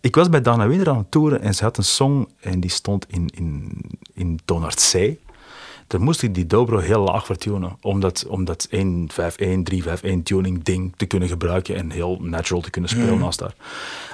ik 0.00 0.14
was 0.14 0.28
bij 0.28 0.40
Dana 0.40 0.66
Winner 0.66 0.88
aan 0.88 0.98
het 0.98 1.10
toeren 1.10 1.40
en 1.40 1.54
ze 1.54 1.64
had 1.64 1.76
een 1.76 1.84
song 1.84 2.28
en 2.40 2.60
die 2.60 2.70
stond 2.70 3.06
in, 3.08 3.30
in, 3.34 3.80
in 4.14 4.40
Daar 5.90 6.00
moest 6.00 6.22
ik 6.22 6.34
die 6.34 6.46
dobro 6.46 6.78
heel 6.78 7.00
laag 7.00 7.26
vertunen, 7.26 7.76
om 7.80 8.00
dat, 8.00 8.26
om 8.28 8.44
dat 8.44 8.66
151, 8.70 9.36
351 9.36 10.22
tuning 10.22 10.62
ding 10.62 10.94
te 10.96 11.06
kunnen 11.06 11.28
gebruiken 11.28 11.76
en 11.76 11.90
heel 11.90 12.18
natural 12.20 12.62
te 12.62 12.70
kunnen 12.70 12.90
spelen 12.90 13.18
naast 13.18 13.38
daar. 13.38 13.54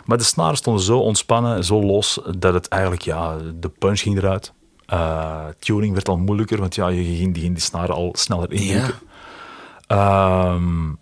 Maar 0.04 0.18
de 0.18 0.24
snaren 0.24 0.56
stonden 0.56 0.82
zo 0.82 0.98
ontspannen, 0.98 1.64
zo 1.64 1.82
los, 1.82 2.20
dat 2.38 2.54
het 2.54 2.68
eigenlijk, 2.68 3.02
ja, 3.02 3.36
de 3.54 3.68
punch 3.68 4.00
ging 4.00 4.16
eruit. 4.16 4.52
Uh, 4.92 5.44
tuning 5.58 5.92
werd 5.92 6.08
al 6.08 6.16
moeilijker, 6.16 6.58
want 6.58 6.74
ja, 6.74 6.88
je 6.88 7.16
ging 7.16 7.34
die, 7.34 7.52
die 7.52 7.60
snaren 7.60 7.94
al 7.94 8.10
sneller 8.16 8.52
indrukken. 8.52 8.94
Ehm, 9.86 10.92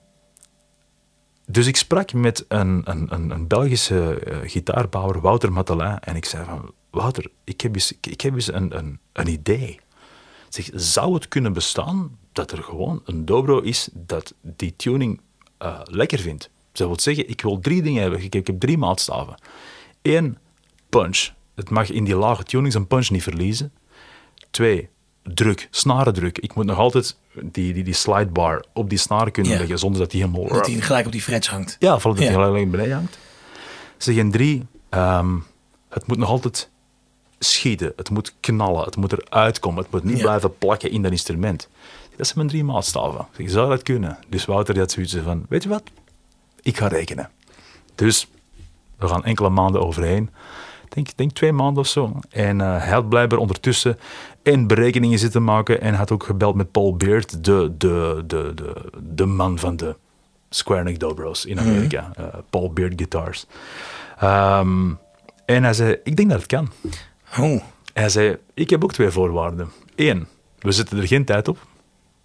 dus 1.46 1.66
ik 1.66 1.76
sprak 1.76 2.12
met 2.12 2.44
een, 2.48 2.82
een, 2.84 3.06
een, 3.14 3.30
een 3.30 3.46
Belgische 3.46 4.22
uh, 4.28 4.36
gitaarbouwer, 4.50 5.20
Wouter 5.20 5.52
Matelin, 5.52 5.98
en 5.98 6.16
ik 6.16 6.24
zei 6.24 6.44
van, 6.44 6.72
Wouter, 6.90 7.30
ik 7.44 7.60
heb 7.60 7.74
eens, 7.74 7.92
ik, 7.92 8.06
ik 8.06 8.20
heb 8.20 8.34
eens 8.34 8.52
een, 8.52 8.78
een, 8.78 8.98
een 9.12 9.28
idee. 9.28 9.82
Zeg, 10.54 10.68
zou 10.74 11.14
het 11.14 11.28
kunnen 11.28 11.52
bestaan 11.52 12.18
dat 12.32 12.52
er 12.52 12.62
gewoon 12.62 13.02
een 13.04 13.24
dobro 13.24 13.60
is 13.60 13.88
dat 13.92 14.34
die 14.42 14.74
tuning 14.76 15.20
uh, 15.62 15.80
lekker 15.84 16.18
vindt? 16.18 16.50
Dat 16.72 16.86
wil 16.86 17.00
zeggen, 17.00 17.28
ik 17.28 17.40
wil 17.40 17.58
drie 17.60 17.82
dingen 17.82 18.02
hebben. 18.02 18.22
Ik, 18.22 18.34
ik 18.34 18.46
heb 18.46 18.60
drie 18.60 18.78
maatstaven. 18.78 19.34
Eén, 20.02 20.38
punch. 20.88 21.30
Het 21.54 21.70
mag 21.70 21.90
in 21.90 22.04
die 22.04 22.16
lage 22.16 22.42
tunings 22.42 22.74
een 22.74 22.86
punch 22.86 23.10
niet 23.10 23.22
verliezen. 23.22 23.72
Twee, 24.50 24.88
druk, 25.22 25.68
snarendruk. 25.70 26.38
Ik 26.38 26.54
moet 26.54 26.64
nog 26.66 26.78
altijd 26.78 27.16
die, 27.42 27.72
die, 27.72 27.84
die 27.84 27.94
slidebar 27.94 28.64
op 28.72 28.88
die 28.88 28.98
snaren 28.98 29.32
kunnen 29.32 29.52
Ja. 29.52 29.58
leggen 29.58 29.78
zonder 29.78 30.00
dat 30.00 30.10
die 30.10 30.20
helemaal... 30.24 30.48
Dat 30.48 30.66
hij 30.66 30.80
gelijk 30.80 31.06
op 31.06 31.12
die 31.12 31.22
frets 31.22 31.48
hangt. 31.48 31.76
Ja, 31.78 31.94
vooral 31.94 32.14
dat 32.14 32.28
Ja. 32.28 32.38
hij 32.38 32.44
gelijk 32.44 32.70
beneden 32.70 32.94
hangt. 32.96 33.18
Zeg, 33.96 34.16
en 34.16 34.30
drie, 34.30 34.66
ehm, 34.88 35.36
het 35.88 36.06
moet 36.06 36.18
nog 36.18 36.28
altijd 36.28 36.70
schieten. 37.44 37.92
Het 37.96 38.10
moet 38.10 38.34
knallen. 38.40 38.84
Het 38.84 38.96
moet 38.96 39.12
eruit 39.12 39.58
komen. 39.58 39.82
Het 39.82 39.92
moet 39.92 40.04
niet 40.04 40.16
Ja. 40.16 40.22
blijven 40.22 40.58
plakken 40.58 40.90
in 40.90 41.02
dat 41.02 41.10
instrument. 41.10 41.68
Dat 42.16 42.26
zijn 42.26 42.38
mijn 42.38 42.48
drie 42.48 42.64
maatstaven. 42.64 43.20
Ik 43.20 43.26
zeg, 43.36 43.50
zou 43.50 43.68
dat 43.68 43.82
kunnen? 43.82 44.18
Dus 44.28 44.44
Wouter 44.44 44.78
had 44.78 44.90
zoiets 44.90 45.16
van, 45.24 45.46
weet 45.48 45.62
je 45.62 45.68
wat? 45.68 45.82
Ik 46.62 46.76
ga 46.76 46.86
rekenen. 46.88 47.30
Dus 47.94 48.28
we 48.98 49.08
gaan 49.08 49.24
enkele 49.24 49.48
maanden 49.48 49.80
overheen. 49.86 50.30
Ik 50.84 50.94
denk, 50.94 51.16
denk 51.16 51.32
twee 51.32 51.52
maanden 51.52 51.82
of 51.82 51.88
zo. 51.88 52.20
En 52.30 52.58
uh, 52.58 52.78
hij 52.82 52.92
had 52.92 53.08
blijkbaar 53.08 53.38
ondertussen 53.38 53.98
en 54.42 54.66
berekeningen 54.66 55.18
zitten 55.18 55.44
maken 55.44 55.80
en 55.80 55.94
had 55.94 56.10
ook 56.10 56.24
gebeld 56.24 56.54
met 56.54 56.70
Paul 56.70 56.96
Beard, 56.96 57.44
de, 57.44 57.74
de, 57.78 58.22
de, 58.26 58.52
de, 58.54 58.90
de 59.02 59.26
man 59.26 59.58
van 59.58 59.76
de 59.76 59.96
Square 60.50 60.80
Enix 60.80 60.98
Dobros 60.98 61.44
in 61.44 61.60
Amerika. 61.60 62.10
Mm. 62.16 62.24
Uh, 62.24 62.34
Paul 62.50 62.72
Beard 62.72 62.92
Guitars. 62.96 63.46
Um, 64.22 64.98
en 65.44 65.62
hij 65.62 65.72
zei, 65.72 65.96
ik 66.04 66.16
denk 66.16 66.30
dat 66.30 66.38
het 66.38 66.48
kan. 66.48 66.70
Oh. 67.38 67.62
Hij 67.92 68.08
zei, 68.08 68.36
ik 68.54 68.70
heb 68.70 68.84
ook 68.84 68.92
twee 68.92 69.10
voorwaarden. 69.10 69.72
Eén, 69.96 70.26
we 70.58 70.72
zetten 70.72 70.98
er 70.98 71.06
geen 71.06 71.24
tijd 71.24 71.48
op. 71.48 71.66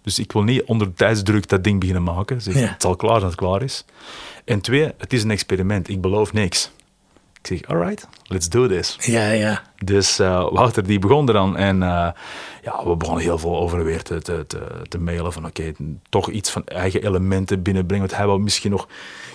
Dus 0.02 0.18
ik 0.18 0.32
wil 0.32 0.42
niet 0.42 0.62
onder 0.64 0.94
tijdsdruk 0.94 1.48
dat 1.48 1.64
ding 1.64 1.80
beginnen 1.80 2.02
maken. 2.02 2.42
Zeg, 2.42 2.54
Ja. 2.54 2.60
Het 2.60 2.82
zal 2.82 2.96
klaar 2.96 3.20
zijn 3.20 3.30
dat 3.30 3.40
het 3.40 3.40
klaar 3.40 3.62
is. 3.62 3.84
En 4.44 4.60
twee, 4.60 4.92
het 4.98 5.12
is 5.12 5.22
een 5.22 5.30
experiment. 5.30 5.88
Ik 5.88 6.00
beloof 6.00 6.32
niks. 6.32 6.70
Ik 7.42 7.46
zeg, 7.46 7.62
alright, 7.62 8.08
let's 8.22 8.48
do 8.48 8.68
this. 8.68 8.96
Ja, 9.00 9.30
ja. 9.30 9.62
Dus 9.84 10.20
uh, 10.20 10.50
Wouter 10.50 10.86
die 10.86 10.98
begon 10.98 11.28
eraan 11.28 11.56
en 11.56 11.76
uh, 11.76 12.08
ja, 12.62 12.84
we 12.84 12.96
begonnen 12.96 13.24
heel 13.24 13.38
veel 13.38 13.58
over 13.58 13.78
en 13.78 13.84
weer 13.84 14.02
te, 14.02 14.22
te, 14.22 14.44
te, 14.46 14.66
te 14.88 14.98
mailen 14.98 15.32
van 15.32 15.46
oké, 15.46 15.60
okay, 15.60 15.74
toch 16.08 16.30
iets 16.30 16.50
van 16.50 16.64
eigen 16.64 17.02
elementen 17.02 17.62
binnenbrengen. 17.62 18.06
Want 18.06 18.18
hij 18.18 18.26
wou 18.26 18.40
misschien 18.40 18.70
nog 18.70 18.88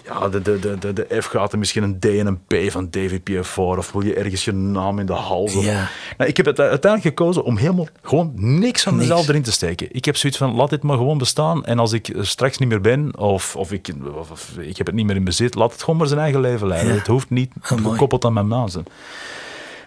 ja, 0.06 0.30
de, 0.30 0.42
de, 0.42 0.78
de, 0.80 0.94
de, 0.94 1.22
F 1.22 1.26
gaten, 1.26 1.60
misschien 1.60 1.84
een 1.84 2.00
D 2.00 2.06
en 2.06 2.28
een 2.28 2.40
P 2.48 2.72
van 2.72 2.88
David 2.90 3.22
P4 3.32 3.58
of 3.58 3.92
wil 3.92 4.04
je 4.04 4.14
ergens 4.14 4.46
je 4.46 4.52
naam 4.52 5.00
in 5.00 5.06
de 5.06 5.14
hals? 5.14 5.54
Ja. 5.54 5.90
Nou, 6.18 6.30
ik 6.30 6.38
heb 6.38 6.46
het 6.46 6.60
uiteindelijk 6.60 7.16
gekozen 7.16 7.44
om 7.44 7.58
helemaal 7.58 7.88
gewoon 8.02 8.32
niks 8.36 8.84
van 8.84 8.96
Niks. 8.96 9.08
mezelf 9.08 9.28
erin 9.28 9.42
te 9.42 9.52
steken. 9.52 9.88
Ik 9.92 10.06
heb 10.06 10.18
zoiets 10.18 10.38
van 10.40 10.54
laat 10.54 10.70
dit 10.70 10.84
maar 10.84 10.98
gewoon 10.98 11.18
bestaan 11.18 11.66
en 11.66 11.80
als 11.80 11.92
ik 11.92 12.16
straks 12.20 12.58
niet 12.58 12.70
meer 12.70 12.82
ben 12.82 13.18
of, 13.18 13.56
of, 13.56 13.72
ik, 13.72 13.94
of, 14.16 14.32
of 14.32 14.58
ik 14.58 14.78
heb 14.78 14.86
het 14.86 14.96
niet 14.96 15.06
meer 15.06 15.16
in 15.16 15.24
bezit, 15.24 15.56
laat 15.56 15.72
het 15.72 15.84
gewoon 15.84 15.98
maar 16.00 16.08
zijn 16.08 16.20
eigen 16.20 16.42
leven 16.42 16.68
leiden. 16.68 16.92
Ja. 16.92 16.98
Het 16.98 17.08
hoeft 17.08 17.30
niet 17.30 17.52
Oh, 17.72 17.92
gekoppeld 17.92 18.26
aan 18.26 18.34
mijn 18.34 18.48
naam 18.48 18.68
zijn. 18.68 18.86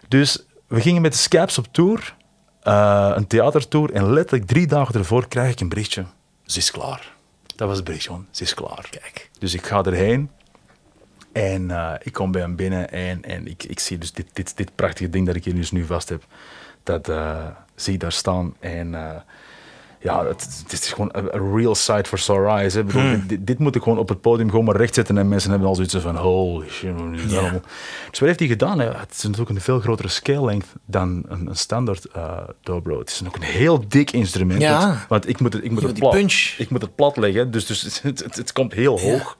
Dus 0.08 0.44
we 0.66 0.80
gingen 0.80 1.02
met 1.02 1.12
de 1.12 1.18
Scaps 1.18 1.58
op 1.58 1.66
tour, 1.70 2.14
uh, 2.64 3.12
een 3.14 3.26
theatertour, 3.26 3.92
en 3.92 4.12
letterlijk 4.12 4.46
drie 4.48 4.66
dagen 4.66 4.94
ervoor 4.94 5.28
krijg 5.28 5.52
ik 5.52 5.60
een 5.60 5.68
berichtje. 5.68 6.04
Ze 6.44 6.58
is 6.58 6.70
klaar. 6.70 7.16
Dat 7.58 7.68
was 7.68 8.04
gewoon. 8.04 8.26
Ze 8.30 8.42
is 8.42 8.54
klaar. 8.54 8.88
Kijk. 8.90 9.30
Dus 9.38 9.54
ik 9.54 9.66
ga 9.66 9.82
erheen 9.82 10.30
en 11.32 11.62
uh, 11.62 11.94
ik 12.02 12.12
kom 12.12 12.32
bij 12.32 12.40
hem 12.40 12.56
binnen 12.56 12.90
en, 12.90 13.22
en 13.22 13.46
ik, 13.46 13.64
ik 13.64 13.80
zie 13.80 13.98
dus 13.98 14.12
dit, 14.12 14.26
dit, 14.32 14.56
dit 14.56 14.74
prachtige 14.74 15.10
ding 15.10 15.26
dat 15.26 15.36
ik 15.36 15.44
hier 15.44 15.54
dus 15.54 15.70
nu 15.70 15.84
vast 15.84 16.08
heb. 16.08 16.24
Dat 16.82 17.08
uh, 17.08 17.46
zie 17.74 17.94
ik 17.94 18.00
daar 18.00 18.12
staan 18.12 18.54
en 18.60 18.92
uh, 18.92 19.16
ja, 20.00 20.26
het, 20.26 20.62
het, 20.62 20.72
is 20.72 20.92
gewoon 20.92 21.10
een 21.12 21.56
real 21.56 21.74
sight 21.74 22.08
for 22.08 22.18
sore 22.18 22.48
eyes. 22.48 22.74
Hè. 22.74 22.84
Bedoel, 22.84 23.02
hmm. 23.02 23.24
dit, 23.26 23.46
dit, 23.46 23.58
moet 23.58 23.74
ik 23.74 23.82
gewoon 23.82 23.98
op 23.98 24.08
het 24.08 24.20
podium 24.20 24.50
gewoon 24.50 24.64
maar 24.64 24.76
recht 24.76 24.94
zetten 24.94 25.18
en 25.18 25.28
mensen 25.28 25.50
hebben 25.50 25.68
al 25.68 25.74
zoiets 25.74 25.96
van 25.96 26.16
holy 26.16 26.68
shit. 26.68 26.90
Ja. 27.28 27.50
Dus 28.10 28.18
wat 28.18 28.28
heeft 28.28 28.38
hij 28.38 28.48
gedaan? 28.48 28.78
Het 28.78 29.14
is 29.16 29.22
natuurlijk 29.22 29.50
een 29.50 29.60
veel 29.60 29.80
grotere 29.80 30.08
scale 30.08 30.44
length 30.44 30.66
dan 30.84 31.24
een, 31.28 31.46
een 31.46 31.56
standaard 31.56 32.06
uh, 32.16 32.38
dobro. 32.62 32.98
Het 32.98 33.10
is 33.10 33.22
ook 33.26 33.36
een 33.36 33.42
heel 33.42 33.88
dik 33.88 34.10
instrument. 34.10 34.60
Ja. 34.60 34.86
Want, 34.86 35.08
want 35.08 35.28
ik 35.28 35.40
moet 35.40 35.52
het, 35.52 35.64
ik 35.64 35.70
moet 35.70 35.82
het 35.82 35.98
plat, 35.98 36.10
punch. 36.10 36.54
ik 36.58 36.70
moet 36.70 36.82
het 36.82 36.94
plat 36.94 37.16
leggen, 37.16 37.50
dus, 37.50 37.66
dus 37.66 38.00
het, 38.02 38.22
het, 38.22 38.36
het 38.36 38.52
komt 38.52 38.72
heel 38.72 39.00
hoog. 39.00 39.36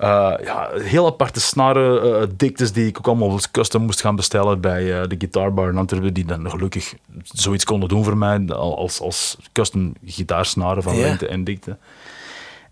Uh, 0.00 0.34
ja, 0.44 0.70
heel 0.72 1.06
aparte 1.06 1.40
snaren, 1.40 2.06
uh, 2.06 2.28
diktes 2.36 2.72
die 2.72 2.86
ik 2.86 2.98
ook 2.98 3.06
allemaal 3.06 3.38
custom 3.50 3.82
moest 3.82 4.00
gaan 4.00 4.16
bestellen 4.16 4.60
bij 4.60 4.82
uh, 4.82 5.08
de 5.08 5.14
Guitar 5.18 5.68
in 5.68 5.76
Antwerpen, 5.76 6.14
die 6.14 6.24
dan 6.24 6.50
gelukkig 6.50 6.94
zoiets 7.22 7.64
konden 7.64 7.88
doen 7.88 8.04
voor 8.04 8.16
mij, 8.16 8.46
als, 8.48 9.00
als 9.00 9.38
custom 9.52 9.92
gitaarsnaren 10.04 10.82
van 10.82 10.94
yeah. 10.94 11.06
lengte 11.06 11.26
en 11.26 11.44
dikte. 11.44 11.76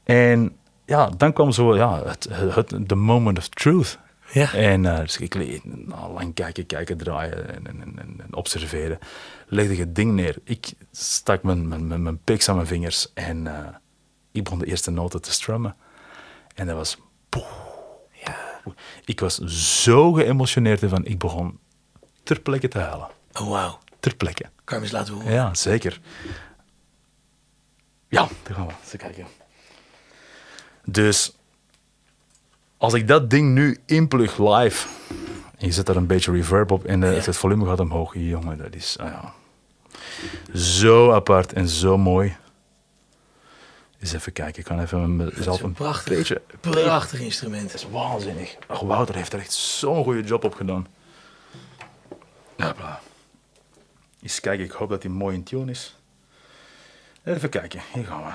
En 0.04 0.56
ja, 0.84 1.10
dan 1.16 1.32
kwam 1.32 1.52
zo 1.52 1.76
ja, 1.76 2.02
het, 2.04 2.28
het, 2.30 2.88
the 2.88 2.94
moment 2.94 3.38
of 3.38 3.48
truth. 3.48 3.98
Ja. 4.32 4.52
En 4.52 4.84
uh, 4.84 4.98
dus 4.98 5.18
ik 5.18 5.60
nou, 5.64 6.12
lang 6.12 6.34
kijken, 6.34 6.66
kijken, 6.66 6.96
draaien 6.96 7.54
en, 7.54 7.66
en, 7.66 7.80
en, 7.80 7.98
en, 7.98 8.34
observeren. 8.34 8.98
Legde 9.46 9.76
het 9.76 9.94
ding 9.94 10.12
neer. 10.12 10.36
Ik 10.44 10.72
stak 10.90 11.42
mijn, 11.42 11.68
mijn, 11.68 11.86
mijn, 11.86 12.02
mijn 12.02 12.18
piks 12.24 12.48
aan 12.48 12.54
mijn 12.54 12.66
vingers 12.66 13.12
en 13.14 13.44
uh, 13.44 13.52
ik 14.32 14.44
begon 14.44 14.58
de 14.58 14.66
eerste 14.66 14.90
noten 14.90 15.22
te 15.22 15.32
strummen. 15.32 15.76
En 16.54 16.66
dat 16.66 16.76
was... 16.76 16.98
Ja. 18.24 18.60
Ik 19.04 19.20
was 19.20 19.38
zo 19.84 20.12
geëmotioneerd 20.12 20.82
ervan. 20.82 21.04
Ik 21.04 21.18
begon 21.18 21.58
ter 22.22 22.40
plekke 22.40 22.68
te 22.68 22.78
huilen. 22.78 23.08
Oh, 23.40 23.48
wauw. 23.48 23.78
Ter 24.00 24.16
plekke. 24.16 24.44
Kan 24.64 24.76
je 24.76 24.82
eens 24.82 24.92
laten 24.92 25.14
horen? 25.14 25.32
Ja, 25.32 25.54
zeker. 25.54 26.00
Ja, 28.08 28.28
daar 28.42 28.54
gaan 28.54 28.66
we. 28.66 28.72
Eens 28.82 28.96
kijken. 28.96 29.26
Dus 30.84 31.36
als 32.76 32.94
ik 32.94 33.08
dat 33.08 33.30
ding 33.30 33.52
nu 33.52 33.78
inplug 33.86 34.38
live 34.38 34.88
en 35.58 35.66
je 35.66 35.72
zet 35.72 35.86
daar 35.86 35.96
een 35.96 36.06
beetje 36.06 36.32
reverb 36.32 36.70
op 36.70 36.84
en 36.84 37.02
uh, 37.02 37.24
het 37.24 37.36
volume 37.36 37.66
gaat 37.66 37.80
omhoog, 37.80 38.14
jongen, 38.14 38.58
dat 38.58 38.74
is 38.74 38.98
ah 38.98 39.06
ja, 39.06 39.34
zo 40.58 41.12
apart 41.12 41.52
en 41.52 41.68
zo 41.68 41.98
mooi. 41.98 42.36
Eens 44.02 44.12
even 44.12 44.32
kijken, 44.32 44.58
ik 44.58 44.64
kan 44.64 44.80
even 44.80 45.16
mezelf 45.16 45.60
een, 45.60 45.66
een 45.66 45.72
prachtig, 45.72 46.16
beetje, 46.16 46.40
prachtig 46.60 47.20
instrument. 47.20 47.72
Dat 47.72 47.80
is 47.80 47.88
waanzinnig. 47.90 48.56
Ach, 48.66 48.80
Wouter 48.80 49.14
heeft 49.14 49.32
er 49.32 49.38
echt 49.38 49.52
zo'n 49.52 50.04
goede 50.04 50.22
job 50.22 50.44
op 50.44 50.54
gedaan. 50.54 50.86
Hopla. 52.56 53.00
Eens 54.22 54.40
kijken, 54.40 54.64
ik 54.64 54.70
hoop 54.70 54.88
dat 54.88 55.02
hij 55.02 55.12
mooi 55.12 55.34
in 55.36 55.42
tune 55.42 55.70
is. 55.70 55.96
Even 57.24 57.48
kijken, 57.48 57.80
hier 57.92 58.04
gaan 58.04 58.24
we. 58.24 58.32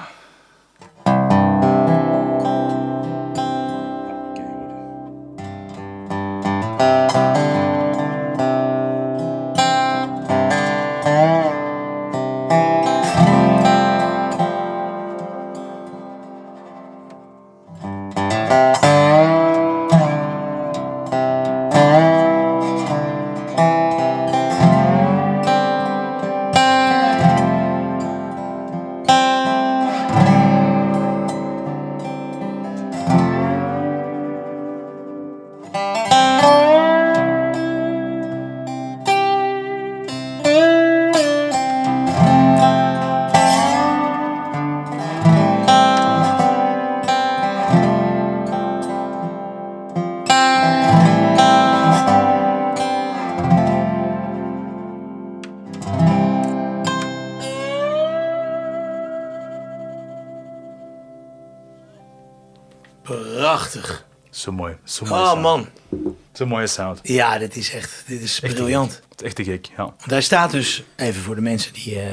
Zo'n 66.38 66.48
mooie 66.48 66.68
sound. 66.68 67.00
Ja, 67.04 67.38
dit 67.38 67.56
is 67.56 67.74
echt, 67.74 68.04
dit 68.08 68.22
is 68.22 68.40
echt 68.40 68.54
briljant. 68.54 69.02
Het 69.10 69.20
is 69.20 69.26
echt 69.26 69.36
te 69.36 69.44
gek, 69.44 69.70
ja. 69.78 69.94
Daar 70.06 70.22
staat 70.22 70.52
dus, 70.52 70.84
even 70.96 71.22
voor 71.22 71.36
de 71.36 71.42
mensen 71.42 71.74
die 71.74 71.96
uh, 71.96 72.04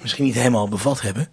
misschien 0.00 0.24
niet 0.24 0.34
helemaal 0.34 0.68
bevat 0.68 1.00
hebben. 1.00 1.28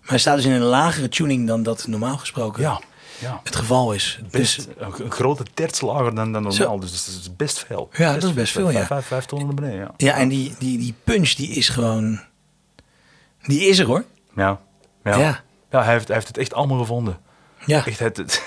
Maar 0.00 0.10
hij 0.10 0.18
staat 0.18 0.36
dus 0.36 0.44
in 0.44 0.52
een 0.52 0.60
lagere 0.60 1.08
tuning 1.08 1.46
dan 1.46 1.62
dat 1.62 1.86
normaal 1.86 2.18
gesproken 2.18 2.62
ja, 2.62 2.80
ja. 3.18 3.40
het 3.44 3.56
geval 3.56 3.92
is. 3.92 4.20
Best, 4.30 4.56
dus, 4.56 4.66
een, 4.78 5.04
een 5.04 5.10
grote 5.10 5.44
terts 5.54 5.80
lager 5.80 6.14
dan, 6.14 6.32
dan 6.32 6.42
normaal, 6.42 6.52
zo. 6.52 6.78
dus 6.78 7.04
dat 7.04 7.14
is 7.20 7.36
best 7.36 7.58
veel. 7.58 7.88
Ja, 7.92 8.08
best, 8.08 8.20
dat 8.20 8.30
is 8.30 8.36
best 8.36 8.52
veel, 8.52 8.70
ja. 8.70 8.86
Vijf, 8.86 9.06
vijf 9.06 9.24
tonnen 9.24 9.46
naar 9.46 9.56
beneden, 9.56 9.80
ja. 9.80 9.94
Ja, 9.96 10.16
en 10.16 10.28
die, 10.28 10.54
die, 10.58 10.78
die 10.78 10.94
punch 11.04 11.30
die 11.30 11.48
is 11.48 11.68
gewoon, 11.68 12.20
die 13.42 13.60
is 13.60 13.78
er 13.78 13.86
hoor. 13.86 14.04
Ja, 14.36 14.60
ja. 15.04 15.18
ja. 15.18 15.42
ja 15.70 15.82
hij, 15.82 15.92
heeft, 15.92 16.06
hij 16.06 16.16
heeft 16.16 16.28
het 16.28 16.38
echt 16.38 16.54
allemaal 16.54 16.78
gevonden. 16.78 17.18
Ja. 17.66 17.86
Echt, 17.86 17.98
het, 18.00 18.42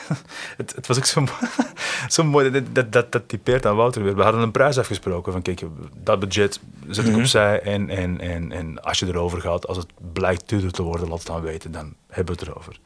het, 0.57 0.87
was 0.87 0.97
ook 0.97 1.05
zo, 1.05 1.23
zo 2.07 2.23
mooi, 2.23 2.51
dat, 2.51 2.63
dat, 2.75 2.91
dat, 2.91 3.11
dat 3.11 3.27
typeert 3.27 3.65
aan 3.65 3.75
Wouter 3.75 4.03
weer. 4.03 4.15
We 4.15 4.23
hadden 4.23 4.41
een 4.41 4.51
prijs 4.51 4.77
afgesproken 4.77 5.31
van 5.31 5.41
kijk, 5.41 5.61
dat 6.03 6.19
budget 6.19 6.59
zet 6.87 7.05
ik 7.05 7.11
Mhm. 7.11 7.19
opzij 7.19 7.61
en, 7.61 7.89
en, 7.89 8.19
en, 8.19 8.51
en 8.51 8.81
als 8.83 8.99
je 8.99 9.05
erover 9.05 9.41
gaat, 9.41 9.67
als 9.67 9.77
het 9.77 9.87
blijkt 10.13 10.49
duurder 10.49 10.71
te 10.71 10.81
worden, 10.83 11.07
laat 11.07 11.17
het 11.17 11.27
dan 11.27 11.41
weten, 11.41 11.71
dan 11.71 11.93
hebben 12.07 12.35
we 12.35 12.41
het 12.41 12.49
erover. 12.49 12.79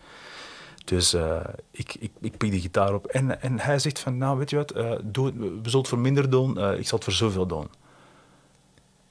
Dus 0.86 1.14
uh, 1.14 1.40
ik, 1.72 1.96
ik, 2.00 2.12
ik 2.22 2.38
pik 2.38 2.52
die 2.52 2.62
gitaar 2.62 2.94
op 2.94 3.06
en, 3.06 3.42
en 3.42 3.60
hij 3.60 3.80
zegt 3.80 4.00
van, 4.00 4.18
nou 4.18 4.38
weet 4.38 4.50
je 4.50 4.56
wat, 4.56 4.76
uh, 4.76 4.92
doe 5.04 5.32
we 5.34 5.60
zullen 5.64 5.80
het 5.80 5.88
voor 5.88 6.00
minder 6.00 6.30
doen, 6.30 6.58
uh, 6.58 6.80
ik 6.80 6.88
zal 6.88 6.98
het 6.98 7.04
voor 7.04 7.14
zoveel 7.14 7.46
doen. 7.46 7.68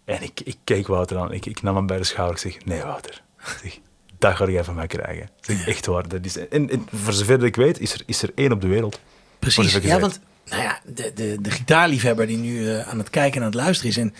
En 0.05 0.23
ik, 0.23 0.41
ik 0.41 0.57
keek 0.65 0.87
Wouter 0.87 1.19
aan, 1.19 1.33
ik, 1.33 1.47
ik 1.47 1.63
nam 1.63 1.77
hem 1.77 1.87
bij 1.87 1.97
de 1.97 2.05
schouder, 2.05 2.35
ik 2.35 2.53
zeg, 2.53 2.65
nee 2.65 2.83
Wouter, 2.83 3.23
ik 3.39 3.59
zeg, 3.63 3.79
dat 4.19 4.37
ga 4.37 4.49
jij 4.49 4.65
van 4.65 4.75
mij 4.75 4.87
krijgen. 4.87 5.31
Zeg, 5.41 5.67
echt 5.67 5.87
waar. 5.87 6.09
Dat 6.09 6.25
is, 6.25 6.37
en, 6.37 6.71
en, 6.71 6.87
voor 6.93 7.13
zover 7.13 7.45
ik 7.45 7.57
weet, 7.57 7.81
is 7.81 7.93
er, 7.93 8.03
is 8.07 8.23
er 8.23 8.31
één 8.35 8.53
op 8.53 8.61
de 8.61 8.67
wereld. 8.67 9.01
Precies. 9.39 9.73
Ja, 9.73 10.01
want 10.01 10.21
nou 10.45 10.63
ja, 10.63 10.81
de, 10.87 11.13
de, 11.15 11.39
de 11.41 11.51
gitaarliefhebber 11.51 12.27
die 12.27 12.37
nu 12.37 12.59
uh, 12.59 12.89
aan 12.89 12.99
het 12.99 13.11
kijken 13.11 13.37
en 13.37 13.47
aan 13.47 13.53
het 13.53 13.61
luisteren 13.61 13.91
is... 13.91 13.97
en 13.97 14.15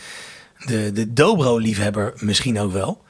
de, 0.67 0.93
de 0.93 1.13
dobro-liefhebber 1.13 2.13
misschien 2.17 2.61
ook 2.61 2.73
wel... 2.73 3.03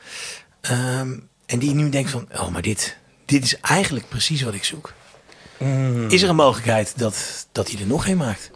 Um, 0.71 1.29
en 1.49 1.59
die 1.59 1.75
nu 1.75 1.89
denkt 1.89 2.11
van, 2.11 2.29
oh, 2.33 2.49
maar 2.49 2.63
dit, 2.63 2.97
dit 3.25 3.45
is 3.45 3.61
eigenlijk 3.61 4.09
precies 4.09 4.43
wat 4.43 4.55
ik 4.55 4.65
zoek. 4.65 4.93
Mm. 5.59 6.09
Is 6.09 6.23
er 6.23 6.29
een 6.29 6.37
mogelijkheid 6.37 6.99
dat, 6.99 7.47
dat 7.53 7.71
hij 7.71 7.81
er 7.81 7.87
nog 7.87 8.07
een 8.07 8.17
maakt? 8.17 8.51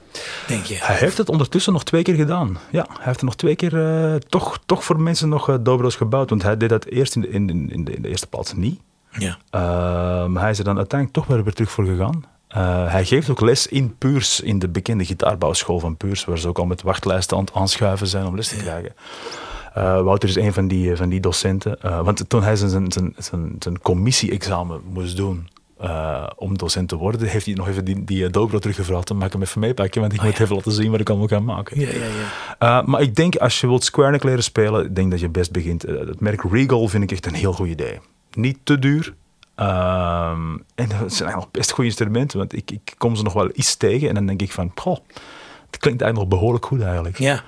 Denk 0.46 0.64
je? 0.64 0.76
Hij 0.80 0.96
heeft 0.96 1.18
het 1.18 1.28
ondertussen 1.28 1.72
nog 1.72 1.84
twee 1.84 2.02
keer 2.02 2.14
gedaan. 2.14 2.58
Ja, 2.70 2.86
hij 2.88 3.04
heeft 3.04 3.18
er 3.18 3.24
nog 3.24 3.36
twee 3.36 3.56
keer 3.56 3.72
uh, 3.72 4.14
toch, 4.14 4.58
toch 4.66 4.84
voor 4.84 5.00
mensen 5.00 5.28
nog 5.28 5.48
uh, 5.48 5.56
dobro's 5.60 5.96
gebouwd. 5.96 6.30
Want 6.30 6.42
hij 6.42 6.56
deed 6.56 6.68
dat 6.68 6.84
eerst 6.84 7.14
in 7.14 7.20
de, 7.20 7.28
in 7.28 7.48
in 7.48 7.84
de, 7.84 7.92
in 7.92 8.02
de 8.02 8.08
eerste 8.08 8.26
plaats 8.26 8.54
niet. 8.54 8.80
Ja. 9.18 9.38
Uh, 9.50 10.26
maar 10.26 10.42
hij 10.42 10.50
is 10.50 10.58
er 10.58 10.64
dan 10.64 10.76
uiteindelijk 10.76 11.18
toch 11.18 11.34
weer, 11.34 11.44
weer 11.44 11.52
terug 11.52 11.70
voor 11.70 11.84
gegaan. 11.84 12.24
Uh, 12.56 12.92
hij 12.92 13.04
geeft 13.04 13.30
ook 13.30 13.40
les 13.40 13.66
in 13.66 13.96
Puurs, 13.98 14.40
in 14.40 14.58
de 14.58 14.68
bekende 14.68 15.04
gitaarbouwschool 15.04 15.78
van 15.78 15.96
Puurs, 15.96 16.24
waar 16.24 16.38
ze 16.38 16.48
ook 16.48 16.58
al 16.58 16.66
met 16.66 16.82
wachtlijsten 16.82 17.36
aan 17.36 17.44
het 17.44 17.54
aanschuiven 17.54 18.06
zijn 18.06 18.26
om 18.26 18.36
les 18.36 18.48
te 18.48 18.56
krijgen. 18.56 18.94
Uh, 19.76 20.02
Wouter 20.02 20.28
is 20.28 20.36
een 20.36 20.52
van 20.52 20.68
die, 20.68 20.96
van 20.96 21.08
die 21.08 21.20
docenten. 21.20 21.78
Uh, 21.84 22.00
want 22.00 22.28
toen 22.28 22.42
hij 22.42 22.56
zijn, 22.56 22.70
zijn, 22.70 23.14
zijn, 23.16 23.56
zijn 23.58 23.80
commissie-examen 23.80 24.80
moest 24.92 25.16
doen 25.16 25.48
uh, 25.82 26.26
om 26.36 26.58
docent 26.58 26.88
te 26.88 26.96
worden, 26.96 27.28
heeft 27.28 27.46
hij 27.46 27.54
nog 27.54 27.68
even 27.68 27.84
die, 27.84 28.04
die 28.04 28.30
dobro 28.30 28.58
teruggevraagd. 28.58 29.08
Dan 29.08 29.16
maak 29.16 29.26
ik 29.26 29.32
hem 29.32 29.42
even 29.42 29.60
meepakken, 29.60 30.00
want 30.00 30.12
ik 30.12 30.18
Oh, 30.18 30.24
moet 30.24 30.36
ja. 30.36 30.42
even 30.44 30.56
laten 30.56 30.72
zien 30.72 30.90
wat 30.90 31.00
ik 31.00 31.08
allemaal 31.08 31.26
kan 31.26 31.44
maken. 31.44 31.80
Ja, 31.80 31.88
ja, 31.88 32.04
ja. 32.58 32.80
Uh, 32.80 32.86
maar 32.86 33.00
ik 33.00 33.14
denk, 33.14 33.36
als 33.36 33.60
je 33.60 33.66
wilt 33.66 33.84
Square 33.84 34.18
leren 34.22 34.42
spelen, 34.42 34.84
ik 34.84 34.94
denk 34.94 35.10
dat 35.10 35.20
je 35.20 35.28
best 35.28 35.52
begint. 35.52 35.88
Uh, 35.88 35.98
het 35.98 36.20
merk 36.20 36.42
Regal 36.50 36.88
vind 36.88 37.02
ik 37.02 37.10
echt 37.12 37.26
een 37.26 37.34
heel 37.34 37.52
goed 37.52 37.68
idee. 37.68 38.00
Niet 38.32 38.58
te 38.62 38.78
duur. 38.78 39.14
Um, 39.56 40.64
en 40.74 40.90
het 40.90 41.12
zijn 41.12 41.28
eigenlijk 41.28 41.50
best 41.50 41.70
goede 41.70 41.88
instrumenten, 41.88 42.38
want 42.38 42.52
ik, 42.52 42.70
ik 42.70 42.94
kom 42.98 43.16
ze 43.16 43.22
nog 43.22 43.32
wel 43.32 43.50
iets 43.52 43.76
tegen 43.76 44.08
en 44.08 44.14
dan 44.14 44.26
denk 44.26 44.42
ik 44.42 44.52
van, 44.52 44.72
goh, 44.74 44.98
het 45.70 45.78
klinkt 45.78 46.02
eigenlijk 46.02 46.16
nog 46.30 46.38
behoorlijk 46.38 46.66
goed 46.66 46.80
eigenlijk. 46.80 47.18
Ja. 47.18 47.42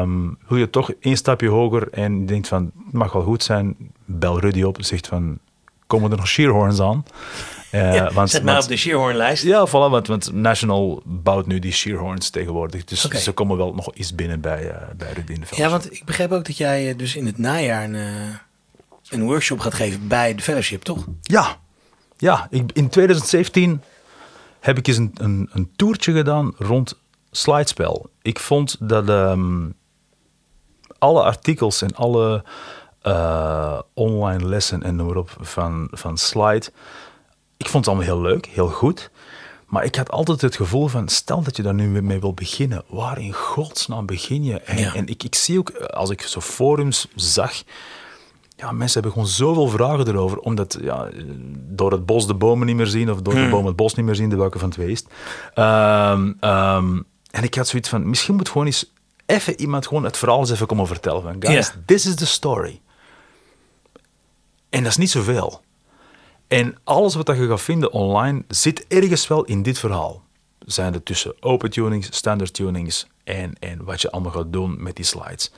Um, 0.00 0.38
wil 0.48 0.58
je 0.58 0.70
toch 0.70 0.92
één 1.00 1.16
stapje 1.16 1.48
hoger 1.48 1.88
en 1.90 2.20
je 2.20 2.24
denkt 2.24 2.48
van, 2.48 2.70
het 2.84 2.92
mag 2.92 3.12
wel 3.12 3.22
goed 3.22 3.42
zijn, 3.42 3.76
bel 4.04 4.40
Rudy 4.40 4.62
op 4.62 4.78
en 4.78 4.84
zegt 4.84 5.06
van, 5.06 5.38
komen 5.86 6.10
er 6.10 6.16
nog 6.16 6.28
shearhorns 6.28 6.80
aan? 6.80 7.04
Uh, 7.74 7.94
ja, 7.94 8.12
want, 8.12 8.30
zet 8.30 8.42
mij 8.42 8.58
op 8.58 8.68
de 8.68 8.76
shearhornlijst. 8.76 9.42
Ja, 9.42 9.68
voilà, 9.68 9.90
want, 9.90 10.06
want 10.06 10.32
National 10.32 11.02
bouwt 11.04 11.46
nu 11.46 11.58
die 11.58 11.72
shearhorns 11.72 12.30
tegenwoordig. 12.30 12.84
Dus 12.84 13.04
okay. 13.04 13.20
ze 13.20 13.32
komen 13.32 13.56
wel 13.56 13.74
nog 13.74 13.94
iets 13.94 14.14
binnen 14.14 14.40
bij, 14.40 14.64
uh, 14.64 14.76
bij 14.96 15.38
Ja, 15.50 15.68
want 15.68 15.92
ik 15.92 16.04
begreep 16.04 16.32
ook 16.32 16.44
dat 16.44 16.56
jij 16.56 16.88
uh, 16.88 16.98
dus 16.98 17.16
in 17.16 17.26
het 17.26 17.38
najaar 17.38 17.84
een, 17.84 17.94
een 19.08 19.24
workshop 19.24 19.60
gaat 19.60 19.74
geven 19.74 20.08
bij 20.08 20.34
de 20.34 20.42
fellowship, 20.42 20.82
toch? 20.82 21.06
Ja, 21.22 21.56
ja. 22.16 22.46
Ik, 22.50 22.70
in 22.72 22.88
2017 22.88 23.82
heb 24.60 24.78
ik 24.78 24.86
eens 24.86 24.96
een, 24.96 25.10
een, 25.14 25.48
een 25.52 25.72
toertje 25.76 26.12
gedaan 26.12 26.54
rond 26.58 26.98
slidespel. 27.30 28.10
Ik 28.22 28.38
vond 28.38 28.76
dat 28.80 29.08
um, 29.08 29.74
alle 30.98 31.22
artikels 31.22 31.82
en 31.82 31.94
alle 31.94 32.44
uh, 33.02 33.80
online 33.94 34.48
lessen 34.48 34.82
en 34.82 34.96
noem 34.96 35.06
maar 35.06 35.16
op 35.16 35.36
van, 35.40 35.88
van 35.90 36.18
slide. 36.18 36.66
Ik 37.64 37.70
vond 37.70 37.84
het 37.86 37.94
allemaal 37.94 38.14
heel 38.14 38.30
leuk, 38.32 38.46
heel 38.46 38.68
goed. 38.68 39.10
Maar 39.66 39.84
ik 39.84 39.94
had 39.94 40.10
altijd 40.10 40.40
het 40.40 40.56
gevoel 40.56 40.86
van, 40.86 41.08
stel 41.08 41.42
dat 41.42 41.56
je 41.56 41.62
daar 41.62 41.74
nu 41.74 42.02
mee 42.02 42.20
wil 42.20 42.34
beginnen, 42.34 42.82
waar 42.88 43.18
in 43.20 43.32
godsnaam 43.32 44.06
begin 44.06 44.44
je? 44.44 44.60
En, 44.60 44.78
Ja. 44.78 44.94
en 44.94 45.06
ik, 45.06 45.22
ik 45.22 45.34
zie 45.34 45.58
ook, 45.58 45.68
eh, 45.68 45.86
als 45.86 46.10
ik 46.10 46.22
zo 46.22 46.40
forums 46.40 47.08
zag, 47.14 47.62
ja, 48.56 48.72
mensen 48.72 48.92
hebben 48.92 49.12
gewoon 49.12 49.34
zoveel 49.34 49.68
vragen 49.68 50.08
erover, 50.08 50.38
omdat 50.38 50.78
ja, 50.80 51.06
eh, 51.06 51.22
door 51.56 51.92
het 51.92 52.06
bos 52.06 52.26
de 52.26 52.34
bomen 52.34 52.66
niet 52.66 52.76
meer 52.76 52.86
zien, 52.86 53.10
of 53.10 53.20
door 53.22 53.34
de 53.34 53.48
boom 53.48 53.66
het 53.66 53.76
bos 53.76 53.94
niet 53.94 54.06
meer 54.06 54.14
zien, 54.14 54.28
de 54.28 54.36
welke 54.36 54.58
van 54.58 54.68
het 54.68 54.78
is. 54.78 54.98
het. 54.98 55.08
Ehm, 55.54 57.00
en 57.30 57.42
ik 57.42 57.54
had 57.54 57.68
zoiets 57.68 57.88
van, 57.88 58.08
misschien 58.08 58.34
moet 58.34 58.48
gewoon 58.48 58.66
eens 58.66 58.92
even 59.26 59.60
iemand 59.60 59.86
gewoon 59.86 60.04
het 60.04 60.16
verhaal 60.16 60.38
eens 60.40 60.50
even 60.50 60.66
komen 60.66 60.86
vertellen. 60.86 61.22
Van, 61.22 61.36
guys, 61.38 61.72
this 61.86 62.06
is 62.06 62.14
the 62.14 62.26
story. 62.26 62.80
En 64.70 64.82
dat 64.82 64.90
is 64.90 64.96
niet 64.96 65.10
zoveel. 65.10 65.62
En 66.54 66.76
alles 66.84 67.14
wat 67.14 67.26
je 67.26 67.46
gaat 67.46 67.60
vinden 67.60 67.92
online 67.92 68.42
zit 68.48 68.86
ergens 68.86 69.28
wel 69.28 69.44
in 69.44 69.62
dit 69.62 69.78
verhaal. 69.78 70.22
Zijn 70.58 70.94
er 70.94 71.02
tussen 71.02 71.34
open 71.40 71.70
tunings, 71.70 72.16
standard 72.16 72.54
tunings 72.54 73.06
en, 73.24 73.52
en 73.60 73.84
wat 73.84 74.00
je 74.00 74.10
allemaal 74.10 74.32
gaat 74.32 74.52
doen 74.52 74.82
met 74.82 74.96
die 74.96 75.04
slides. 75.04 75.52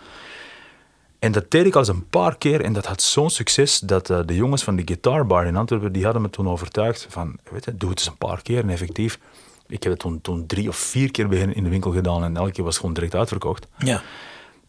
En 1.19 1.33
dat 1.33 1.51
deed 1.51 1.67
ik 1.67 1.75
al 1.75 1.81
eens 1.81 1.89
een 1.89 2.09
paar 2.09 2.37
keer 2.37 2.61
en 2.61 2.73
dat 2.73 2.87
had 2.87 3.03
zo'n 3.03 3.31
succes 3.31 3.79
dat 3.79 4.11
eh, 4.11 4.21
de 4.27 4.35
jongens 4.35 4.65
van 4.65 4.77
de 4.77 4.83
Guitar 4.85 5.27
Bar 5.27 5.47
in 5.47 5.57
Antwerpen, 5.57 5.93
die 5.93 6.05
hadden 6.05 6.23
me 6.23 6.31
toen 6.31 6.49
overtuigd 6.49 7.07
van, 7.09 7.39
weet 7.51 7.65
je, 7.65 7.77
doe 7.77 7.91
het 7.91 7.99
eens 7.99 8.09
een 8.09 8.17
paar 8.17 8.43
keer 8.43 8.63
en 8.63 8.71
effectief. 8.71 9.19
Ik 9.67 9.83
heb 9.83 9.93
het 9.93 10.01
toen, 10.01 10.21
toen 10.21 10.47
drie 10.47 10.69
of 10.69 10.77
vier 10.77 11.11
keer 11.11 11.33
in 11.33 11.65
de 11.65 11.71
winkel 11.71 11.93
gedaan 11.93 12.25
en 12.25 12.37
elke 12.37 12.51
keer 12.51 12.65
was 12.65 12.73
het 12.73 12.81
gewoon 12.81 12.95
direct 12.95 13.15
uitverkocht. 13.15 13.67
Ja. 13.79 14.03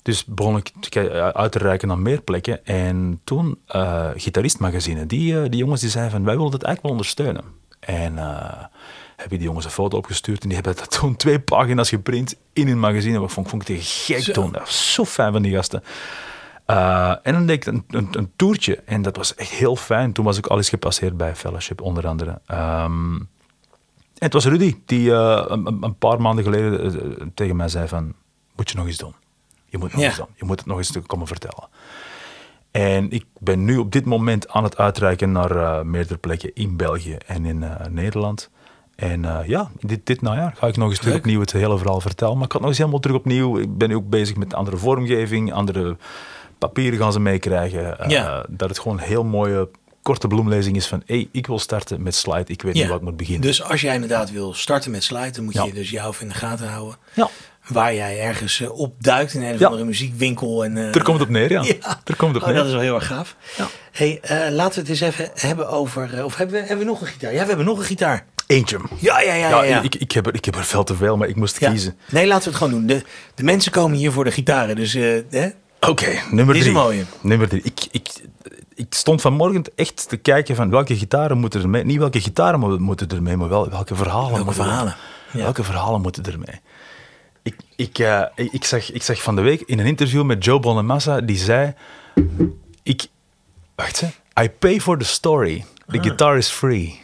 Dus 0.08 0.26
begon 0.26 0.58
ik 0.58 0.72
ki- 0.89 1.10
uit 1.12 1.51
te 1.51 1.58
reiken 1.58 1.88
naar 1.88 1.99
meer 1.99 2.22
plekken. 2.22 2.66
En 2.66 3.22
toen, 3.24 3.60
eh 3.68 4.10
gitaristmagazine, 4.16 5.05
die, 5.05 5.41
eh, 5.41 5.49
die 5.49 5.60
jongens 5.60 5.82
die 5.82 5.89
zeiden 5.89 6.12
van, 6.14 6.24
wij 6.24 6.36
willen 6.38 6.51
het 6.51 6.64
eigenlijk 6.64 6.82
wel 6.84 6.91
ondersteunen. 6.91 7.43
En 7.80 8.18
eh, 8.18 8.64
heb 9.16 9.32
je 9.32 9.38
die 9.38 9.47
jongens 9.47 9.66
een 9.66 9.72
foto 9.72 9.97
opgestuurd 9.97 10.41
en 10.43 10.47
die 10.49 10.58
hebben 10.58 10.76
dat 10.76 10.91
toen 10.99 11.16
twee 11.16 11.39
pagina's 11.39 11.89
geprint 11.89 12.36
in 12.53 12.68
hun 12.68 12.80
magazine. 12.80 13.20
Wat 13.20 13.32
vond, 13.32 13.49
vond 13.49 13.70
ik 13.70 13.76
te 13.78 13.84
gek 13.84 14.20
Zo. 14.24 14.32
toen. 14.34 14.51
Dat 14.51 14.62
was 14.62 14.93
zo 14.93 15.05
fijn 15.05 15.32
van 15.32 15.41
die 15.41 15.53
gasten. 15.53 15.84
Eh, 16.66 17.14
en 17.24 17.34
dan 17.34 17.45
deed 17.45 17.55
ik 17.55 17.66
een, 17.74 17.84
een, 17.88 18.08
een 18.12 18.32
toertje 18.36 18.76
en 18.86 19.01
dat 19.01 19.18
was 19.18 19.36
echt 19.36 19.49
heel 19.49 19.76
fijn. 19.76 20.14
Toen 20.14 20.26
was 20.26 20.38
ik 20.38 20.47
al 20.47 20.58
eens 20.58 20.70
gepasseerd 20.70 21.18
bij 21.18 21.36
Fellowship, 21.36 21.82
onder 21.82 22.08
andere. 22.08 22.39
Ehm, 22.45 23.16
en 23.16 23.28
het 24.26 24.34
was 24.34 24.45
Rudy 24.45 24.76
die 24.86 25.12
eh, 25.12 25.43
een, 25.47 25.78
een- 25.84 25.97
paar 25.97 26.22
maanden 26.22 26.43
geleden 26.43 26.82
eh, 26.84 27.28
tegen 27.34 27.55
mij 27.55 27.68
zei 27.70 27.88
van, 27.88 28.14
moet 28.55 28.70
je 28.70 28.78
nog 28.78 28.86
eens 28.88 28.97
doen. 28.97 29.14
Je 29.70 29.78
moet 29.78 29.91
het 29.91 30.01
nog 30.01 30.01
Ja. 30.01 30.18
eens. 30.20 30.28
Je 30.36 30.45
moet 30.45 30.57
het 30.59 30.68
nog 30.68 30.78
eens 30.78 30.93
komen 31.05 31.28
vertellen. 31.28 31.68
En 32.72 33.11
ik 33.11 33.26
ben 33.39 33.65
nu 33.65 33.78
op 33.78 33.91
dit 33.91 34.05
moment 34.05 34.49
aan 34.49 34.63
het 34.63 34.78
uitreiken 34.78 35.32
naar 35.32 35.51
eh, 35.55 35.82
meerdere 35.82 36.18
plekken 36.18 36.51
in 36.53 36.78
België 36.78 37.15
en 37.26 37.45
in 37.45 37.63
eh, 37.63 37.86
Nederland. 37.88 38.49
En 38.95 39.26
eh, 39.26 39.47
ja, 39.47 39.72
dit, 39.80 40.05
dit 40.05 40.22
najaar 40.22 40.53
ga 40.57 40.68
ik 40.68 40.78
nog 40.78 40.89
eens 40.89 40.99
terug 40.99 41.15
opnieuw 41.15 41.39
het 41.39 41.51
hele 41.51 41.78
verhaal 41.78 42.01
vertellen. 42.01 42.36
Maar 42.38 42.45
ik 42.45 42.51
het 42.51 42.59
nog 42.61 42.70
eens 42.70 42.80
helemaal 42.80 42.99
terug 42.99 43.18
opnieuw. 43.18 43.57
Ik 43.59 43.78
ben 43.78 43.89
nu 43.89 43.95
ook 43.95 44.09
bezig 44.09 44.36
met 44.36 44.53
andere 44.53 44.78
vormgeving, 44.78 45.53
andere 45.53 45.97
papieren 46.57 46.99
gaan 46.99 47.11
ze 47.11 47.20
meekrijgen. 47.20 48.09
Ja. 48.09 48.45
Dat 48.49 48.70
het 48.70 48.80
gewoon 48.80 48.97
een 48.97 49.03
heel 49.03 49.24
mooie, 49.24 49.70
korte 50.01 50.28
bloemlezing 50.28 50.76
is 50.76 50.88
van 50.88 51.01
hey, 51.05 51.30
ik 51.32 51.47
wil 51.47 51.59
starten 51.59 52.01
met 52.03 52.15
slide, 52.15 52.51
ik 52.51 52.61
weet 52.61 52.74
niet 52.74 52.88
waar 52.88 52.97
ik 52.97 53.01
moet 53.03 53.18
beginnen. 53.18 53.41
Dus 53.41 53.63
als 53.63 53.82
jij 53.82 53.93
inderdaad 53.93 54.32
wil 54.32 54.53
starten 54.53 54.91
met 54.91 55.03
slide, 55.03 55.32
dan 55.32 55.43
moet 55.43 55.53
Ja. 55.53 55.63
je 55.63 55.74
dus 55.74 55.89
jou 55.89 56.15
in 56.20 56.28
de 56.28 56.34
gaten 56.34 56.68
houden. 56.68 56.97
ja, 57.13 57.30
Waar 57.68 57.93
jij 57.95 58.20
ergens 58.22 58.61
eh, 58.61 58.80
opduikt 58.80 59.34
in 59.34 59.41
een 59.43 59.53
of 59.53 59.59
Ja. 59.59 59.65
andere 59.68 59.86
muziekwinkel. 59.86 60.63
En, 60.63 60.78
eh, 60.78 60.95
er 60.95 61.03
komt 61.03 61.22
op 61.22 61.30
neer, 61.30 61.51
ja. 61.51 61.63
Ja. 61.82 61.99
Er 62.05 62.15
komt 62.15 62.36
op 62.36 62.41
Oh, 62.41 62.47
neer. 62.47 62.57
dat 62.57 62.65
is 62.65 62.72
wel 62.72 62.82
heel 62.82 62.95
erg 62.95 63.07
gaaf. 63.07 63.36
Ja. 63.57 63.68
Hey, 63.91 64.20
eh, 64.22 64.51
laten 64.51 64.74
we 64.74 64.80
het 64.80 64.89
eens 64.89 64.99
even 65.13 65.30
hebben 65.34 65.70
over... 65.70 66.24
of 66.26 66.36
hebben 66.36 66.55
we, 66.55 66.68
hebben 66.68 66.86
we 66.86 66.91
nog 66.91 67.01
een 67.01 67.07
gitaar? 67.07 67.34
Ja, 67.34 67.41
we 67.41 67.47
hebben 67.47 67.65
nog 67.65 67.78
een 67.78 67.84
gitaar. 67.86 68.26
Eentje. 68.47 68.80
Ja, 68.99 69.20
ja, 69.22 69.34
ja. 69.34 69.49
Ja, 69.49 69.63
ja. 69.63 69.82
Ik, 69.82 69.95
ik, 69.95 70.11
heb 70.11 70.28
er, 70.28 70.34
ik 70.36 70.45
heb 70.45 70.55
er 70.55 70.63
veel 70.63 70.84
te 70.84 70.95
veel, 70.95 71.18
maar 71.18 71.28
ik 71.28 71.36
moest 71.36 71.57
kiezen. 71.57 71.97
Nee, 72.11 72.28
laten 72.28 72.43
we 72.43 72.49
het 72.49 72.57
gewoon 72.63 72.74
doen. 72.80 72.86
De, 72.88 73.03
de 73.36 73.43
mensen 73.43 73.72
komen 73.72 73.97
hier 73.97 74.11
voor 74.11 74.24
de 74.24 74.32
gitaren. 74.32 74.76
Dus? 74.76 74.97
Oké, 75.80 76.07
nummer 76.32 76.55
is 76.55 76.61
drie. 76.61 76.74
een 76.76 76.82
mooie. 76.82 77.03
Nummer 77.22 77.47
drie. 77.49 77.61
Ik, 77.63 77.80
ik, 77.91 78.09
ik 78.76 78.86
stond 78.89 79.22
vanmorgen 79.22 79.63
echt 79.76 80.09
te 80.09 80.18
kijken 80.18 80.55
van 80.55 80.70
welke 80.70 80.97
gitaren 80.97 81.38
moeten 81.38 81.61
er 81.61 81.70
mee. 81.70 81.84
Niet 81.84 81.97
welke 81.97 82.22
gitaren 82.22 82.59
mo- 82.59 82.78
moeten 82.78 83.09
er 83.09 83.22
mee, 83.24 83.38
maar 83.38 83.49
wel 83.49 83.70
welke 83.70 83.95
verhalen 83.95 84.28
Welke 84.30 84.43
moeten 84.45 84.63
verhalen? 84.63 84.95
er. 85.34 85.39
Welke 85.41 85.63
verhalen 85.63 86.01
moeten 86.01 86.24
er 86.26 86.39
mee? 86.39 86.59
Ik, 87.48 87.56
ik, 87.76 88.00
eh, 88.00 88.22
ik, 88.36 88.52
ik, 88.52 88.64
zag, 88.64 88.91
ik 88.91 89.04
zag 89.04 89.22
van 89.22 89.36
de 89.36 89.41
week 89.41 89.62
in 89.62 89.80
een 89.80 89.86
interview 89.86 90.24
met 90.24 90.43
Joe 90.43 90.60
Bonamassa, 90.60 91.22
die 91.22 91.38
zei... 91.38 91.74
Ik, 92.84 93.08
wacht 93.76 94.00
hè. 94.00 94.08
I 94.43 94.50
pay 94.50 94.80
for 94.80 94.98
the 94.98 95.06
story. 95.06 95.66
The 95.88 96.00
guitar 96.02 96.38
is 96.38 96.50
free. 96.50 97.02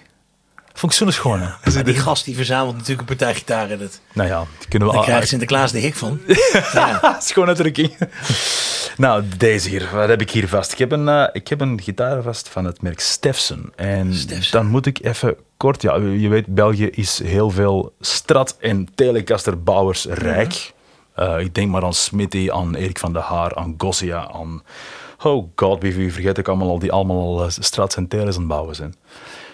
Vond 0.73 0.91
ik 0.91 0.97
zo'n 0.97 1.11
schone. 1.11 1.53
Maar 1.73 1.83
die 1.83 1.95
gast 1.95 2.25
die 2.25 2.35
verzamelt 2.35 2.73
natuurlijk 2.73 2.99
een 2.99 3.15
partij 3.17 3.35
gitaren. 3.35 3.79
Dat, 3.79 3.99
Nou 4.13 4.29
ja, 4.29 4.45
die 4.59 4.67
kunnen 4.67 4.87
we 4.87 4.93
daar 4.93 5.03
al... 5.03 5.09
krijgt 5.09 5.27
Sinterklaas 5.27 5.71
de 5.71 5.79
hik 5.79 5.95
van. 5.95 6.19
ja. 6.73 7.17
Schoon 7.19 7.47
uitdrukking. 7.47 7.97
nou, 8.97 9.23
deze 9.37 9.69
hier. 9.69 9.89
Wat 9.91 10.07
heb 10.07 10.21
ik 10.21 10.31
hier 10.31 10.47
vast? 10.47 10.71
Ik 10.71 10.77
heb 10.77 10.91
een, 10.91 11.07
eh, 11.07 11.27
ik 11.31 11.47
heb 11.47 11.61
een 11.61 11.81
gitaar 11.81 12.21
vast 12.21 12.49
van 12.49 12.65
het 12.65 12.81
merk 12.81 12.99
Stefsen. 12.99 13.71
En 13.75 14.13
dan 14.51 14.65
moet 14.65 14.85
ik 14.85 15.03
even 15.03 15.35
Ja, 15.71 15.95
je 15.95 16.27
weet, 16.27 16.47
België 16.47 16.89
is 16.89 17.23
heel 17.23 17.49
veel 17.49 17.93
Strat- 17.99 18.57
en 18.59 18.87
Telecaster 18.95 19.63
bouwers 19.63 20.05
rijk. 20.05 20.73
Eh, 21.13 21.39
ik 21.39 21.55
denk 21.55 21.71
maar 21.71 21.83
aan 21.83 21.93
Smitty, 21.93 22.49
aan 22.51 22.75
Erik 22.75 22.99
van 22.99 23.13
der 23.13 23.21
Haar, 23.21 23.55
aan 23.55 23.73
Gossia, 23.77 24.31
aan... 24.31 24.63
Oh 25.23 25.49
god, 25.55 25.81
wie, 25.81 25.93
wie 25.93 26.13
vergeet 26.13 26.37
ik 26.37 26.47
allemaal 26.47 26.69
al 26.69 26.79
die 26.79 26.91
allemaal 26.91 27.17
al 27.17 27.43
eh, 27.43 27.49
Strats 27.49 27.95
en 27.95 28.07
Teles 28.07 28.35
aan 28.35 28.41
het 28.41 28.49
bouwen 28.49 28.75
zijn. 28.75 28.95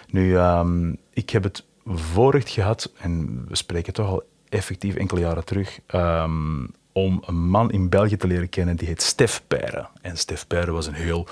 Nu, 0.08 0.38
ehm, 0.38 0.94
ik 1.14 1.30
heb 1.30 1.44
het 1.44 1.64
voorrecht 1.86 2.50
gehad, 2.50 2.92
en 2.98 3.46
we 3.48 3.56
spreken 3.56 3.94
toch 3.94 4.08
al 4.08 4.24
effectief 4.50 4.96
enkele 4.96 5.20
jaren 5.20 5.46
terug, 5.46 5.80
ehm, 5.88 6.66
om 6.92 7.24
een 7.26 7.50
man 7.50 7.72
in 7.72 7.90
België 7.90 8.18
te 8.18 8.28
leren 8.28 8.50
kennen 8.50 8.76
die 8.76 8.88
heet 8.88 9.02
Stef 9.02 9.44
Peire. 9.48 9.88
En 10.02 10.18
Stef 10.18 10.48
Peire 10.48 10.72
was 10.72 10.88
een 10.88 10.94
heel 10.94 11.28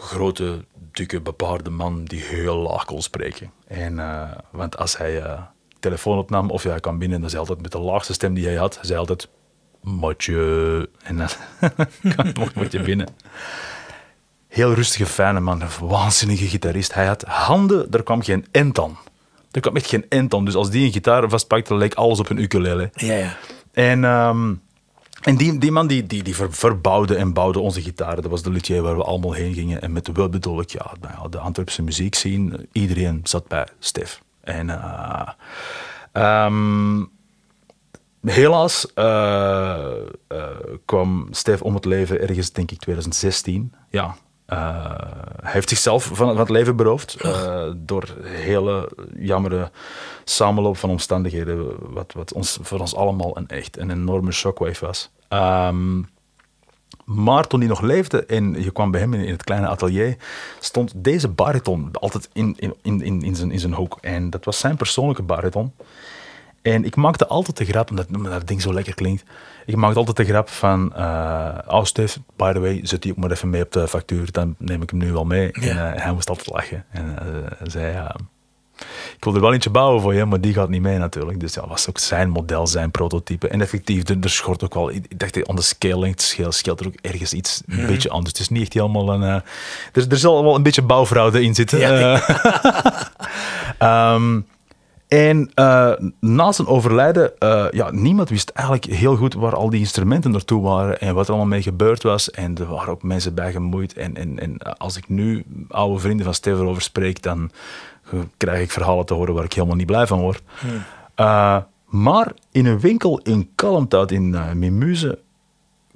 grote, 0.00 0.64
dikke, 0.92 1.20
bepaarde 1.20 1.70
man 1.70 2.04
die 2.04 2.20
heel 2.22 2.56
laag 2.56 2.84
kon 2.84 3.02
spreken. 3.02 3.50
En, 3.66 3.98
eh, 3.98 4.30
want 4.50 4.78
als 4.78 4.98
hij 4.98 5.22
eh, 5.22 5.42
telefoon 5.80 6.18
opnam 6.18 6.50
of 6.50 6.62
hij 6.62 6.80
kwam 6.80 6.98
binnen, 6.98 7.20
dan 7.20 7.30
zei 7.30 7.42
hij 7.42 7.50
altijd 7.50 7.72
met 7.72 7.80
de 7.82 7.90
laagste 7.90 8.12
stem 8.12 8.34
die 8.34 8.46
hij 8.46 8.56
had, 8.56 8.74
hij 8.74 8.84
zei 8.84 8.98
altijd 8.98 9.28
Matje. 9.80 10.88
En 11.02 11.16
dan 11.16 11.28
mocht 12.38 12.54
mocht 12.54 12.72
je 12.72 12.82
binnen. 12.82 13.08
Heel 14.48 14.72
rustige, 14.74 15.06
fijne 15.06 15.40
man, 15.40 15.60
een 15.60 15.68
waanzinnige 15.80 16.48
gitarist. 16.48 16.94
Hij 16.94 17.06
had 17.06 17.22
handen, 17.22 17.90
er 17.90 18.02
kwam 18.02 18.22
geen 18.22 18.46
end 18.50 18.80
aan. 18.80 18.98
Er 19.50 19.60
kwam 19.60 19.76
echt 19.76 19.86
geen 19.86 20.06
end 20.08 20.34
aan. 20.34 20.44
Dus 20.44 20.54
als 20.54 20.70
die 20.70 20.84
een 20.84 20.92
gitaar 20.92 21.28
vastpakte, 21.28 21.74
leek 21.74 21.94
alles 21.94 22.20
op 22.20 22.30
een 22.30 22.38
ukulele. 22.42 22.90
ja, 22.94 23.14
ja. 23.14 23.36
En, 23.72 24.04
ehm, 24.04 24.54
en 25.20 25.36
die, 25.36 25.58
die 25.58 25.70
man 25.70 25.86
die, 25.86 26.06
die, 26.06 26.22
die 26.22 26.34
ver- 26.34 26.52
verbouwde 26.52 27.14
en 27.16 27.32
bouwde 27.32 27.58
onze 27.60 27.82
gitaren. 27.82 28.22
Dat 28.22 28.30
was 28.30 28.42
de 28.42 28.50
luthier 28.50 28.82
waar 28.82 28.96
we 28.96 29.04
allemaal 29.04 29.32
heen 29.32 29.54
gingen. 29.54 29.82
En 29.82 29.92
met 29.92 30.04
de 30.04 30.12
ik, 30.60 30.70
ja, 30.70 30.92
nou 31.00 31.14
ja, 31.22 31.28
de 31.28 31.38
Antwerpse 31.38 31.82
muziek 31.82 32.14
zien. 32.14 32.68
Iedereen 32.72 33.20
zat 33.22 33.48
bij 33.48 33.66
Stef. 33.78 34.22
En 34.40 34.70
eh, 34.70 35.28
ehm, 36.12 37.04
helaas 38.22 38.92
eh, 38.94 39.96
eh, 40.28 40.46
kwam 40.84 41.28
Stef 41.30 41.62
om 41.62 41.74
het 41.74 41.84
leven 41.84 42.20
ergens, 42.20 42.52
denk 42.52 42.70
ik, 42.70 42.78
2016. 42.78 43.72
Ja. 43.90 44.16
Eh, 44.50 44.84
hij 45.42 45.52
heeft 45.52 45.68
zichzelf 45.68 46.04
van, 46.04 46.16
van 46.16 46.38
het 46.38 46.48
leven 46.48 46.76
beroofd 46.76 47.14
eh, 47.14 47.70
door 47.76 48.04
hele 48.22 48.88
jammere 49.18 49.70
samenloop 50.24 50.76
van 50.76 50.90
omstandigheden, 50.90 51.92
wat, 51.92 52.12
wat 52.12 52.32
ons, 52.32 52.58
voor 52.62 52.80
ons 52.80 52.94
allemaal 52.94 53.36
een 53.36 53.48
echt 53.48 53.78
een 53.78 53.90
enorme 53.90 54.32
shockwave 54.32 54.86
was. 54.86 55.10
Ehm, 55.28 56.02
maar 57.04 57.46
toen 57.46 57.60
hij 57.60 57.68
nog 57.68 57.80
leefde 57.80 58.24
en 58.24 58.62
je 58.62 58.70
kwam 58.70 58.90
bij 58.90 59.00
hem 59.00 59.14
in, 59.14 59.20
in 59.24 59.32
het 59.32 59.44
kleine 59.44 59.66
atelier, 59.66 60.16
stond 60.60 60.92
deze 60.96 61.28
bariton 61.28 61.90
altijd 61.92 62.28
in, 62.32 62.56
in, 62.58 62.74
in, 62.82 63.22
in, 63.22 63.36
zijn, 63.36 63.50
in 63.50 63.60
zijn 63.60 63.74
hoek. 63.74 63.98
En 64.00 64.30
dat 64.30 64.44
was 64.44 64.58
zijn 64.58 64.76
persoonlijke 64.76 65.22
bariton. 65.22 65.72
En 66.62 66.84
ik 66.84 66.96
maakte 66.96 67.26
altijd 67.26 67.56
de 67.56 67.64
grap, 67.64 67.90
omdat 67.90 68.06
omdat 68.16 68.32
dat 68.32 68.48
ding 68.48 68.62
zo 68.62 68.72
lekker 68.72 68.94
klinkt, 68.94 69.24
ik 69.66 69.76
maakte 69.76 69.98
altijd 69.98 70.16
de 70.16 70.24
grap 70.24 70.48
van, 70.48 70.94
eh 70.94 71.58
oh 71.66 71.84
Stef, 71.84 72.18
by 72.36 72.52
the 72.52 72.60
way, 72.60 72.80
zet 72.82 73.02
die 73.02 73.12
ook 73.12 73.18
maar 73.18 73.30
even 73.30 73.50
mee 73.50 73.62
op 73.62 73.72
de 73.72 73.88
factuur, 73.88 74.32
dan 74.32 74.54
neem 74.58 74.82
ik 74.82 74.90
hem 74.90 74.98
nu 74.98 75.12
wel 75.12 75.24
mee. 75.24 75.52
En 75.52 75.92
eh, 75.92 76.02
hij 76.02 76.12
moest 76.12 76.28
altijd 76.28 76.50
lachen. 76.50 76.84
En 76.90 77.18
eh, 77.18 77.56
zei, 77.62 77.92
ja, 77.92 78.16
ik 79.16 79.24
wil 79.24 79.34
er 79.34 79.40
wel 79.40 79.52
eentje 79.52 79.70
bouwen 79.70 80.02
voor 80.02 80.14
je, 80.14 80.24
maar 80.24 80.40
die 80.40 80.52
gaat 80.52 80.68
niet 80.68 80.82
mee 80.82 80.98
natuurlijk. 80.98 81.40
Dus 81.40 81.54
ja, 81.54 81.60
dat 81.60 81.70
was 81.70 81.88
ook 81.88 81.98
zijn 81.98 82.30
model, 82.30 82.66
zijn 82.66 82.90
prototype. 82.90 83.48
En 83.48 83.60
effectief, 83.60 84.08
er, 84.08 84.16
er 84.20 84.30
schort 84.30 84.64
ook 84.64 84.74
wel... 84.74 84.90
Ik 84.90 85.18
dacht, 85.18 85.32
the 85.32 85.42
scale 85.56 85.98
length 85.98 86.22
scheelt, 86.22 86.54
scheelt 86.54 86.80
er 86.80 86.86
ook 86.86 86.94
ergens 87.00 87.32
iets 87.32 87.62
een 87.66 87.86
beetje 87.86 88.10
anders. 88.10 88.30
Het 88.30 88.40
is 88.40 88.48
niet 88.48 88.62
echt 88.62 88.72
helemaal 88.72 89.12
een... 89.12 89.22
er, 89.22 89.42
er 89.92 90.16
zal 90.16 90.44
wel 90.44 90.54
een 90.54 90.62
beetje 90.62 90.82
bouwfraude 90.82 91.42
in 91.42 91.54
zitten. 91.54 91.78
Ja. 91.78 92.20
Eh, 92.20 92.36
ehm, 94.14 94.40
En 95.10 95.50
uh, 95.54 95.92
na 96.20 96.52
zijn 96.52 96.68
overlijden, 96.68 97.32
uh, 97.38 97.66
ja, 97.70 97.90
niemand 97.90 98.28
wist 98.28 98.48
eigenlijk 98.48 98.98
heel 98.98 99.16
goed 99.16 99.34
waar 99.34 99.54
al 99.54 99.70
die 99.70 99.80
instrumenten 99.80 100.30
naartoe 100.30 100.62
waren 100.62 101.00
en 101.00 101.14
wat 101.14 101.24
er 101.24 101.30
allemaal 101.30 101.50
mee 101.50 101.62
gebeurd 101.62 102.02
was. 102.02 102.30
En 102.30 102.56
er 102.58 102.66
waren 102.66 102.88
ook 102.88 103.02
mensen 103.02 103.34
bij 103.34 103.52
gemoeid. 103.52 103.92
En, 103.92 104.16
en, 104.16 104.38
en 104.38 104.58
als 104.78 104.96
ik 104.96 105.08
nu 105.08 105.44
oude 105.68 105.98
vrienden 105.98 106.24
van 106.24 106.34
Steven 106.34 106.66
over 106.66 106.82
spreek, 106.82 107.22
dan 107.22 107.50
krijg 108.36 108.62
ik 108.62 108.70
verhalen 108.70 109.06
te 109.06 109.14
horen 109.14 109.34
waar 109.34 109.44
ik 109.44 109.52
helemaal 109.52 109.76
niet 109.76 109.86
blij 109.86 110.06
van 110.06 110.20
word. 110.20 110.42
Hmm. 110.60 110.82
Uh, 111.16 111.56
maar 111.86 112.32
in 112.50 112.66
een 112.66 112.80
winkel 112.80 113.18
in 113.18 113.50
Kalmthout 113.54 114.10
in 114.10 114.32
uh, 114.32 114.52
Mimuse 114.52 115.18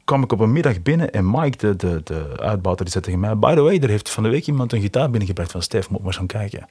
kwam 0.05 0.23
ik 0.23 0.33
op 0.33 0.41
een 0.41 0.53
middag 0.53 0.83
binnen 0.83 1.13
en 1.13 1.31
Mike, 1.31 1.57
de, 1.57 1.77
de, 1.77 2.01
de 2.05 2.27
uitbater, 2.41 2.85
die 2.85 2.93
zei 2.93 3.05
tegen 3.05 3.21
mij... 3.21 3.37
By 3.37 3.55
the 3.55 3.61
way, 3.61 3.79
er 3.79 3.89
heeft 3.89 4.11
van 4.11 4.23
de 4.23 4.29
week 4.29 4.47
iemand 4.47 4.73
een 4.73 4.81
gitaar 4.81 5.11
binnengebracht 5.11 5.51
van 5.51 5.63
Stef, 5.63 5.91
moet 5.91 5.99
maar 5.99 6.07
eens 6.07 6.17
gaan 6.17 6.27
kijken. 6.27 6.69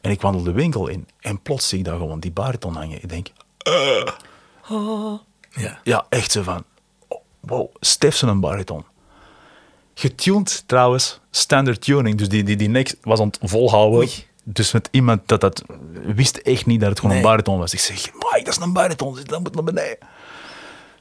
En 0.00 0.10
ik 0.10 0.20
wandel 0.20 0.42
de 0.42 0.52
winkel 0.52 0.88
in 0.88 1.08
en 1.20 1.40
plots 1.40 1.68
zie 1.68 1.78
ik 1.78 1.84
daar 1.84 1.96
gewoon 1.96 2.20
die 2.20 2.32
bariton 2.32 2.74
hangen. 2.74 3.02
Ik 3.02 3.08
denk... 3.08 3.28
Uh. 3.68 5.18
Ja. 5.50 5.80
ja, 5.82 6.06
echt 6.08 6.32
zo 6.32 6.42
van... 6.42 6.64
Oh, 7.08 7.20
wow, 7.40 7.74
Stef 7.80 8.22
een 8.22 8.40
bariton. 8.40 8.84
Getuned 9.94 10.62
trouwens, 10.66 11.20
standard 11.30 11.80
tuning. 11.80 12.18
Dus 12.18 12.28
die, 12.28 12.42
die, 12.42 12.56
die 12.56 12.68
nek 12.68 12.94
was 13.02 13.20
aan 13.20 13.26
het 13.26 13.38
volhouden. 13.42 14.08
Dus 14.44 14.72
met 14.72 14.88
iemand 14.90 15.28
dat 15.28 15.40
dat 15.40 15.62
wist 15.92 16.36
echt 16.36 16.66
niet 16.66 16.80
dat 16.80 16.90
het 16.90 17.00
gewoon 17.00 17.16
een 17.16 17.22
bariton 17.22 17.58
was. 17.58 17.72
Ik 17.72 17.78
zeg, 17.78 18.12
Mike, 18.12 18.44
dat 18.44 18.48
is 18.48 18.56
een 18.56 18.72
bariton, 18.72 19.18
dat 19.24 19.40
moet 19.40 19.54
naar 19.54 19.64
beneden. 19.64 19.98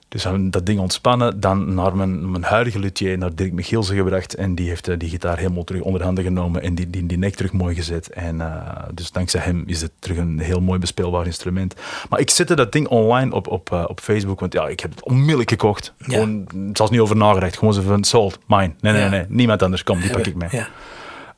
Dus 0.09 0.27
dat 0.41 0.65
ding 0.65 0.79
ontspannen, 0.79 1.39
dan 1.39 1.73
naar 1.73 1.95
mijn, 1.95 2.31
mijn 2.31 2.43
huidige 2.43 2.79
luthier, 2.79 3.17
naar 3.17 3.35
Dirk 3.35 3.53
Michielsen 3.53 3.95
gebracht. 3.95 4.35
En 4.35 4.55
die 4.55 4.67
heeft 4.67 4.89
uh, 4.89 4.95
die 4.97 5.09
gitaar 5.09 5.37
helemaal 5.37 5.63
terug 5.63 5.81
onder 5.81 6.03
handen 6.03 6.23
genomen 6.23 6.61
en 6.61 6.75
die, 6.75 6.89
die, 6.89 7.05
die 7.05 7.17
nek 7.17 7.35
terug 7.35 7.51
mooi 7.51 7.75
gezet. 7.75 8.09
En 8.09 8.35
uh, 8.35 8.55
dus 8.93 9.11
dankzij 9.11 9.41
hem 9.41 9.63
is 9.65 9.81
het 9.81 9.91
terug 9.99 10.17
een 10.17 10.39
heel 10.39 10.61
mooi 10.61 10.79
bespeelbaar 10.79 11.25
instrument. 11.25 11.75
Maar 12.09 12.19
ik 12.19 12.29
zette 12.29 12.55
dat 12.55 12.71
ding 12.71 12.87
online 12.87 13.33
op, 13.33 13.47
op, 13.47 13.69
uh, 13.73 13.83
op 13.87 13.99
Facebook, 13.99 14.39
want 14.39 14.53
ja, 14.53 14.67
ik 14.67 14.79
heb 14.79 14.91
het 14.91 15.03
onmiddellijk 15.03 15.49
gekocht. 15.49 15.93
Ja. 15.97 16.05
Gewoon, 16.05 16.47
zelfs 16.73 16.91
niet 16.91 17.01
over 17.01 17.15
nagedacht. 17.15 17.57
Gewoon 17.57 17.73
zo 17.73 17.81
van, 17.81 18.03
sold, 18.03 18.39
mine. 18.47 18.73
Nee, 18.79 18.93
nee, 18.93 19.09
nee, 19.09 19.25
niemand 19.27 19.63
anders, 19.63 19.83
kom, 19.83 19.99
die 19.99 20.11
pak 20.11 20.25
ik 20.25 20.35
mee. 20.35 20.49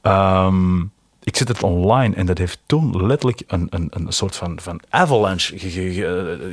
Ja. 0.03 0.45
Um, 0.45 0.91
ik 1.23 1.37
zet 1.37 1.47
het 1.47 1.63
online 1.63 2.15
en 2.15 2.25
dat 2.25 2.37
heeft 2.37 2.59
toen 2.65 3.05
letterlijk 3.05 3.41
een, 3.47 3.67
een, 3.69 3.87
een 3.89 4.11
soort 4.11 4.35
van, 4.35 4.59
van 4.59 4.81
avalanche 4.89 5.59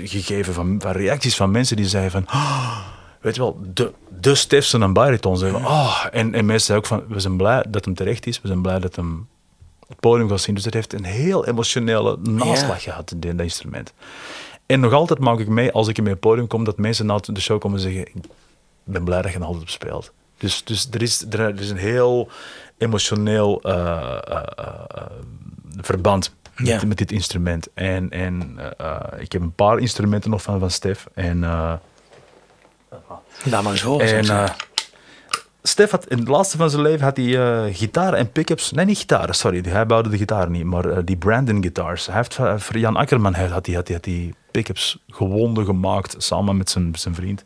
gegeven 0.05 0.55
van, 0.55 0.77
van 0.81 0.93
reacties 0.93 1.37
van 1.37 1.51
mensen 1.51 1.77
die 1.77 1.87
zeiden 1.87 2.11
van... 2.11 2.25
Oh, 2.27 2.79
weet 3.21 3.35
je 3.35 3.41
wel, 3.41 3.61
de, 3.75 3.93
de 4.21 4.35
Stefson 4.35 4.83
en 4.83 4.93
bariton. 4.93 5.39
Zeggen, 5.39 5.65
oh, 5.65 6.05
en, 6.11 6.35
en 6.35 6.47
mensen 6.47 6.67
zeiden 6.67 6.77
ook 6.77 7.01
van, 7.01 7.15
we 7.15 7.21
zijn 7.21 7.37
blij 7.37 7.65
dat 7.69 7.85
hem 7.85 7.95
terecht 7.95 8.27
is. 8.27 8.41
We 8.41 8.49
zijn 8.49 8.63
blij 8.63 8.79
dat 8.79 8.97
hem 8.97 9.29
het 9.89 10.01
podium 10.01 10.29
gaat 10.29 10.41
zien. 10.41 10.55
Dus 10.55 10.65
dat 10.65 10.75
heeft 10.75 10.93
een 10.93 11.05
heel 11.05 11.47
emotionele 11.47 12.19
naslag 12.23 12.83
gehad, 12.83 13.11
in 13.21 13.37
dat 13.37 13.41
instrument. 13.41 13.93
En 14.67 14.81
nog 14.81 14.93
altijd 14.93 15.19
maak 15.19 15.39
ik 15.39 15.49
mee, 15.49 15.73
als 15.73 15.89
ik 15.89 15.99
in 15.99 16.05
mijn 16.05 16.19
podium 16.19 16.47
kom, 16.47 16.65
dat 16.65 16.79
mensen 16.79 17.07
na 17.07 17.19
de 17.23 17.41
show 17.41 17.61
komen 17.61 17.81
zeggen, 17.81 18.01
ik 18.01 18.23
ben 18.85 19.05
blij 19.05 19.23
dat 19.23 19.33
je 19.33 19.39
altijd 19.39 19.63
op 19.63 19.69
speelt. 19.69 20.13
Dus, 20.39 20.65
dus 20.65 20.89
er, 20.91 21.03
is, 21.03 21.25
er 21.31 21.61
is 21.61 21.71
een 21.71 21.77
heel 21.77 22.29
emotioneel 22.79 23.61
uh, 23.67 24.19
verband 25.81 26.35
met, 26.57 26.87
met, 26.87 26.99
dit 26.99 27.13
instrument. 27.13 27.69
En, 27.75 28.11
en 28.11 28.59
ik 29.19 29.33
heb 29.33 29.43
een 29.43 29.55
paar 29.55 29.79
instrumenten 29.79 30.31
nog 30.31 30.43
van, 30.43 30.59
van 30.59 30.71
Stef. 30.71 31.07
En, 31.15 31.41
Laat 33.45 33.63
maar 33.63 33.73
eens. 33.73 34.29
En, 34.29 34.55
Stef 35.63 35.91
had 35.91 36.07
in 36.07 36.19
het 36.19 36.29
laatste 36.29 36.57
van 36.57 36.71
zijn 36.71 36.83
leven 36.83 37.05
had 37.05 37.17
hij 37.17 37.27
uh, 37.27 37.75
gitaren 37.77 38.19
en 38.19 38.33
pick-ups. 38.33 38.71
Nee, 38.71 38.85
niet 38.85 38.99
gitaren, 38.99 39.35
sorry. 39.35 39.61
Hij 39.61 39.87
bouwde 39.87 40.09
de 40.09 40.17
gitaar 40.17 40.51
niet, 40.51 40.65
maar 40.65 40.87
uh, 40.87 40.99
die 41.05 41.17
Brandon 41.17 41.63
guitars. 41.63 42.07
Hij 42.07 42.17
heeft 42.17 42.35
voor 42.65 42.79
Jan 42.79 42.97
Akkerman 42.97 43.35
had 43.35 43.47
hij, 43.47 43.55
had 43.55 43.67
hij, 43.67 43.75
had 43.75 43.89
hij 43.89 44.15
die 44.15 44.35
pick-ups 44.51 44.99
gewonden 45.09 45.65
gemaakt 45.65 46.15
samen 46.19 46.57
met 46.57 46.71
zijn, 46.71 46.95
zijn 46.95 47.15
vriend. 47.15 47.45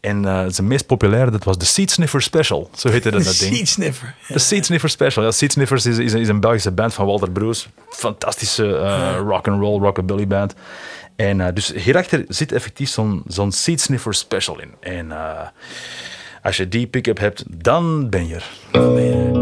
En 0.00 0.22
uh, 0.22 0.44
zijn 0.48 0.66
meest 0.66 0.86
populaire, 0.86 1.30
dat 1.30 1.44
was 1.44 1.58
de 1.58 1.64
Seed 1.64 1.90
Sniffer 1.90 2.22
Special. 2.22 2.70
Zo 2.76 2.88
heette 2.88 3.10
dat, 3.10 3.24
dat 3.24 3.38
ding. 3.40 3.56
Seed 3.56 3.68
Sniffer. 3.68 4.14
De 4.28 4.38
Seed 4.38 4.66
Sniffer 4.66 4.90
Special. 4.90 5.24
Ja, 5.24 5.30
Seed 5.30 5.52
Sniffers 5.52 5.86
is, 5.86 5.98
is, 5.98 6.12
is, 6.12 6.28
een 6.28 6.40
Belgische 6.40 6.70
band 6.70 6.94
van 6.94 7.06
Walter 7.06 7.30
Broes. 7.30 7.68
Fantastische 7.88 8.64
uh, 8.66 9.16
rock 9.28 9.48
and 9.48 9.60
roll, 9.60 9.80
rockabilly 9.80 10.26
band. 10.26 10.54
En 11.16 11.38
uh, 11.38 11.46
dus 11.54 11.72
hierachter 11.72 12.24
zit 12.28 12.52
effectief 12.52 12.88
zo'n 12.88 13.22
zo'n 13.26 13.52
Seed 13.52 13.80
Sniffer 13.80 14.14
Special 14.14 14.60
in. 14.60 14.74
En 14.80 15.12
als 16.42 16.56
je 16.56 16.68
die 16.68 16.86
pick-up 16.86 17.18
hebt, 17.18 17.44
dan 17.46 18.08
ben 18.08 18.26
je 18.26 18.34
er. 18.34 18.50
Dan 18.70 18.94
ben 18.94 19.04
je 19.04 19.12
er. 19.12 19.37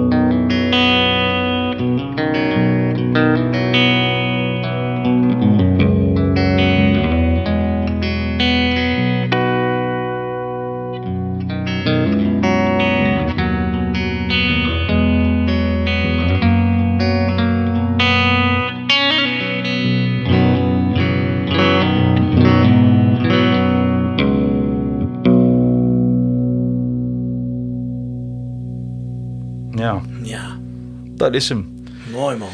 Is 31.36 31.48
hem. 31.48 31.84
Mooi 32.12 32.36
man. 32.36 32.48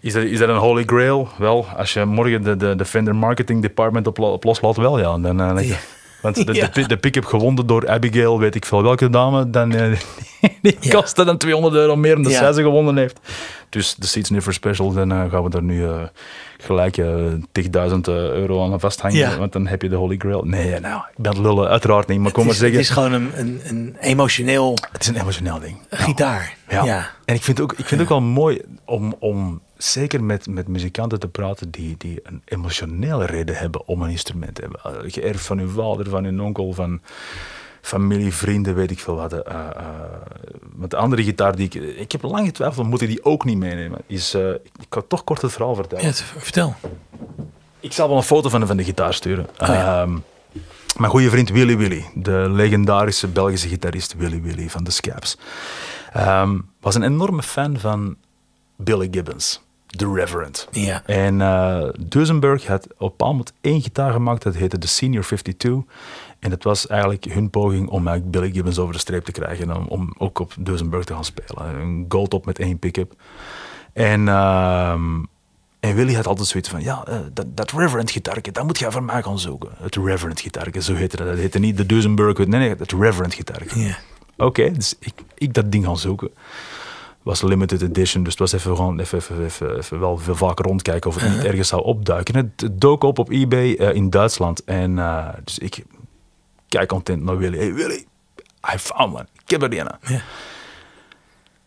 Is 0.00 0.12
dat, 0.12 0.22
is 0.22 0.38
dat 0.38 0.48
een 0.48 0.56
holy 0.56 0.82
grail? 0.84 1.28
Wel, 1.38 1.66
als 1.76 1.92
je 1.92 2.04
morgen 2.04 2.42
de, 2.42 2.56
de, 2.56 2.76
de 2.76 2.84
Fender 2.84 3.16
Marketing 3.16 3.62
Department 3.62 4.06
op, 4.06 4.18
op 4.18 4.44
loslaat, 4.44 4.76
wel 4.76 4.98
ja. 4.98 5.18
Dan, 5.18 5.40
uh, 5.40 5.74
Want 6.22 6.34
de, 6.34 6.44
de, 6.72 6.86
de 6.86 6.96
pick-up 6.96 7.24
gewonnen 7.24 7.66
door 7.66 7.88
Abigail, 7.88 8.38
weet 8.38 8.54
ik 8.54 8.64
veel 8.64 8.82
welke 8.82 9.10
dame, 9.10 9.50
dan, 9.50 9.72
uh, 9.74 9.98
die 10.62 10.76
ja. 10.80 10.90
kostte 10.90 11.24
dan 11.24 11.38
200 11.38 11.74
euro 11.74 11.96
meer 11.96 12.22
dan 12.22 12.32
zij 12.32 12.52
ze 12.52 12.62
gewonnen 12.62 12.96
heeft. 12.96 13.20
Dus 13.68 13.94
de 13.94 14.06
Seats 14.06 14.30
Never 14.30 14.54
Special, 14.54 14.92
dan 14.92 15.12
uh, 15.12 15.30
gaan 15.30 15.42
we 15.42 15.50
daar 15.50 15.62
nu 15.62 15.82
uh, 15.82 16.02
gelijk 16.58 16.96
uh, 16.96 17.32
10.000 17.32 17.40
euro 18.04 18.72
aan 18.72 18.80
vasthangen. 18.80 19.18
Ja. 19.18 19.38
Want 19.38 19.52
dan 19.52 19.66
heb 19.66 19.82
je 19.82 19.88
de 19.88 19.96
Holy 19.96 20.16
Grail. 20.16 20.42
Nee, 20.42 20.80
nou, 20.80 21.02
ik 21.10 21.22
ben 21.22 21.40
lullen, 21.40 21.68
uiteraard 21.68 22.08
niet. 22.08 22.20
Maar 22.20 22.32
kom 22.32 22.46
maar 22.46 22.54
zeggen. 22.54 22.78
Het 22.78 22.86
is 22.86 22.92
gewoon 22.92 23.12
een, 23.12 23.30
een, 23.34 23.60
een, 23.64 23.96
emotioneel... 24.00 24.78
Het 24.92 25.02
is 25.02 25.08
een 25.08 25.20
emotioneel 25.20 25.58
ding. 25.58 25.78
Gitaar. 25.90 26.56
Ja. 26.68 26.84
ja. 26.84 27.10
En 27.24 27.34
ik 27.34 27.42
vind 27.42 27.58
het 27.58 27.70
ook, 27.70 27.78
ik 27.78 27.86
vind 27.86 28.00
ook 28.00 28.08
wel 28.08 28.20
mooi 28.20 28.60
om, 28.84 29.14
om 29.18 29.60
zeker 29.76 30.24
met, 30.24 30.46
met 30.46 30.68
muzikanten 30.68 31.20
te 31.20 31.28
praten 31.28 31.70
die, 31.70 31.94
die 31.98 32.20
een 32.22 32.42
emotionele 32.44 33.26
reden 33.26 33.56
hebben 33.56 33.88
om 33.88 34.02
een 34.02 34.10
instrument 34.10 34.54
te 34.54 34.60
hebben. 34.60 35.10
Geërfd 35.12 35.46
van 35.46 35.58
hun 35.58 35.70
vader, 35.70 36.08
van 36.08 36.24
hun 36.24 36.40
onkel, 36.40 36.72
van 36.72 37.00
familie, 37.86 38.34
vrienden, 38.34 38.74
weet 38.74 38.90
ik 38.90 38.98
veel 38.98 39.14
wat. 39.14 39.32
Uh, 39.32 39.40
want 40.74 40.90
de 40.90 40.96
andere 40.96 41.24
gitaar 41.24 41.56
die 41.56 41.66
ik... 41.66 41.74
Ik 41.74 42.12
heb 42.12 42.22
lang 42.22 42.46
getwijfeld, 42.46 42.86
moet 42.86 43.00
ik 43.00 43.08
die 43.08 43.24
ook 43.24 43.44
niet 43.44 43.56
meenemen? 43.56 43.98
Is, 44.06 44.34
uh, 44.34 44.50
ik 44.50 44.86
kan 44.88 45.06
toch 45.06 45.24
kort 45.24 45.42
het 45.42 45.52
verhaal 45.52 45.74
vertellen. 45.74 46.04
Ja, 46.04 46.12
vertel. 46.38 46.74
Ik 47.80 47.92
zal 47.92 48.08
wel 48.08 48.16
een 48.16 48.22
foto 48.22 48.48
van 48.48 48.60
de, 48.60 48.66
van 48.66 48.76
de 48.76 48.84
gitaar 48.84 49.14
sturen. 49.14 49.46
Oh, 49.58 49.68
ja. 49.68 50.02
Ehm, 50.02 50.18
mijn 50.96 51.10
goede 51.10 51.30
vriend 51.30 51.50
Willy 51.50 51.76
Willy, 51.76 52.04
de 52.14 52.46
legendarische 52.50 53.28
Belgische 53.28 53.68
gitarist 53.68 54.14
Willy 54.16 54.42
Willy 54.42 54.70
van 54.70 54.84
de 54.84 54.90
Scaps, 54.90 55.38
um, 56.16 56.68
was 56.80 56.94
een 56.94 57.02
enorme 57.02 57.42
fan 57.42 57.78
van 57.78 58.16
Billy 58.76 59.08
Gibbons. 59.10 59.64
The 59.86 60.12
Reverend. 60.12 60.68
Ja. 60.70 61.02
En 61.06 61.40
uh, 61.40 61.88
Duesenberg 61.98 62.66
had 62.66 62.86
op 62.98 63.20
een 63.20 63.26
moment 63.26 63.52
één 63.60 63.82
gitaar 63.82 64.12
gemaakt, 64.12 64.42
dat 64.42 64.54
heette 64.54 64.78
de 64.78 64.86
Senior 64.86 65.24
52. 65.24 65.94
En 66.46 66.52
het 66.52 66.64
was 66.64 66.86
eigenlijk 66.86 67.24
hun 67.24 67.50
poging 67.50 67.88
om 67.88 68.08
eigenlijk 68.08 68.30
Billy 68.38 68.52
Gibbons 68.52 68.78
over 68.78 68.92
de 68.92 68.98
streep 68.98 69.24
te 69.24 69.32
krijgen. 69.32 69.76
Om, 69.76 69.86
om 69.88 70.14
ook 70.18 70.38
op 70.38 70.54
Duesenberg 70.58 71.04
te 71.04 71.14
gaan 71.14 71.24
spelen. 71.24 71.80
Een 71.80 72.04
goldtop 72.08 72.46
met 72.46 72.58
één 72.58 72.78
pick-up. 72.78 73.12
En, 73.92 74.20
uh, 74.26 74.90
en 75.80 75.94
Willy 75.94 76.14
had 76.14 76.26
altijd 76.26 76.48
zoiets 76.48 76.68
van, 76.68 76.82
ja, 76.82 77.04
uh, 77.08 77.18
dat, 77.32 77.46
dat 77.56 77.70
Reverend 77.70 78.10
gitaarke, 78.10 78.52
dat 78.52 78.64
moet 78.64 78.78
je 78.78 78.90
voor 78.90 79.02
mij 79.02 79.22
gaan 79.22 79.38
zoeken. 79.38 79.70
Het 79.76 79.96
Reverend 79.96 80.40
gitaarke, 80.40 80.82
zo 80.82 80.94
heette 80.94 81.16
dat. 81.16 81.26
Dat 81.26 81.36
heette 81.36 81.58
niet 81.58 81.76
de 81.76 81.86
Duesenberg, 81.86 82.36
nee, 82.36 82.46
nee, 82.46 82.74
het 82.78 82.92
Reverend 82.92 83.34
gitaarke. 83.34 83.78
Ja. 83.78 83.96
Oké, 84.36 84.72
dus 84.72 84.94
ik, 84.98 85.14
ik 85.34 85.54
dat 85.54 85.72
ding 85.72 85.84
gaan 85.84 85.98
zoeken 85.98 86.30
was 87.22 87.42
limited 87.42 87.82
edition, 87.82 88.22
dus 88.22 88.32
het 88.32 88.40
was 88.40 88.52
even, 88.52 88.76
gewoon, 88.76 89.00
even, 89.00 89.18
even, 89.18 89.44
even, 89.44 89.76
even 89.76 90.00
wel 90.00 90.18
veel 90.18 90.34
vaker 90.34 90.64
rondkijken 90.64 91.10
of 91.10 91.20
het 91.20 91.30
niet 91.30 91.44
ergens 91.44 91.68
zou 91.68 91.82
opduiken. 91.82 92.34
Het 92.36 92.68
dook 92.72 93.02
op 93.02 93.18
op 93.18 93.30
eBay 93.30 93.76
uh, 93.78 93.94
in 93.94 94.10
Duitsland. 94.10 94.64
En 94.64 94.90
uh, 94.90 95.28
dus 95.44 95.58
ik 95.58 95.84
kijk 96.76 96.88
content 96.88 97.22
naar 97.22 97.36
Willy. 97.36 97.58
Hey 97.58 97.74
Willy, 97.74 98.06
I 98.74 98.78
found 98.78 99.14
one. 99.14 99.26
Ik 99.44 99.50
heb 99.50 99.62
er 99.62 99.70
die 99.70 99.78
ja. 99.78 99.98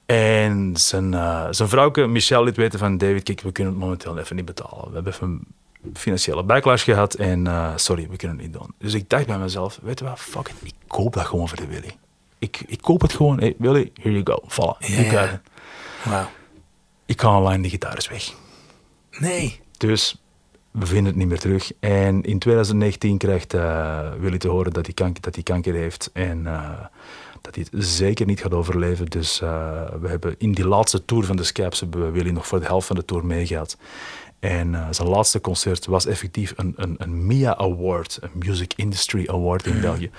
En 0.05 0.77
zijn, 0.77 1.13
uh, 1.13 1.47
zijn 1.49 1.69
vrouwke 1.69 2.07
Michelle 2.07 2.43
liet 2.43 2.55
weten 2.55 2.79
van 2.79 2.97
David, 2.97 3.23
kijk, 3.23 3.41
we 3.41 3.51
kunnen 3.51 3.73
het 3.73 3.81
momenteel 3.81 4.17
even 4.17 4.35
niet 4.35 4.45
betalen. 4.45 4.87
We 4.87 4.93
hebben 4.93 5.13
even 5.13 5.47
een 5.83 5.95
financiële 5.95 6.43
backlash 6.43 6.83
gehad 6.83 7.13
en 7.13 7.73
sorry, 7.75 8.07
we 8.09 8.15
kunnen 8.15 8.37
het 8.37 8.45
niet 8.45 8.55
doen. 8.55 8.73
Dus 8.77 8.93
ik 8.93 9.09
dacht 9.09 9.25
bij 9.25 9.37
mezelf, 9.37 9.79
weet 9.81 9.99
je 9.99 10.05
wat, 10.05 10.19
fuck 10.19 10.47
it, 10.47 10.55
ik 10.63 10.73
koop 10.87 11.13
dat 11.13 11.25
gewoon 11.25 11.47
voor 11.47 11.57
de 11.57 11.67
Willy 11.67 11.95
ik, 12.39 12.61
ik 12.67 12.81
koop 12.81 13.01
het 13.01 13.13
gewoon. 13.13 13.39
Hey, 13.39 13.55
Willy, 13.57 13.91
here 14.01 14.21
you 14.21 14.25
go. 14.25 14.75
Ja, 14.79 15.01
ja. 15.01 15.41
Wow. 16.03 16.25
Ik 17.05 17.21
ga 17.21 17.37
online, 17.37 17.63
de 17.63 17.69
gitaar 17.69 17.97
is 17.97 18.07
weg. 18.07 18.33
Nee. 19.11 19.59
Dus 19.77 20.21
we 20.79 20.85
vinden 20.85 21.05
het 21.05 21.15
niet 21.15 21.27
meer 21.27 21.39
terug. 21.39 21.71
En 21.79 22.23
in 22.23 22.39
2019 22.39 23.17
krijgt 23.17 23.53
uh, 23.53 23.99
Willy 24.19 24.37
te 24.37 24.47
horen 24.47 24.73
dat 24.73 24.85
hij 24.85 24.93
kanker, 24.93 25.21
dat 25.21 25.35
hij 25.35 25.43
kanker 25.43 25.73
heeft. 25.73 26.09
En 26.13 26.39
uh, 26.43 26.69
dat 27.41 27.55
hij 27.55 27.65
het 27.71 27.83
zeker 27.85 28.25
niet 28.25 28.41
gaat 28.41 28.53
overleven. 28.53 29.05
Dus 29.05 29.41
uh, 29.41 29.49
we 30.01 30.07
hebben 30.07 30.35
in 30.37 30.51
die 30.51 30.67
laatste 30.67 31.05
tour 31.05 31.23
van 31.25 31.35
de 31.35 31.43
Scaps 31.43 31.79
hebben 31.79 32.05
we 32.05 32.11
Willy 32.11 32.29
nog 32.29 32.47
voor 32.47 32.59
de 32.59 32.65
helft 32.65 32.87
van 32.87 32.95
de 32.95 33.05
tour 33.05 33.25
meegehad. 33.25 33.77
En 34.39 34.73
uh, 34.73 34.87
zijn 34.91 35.07
laatste 35.07 35.41
concert 35.41 35.85
was 35.85 36.05
effectief 36.05 36.53
een, 36.55 36.73
een, 36.75 36.95
een 36.97 37.25
MIA 37.25 37.57
Award, 37.57 38.19
een 38.21 38.29
Music 38.33 38.73
Industry 38.75 39.27
Award 39.29 39.65
in 39.65 39.81
België. 39.81 40.09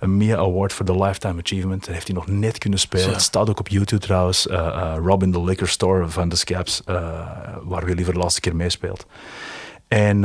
Een 0.00 0.16
MIA 0.16 0.36
Award 0.36 0.72
voor 0.72 0.86
the 0.86 0.98
Lifetime 0.98 1.40
Achievement. 1.40 1.84
Daar 1.84 1.94
heeft 1.94 2.06
hij 2.06 2.16
nog 2.16 2.26
net 2.26 2.58
kunnen 2.58 2.78
spelen. 2.78 3.12
Het 3.12 3.22
staat 3.22 3.50
ook 3.50 3.58
op 3.58 3.68
YouTube 3.68 4.02
trouwens. 4.02 4.46
Uh, 4.46 4.96
Robin 5.04 5.32
the 5.32 5.44
Liquor 5.44 5.68
Store 5.68 6.08
van 6.08 6.28
de 6.28 6.36
Scaps, 6.36 6.82
waar 7.62 7.84
Willy 7.84 8.04
voor 8.04 8.12
de 8.12 8.18
laatste 8.18 8.40
keer 8.40 8.56
meespeelt. 8.56 9.06
En 9.88 10.20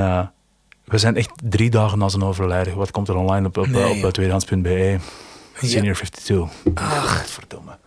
we 0.85 0.97
zijn 0.97 1.15
echt 1.15 1.31
drie 1.43 1.69
dagen 1.69 1.97
na 1.97 2.09
zijn 2.09 2.23
overlijden. 2.23 2.75
Wat 2.75 2.91
komt 2.91 3.07
er 3.07 3.15
online 3.15 3.47
op, 3.47 3.57
op, 3.57 3.67
Nee, 3.67 4.05
op 4.05 4.11
tweedehands.be? 4.11 4.97
Senior 5.53 5.95
52. 5.95 6.49
Ach, 6.73 7.27
verdomme. 7.27 7.77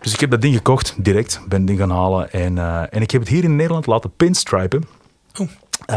Dus 0.00 0.12
ik 0.12 0.20
heb 0.20 0.30
dat 0.30 0.40
ding 0.40 0.54
gekocht, 0.54 0.94
direct. 0.98 1.40
Ben 1.48 1.58
het 1.58 1.66
ding 1.66 1.78
gaan 1.78 1.90
halen. 1.90 2.32
En, 2.32 2.56
uh, 2.56 2.82
en 2.90 3.02
ik 3.02 3.10
heb 3.10 3.20
het 3.20 3.30
hier 3.30 3.44
in 3.44 3.56
Nederland 3.56 3.86
laten 3.86 4.12
pinstripen. 4.16 4.84
Oh. 5.40 5.48
Uh, 5.90 5.96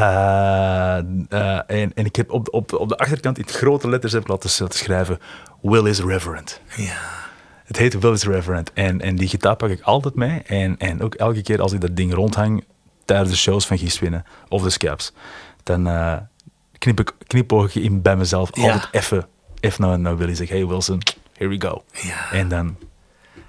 uh, 1.30 1.60
en, 1.68 1.94
en 1.94 2.06
ik 2.06 2.16
heb 2.16 2.32
op, 2.32 2.54
op, 2.54 2.74
op 2.74 2.90
de 2.90 2.98
achterkant 2.98 3.38
in 3.38 3.48
grote 3.48 3.90
letters 3.90 4.14
heb 4.14 4.22
ik 4.22 4.28
laten, 4.28 4.50
laten 4.60 4.78
schrijven... 4.78 5.20
Will 5.62 5.86
is 5.86 6.00
Reverend. 6.02 6.62
Ja. 6.76 6.98
Het 7.64 7.78
heet 7.78 8.00
Will 8.00 8.12
is 8.12 8.24
Reverend. 8.24 8.74
En, 8.74 9.02
en 9.02 9.16
die 9.16 9.28
gitaar 9.28 9.56
pak 9.56 9.70
ik 9.70 9.82
altijd 9.82 10.16
mee. 10.16 10.42
En, 10.42 10.78
en 10.78 11.02
ook 11.02 11.16
elke 11.16 11.42
keer 11.42 11.62
als 11.62 11.74
ik 11.74 11.82
dat 11.82 11.96
ding 11.96 12.14
rondhang 12.14 12.64
tijdens 13.10 13.30
de 13.32 13.38
shows 13.38 13.66
van 13.68 13.78
Gies 13.78 14.00
Winnen 14.00 14.26
of 14.50 14.62
de 14.64 14.70
Scaps, 14.70 15.12
dan 15.64 15.88
uh, 15.88 16.18
knip 16.78 17.00
ik 17.00 17.14
knipoog 17.28 17.76
ik 17.76 17.84
in 17.84 18.02
bij 18.02 18.16
mezelf 18.16 18.50
Ja. 18.56 18.62
altijd 18.74 18.88
even, 18.92 19.28
even 19.60 19.82
naar, 19.82 20.00
naar 20.00 20.18
Willy. 20.18 20.36
Zeg, 20.36 20.50
hey 20.50 20.68
Wilson, 20.68 21.02
here 21.38 21.50
we 21.50 21.62
go. 21.68 21.84
Ja. 21.92 22.32
En 22.32 22.48
dan 22.50 22.78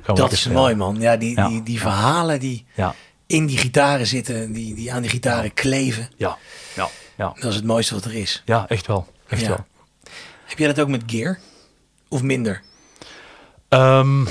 gaan 0.02 0.14
we 0.14 0.20
Dat 0.20 0.32
is 0.32 0.40
spelen. 0.40 0.58
mooi, 0.58 0.74
man. 0.74 0.96
Ja, 1.00 1.16
die, 1.16 1.36
Ja. 1.36 1.48
Die, 1.48 1.62
die 1.62 1.80
verhalen 1.80 2.40
die 2.40 2.64
in 3.26 3.46
die 3.46 3.58
gitaren 3.58 4.06
zitten, 4.06 4.52
die, 4.52 4.74
die 4.74 4.92
aan 4.92 5.02
die 5.02 5.10
gitaren 5.10 5.54
kleven. 5.54 6.08
ja, 6.16 6.36
ja, 6.74 6.88
ja. 7.16 7.32
Dat 7.40 7.50
is 7.50 7.54
het 7.56 7.64
mooiste 7.64 7.94
wat 7.94 8.04
er 8.04 8.14
is. 8.14 8.42
Ja, 8.44 8.68
echt 8.68 8.86
wel. 8.86 9.12
Echt 9.28 9.46
wel. 9.46 9.66
Heb 10.44 10.58
jij 10.58 10.66
dat 10.66 10.80
ook 10.80 10.88
met 10.88 11.02
gear? 11.06 11.38
Of 12.08 12.22
minder? 12.22 12.62
Ehm, 13.68 14.24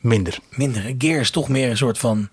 minder. 0.00 0.38
Minder. 0.50 0.94
Gear 0.98 1.20
is 1.20 1.30
toch 1.30 1.48
meer 1.48 1.70
een 1.70 1.76
soort 1.76 1.98
van 1.98 2.28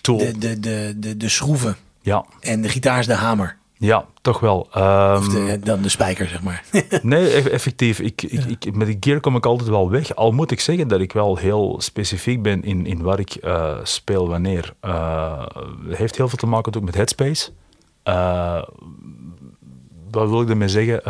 Tool. 0.00 0.18
de, 0.18 0.38
de, 0.38 0.60
de, 0.60 0.94
de, 0.96 1.16
de 1.16 1.28
schroeven. 1.28 1.76
Ja, 2.02 2.24
En 2.40 2.62
de 2.62 2.68
gitaar 2.68 2.98
is 2.98 3.06
de 3.06 3.14
hamer. 3.14 3.56
ja, 3.78 4.04
toch 4.22 4.40
wel. 4.40 4.68
Ehm, 4.72 5.16
Of 5.16 5.28
de, 5.28 5.58
dan 5.62 5.82
de 5.82 5.88
spijker, 5.88 6.28
zeg 6.28 6.42
maar. 6.42 6.64
Nee, 7.02 7.30
eff- 7.30 7.46
effectief. 7.46 7.98
Ik, 8.00 8.22
ik, 8.22 8.64
ik, 8.64 8.74
met 8.76 8.86
de 8.86 8.96
gear 9.00 9.20
kom 9.20 9.36
ik 9.36 9.46
altijd 9.46 9.68
wel 9.68 9.90
weg. 9.90 10.14
Al 10.14 10.32
moet 10.32 10.50
ik 10.50 10.60
zeggen 10.60 10.88
dat 10.88 11.00
ik 11.00 11.12
wel 11.12 11.36
heel 11.36 11.76
specifiek 11.80 12.42
ben 12.42 12.62
in, 12.64 12.86
in 12.86 13.02
waar 13.02 13.18
ik 13.18 13.34
eh, 13.34 13.76
speel 13.82 14.28
wanneer. 14.28 14.74
Het 15.88 15.96
heeft 15.96 16.16
heel 16.16 16.28
veel 16.28 16.38
te 16.38 16.46
maken 16.46 16.74
ook 16.76 16.82
met 16.84 16.94
headspace. 16.94 17.50
Eh, 18.02 18.62
wat 20.10 20.28
wil 20.28 20.42
ik 20.42 20.48
ermee 20.48 20.68
zeggen? 20.68 21.00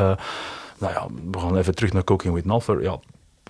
Nou 0.78 0.92
ja, 0.92 1.06
we 1.30 1.38
gaan 1.38 1.56
even 1.56 1.74
terug 1.74 1.92
naar 1.92 2.04
Cooking 2.04 2.34
with 2.34 2.44
Nolfer. 2.44 2.82
Ja, 2.82 2.98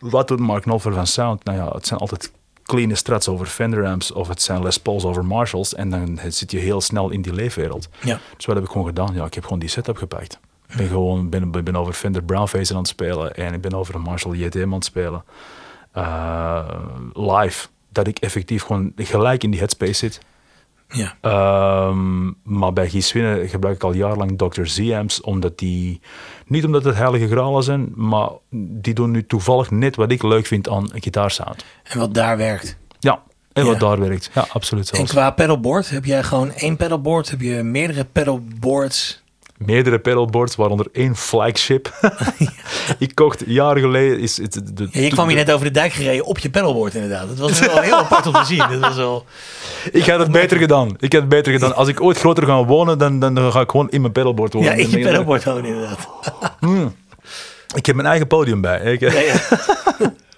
wat 0.01 0.29
doet 0.29 0.41
Mark 0.41 0.67
Nolfer 0.67 0.93
van 0.95 1.07
sound? 1.07 1.45
Nou 1.45 1.59
ja, 1.59 1.69
het 1.69 1.87
zijn 1.87 2.01
altijd 2.01 2.33
clean 2.71 2.97
strats 2.97 3.29
over 3.29 3.47
Fender 3.47 3.87
amps 3.87 4.13
of 4.13 4.29
het 4.29 4.43
zijn 4.43 4.63
Les 4.63 4.79
Pauls 4.79 5.05
over 5.05 5.25
Marshalls. 5.25 5.75
En 5.75 5.91
dan 5.91 6.19
zit 6.29 6.51
je 6.51 6.59
heel 6.59 6.81
snel 6.81 7.11
in 7.11 7.23
die 7.23 7.33
leefwereld. 7.33 7.89
Ja. 8.03 8.19
Dus 8.37 8.47
wat 8.47 8.55
heb 8.55 8.65
ik 8.65 8.71
gewoon 8.71 8.87
gedaan? 8.87 9.15
Ja, 9.15 9.25
ik 9.25 9.35
heb 9.35 9.43
gewoon 9.43 9.59
die 9.59 9.69
setup 9.69 9.97
gepakt. 9.97 10.39
Ik 10.69 10.77
ben 10.77 10.89
gewoon 10.89 11.29
ben, 11.29 11.51
ben 11.51 11.77
over 11.77 11.93
Fender 11.93 12.23
Brownface 12.23 12.73
aan 12.73 12.79
het 12.79 12.89
spelen 12.89 13.35
en 13.35 13.55
ik 13.55 13.61
ben 13.61 13.75
over 13.75 13.95
een 13.95 14.01
Marshall 14.01 14.37
JTM 14.37 14.63
aan 14.63 14.73
het 14.73 14.85
spelen. 14.85 15.25
Uh, 15.97 16.69
live. 17.13 17.69
Dat 17.89 18.07
ik 18.07 18.19
effectief 18.19 18.63
gewoon 18.63 18.93
gelijk 18.97 19.43
in 19.43 19.51
die 19.51 19.61
headspace 19.61 19.93
zit. 19.93 20.21
Ja. 20.93 21.17
Um, 21.89 22.37
maar 22.43 22.73
bij 22.73 22.89
Gies 22.89 23.13
Winnen 23.13 23.49
gebruik 23.49 23.75
ik 23.77 23.83
al 23.83 23.93
jarenlang 23.93 24.39
Dr. 24.39 24.65
Z-amps, 24.65 25.21
omdat 25.21 25.59
die, 25.59 26.01
niet 26.47 26.65
omdat 26.65 26.85
het 26.85 26.97
heilige 26.97 27.29
gralen 27.29 27.63
zijn, 27.63 27.93
maar 27.95 28.29
die 28.51 28.95
doen 28.95 29.11
nu 29.11 29.27
toevallig 29.27 29.71
net 29.71 29.97
wat 29.97 30.11
ik 30.11 30.23
leuk 30.23 30.47
vind 30.47 30.69
aan 30.69 30.89
een 30.93 31.03
gitaarsound. 31.03 31.65
En 31.83 31.99
wat 31.99 32.15
daar 32.15 32.37
werkt. 32.37 32.77
Ja, 32.99 33.23
en 33.53 33.65
Ja. 33.65 33.71
wat 33.71 33.81
daar 33.81 33.99
werkt. 34.01 34.31
Ja, 34.35 34.47
absoluut 34.53 34.91
En 34.91 35.05
qua 35.07 35.31
pedalboard, 35.31 35.91
heb 35.91 36.05
jij 36.05 36.23
gewoon 36.23 36.53
één 36.53 36.77
pedalboard? 36.77 37.31
Heb 37.31 37.41
je 37.41 37.63
meerdere 37.63 38.05
pedalboards? 38.05 39.20
Meerdere 39.65 39.99
pedalboards, 39.99 40.57
waaronder 40.57 40.87
één 40.93 41.17
flagship. 41.17 41.93
ik 42.99 43.15
kocht 43.15 43.43
jaren 43.47 43.83
geleden... 43.83 44.21
Is 44.21 44.37
het, 44.37 44.77
de, 44.77 44.89
Ja, 44.91 45.01
je 45.01 45.09
kwam 45.09 45.27
hier 45.29 45.37
net 45.37 45.53
over 45.53 45.67
de 45.67 45.73
dijk 45.73 45.93
gereden 45.93 46.25
op 46.25 46.39
je 46.39 46.51
pedalboard 46.51 46.95
inderdaad. 46.95 47.29
Dat 47.29 47.39
was 47.39 47.59
wel 47.61 47.81
heel 47.81 47.97
apart 47.97 48.27
om 48.27 48.33
te 48.33 48.45
zien. 48.45 48.59
Dat 48.59 48.79
was 48.79 48.97
wel... 48.97 49.25
Ik 49.93 50.07
had 50.07 50.19
het 50.19 50.33
beter 50.33 50.59
gedaan. 50.59 50.89
Ik 50.99 51.13
had 51.13 51.21
het 51.21 51.31
beter 51.31 51.53
gedaan. 51.53 51.75
Als 51.75 51.89
ik 51.89 52.01
ooit 52.03 52.19
groter 52.19 52.47
ga 52.47 52.65
wonen, 52.65 52.99
dan, 52.99 53.19
dan 53.19 53.53
ga 53.53 53.61
ik 53.61 53.71
gewoon 53.71 53.91
in 53.91 54.01
mijn 54.01 54.13
pedalboard 54.13 54.53
wonen. 54.53 54.71
Ja, 54.71 54.77
in 54.77 54.91
je 54.91 54.99
pedalboard 54.99 55.43
gewoon 55.43 55.65
inderdaad. 55.65 56.09
Ik 57.75 57.87
heb 57.87 57.95
mijn 57.95 58.09
eigen 58.09 58.27
podium 58.27 58.61
bij. 58.61 58.81
Ik, 58.81 59.01
ja. 59.01 59.35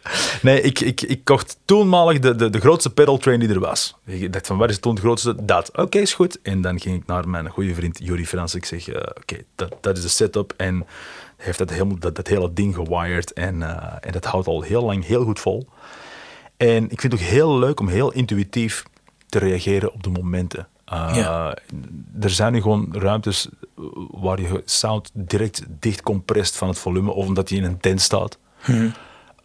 Nee, 0.43 0.61
ik, 0.61 0.81
ik, 0.81 1.01
ik 1.01 1.25
kocht 1.25 1.59
toenmalig 1.65 2.19
de, 2.19 2.35
de, 2.35 2.51
de 2.51 2.61
grootste 2.61 2.91
pedal 2.91 3.19
train 3.19 3.41
die 3.41 3.49
er 3.49 3.61
was. 3.61 3.97
Ik 4.05 4.33
dacht 4.33 4.47
van, 4.47 4.57
wat 4.57 4.71
is 4.71 4.79
toen 4.79 4.93
het 4.93 5.01
grootste? 5.01 5.45
Dat. 5.45 5.77
Oké, 5.77 5.99
is 5.99 6.15
goed. 6.15 6.39
En 6.43 6.61
dan 6.61 6.81
ging 6.81 6.97
ik 7.01 7.07
naar 7.07 7.29
mijn 7.29 7.49
goede 7.49 7.75
vriend 7.75 7.99
Juri 8.03 8.27
Frans. 8.27 8.55
Ik 8.55 8.65
zeg, 8.65 8.89
eh, 8.89 9.03
oké, 9.21 9.37
dat, 9.55 9.75
dat 9.81 9.97
is 9.97 10.03
de 10.03 10.09
setup. 10.09 10.55
En 10.57 10.77
hij 10.77 11.47
heeft 11.47 11.59
dat, 11.59 11.71
helemaal, 11.71 11.99
dat, 11.99 12.17
dat 12.17 12.27
hele 12.27 12.53
ding 12.53 12.75
gewired. 12.75 13.33
En, 13.33 13.63
eh, 13.63 13.97
en 14.01 14.13
dat 14.13 14.25
houdt 14.25 14.47
al 14.47 14.63
heel 14.63 14.85
lang 14.85 15.07
heel 15.07 15.25
goed 15.25 15.41
vol. 15.41 15.67
En 16.57 16.91
ik 16.91 17.01
vind 17.01 17.13
het 17.13 17.23
ook 17.23 17.29
heel 17.29 17.59
leuk 17.59 17.81
om 17.81 17.89
heel 17.89 18.13
intuïtief 18.13 18.83
te 19.29 19.39
reageren 19.39 19.93
op 19.93 20.03
de 20.03 20.11
momenten. 20.11 20.67
Uh, 20.93 21.11
Ja. 21.15 21.57
Er 22.21 22.31
zijn 22.31 22.53
nu 22.53 22.61
gewoon 22.61 22.89
ruimtes 22.93 23.49
waar 24.11 24.41
je 24.41 24.63
sound 24.65 25.11
direct 25.13 25.63
dicht 25.69 26.03
comprest 26.03 26.57
van 26.57 26.69
het 26.69 26.79
volume, 26.79 27.11
of 27.11 27.27
omdat 27.27 27.49
je 27.49 27.57
in 27.57 27.65
een 27.65 27.81
tent 27.81 28.01
staat. 28.01 28.39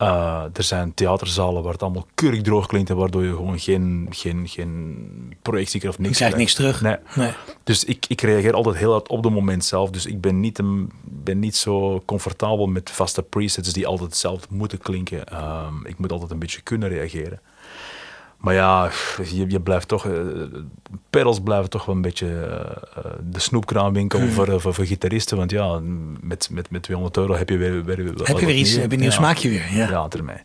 Uh, 0.01 0.43
er 0.53 0.63
zijn 0.63 0.93
theaterzalen 0.93 1.63
waar 1.63 1.71
het 1.71 1.83
allemaal 1.83 2.07
keurig 2.13 2.41
droog 2.41 2.67
klinkt 2.67 2.89
en 2.89 2.95
waardoor 2.95 3.23
je 3.23 3.35
gewoon 3.35 3.59
geen, 3.59 4.07
geen, 4.09 4.47
geen 4.47 5.35
projectie 5.41 5.87
of 5.87 5.99
niks 5.99 6.11
Je 6.11 6.17
krijgt 6.17 6.37
niks 6.37 6.53
terug. 6.53 6.81
Nee. 6.81 6.95
Nee. 7.15 7.31
Dus 7.63 7.83
ik, 7.83 8.05
ik 8.07 8.21
reageer 8.21 8.53
altijd 8.53 8.75
heel 8.75 8.91
hard 8.91 9.09
op 9.09 9.23
het 9.23 9.33
moment 9.33 9.65
zelf. 9.65 9.89
Dus 9.89 10.05
ik 10.05 10.21
ben 10.21 10.39
niet, 10.39 10.59
een, 10.59 10.91
ben 11.03 11.39
niet 11.39 11.55
zo 11.55 12.01
comfortabel 12.05 12.67
met 12.67 12.89
vaste 12.89 13.23
presets 13.23 13.73
die 13.73 13.87
altijd 13.87 14.09
hetzelfde 14.09 14.47
moeten 14.49 14.77
klinken. 14.77 15.43
Um, 15.43 15.85
ik 15.85 15.97
moet 15.97 16.11
altijd 16.11 16.31
een 16.31 16.39
beetje 16.39 16.61
kunnen 16.61 16.89
reageren. 16.89 17.39
Maar 18.37 18.53
ja, 18.53 18.91
je, 19.23 19.49
je 19.49 19.61
blijft 19.61 19.87
toch, 19.87 20.05
uh, 20.05 20.13
pedals 21.09 21.39
blijven 21.39 21.69
toch 21.69 21.85
wel 21.85 21.95
een 21.95 22.01
beetje 22.01 22.25
uh, 22.27 23.03
de 23.31 23.39
snoepkraamwinkel 23.39 24.19
Hmm. 24.19 24.29
voor, 24.29 24.61
voor, 24.61 24.73
voor, 24.73 24.85
gitaristen. 24.85 25.37
Want 25.37 25.51
ja, 25.51 25.79
met, 26.21 26.49
met, 26.51 26.69
met 26.69 26.83
200 26.83 27.17
euro 27.17 27.35
heb 27.35 27.49
je 27.49 27.57
weer, 27.57 27.85
weer, 27.85 27.95
weer 27.95 28.13
Heb 28.23 28.39
je 28.39 28.45
weer 28.45 28.55
iets, 28.55 28.75
heb 28.75 28.85
je 28.85 28.91
een 28.91 28.99
nieuw 28.99 29.09
ja. 29.09 29.15
smaakje 29.15 29.49
weer. 29.49 29.65
Ja. 29.73 29.89
Ja, 29.89 30.07
ermee. 30.09 30.37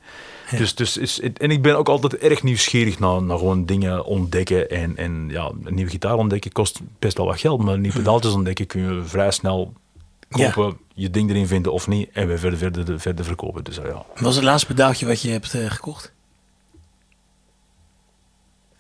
Ja. 0.51 0.59
Dus, 0.59 0.75
dus 0.75 0.97
is, 0.97 1.21
en 1.21 1.51
ik 1.51 1.63
ben 1.63 1.77
ook 1.77 1.89
altijd 1.89 2.17
erg 2.17 2.43
nieuwsgierig 2.43 2.99
naar, 2.99 3.23
naar 3.23 3.39
gewoon 3.39 3.67
dingen 3.67 4.05
ontdekken. 4.05 4.71
En, 4.71 4.97
en 4.97 5.29
ja, 5.29 5.51
een 5.65 5.75
nieuwe 5.75 5.91
gitaar 5.91 6.17
ontdekken 6.17 6.53
kost 6.53 6.81
best 6.99 7.17
wel 7.17 7.27
wat 7.27 7.41
geld. 7.41 7.63
Maar 7.63 7.79
nieuwe 7.79 7.97
pedaaltjes 7.97 8.33
ontdekken 8.33 8.67
kun 8.67 8.81
je 8.81 9.03
vrij 9.05 9.31
snel 9.31 9.73
kopen, 10.29 10.65
ja. 10.65 10.73
je 10.95 11.11
ding 11.11 11.31
erin 11.31 11.47
vinden 11.47 11.73
of 11.73 11.89
niet. 11.89 12.09
En 12.13 12.27
weer 12.27 12.39
verder, 12.39 12.59
verder, 12.59 13.01
verder 13.01 13.25
verkopen. 13.25 13.65
Dus, 13.65 13.77
ja. 13.77 13.83
Wat 13.83 14.21
was 14.21 14.35
het 14.35 14.45
laatste 14.45 14.67
pedaaltje 14.67 15.07
wat 15.07 15.23
je 15.23 15.31
hebt 15.31 15.55
uh, 15.55 15.71
gekocht? 15.71 16.13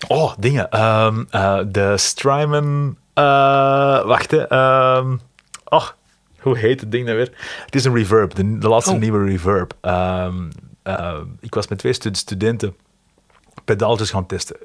Oh, 0.09 0.33
dingen. 0.39 0.83
Um, 0.83 1.27
uh, 1.31 1.61
de 1.66 1.97
Strymon... 1.97 2.97
Uh, 3.15 4.05
wacht, 4.05 4.31
hè. 4.31 4.41
Um, 4.97 5.20
oh, 5.65 5.89
hoe 6.41 6.59
heet 6.59 6.81
het 6.81 6.91
ding 6.91 7.05
nou 7.05 7.16
weer? 7.16 7.33
Het 7.65 7.74
is 7.74 7.85
een 7.85 7.95
reverb, 7.95 8.35
de, 8.35 8.59
de 8.59 8.69
laatste 8.69 8.93
oh. 8.93 8.99
nieuwe 8.99 9.24
reverb. 9.24 9.74
Um, 9.83 10.51
uh, 10.85 11.19
ik 11.41 11.55
was 11.55 11.69
met 11.69 11.79
twee 11.79 11.93
stud 11.93 12.16
studenten 12.16 12.77
pedaaltjes 13.65 14.11
gaan 14.11 14.27
testen. 14.27 14.57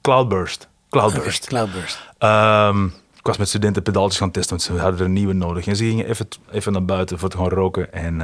Cloudburst. 0.00 0.68
Cloudburst. 0.90 1.44
Okay, 1.44 1.48
Cloudburst. 1.48 1.98
ik 3.18 3.26
was 3.26 3.36
met 3.36 3.48
studenten 3.48 3.82
pedaaltjes 3.82 4.18
gaan 4.18 4.30
testen, 4.30 4.50
want 4.50 4.62
ze 4.62 4.78
hadden 4.78 5.00
er 5.00 5.06
een 5.06 5.12
nieuwe 5.12 5.32
nodig. 5.32 5.66
En 5.66 5.76
ze 5.76 5.84
gingen 5.84 6.06
even, 6.08 6.28
even 6.50 6.72
naar 6.72 6.84
buiten 6.84 7.18
voor 7.18 7.28
te 7.28 7.36
gaan 7.36 7.48
roken. 7.48 7.92
En, 7.92 8.20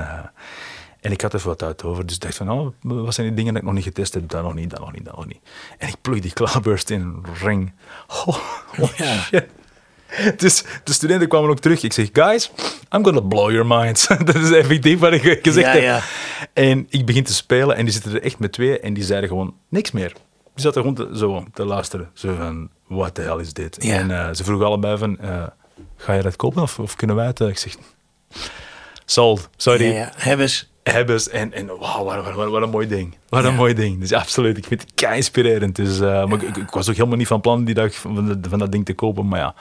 en 1.00 1.12
ik 1.12 1.20
had 1.20 1.34
even 1.34 1.48
wat 1.48 1.62
uit 1.62 1.84
over. 1.84 2.06
Dus 2.06 2.14
ik 2.14 2.20
dacht 2.20 2.36
van, 2.36 2.50
oh, 2.50 2.68
wat 2.82 3.14
zijn 3.14 3.26
die 3.26 3.36
dingen 3.36 3.52
dat 3.52 3.62
ik 3.62 3.68
nog 3.68 3.76
niet 3.76 3.84
getest 3.84 4.14
heb? 4.14 4.28
Dat 4.28 4.42
nog 4.42 4.54
niet, 4.54 4.70
dat 4.70 4.80
nog 4.80 4.92
niet, 4.92 5.04
dat 5.04 5.16
nog 5.16 5.26
niet. 5.26 5.38
En 5.78 5.88
ik 5.88 5.96
plug 6.00 6.20
die 6.20 6.32
Cloudburst 6.32 6.90
in 6.90 7.00
een 7.00 7.24
ring. 7.42 7.72
Oh, 8.26 8.38
oh 8.78 8.94
ja. 8.96 9.16
shit. 9.16 9.44
Dus 10.36 10.64
de 10.84 10.92
studenten 10.92 11.28
kwamen 11.28 11.50
ook 11.50 11.58
terug. 11.58 11.82
Ik 11.82 11.92
zeg, 11.92 12.08
guys, 12.12 12.50
I'm 12.94 13.04
gonna 13.04 13.20
blow 13.20 13.50
your 13.50 13.66
minds. 13.66 14.06
dat 14.24 14.34
is 14.34 14.50
effectief 14.50 14.98
wat 14.98 15.12
ik 15.12 15.38
gezegd 15.42 15.66
ja, 15.66 15.72
heb. 15.72 15.82
Ja. 15.82 16.00
En 16.52 16.86
ik 16.88 17.06
begin 17.06 17.24
te 17.24 17.34
spelen 17.34 17.76
en 17.76 17.84
die 17.84 17.92
zitten 17.92 18.12
er 18.12 18.22
echt 18.22 18.38
met 18.38 18.52
twee 18.52 18.80
en 18.80 18.94
die 18.94 19.04
zeiden 19.04 19.28
gewoon 19.28 19.54
niks 19.68 19.90
meer. 19.90 20.12
Die 20.54 20.64
zaten 20.64 20.80
gewoon 20.80 20.96
te, 20.96 21.18
zo 21.18 21.44
te 21.52 21.64
luisteren. 21.64 22.10
Zo 22.12 22.34
van, 22.34 22.68
what 22.86 23.14
the 23.14 23.20
hell 23.22 23.40
is 23.40 23.52
dit? 23.52 23.76
Ja. 23.80 23.94
En 23.94 24.10
eh, 24.10 24.34
ze 24.34 24.44
vroegen 24.44 24.66
allebei 24.66 24.98
van, 24.98 25.18
eh, 25.18 25.46
ga 25.96 26.12
je 26.12 26.22
dat 26.22 26.36
kopen 26.36 26.62
of, 26.62 26.78
of 26.78 26.96
kunnen 26.96 27.16
wij 27.16 27.26
het? 27.26 27.40
Eh, 27.40 27.48
Ik 27.48 27.58
zeg, 27.58 27.74
sold, 29.04 29.48
sorry. 29.56 29.92
Ja. 29.92 30.12
Hebben 30.14 30.50
ze. 30.50 30.64
Hebben 30.92 31.20
ze. 31.20 31.30
En, 31.30 31.52
en 31.52 31.66
wauw, 31.66 32.04
wat, 32.04 32.34
wat, 32.50 32.62
een 32.62 32.70
mooi 32.70 32.86
ding. 32.88 33.16
Wat 33.28 33.42
Ja. 33.42 33.48
een 33.48 33.54
mooi 33.54 33.74
ding. 33.74 34.00
Dus 34.00 34.12
absoluut, 34.12 34.56
ik 34.56 34.64
vind 34.66 34.80
het 34.80 34.90
kei 34.94 35.16
inspirerend. 35.16 35.76
Dus, 35.76 36.00
eh, 36.00 36.24
maar 36.26 36.42
ik, 36.42 36.56
ik 36.56 36.70
was 36.70 36.88
ook 36.88 36.94
helemaal 36.94 37.16
niet 37.16 37.26
van 37.26 37.40
plan 37.40 37.64
die 37.64 37.74
dag 37.74 37.94
van, 37.94 38.58
dat 38.58 38.72
ding 38.72 38.84
te 38.84 38.94
kopen. 38.94 39.28
Maar 39.28 39.40
ja, 39.40 39.54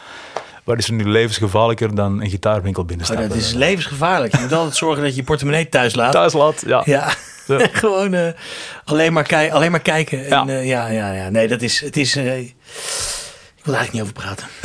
wat 0.64 0.78
is 0.78 0.88
er 0.88 0.94
nu 0.94 1.10
levensgevaarlijker 1.10 1.96
dan 1.96 2.22
een 2.22 2.30
gitaarwinkel 2.30 2.82
Oh, 2.82 2.88
binnenstappen? 2.88 3.30
dat 3.30 3.38
is 3.38 3.54
levensgevaarlijk. 3.54 4.36
Je 4.36 4.42
moet 4.42 4.54
altijd 4.54 4.76
zorgen 4.76 5.02
dat 5.04 5.12
je 5.12 5.18
je 5.20 5.24
portemonnee 5.24 5.70
thuis 5.70 5.96
laat. 5.96 6.12
Thuis 6.12 6.34
laat, 6.34 6.64
ja. 6.66 6.82
Ja, 6.86 7.14
gewoon 7.72 8.14
eh, 8.14 8.28
alleen, 8.86 9.14
maar 9.14 9.24
kei- 9.24 9.52
alleen 9.52 9.72
maar 9.72 9.82
kijken. 9.82 10.20
En, 10.20 10.28
Ja. 10.28 10.44
ja. 10.48 10.60
ja, 10.62 10.88
ja, 10.88 11.12
ja. 11.12 11.30
Nee, 11.30 11.48
dat 11.48 11.62
is. 11.62 11.80
Het 11.80 11.98
is 11.98 12.16
eh, 12.16 12.38
ik 12.40 12.56
wil 13.64 13.74
er 13.74 13.80
eigenlijk 13.80 13.92
niet 13.92 14.02
over 14.02 14.14
praten. 14.14 14.48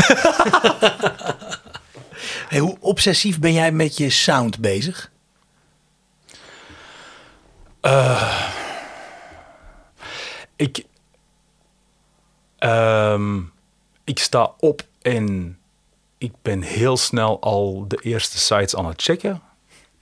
hey, 2.49 2.59
hoe 2.59 2.77
obsessief 2.81 3.39
ben 3.39 3.53
jij 3.53 3.73
met 3.73 3.97
je 3.97 4.11
sound 4.11 4.59
bezig? 4.59 5.10
Ik, 10.57 10.85
ehm, 12.59 13.41
ik 14.05 14.19
sta 14.19 14.53
op 14.59 14.83
en 15.03 15.59
ik 16.19 16.33
ben 16.43 16.63
heel 16.63 16.97
snel 16.97 17.41
al 17.41 17.85
de 17.89 17.97
eerste 18.03 18.39
sites 18.39 18.77
aan 18.77 18.87
het 18.87 19.03
checken. 19.03 19.43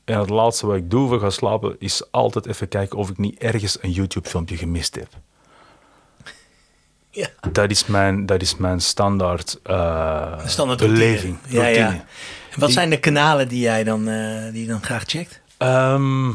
En 0.04 0.18
het 0.18 0.30
laatste 0.30 0.66
wat 0.66 0.76
ik 0.76 0.90
doe 0.90 1.08
voor 1.08 1.20
gaan 1.20 1.32
slapen 1.32 1.76
is 1.78 2.02
altijd 2.10 2.46
even 2.46 2.68
kijken 2.68 2.98
of 2.98 3.10
ik 3.10 3.18
niet 3.18 3.38
ergens 3.38 3.78
een 3.80 3.90
YouTube-filmpje 3.90 4.56
gemist 4.56 4.94
heb. 4.94 5.08
Ja. 7.10 7.28
Dat 7.52 7.70
is 7.70 7.86
mijn, 7.86 8.26
dat 8.26 8.42
is 8.42 8.56
mijn 8.56 8.80
standaard, 8.80 9.58
eh, 9.62 10.46
Standaard 10.46 10.80
beleving. 10.80 11.38
routine. 11.42 11.62
Ja, 11.62 11.68
ja. 11.68 11.90
En 12.50 12.60
wat 12.60 12.70
zijn 12.70 12.90
de 12.90 13.00
kanalen 13.00 13.48
die 13.48 13.60
jij 13.60 13.84
dan, 13.84 14.08
eh, 14.08 14.52
die 14.52 14.60
je 14.62 14.66
dan 14.68 14.82
graag 14.82 15.02
checkt? 15.06 15.40
Ehm, 15.56 16.28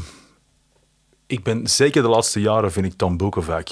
ik 1.34 1.43
ben 1.43 1.68
zeker 1.68 2.01
de 2.01 2.07
laatste 2.07 2.41
jaren 2.41 2.72
vind 2.72 2.85
ik 2.85 2.93
Tom 2.93 3.18
Boekenvak 3.18 3.68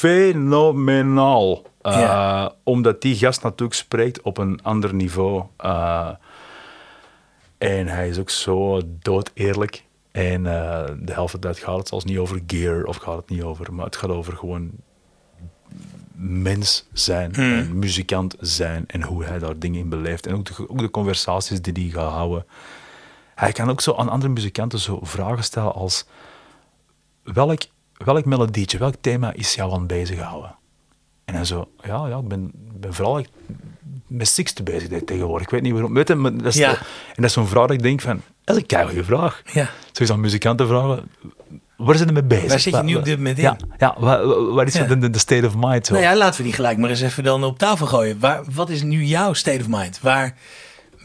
fenomenaal. 0.00 1.62
Eh, 1.82 1.92
Ja. 1.92 2.54
Omdat 2.64 3.02
die 3.02 3.16
gast 3.16 3.42
natuurlijk 3.42 3.78
spreekt 3.78 4.20
op 4.22 4.38
een 4.38 4.62
ander 4.62 4.94
niveau. 4.94 5.44
Eh, 5.56 6.10
en 7.58 7.86
hij 7.86 8.08
is 8.08 8.18
ook 8.18 8.30
zo 8.30 8.80
dood 9.02 9.30
eerlijk. 9.34 9.84
En 10.10 10.46
eh, 10.46 10.84
de 10.98 11.12
helft 11.12 11.30
van 11.30 11.40
de 11.40 11.46
tijd 11.46 11.58
gaat 11.58 11.78
het 11.78 11.88
zelfs 11.88 12.04
niet 12.04 12.18
over 12.18 12.42
gear 12.46 12.84
of 12.84 12.96
gaat 12.96 13.16
het 13.16 13.28
niet 13.28 13.42
over, 13.42 13.72
maar 13.74 13.84
het 13.84 13.96
gaat 13.96 14.10
over 14.10 14.36
gewoon 14.36 14.70
mens 16.22 16.86
zijn, 16.92 17.32
en 17.34 17.78
muzikant 17.78 18.36
zijn 18.40 18.84
en 18.86 19.02
hoe 19.02 19.24
hij 19.24 19.38
daar 19.38 19.58
dingen 19.58 19.80
in 19.80 19.88
beleeft. 19.88 20.26
En 20.26 20.34
ook 20.34 20.44
de, 20.44 20.68
ook 20.68 20.78
de 20.78 20.90
conversaties 20.90 21.62
die 21.62 21.72
hij 21.72 22.02
gaat 22.02 22.12
houden. 22.12 22.46
Hij 23.34 23.52
kan 23.52 23.70
ook 23.70 23.80
zo 23.80 23.94
aan 23.94 24.08
andere 24.08 24.32
muzikanten 24.32 24.78
zo 24.78 24.98
vragen 25.02 25.44
stellen 25.44 25.74
als 25.74 26.06
welk, 27.22 27.60
welk 27.96 28.24
melodietje, 28.24 28.78
welk 28.78 28.94
thema 29.00 29.32
is 29.32 29.54
jou 29.54 29.72
aan 29.72 29.86
bezighouden? 29.86 30.54
En 31.24 31.34
dan 31.34 31.46
zo, 31.46 31.68
ja, 31.82 32.06
ja 32.08 32.18
ik 32.18 32.28
ben, 32.28 32.50
ben 32.54 32.94
vooral 32.94 33.24
met 34.06 34.28
Sixte 34.28 34.62
bezig 34.62 34.88
tegenwoordig. 35.04 35.42
Ik 35.46 35.50
weet 35.52 35.62
niet 35.62 35.72
waarom. 35.72 35.94
Weet 35.94 36.08
je, 36.08 36.14
maar 36.14 36.36
dat 36.36 36.46
is 36.46 36.54
Ja. 36.54 36.70
en 36.70 36.76
dat 37.14 37.24
is 37.24 37.32
zo'n 37.32 37.46
vraag 37.46 37.66
dat 37.66 37.76
ik 37.76 37.82
denk 37.82 38.00
van, 38.00 38.22
dat 38.44 38.56
is 38.56 38.62
een 38.62 38.66
keigoede 38.68 39.04
vraag. 39.04 39.42
Ja. 39.52 39.70
Zo 39.92 40.02
is 40.02 40.10
aan 40.10 40.20
muzikanten 40.20 40.66
vragen, 40.68 41.10
waar 41.76 41.94
zijn 41.96 42.08
ze 42.08 42.14
mee 42.14 42.22
bezig? 42.22 42.48
Waar 42.48 42.60
zit 42.60 42.74
je 42.76 42.82
nu 42.82 42.94
op 42.94 43.04
dit 43.04 43.16
moment 43.16 43.36
in? 43.38 43.44
Ja, 43.44 43.56
ja 43.78 43.94
waar, 43.98 44.66
is 44.66 44.74
Ja. 44.74 44.84
de 44.94 45.18
state 45.18 45.46
of 45.46 45.54
mind? 45.56 45.86
Zo? 45.86 45.92
Nou 45.92 46.04
ja, 46.04 46.16
laten 46.16 46.36
we 46.36 46.42
die 46.42 46.52
gelijk 46.52 46.78
maar 46.78 46.90
eens 46.90 47.00
even 47.00 47.24
dan 47.24 47.44
op 47.44 47.58
tafel 47.58 47.86
gooien. 47.86 48.20
Waar, 48.20 48.42
wat 48.54 48.68
is 48.70 48.82
nu 48.82 49.04
jouw 49.04 49.32
state 49.32 49.60
of 49.60 49.68
mind? 49.68 50.00
Waar 50.00 50.34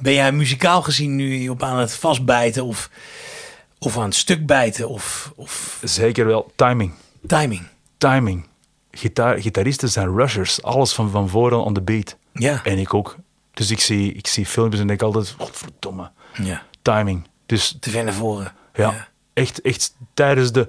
ben 0.02 0.14
jij 0.14 0.32
muzikaal 0.32 0.82
gezien 0.82 1.16
nu 1.16 1.50
op 1.50 1.64
aan 1.64 1.80
het 1.80 1.96
vastbijten 1.96 2.66
of, 2.66 2.90
of 3.86 3.98
aan 3.98 4.04
het 4.04 4.16
stuk 4.16 4.46
bijten 4.46 4.90
of, 4.90 5.34
of 5.36 5.80
Zeker 5.84 6.26
wel, 6.26 6.52
timing. 6.56 6.94
timing? 7.28 7.68
Timing. 7.98 8.46
Gitaar, 8.92 9.42
gitaristen 9.42 9.90
zijn 9.90 10.16
rushers, 10.16 10.62
alles 10.62 10.94
van, 10.94 11.10
van 11.10 11.30
voren 11.30 11.64
on 11.64 11.74
the 11.74 11.82
beat. 11.82 12.18
Ja. 12.34 12.64
En 12.64 12.78
ik 12.78 12.94
ook. 12.94 13.16
Dus 13.54 13.72
ik 13.72 13.80
zie, 13.80 14.14
ik 14.14 14.28
zie 14.28 14.46
filmpjes 14.46 14.82
en 14.82 14.88
denk 14.88 15.02
altijd, 15.02 15.36
godverdomme, 15.38 16.12
ja. 16.44 16.64
timing. 16.82 17.28
Dus 17.46 17.78
Te 17.80 17.90
ver 17.90 18.04
naar 18.04 18.14
voren. 18.14 18.54
ja, 18.74 19.08
Echt, 19.34 19.62
echt 19.62 19.96
tijdens, 20.14 20.52
de, 20.52 20.68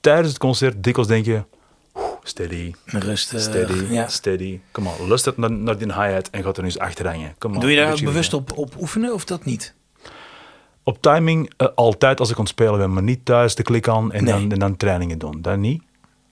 tijdens 0.00 0.28
het 0.28 0.38
concert 0.38 0.82
dikwijls 0.84 1.08
denk 1.10 1.24
je, 1.24 1.42
steady, 2.22 2.72
Rustig. 2.84 3.40
steady, 3.40 3.92
ja. 3.92 4.08
steady. 4.08 4.60
Kom 4.70 4.84
maar, 4.84 4.92
lust 5.08 5.24
het 5.24 5.36
naar, 5.36 5.50
naar 5.52 5.78
die 5.78 5.86
hi-hat 5.92 6.28
en 6.30 6.42
gaat 6.42 6.56
er 6.56 6.62
nu 6.62 6.68
eens 6.68 6.78
achter 6.78 7.06
hangen. 7.06 7.34
Doe 7.38 7.70
je 7.70 7.76
daar 7.76 8.00
bewust 8.02 8.34
op, 8.34 8.58
op 8.58 8.74
oefenen 8.80 9.14
of 9.14 9.24
dat 9.24 9.44
niet? 9.44 9.74
Op 10.84 11.00
timing 11.02 11.52
eh, 11.56 11.68
altijd 11.74 12.20
als 12.20 12.30
ik 12.30 12.34
aan 12.36 12.40
het 12.42 12.50
spelen 12.52 12.78
ben, 12.78 12.92
maar 12.92 13.02
niet 13.02 13.24
thuis 13.24 13.54
te 13.54 13.62
klikken 13.62 13.92
aan 13.92 14.12
en, 14.12 14.24
Nee. 14.24 14.32
dan, 14.32 14.52
en 14.52 14.58
dan 14.58 14.76
trainingen 14.76 15.18
doen. 15.18 15.42
Dat 15.42 15.56
niet. 15.58 15.82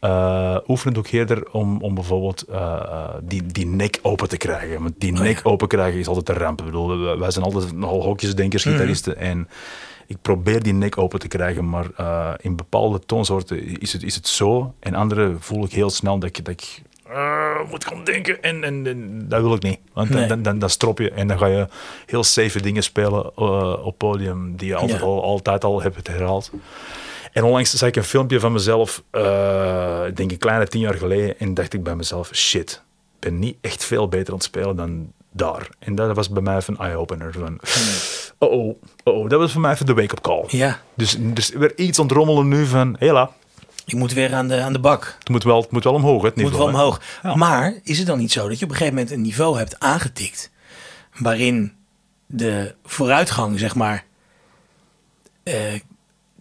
Eh 0.01 0.57
oefenen 0.69 0.95
doe 0.95 1.05
ik 1.05 1.11
eerder 1.13 1.53
om, 1.53 1.83
om 1.83 1.95
bijvoorbeeld 1.95 2.43
eh, 2.43 3.09
die, 3.23 3.47
die 3.47 3.67
nek 3.67 3.99
open 4.03 4.29
te 4.29 4.37
krijgen. 4.37 4.83
Want 4.83 4.95
die 4.99 5.13
Oh, 5.13 5.21
nek 5.21 5.41
open 5.43 5.69
krijgen 5.69 5.99
is 6.01 6.07
altijd 6.09 6.29
een 6.29 6.35
ramp. 6.45 6.59
Ik 6.61 6.65
bedoel, 6.67 7.19
wij- 7.19 7.31
zijn 7.31 7.45
altijd 7.45 7.73
nogal 7.73 8.03
hokjesdenkers, 8.03 8.65
Mhm. 8.65 8.75
gitaristen. 8.75 9.17
En 9.17 9.49
ik 10.07 10.17
probeer 10.23 10.63
die 10.63 10.73
nek 10.73 10.99
open 10.99 11.19
te 11.19 11.29
krijgen, 11.29 11.69
maar 11.69 11.87
in 12.41 12.57
bepaalde 12.57 13.01
toonsoorten 13.07 13.81
is 13.81 13.93
het, 13.93 14.03
is 14.03 14.15
het 14.15 14.29
zo. 14.29 14.75
En 14.81 14.95
andere 14.95 15.35
voel 15.39 15.65
ik 15.65 15.73
heel 15.73 15.91
snel 15.91 16.19
dat 16.19 16.29
ik, 16.29 16.45
dat 16.45 16.55
ik 16.55 16.83
eh, 17.13 17.71
moet 17.71 17.85
gaan 17.87 18.05
denken. 18.05 18.43
En, 18.43 18.65
en, 18.65 18.87
en 18.87 19.29
dat 19.29 19.41
wil 19.41 19.55
ik 19.55 19.63
niet. 19.63 19.79
Want 19.93 20.09
dan, 20.09 20.19
Nee. 20.19 20.29
dan, 20.29 20.43
dan, 20.43 20.59
dan 20.59 20.71
strop 20.71 20.99
je 20.99 21.11
en 21.11 21.29
dan 21.29 21.39
ga 21.39 21.47
je 21.47 21.67
heel 22.07 22.25
safe 22.25 22.61
dingen 22.63 22.83
spelen 22.83 23.31
eh, 23.37 23.87
op 23.87 23.99
podium 23.99 24.57
die 24.57 24.69
je 24.69 24.75
altijd 24.77 25.01
Ja. 25.01 25.07
al, 25.07 25.23
altijd 25.23 25.65
al 25.65 25.83
hebt 25.83 26.07
herhaald. 26.09 26.51
En 27.33 27.45
onlangs 27.45 27.75
zag 27.75 27.89
ik 27.89 27.97
een 27.97 28.05
filmpje 28.05 28.41
van 28.41 28.53
mezelf, 28.53 29.03
eh, 29.11 30.03
ik 30.07 30.17
denk 30.17 30.31
een 30.31 30.39
kleine 30.39 30.67
tien 30.67 30.81
jaar 30.81 30.95
geleden, 30.95 31.39
en 31.39 31.55
dacht 31.55 31.73
ik 31.75 31.83
bij 31.83 31.95
mezelf, 31.97 32.31
shit, 32.33 32.83
ik 33.15 33.29
ben 33.31 33.39
niet 33.39 33.57
echt 33.61 33.85
veel 33.85 34.09
beter 34.09 34.29
aan 34.29 34.35
het 34.35 34.43
spelen 34.45 34.77
dan 34.77 35.13
daar. 35.31 35.69
En 35.79 35.95
dat 35.95 36.17
was 36.17 36.29
bij 36.29 36.43
mij 36.43 36.57
even 36.57 36.75
een 36.79 36.85
eye-opener. 36.87 37.33
Van, 37.33 37.59
oh, 38.39 38.53
oh, 38.53 38.77
oh, 39.05 39.29
dat 39.29 39.41
was 39.41 39.53
voor 39.53 39.61
mij 39.61 39.73
even 39.73 39.87
de 39.87 39.95
wake-up 39.95 40.21
call. 40.21 40.45
Ja. 40.49 40.81
Dus 40.95 41.15
er 41.15 41.21
is 41.35 41.49
weer 41.49 41.73
iets 41.79 41.99
ontrommelen 41.99 42.49
nu 42.49 42.67
van, 42.67 42.97
hela, 42.99 43.31
Ik 43.87 43.95
moet 43.95 44.13
weer 44.13 44.35
aan 44.35 44.49
de, 44.49 44.61
aan 44.61 44.73
de 44.73 44.79
bak. 44.81 45.17
het 45.19 45.29
moet 45.29 45.43
wel, 45.45 45.61
het 45.61 45.71
moet 45.71 45.85
wel 45.85 45.93
omhoog, 45.95 46.23
het 46.23 46.35
moet 46.37 46.45
niveau. 46.45 46.73
wel 46.73 46.79
hè. 46.81 46.85
omhoog. 46.85 47.01
Maar 47.37 47.75
is 47.83 47.99
het 47.99 48.07
dan 48.07 48.19
niet 48.19 48.33
zo 48.33 48.49
dat 48.49 48.59
je 48.59 48.65
op 48.65 48.71
een 48.71 48.77
gegeven 48.77 48.99
moment 48.99 49.15
een 49.15 49.23
niveau 49.23 49.59
hebt 49.59 49.81
aangetikt 49.81 50.51
waarin 51.19 51.73
de 52.27 52.75
vooruitgang, 52.85 53.59
zeg 53.59 53.75
maar, 53.75 54.05
eh, 55.43 55.55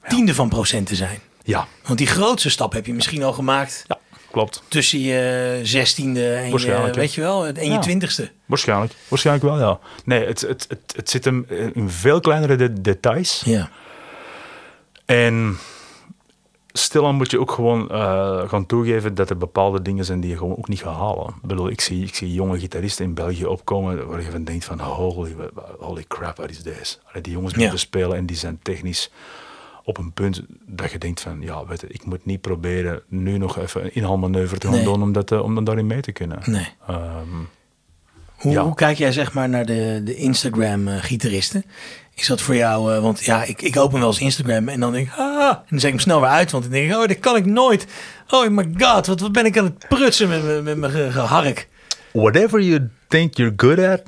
tiende 0.07 0.35
van 0.35 0.49
procenten 0.49 0.95
zijn? 0.95 1.19
Ja, 1.43 1.67
Want 1.85 1.97
die 1.97 2.07
grootste 2.07 2.49
stap 2.49 2.73
heb 2.73 2.85
je 2.85 2.93
misschien 2.93 3.23
al 3.23 3.33
gemaakt 3.33 3.83
ja, 3.87 3.97
klopt. 4.31 4.63
tussen 4.67 4.99
je 4.99 5.59
zestiende 5.63 6.33
en 6.35 6.49
je, 6.59 6.91
weet 6.93 7.13
je 7.13 7.21
wel, 7.21 7.45
en 7.47 7.65
je 7.65 7.71
Ja. 7.71 7.79
twintigste. 7.79 8.31
Waarschijnlijk. 8.45 8.93
Waarschijnlijk 9.07 9.45
wel, 9.45 9.59
ja. 9.59 9.79
Nee, 10.05 10.25
het, 10.25 10.41
het, 10.41 10.65
het, 10.69 10.93
het 10.95 11.09
zit 11.09 11.25
hem 11.25 11.45
in 11.73 11.89
veel 11.89 12.19
kleinere 12.19 12.55
de- 12.55 12.81
details. 12.81 13.41
Ja. 13.45 13.69
En 15.05 15.57
stilaan 16.73 17.15
moet 17.15 17.31
je 17.31 17.39
ook 17.39 17.51
gewoon 17.51 17.89
eh, 17.89 18.49
gaan 18.49 18.65
toegeven 18.65 19.15
dat 19.15 19.29
er 19.29 19.37
bepaalde 19.37 19.81
dingen 19.81 20.05
zijn 20.05 20.19
die 20.19 20.29
je 20.29 20.37
gewoon 20.37 20.57
ook 20.57 20.67
niet 20.67 20.81
gaat 20.81 20.95
halen. 20.95 21.27
Ik 21.27 21.41
bedoel, 21.47 21.69
ik 21.69 21.81
zie, 21.81 22.03
ik 22.05 22.15
zie 22.15 22.33
jonge 22.33 22.59
gitaristen 22.59 23.05
in 23.05 23.13
België 23.13 23.45
opkomen 23.45 24.07
waar 24.07 24.21
je 24.21 24.31
van 24.31 24.43
denkt 24.43 24.65
van 24.65 24.79
holy, 24.79 25.35
holy 25.79 26.03
crap, 26.07 26.37
wat 26.37 26.49
is 26.49 26.63
deze? 26.63 26.97
Die 27.21 27.33
jongens 27.33 27.53
Ja. 27.53 27.59
moeten 27.59 27.79
spelen 27.79 28.17
en 28.17 28.25
die 28.25 28.37
zijn 28.37 28.59
technisch 28.61 29.11
op 29.83 29.97
een 29.97 30.11
punt 30.13 30.41
dat 30.65 30.91
je 30.91 30.97
denkt 30.97 31.21
van 31.21 31.41
ja, 31.41 31.65
weet 31.65 31.81
je, 31.81 31.87
ik 31.87 32.05
moet 32.05 32.25
niet 32.25 32.41
proberen 32.41 33.01
nu 33.07 33.37
nog 33.37 33.57
even 33.57 33.83
een 33.83 33.93
inhaalmanoeuvre 33.95 34.57
te 34.57 34.67
gaan 34.67 34.75
Nee. 34.75 34.85
doen 34.85 35.01
om, 35.01 35.11
dat, 35.11 35.31
eh, 35.31 35.43
om 35.43 35.55
dan 35.55 35.63
daarin 35.63 35.87
mee 35.87 36.01
te 36.01 36.11
kunnen. 36.11 36.39
Nee. 36.45 36.67
Ehm, 36.87 37.27
Hoe, 38.35 38.51
Ja. 38.51 38.63
hoe 38.63 38.75
kijk 38.75 38.97
jij 38.97 39.11
zeg 39.11 39.33
maar 39.33 39.49
naar 39.49 39.65
de, 39.65 40.01
de 40.03 40.15
Instagram-gitaristen? 40.15 41.63
Is 42.15 42.27
dat 42.27 42.41
voor 42.41 42.55
jou, 42.55 42.93
eh, 42.95 43.01
want 43.01 43.23
ja, 43.25 43.43
ik, 43.43 43.61
ik 43.61 43.77
open 43.77 43.99
wel 43.99 44.07
eens 44.07 44.19
Instagram 44.19 44.67
en 44.69 44.79
dan 44.79 44.91
denk 44.91 45.07
ik, 45.07 45.13
ah, 45.17 45.47
en 45.49 45.63
dan 45.69 45.79
zet 45.79 45.83
ik 45.83 45.89
hem 45.89 45.99
snel 45.99 46.19
weer 46.21 46.29
uit, 46.29 46.51
want 46.51 46.63
dan 46.63 46.73
denk 46.73 46.91
ik, 46.91 46.97
oh, 46.97 47.07
dit 47.07 47.19
kan 47.19 47.35
ik 47.35 47.45
nooit. 47.45 47.85
Oh 48.29 48.47
my 48.47 48.69
god, 48.77 49.07
wat, 49.07 49.19
wat 49.19 49.31
ben 49.31 49.45
ik 49.45 49.57
aan 49.57 49.63
het 49.63 49.85
prutsen 49.89 50.29
met, 50.29 50.43
mijn- 50.43 50.63
met 50.63 50.77
mijn 50.77 50.91
ge- 50.91 51.11
gehark. 51.11 51.67
Whatever 52.13 52.61
you 52.61 52.89
think 53.07 53.35
you're 53.37 53.53
good 53.57 53.79
at, 53.79 54.01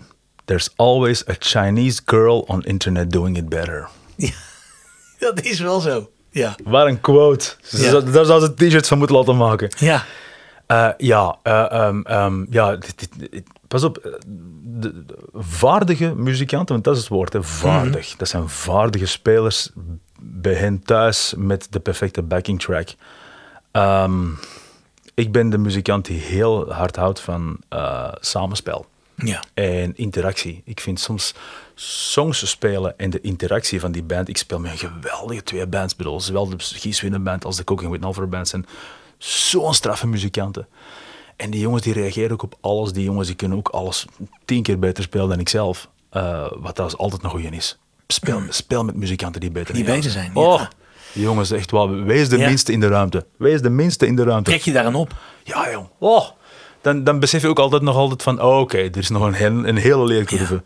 there's 0.46 0.70
always 0.76 1.28
a 1.30 1.34
Chinese 1.40 2.02
girl 2.06 2.40
on 2.48 2.64
internet 2.64 3.12
doing 3.12 3.38
it 3.38 3.50
better. 3.50 3.88
Dat 5.20 5.42
is 5.42 5.60
wel 5.60 5.80
zo. 5.80 6.10
Ja. 6.32 6.56
Wat 6.64 6.88
een 6.88 7.02
quote. 7.02 7.56
Ja. 7.70 8.00
Daar 8.00 8.26
zou 8.26 8.40
ze 8.42 8.54
een 8.58 8.68
t-shirt 8.70 8.88
van 8.88 8.98
moeten 8.98 9.16
laten 9.16 9.38
maken. 9.38 9.70
Ja. 9.80 10.04
Eh, 10.68 10.90
ja, 10.98 11.38
eh, 11.44 11.72
ehm, 11.72 12.02
ehm, 12.02 12.46
ja 12.50 12.76
dit- 12.76 13.00
dit- 13.00 13.32
dit- 13.32 13.44
pas 13.74 13.84
op. 13.84 13.98
eh, 13.98 14.12
De, 14.76 15.06
de 15.06 15.16
vaardige 15.34 16.14
muzikanten, 16.16 16.74
want 16.74 16.84
dat 16.84 16.94
is 16.96 17.00
het 17.02 17.10
woord, 17.10 17.34
hè, 17.34 17.44
vaardig. 17.44 18.16
Dat 18.16 18.28
zijn 18.28 18.50
vaardige 18.50 19.06
spelers 19.06 19.70
bij 20.20 20.54
hen 20.54 20.84
thuis 20.84 21.34
met 21.38 21.68
de 21.70 21.80
perfecte 21.80 22.22
backing 22.22 22.60
track. 22.62 22.90
Ehm, 23.72 24.28
ik 25.14 25.32
ben 25.32 25.50
de 25.50 25.58
muzikant 25.58 26.06
die 26.06 26.20
heel 26.20 26.72
hard 26.72 26.96
houdt 26.96 27.20
van 27.20 27.58
eh, 27.70 28.12
samenspel 28.20 28.86
Ja. 29.16 29.44
en 29.54 29.96
interactie. 29.98 30.62
Ik 30.66 30.80
vind 30.80 31.00
soms 31.00 31.34
songs 31.76 32.50
spelen 32.50 32.98
en 32.98 33.10
de 33.10 33.22
interactie 33.22 33.80
van 33.80 33.92
die 33.92 34.04
band. 34.04 34.30
Ik 34.30 34.38
speel 34.38 34.60
met 34.60 34.72
een 34.72 34.78
geweldige 34.78 35.44
twee 35.44 35.68
bands, 35.68 35.96
bedoel, 35.96 36.22
zowel 36.22 36.50
de 36.50 36.56
Gies 36.58 37.02
Winnen 37.02 37.24
band 37.24 37.46
als 37.46 37.56
de 37.58 37.64
Cooking 37.64 37.92
with 37.92 38.02
Nalver 38.02 38.30
band 38.30 38.48
zijn 38.48 38.66
zo'n 39.18 39.74
straffe 39.74 40.08
muzikanten. 40.08 40.68
En 41.44 41.50
die 41.50 41.60
jongens 41.62 41.84
die 41.84 41.94
reageren 41.94 42.32
ook 42.32 42.44
op 42.44 42.56
alles. 42.62 42.94
Die 42.94 43.04
jongens 43.04 43.28
die 43.28 43.36
kunnen 43.36 43.58
ook 43.58 43.68
alles 43.70 44.06
tien 44.46 44.64
keer 44.64 44.80
beter 44.80 45.04
spelen 45.04 45.30
dan 45.30 45.40
ik 45.40 45.50
zelf. 45.50 45.90
Eh, 46.10 46.48
wat 46.56 46.74
trouwens 46.76 47.00
altijd 47.02 47.24
een 47.24 47.30
goeie 47.30 47.50
is. 47.50 47.78
Speel, 48.08 48.42
speel 48.50 48.84
met 48.84 48.96
muzikanten 48.96 49.42
die 49.42 49.52
beter 49.52 49.74
Die 49.74 49.84
beter 49.84 50.12
zijn, 50.12 50.32
Oh, 50.36 50.60
ja. 50.60 50.70
die 51.14 51.24
jongens, 51.24 51.52
echt 51.52 51.72
wel. 51.72 51.90
Wees 52.04 52.30
de 52.30 52.38
Ja. 52.38 52.48
minste 52.48 52.72
in 52.72 52.80
de 52.80 52.88
ruimte. 52.88 53.26
Wees 53.38 53.62
de 53.62 53.70
minste 53.70 54.06
in 54.08 54.16
de 54.16 54.24
ruimte. 54.24 54.50
Trek 54.50 54.62
je 54.62 54.72
daaraan 54.72 54.96
op? 54.96 55.14
Ja, 55.44 55.72
jong. 55.72 55.88
Oh. 55.98 56.26
Dan, 56.82 57.04
dan 57.04 57.20
besef 57.20 57.42
je 57.42 57.48
ook 57.48 57.60
altijd 57.60 57.82
nog 57.82 57.96
altijd 57.96 58.24
van, 58.24 58.42
oh, 58.42 58.60
oké, 58.60 58.78
er 58.78 58.98
is 58.98 59.10
nog 59.10 59.22
een, 59.24 59.34
heel- 59.34 59.66
een 59.68 59.78
hele 59.78 60.04
leercurve. 60.06 60.64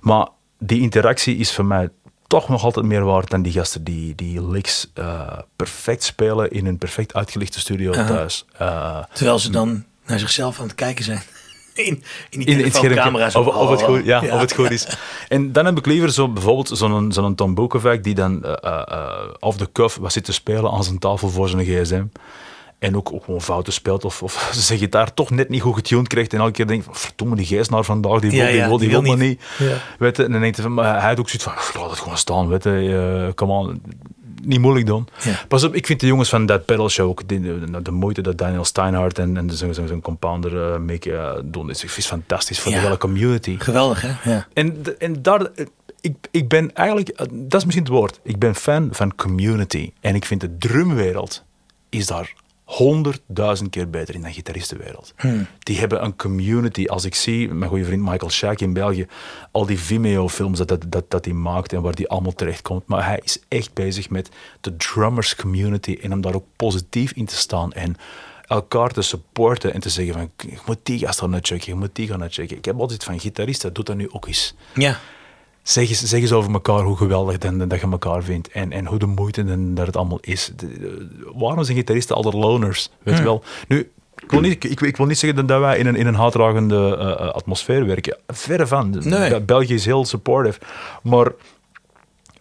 Maar 0.00 0.28
die 0.58 0.80
interactie 0.80 1.36
is 1.36 1.54
voor 1.54 1.64
mij 1.64 1.88
toch 2.26 2.48
nog 2.48 2.64
altijd 2.64 2.86
meer 2.86 3.04
waard 3.04 3.30
dan 3.30 3.42
die 3.42 3.52
gasten 3.52 3.84
die, 3.84 4.14
die 4.14 4.46
licks 4.46 4.90
eh, 4.94 5.38
perfect 5.56 6.02
spelen 6.02 6.50
in 6.50 6.66
een 6.66 6.78
perfect 6.78 7.14
uitgelichte 7.14 7.60
studio 7.60 7.92
thuis. 7.92 8.44
Eh, 8.58 8.98
Terwijl 9.12 9.38
ze 9.38 9.50
dan 9.50 9.84
naar 10.06 10.18
zichzelf 10.18 10.58
aan 10.58 10.66
het 10.66 10.74
kijken 10.74 11.04
zijn. 11.04 11.22
In, 11.74 12.02
in 12.30 12.38
die 12.38 12.48
in, 12.48 12.72
of, 13.34 13.46
of, 13.46 13.70
het 13.70 13.82
goed, 13.82 14.04
ja, 14.04 14.22
of 14.30 14.40
het 14.40 14.54
goed 14.54 14.70
is. 14.70 14.88
En 15.28 15.52
dan 15.52 15.64
heb 15.64 15.78
ik 15.78 15.86
liever 15.86 16.12
zo, 16.12 16.28
bijvoorbeeld 16.28 16.70
zo'n 16.72 17.12
zo'n 17.12 17.34
Tom 17.34 17.68
die 18.02 18.14
dan 18.14 18.44
eh, 18.44 18.82
eh, 18.88 19.28
off 19.38 19.56
the 19.56 19.68
cuff 19.72 19.96
wat 19.96 20.12
zit 20.12 20.24
te 20.24 20.32
spelen 20.32 20.70
aan 20.70 20.84
zijn 20.84 20.98
tafel 20.98 21.28
voor 21.28 21.48
zijn 21.48 21.64
gsm. 21.64 22.04
En 22.78 22.96
ook, 22.96 23.12
ook 23.12 23.24
gewoon 23.24 23.42
fouten 23.42 23.72
speelt 23.72 24.04
of, 24.04 24.22
of 24.22 24.50
zijn 24.54 24.78
gitaar 24.78 25.14
toch 25.14 25.30
net 25.30 25.48
niet 25.48 25.62
goed 25.62 25.74
getuned 25.74 26.08
krijgt. 26.08 26.32
En 26.32 26.38
elke 26.38 26.52
keer 26.52 26.66
denkt 26.66 26.84
van, 26.84 26.94
verdomme, 26.94 27.36
die 27.36 27.46
geestnaar 27.46 27.84
vandaag, 27.84 28.20
die 28.20 28.30
wil, 28.30 28.40
Ja, 28.40 28.50
die 28.50 28.60
wil, 28.60 28.68
die 28.68 28.78
die 28.78 28.88
wil 28.88 29.02
wil 29.02 29.16
maar 29.16 29.26
niet. 29.26 29.42
Weet 29.98 30.16
je, 30.16 30.24
en 30.24 30.32
dan 30.32 30.40
denkt 30.40 30.56
hij 30.56 30.66
hij 30.74 31.08
had 31.08 31.18
ook 31.18 31.28
zoiets 31.28 31.44
van, 31.44 31.80
laat 31.80 31.90
het 31.90 31.98
gewoon 31.98 32.18
staan, 32.18 32.48
weet 32.48 32.64
je. 32.64 33.26
eh, 33.28 33.34
come 33.34 33.52
on, 33.52 33.82
niet 34.44 34.60
moeilijk 34.60 34.86
doen. 34.86 35.08
Ja. 35.22 35.40
Pas 35.48 35.64
op, 35.64 35.74
ik 35.74 35.86
vind 35.86 36.00
de 36.00 36.06
jongens 36.06 36.28
van 36.28 36.46
dat 36.46 36.64
pedal 36.64 36.88
show 36.88 37.08
ook, 37.08 37.28
de, 37.28 37.80
de 37.82 37.90
moeite 37.90 38.20
dat 38.20 38.38
Daniel 38.38 38.64
Steinhardt 38.64 39.18
en, 39.18 39.36
en 39.36 39.50
zijn, 39.50 39.74
zijn, 39.74 39.86
zijn 39.88 40.00
compounder 40.00 40.52
uh, 40.72 40.78
Mick 40.78 41.04
eh, 41.06 41.32
doen, 41.44 41.70
is, 41.70 41.84
is 41.84 42.06
fantastisch 42.06 42.60
voor 42.60 42.72
Ja. 42.72 42.78
de 42.78 42.84
hele 42.84 42.98
community. 42.98 43.56
Geweldig, 43.58 44.02
hè? 44.02 44.30
Ja. 44.30 44.46
En, 44.52 44.82
en 44.98 45.22
daar, 45.22 45.40
eh, 45.40 45.66
ik, 46.00 46.16
ik 46.30 46.48
ben 46.48 46.74
eigenlijk, 46.74 47.08
eh, 47.08 47.26
dat 47.30 47.60
is 47.60 47.64
misschien 47.64 47.84
het 47.86 47.94
woord, 47.94 48.20
ik 48.22 48.38
ben 48.38 48.54
fan 48.54 48.88
van 48.92 49.14
community. 49.14 49.92
En 50.00 50.14
ik 50.14 50.24
vind 50.24 50.40
de 50.40 50.56
drumwereld 50.58 51.44
is 51.88 52.06
daar 52.06 52.32
honderdduizend 52.72 53.70
keer 53.70 53.90
beter 53.90 54.14
in 54.14 54.22
dan 54.22 54.32
gitaristenwereld. 54.32 55.14
Die 55.58 55.78
hebben 55.78 56.04
een 56.04 56.16
community. 56.16 56.86
Als 56.86 57.04
ik 57.04 57.14
zie, 57.14 57.48
mijn 57.48 57.70
goede 57.70 57.84
vriend 57.84 58.02
Michael 58.02 58.30
Schaak 58.30 58.60
in 58.60 58.72
België, 58.72 59.06
al 59.50 59.66
die 59.66 59.78
Vimeo-films 59.78 60.58
dat, 60.58 60.68
dat, 60.68 60.84
dat, 60.86 61.10
dat 61.10 61.24
hij 61.24 61.34
maakt 61.34 61.72
en 61.72 61.82
waar 61.82 61.94
die 61.94 62.08
allemaal 62.08 62.32
terecht 62.32 62.62
komt. 62.62 62.86
Maar 62.86 63.06
hij 63.06 63.20
is 63.22 63.38
echt 63.48 63.74
bezig 63.74 64.10
met 64.10 64.28
de 64.60 64.76
drummers 64.76 65.34
community 65.36 65.98
en 66.02 66.12
om 66.12 66.20
daar 66.20 66.34
ook 66.34 66.46
positief 66.56 67.12
in 67.12 67.26
te 67.26 67.36
staan 67.36 67.72
en 67.72 67.96
elkaar 68.46 68.90
te 68.90 69.02
supporten 69.02 69.74
en 69.74 69.80
te 69.80 69.88
zeggen 69.88 70.14
van, 70.14 70.30
je 70.36 70.58
moet 70.66 70.78
die 70.82 70.98
gast 70.98 71.18
gaan 71.18 71.38
checken, 71.40 71.72
je 71.72 71.78
moet 71.78 71.94
die 71.94 72.08
gaan 72.08 72.30
checken. 72.30 72.56
Ik 72.56 72.64
heb 72.64 72.80
altijd 72.80 73.04
van 73.04 73.20
gitaristen, 73.20 73.72
doe 73.72 73.84
dat 73.84 73.96
nu 73.96 74.10
ook 74.10 74.26
eens. 74.26 74.54
ja. 74.74 74.98
Zeg 75.62 75.88
eens, 75.88 76.02
zeg 76.02 76.20
eens 76.20 76.32
over 76.32 76.52
elkaar 76.52 76.80
hoe 76.82 76.96
geweldig 76.96 77.38
dan, 77.38 77.58
dat 77.68 77.80
je 77.80 77.86
elkaar 77.90 78.22
vindt. 78.22 78.48
En, 78.48 78.72
en 78.72 78.86
hoe 78.86 78.98
de 78.98 79.06
moeite 79.06 79.44
dan, 79.44 79.74
dat 79.74 79.86
het 79.86 79.96
allemaal 79.96 80.18
is. 80.20 80.52
De- 80.56 80.78
de- 80.78 81.30
waarom 81.34 81.64
zijn 81.64 81.76
gitaristen 81.76 82.16
altijd 82.16 82.34
loners? 82.34 82.90
Weet 83.02 83.16
je 83.16 83.22
wel? 83.22 83.42
Nu, 83.68 83.90
ik 84.22 84.30
wil, 84.30 84.40
niet, 84.40 84.64
ik, 84.64 84.80
ik 84.80 84.96
wil 84.96 85.06
niet 85.06 85.18
zeggen 85.18 85.38
dat- 85.38 85.48
dat 85.48 85.60
wij 85.60 85.78
in 85.78 85.86
een, 85.86 85.96
in 85.96 86.06
een 86.06 86.14
haatdragende 86.14 86.96
eh, 86.96 87.10
eh, 87.10 87.16
atmosfeer 87.34 87.86
werken. 87.86 88.16
Verre 88.26 88.66
van. 88.66 88.90
Nee. 89.04 89.30
Be- 89.30 89.40
België 89.40 89.74
is 89.74 89.84
heel 89.84 90.04
supportive. 90.04 90.58
Maar 91.02 91.32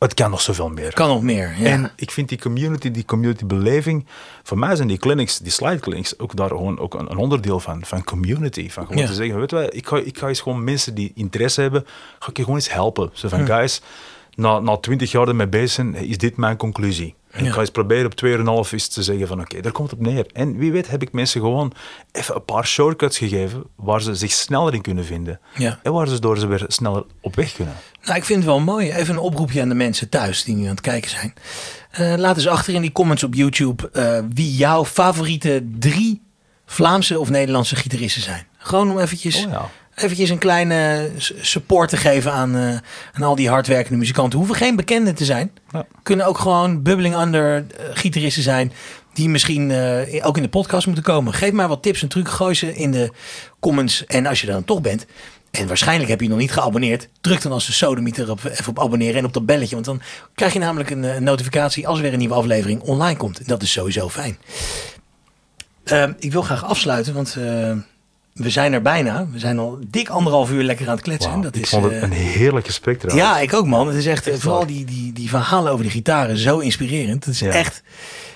het 0.02 0.14
kan 0.14 0.30
nog 0.30 0.42
zoveel 0.42 0.70
meer. 0.70 0.94
Kan 0.94 1.08
nog 1.08 1.22
meer. 1.22 1.56
Ja. 1.60 1.66
En 1.66 1.92
ik 1.96 2.12
vind 2.12 2.30
die 2.30 2.40
community, 2.40 2.92
die 2.92 3.06
community 3.06 3.46
beleving, 3.46 4.06
voor 4.44 4.58
mij 4.58 4.76
zijn 4.76 4.88
die 4.88 4.98
clinics, 4.98 5.38
die 5.38 5.52
slide 5.52 5.80
clinics, 5.80 6.20
ook 6.20 6.36
daar 6.36 6.48
gewoon 6.50 6.80
ook 6.80 6.94
een, 6.94 7.12
een 7.12 7.18
onderdeel 7.18 7.60
van, 7.60 7.86
van 7.86 8.04
community. 8.04 8.70
Van 8.70 8.86
gewoon 8.86 9.02
Ja. 9.02 9.08
te 9.08 9.14
zeggen, 9.14 9.40
weet 9.40 9.50
je 9.50 9.56
wat, 9.56 9.74
ik 9.74 9.88
ga, 9.88 9.98
ik 9.98 10.18
ga 10.18 10.28
eens 10.28 10.40
gewoon 10.42 10.64
mensen 10.64 10.96
die 10.96 11.12
interesse 11.16 11.62
hebben, 11.62 11.86
ga 12.20 12.30
ik 12.30 12.38
je 12.38 12.44
gewoon 12.44 12.58
eens 12.58 12.74
helpen. 12.74 13.10
Zo 13.14 13.28
van, 13.28 13.46
guys, 13.46 13.82
na, 14.36 14.60
na 14.60 14.78
20 14.78 15.12
jaar 15.12 15.28
ermee 15.28 15.48
bezig 15.48 15.72
zijn, 15.72 15.96
is 15.96 16.18
dit 16.18 16.38
mijn 16.38 16.58
conclusie. 16.58 17.16
En 17.32 17.42
Ja. 17.44 17.48
ik 17.48 17.54
ga 17.54 17.60
eens 17.60 17.70
proberen 17.70 18.06
op 18.06 18.16
2,5 18.66 18.72
eens 18.72 18.88
te 18.88 19.04
zeggen 19.04 19.28
van, 19.28 19.40
oké, 19.42 19.62
daar 19.62 19.72
komt 19.72 19.90
het 19.92 20.00
op 20.00 20.06
neer. 20.06 20.26
En 20.34 20.58
wie 20.58 20.72
weet 20.72 20.90
heb 20.90 21.02
ik 21.02 21.12
mensen 21.12 21.42
gewoon 21.42 21.74
even 22.12 22.36
een 22.36 22.46
paar 22.46 22.66
shortcuts 22.68 23.18
gegeven, 23.18 23.64
waar 23.76 24.02
ze 24.02 24.16
zich 24.16 24.32
sneller 24.32 24.74
in 24.74 24.82
kunnen 24.82 25.06
vinden. 25.06 25.40
Ja. 25.58 25.80
En 25.84 25.94
waar 25.94 26.08
ze 26.08 26.20
door 26.20 26.38
ze 26.38 26.48
weer 26.48 26.64
sneller 26.68 27.04
op 27.22 27.36
weg 27.36 27.54
kunnen. 27.54 27.76
Nou, 28.04 28.18
ik 28.18 28.26
vind 28.26 28.38
het 28.40 28.48
wel 28.48 28.60
mooi. 28.60 28.92
Even 28.92 29.14
een 29.14 29.20
oproepje 29.20 29.62
aan 29.62 29.70
de 29.70 29.76
mensen 29.76 30.10
thuis 30.10 30.44
die 30.44 30.56
nu 30.56 30.64
aan 30.64 30.70
het 30.70 30.82
kijken 30.82 31.10
zijn. 31.10 31.34
Eh, 31.92 32.14
laat 32.18 32.36
eens 32.38 32.48
achter 32.48 32.74
in 32.74 32.82
die 32.82 32.92
comments 32.92 33.24
op 33.24 33.34
YouTube 33.34 33.90
eh, 33.92 34.20
wie 34.34 34.56
jouw 34.56 34.86
favoriete 34.86 35.68
drie 35.80 36.22
Vlaamse 36.66 37.20
of 37.20 37.30
Nederlandse 37.30 37.76
gitaristen 37.76 38.22
zijn. 38.22 38.48
Gewoon 38.58 38.92
om 38.92 39.00
eventjes, 39.00 39.46
Oh 39.46 39.52
ja. 39.52 39.70
Eventjes 39.96 40.30
een 40.30 40.38
kleine 40.38 41.10
support 41.42 41.90
te 41.90 41.98
geven 41.98 42.32
aan, 42.32 42.56
eh, 42.56 42.78
aan 43.14 43.24
al 43.24 43.36
die 43.36 43.50
hardwerkende 43.50 43.98
muzikanten. 43.98 44.40
Hoeven 44.40 44.56
geen 44.56 44.76
bekenden 44.76 45.16
te 45.16 45.26
zijn. 45.26 45.52
Ja. 45.72 45.86
Kunnen 46.04 46.26
ook 46.26 46.38
gewoon 46.38 46.82
bubbling 46.82 47.16
under 47.16 47.56
eh, 47.56 47.86
gitaristen 47.94 48.44
zijn. 48.44 48.74
Die 49.14 49.30
misschien 49.30 49.72
eh, 49.72 50.26
ook 50.26 50.38
in 50.38 50.44
de 50.44 50.50
podcast 50.50 50.86
moeten 50.86 51.04
komen. 51.04 51.34
Geef 51.34 51.52
maar 51.52 51.68
wat 51.68 51.84
tips 51.84 52.02
en 52.02 52.08
trucs. 52.08 52.32
Gooi 52.32 52.56
ze 52.56 52.76
in 52.76 52.92
de 52.92 53.12
comments. 53.60 54.06
En 54.06 54.26
als 54.26 54.42
je 54.42 54.48
er 54.48 54.54
dan 54.54 54.66
toch 54.66 54.82
bent. 54.82 55.06
En 55.52 55.68
waarschijnlijk 55.68 56.10
heb 56.10 56.22
je 56.22 56.30
nog 56.30 56.38
niet 56.38 56.52
geabonneerd. 56.52 57.10
Druk 57.22 57.42
dan 57.42 57.52
als 57.52 57.66
de 57.66 57.72
sodemieter 57.72 58.32
op, 58.32 58.44
even 58.44 58.68
op 58.68 58.80
abonneren 58.80 59.16
en 59.16 59.26
op 59.26 59.34
dat 59.34 59.46
belletje. 59.46 59.74
Want 59.74 59.86
dan 59.86 60.02
krijg 60.36 60.54
je 60.54 60.60
namelijk 60.60 60.90
een, 60.90 61.24
notificatie 61.24 61.88
als 61.88 61.98
er 61.98 62.04
weer 62.04 62.14
een 62.14 62.20
nieuwe 62.20 62.34
aflevering 62.34 62.82
online 62.82 63.18
komt. 63.18 63.40
En 63.40 63.46
dat 63.48 63.62
is 63.62 63.72
sowieso 63.72 64.10
fijn. 64.10 64.38
Ehm, 65.84 66.14
ik 66.20 66.32
wil 66.32 66.42
graag 66.42 66.66
afsluiten, 66.66 67.14
want 67.14 67.38
we 68.34 68.50
zijn 68.50 68.74
er 68.74 68.82
bijna. 68.82 69.28
We 69.32 69.40
zijn 69.40 69.60
al 69.60 69.80
dik 69.88 70.10
anderhalf 70.10 70.52
uur 70.52 70.64
lekker 70.64 70.88
aan 70.88 70.94
het 70.96 71.04
kletsen. 71.04 71.42
Dat 71.42 71.56
ik 71.56 71.62
is, 71.62 71.70
vond 71.70 71.84
het 71.84 71.94
eh, 71.94 72.02
een 72.02 72.12
heerlijk 72.12 72.66
gesprek 72.66 73.00
trouwens. 73.00 73.28
ja, 73.30 73.40
ik 73.40 73.54
ook 73.54 73.66
man. 73.68 73.88
Het 73.88 73.96
is 73.96 74.06
echt, 74.06 74.28
eh, 74.28 74.34
Echt 74.34 74.42
vooral 74.42 74.66
die, 74.66 74.86
die, 74.86 75.14
die 75.14 75.30
verhalen 75.30 75.72
over 75.72 75.86
de 75.86 75.92
gitaren 75.92 76.38
zo 76.38 76.60
inspirerend. 76.60 77.26
Het 77.26 77.34
is 77.34 77.40
Ja. 77.40 77.52
echt. 77.52 77.84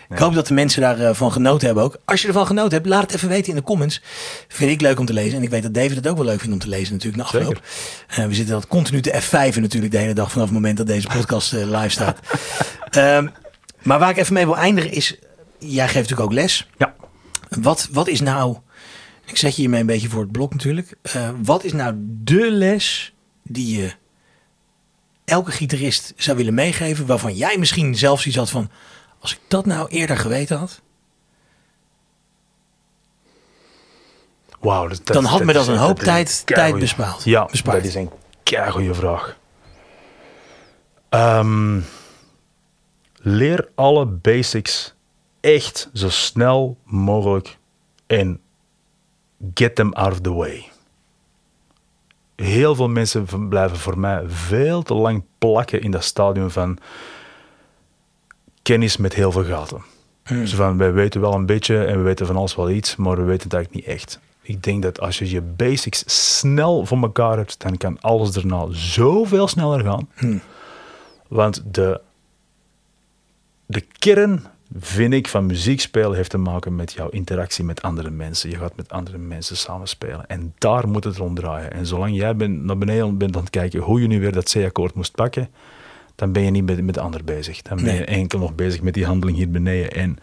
Ik 0.09 0.17
hoop 0.17 0.34
dat 0.34 0.47
de 0.47 0.53
mensen 0.53 0.81
daarvan 0.81 1.15
van 1.15 1.31
genoten 1.31 1.65
hebben 1.65 1.84
ook. 1.84 1.97
Als 2.05 2.22
je 2.22 2.27
ervan 2.27 2.45
genoten 2.45 2.72
hebt, 2.72 2.85
laat 2.85 3.01
het 3.01 3.13
even 3.13 3.30
weten 3.30 3.49
in 3.49 3.55
de 3.55 3.61
comments. 3.63 4.01
Vind 4.47 4.72
ik 4.72 4.81
leuk 4.81 4.99
om 4.99 5.05
te 5.05 5.13
lezen. 5.13 5.38
En 5.38 5.43
ik 5.43 5.49
weet 5.49 5.63
dat 5.63 5.73
David 5.73 5.95
het 5.95 6.07
ook 6.07 6.15
wel 6.17 6.26
leuk 6.26 6.39
vindt 6.39 6.53
om 6.53 6.59
te 6.59 6.67
lezen 6.69 6.93
natuurlijk 6.93 7.23
na 7.23 7.39
afloop. 7.39 7.61
Eh, 8.07 8.26
we 8.26 8.34
zitten 8.34 8.53
dat 8.55 8.67
continu 8.67 9.01
te 9.01 9.22
F5 9.22 9.59
natuurlijk 9.59 9.91
de 9.91 9.97
hele 9.97 10.13
dag 10.13 10.31
vanaf 10.31 10.45
het 10.47 10.53
moment 10.55 10.77
dat 10.77 10.88
deze 10.88 11.07
podcast 11.07 11.53
eh, 11.53 11.63
live 11.63 11.89
staat. 11.89 12.19
Ehm, 12.89 13.27
maar 13.84 13.99
waar 13.99 14.09
ik 14.09 14.17
even 14.17 14.34
mee 14.34 14.45
wil 14.45 14.57
eindigen 14.57 14.91
is, 14.91 15.15
jij 15.59 15.84
geeft 15.85 15.95
natuurlijk 16.09 16.22
ook 16.30 16.34
les. 16.34 16.67
Ja. 16.77 16.93
Wat, 17.49 17.88
wat 17.91 18.07
is 18.07 18.22
nou, 18.22 18.57
ik 19.26 19.38
zet 19.38 19.56
je 19.56 19.61
hiermee 19.61 19.80
een 19.80 19.85
beetje 19.85 20.10
voor 20.10 20.22
het 20.22 20.31
blok 20.31 20.52
natuurlijk. 20.52 20.97
Eh, 21.02 21.30
wat 21.43 21.64
is 21.64 21.73
nou 21.73 21.93
de 21.97 22.52
les 22.52 23.14
die 23.43 23.77
je 23.77 23.93
elke 25.26 25.52
gitarist 25.52 26.14
zou 26.18 26.38
willen 26.38 26.53
meegeven, 26.53 27.06
waarvan 27.06 27.34
jij 27.35 27.57
misschien 27.57 27.95
zelfs 27.95 28.26
iets 28.26 28.35
had 28.35 28.49
van, 28.49 28.69
als 29.19 29.34
ik 29.34 29.39
dat 29.47 29.65
nou 29.65 29.88
eerder 29.89 30.18
geweten 30.18 30.57
had, 30.57 30.81
Wauw, 34.60 34.88
dat, 34.88 35.06
Dan 35.07 35.23
had 35.26 35.43
me 35.43 35.53
dat 35.53 35.68
een 35.68 35.77
hoop 35.77 35.99
tijd- 35.99 36.41
tijd 36.45 36.80
bespaard. 36.80 37.23
Ja, 37.23 37.45
Bespaard. 37.45 37.77
dat 37.77 37.85
is 37.85 37.95
een 37.95 38.10
goede 38.72 38.93
vraag. 38.93 39.38
Ehm, 41.10 41.80
leer 43.15 43.69
alle 43.76 44.06
basics 44.06 44.93
echt 45.41 45.89
zo 45.93 46.10
snel 46.10 46.77
mogelijk 46.84 47.57
en 48.07 48.39
get 49.53 49.76
them 49.76 49.93
out 49.93 50.11
of 50.11 50.22
the 50.22 50.34
way. 50.34 50.69
Heel 52.35 52.76
veel 52.76 52.89
mensen 52.89 53.47
blijven 53.49 53.77
voor 53.77 53.99
mij 53.99 54.23
veel 54.27 54.81
te 54.81 54.93
lang 54.93 55.23
plakken 55.38 55.81
in 55.81 55.91
dat 55.91 56.03
stadium 56.03 56.49
van 56.49 56.77
kennis 58.61 58.97
met 58.97 59.13
heel 59.13 59.31
veel 59.31 59.43
gaten. 59.43 59.81
Zo 60.45 60.55
van, 60.55 60.77
wij 60.77 60.93
weten 60.93 61.22
wel 61.22 61.34
een 61.34 61.45
beetje 61.45 61.85
en 61.85 61.97
we 61.97 62.03
weten 62.03 62.26
van 62.26 62.35
alles 62.35 62.55
wel 62.55 62.69
iets, 62.69 62.95
maar 62.95 63.15
we 63.17 63.23
weten 63.23 63.43
het 63.43 63.53
eigenlijk 63.53 63.85
niet 63.85 63.95
echt. 63.95 64.19
Ik 64.41 64.63
denk 64.63 64.81
dat 64.84 64.99
als 64.99 65.19
je 65.19 65.30
je 65.30 65.41
basics 65.41 66.03
snel 66.38 66.85
voor 66.85 67.01
elkaar 67.01 67.38
hebt, 67.38 67.61
dan 67.61 67.77
kan 67.77 68.01
alles 68.01 68.31
daarna 68.31 68.65
zoveel 68.69 69.47
sneller 69.47 69.84
gaan. 69.84 70.09
Want 71.27 71.63
de, 71.72 72.01
de 73.65 73.81
kern, 73.81 74.45
vind 74.80 75.14
ik, 75.14 75.28
van 75.28 75.46
muziek 75.46 75.82
spelen 75.82 76.16
heeft 76.16 76.30
te 76.30 76.38
maken 76.38 76.76
met 76.76 76.94
jouw 76.94 77.10
interactie 77.10 77.64
met 77.64 77.82
andere 77.82 78.10
mensen. 78.10 78.50
Je 78.50 78.58
gaat 78.58 78.76
met 78.76 78.90
andere 78.92 79.18
mensen 79.18 79.58
samenspelen. 79.58 80.28
En 80.28 80.54
daar 80.58 80.88
moet 80.88 81.04
het 81.04 81.18
rond 81.18 81.36
draaien. 81.36 81.72
En 81.72 81.86
zolang 81.86 82.16
jij 82.16 82.36
bent, 82.36 82.64
naar 82.64 82.78
beneden 82.78 83.18
bent 83.18 83.36
aan 83.36 83.42
het 83.42 83.50
kijken 83.50 83.80
hoe 83.80 84.02
je 84.02 84.08
nu 84.08 84.20
weer 84.20 84.32
dat 84.32 84.52
C-akkoord 84.52 84.94
moest 84.94 85.12
pakken, 85.12 85.50
dan 86.16 86.32
ben 86.32 86.44
je 86.44 86.52
niet 86.52 86.66
met, 86.66 86.84
met 86.84 86.94
de 86.94 87.02
ander 87.02 87.24
bezig. 87.24 87.62
Dan 87.62 87.78
ben 87.78 87.86
je 87.86 87.92
Nee. 87.92 88.06
enkel 88.06 88.40
nog 88.40 88.56
bezig 88.56 88.82
met 88.82 88.94
die 88.94 89.06
handeling 89.06 89.38
hier 89.38 89.50
beneden. 89.50 89.92
En 89.92 90.18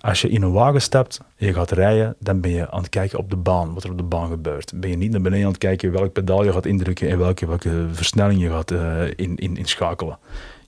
Als 0.00 0.20
je 0.20 0.28
in 0.28 0.42
een 0.42 0.52
wagen 0.52 0.82
stapt 0.82 1.20
je 1.36 1.52
gaat 1.52 1.70
rijden, 1.70 2.14
dan 2.18 2.40
ben 2.40 2.50
je 2.50 2.70
aan 2.70 2.80
het 2.80 2.88
kijken 2.88 3.18
op 3.18 3.30
de 3.30 3.36
baan, 3.36 3.74
wat 3.74 3.84
er 3.84 3.90
op 3.90 3.96
de 3.96 4.02
baan 4.02 4.28
gebeurt. 4.30 4.72
Ben 4.74 4.90
je 4.90 4.96
niet 4.96 5.10
naar 5.10 5.20
beneden 5.20 5.44
aan 5.44 5.50
het 5.52 5.60
kijken 5.60 5.92
welk 5.92 6.12
pedaal 6.12 6.44
je 6.44 6.52
gaat 6.52 6.66
indrukken 6.66 7.08
en 7.08 7.18
welke, 7.18 7.46
welke 7.46 7.86
versnelling 7.92 8.40
je 8.40 8.48
gaat 8.50 8.70
uh, 8.70 9.02
in, 9.16 9.36
in, 9.36 9.56
inschakelen. 9.56 10.18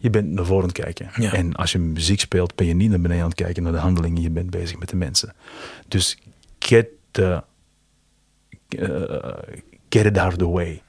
Je 0.05 0.11
bent 0.11 0.31
naar 0.31 0.45
voren 0.45 0.63
aan 0.63 0.69
het 0.69 0.79
kijken. 0.79 1.11
Ja. 1.17 1.33
En 1.33 1.55
als 1.55 1.73
je 1.73 1.79
muziek 1.79 2.21
speelt, 2.21 2.55
ben 2.55 2.67
je 2.67 2.75
niet 2.75 2.91
naar 2.91 3.01
beneden 3.01 3.23
aan 3.23 3.29
het 3.29 3.39
kijken 3.39 3.63
naar 3.63 3.73
de 3.73 3.79
handelingen. 3.79 4.23
Je 4.23 4.31
bent 4.31 4.51
bezig 4.51 4.79
met 4.79 4.89
de 4.89 4.97
mensen. 4.97 5.35
Dus 5.89 6.19
get, 6.59 6.87
the, 7.11 7.43
uh, 8.69 9.33
get 9.89 10.07
it 10.07 10.19
out 10.19 10.33
of 10.33 10.37
the 10.37 10.49
way. 10.49 10.83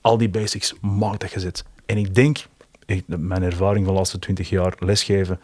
Al 0.00 0.18
die 0.18 0.28
basics, 0.28 0.74
maak 0.80 1.20
dat 1.20 1.30
gezet. 1.30 1.64
En 1.86 1.96
ik 1.96 2.14
denk, 2.14 2.46
ik, 2.86 3.04
mijn 3.06 3.42
ervaring 3.42 3.84
van 3.84 3.92
de 3.92 3.98
laatste 3.98 4.18
twintig 4.18 4.48
jaar 4.48 4.74
lesgeven, 4.78 5.40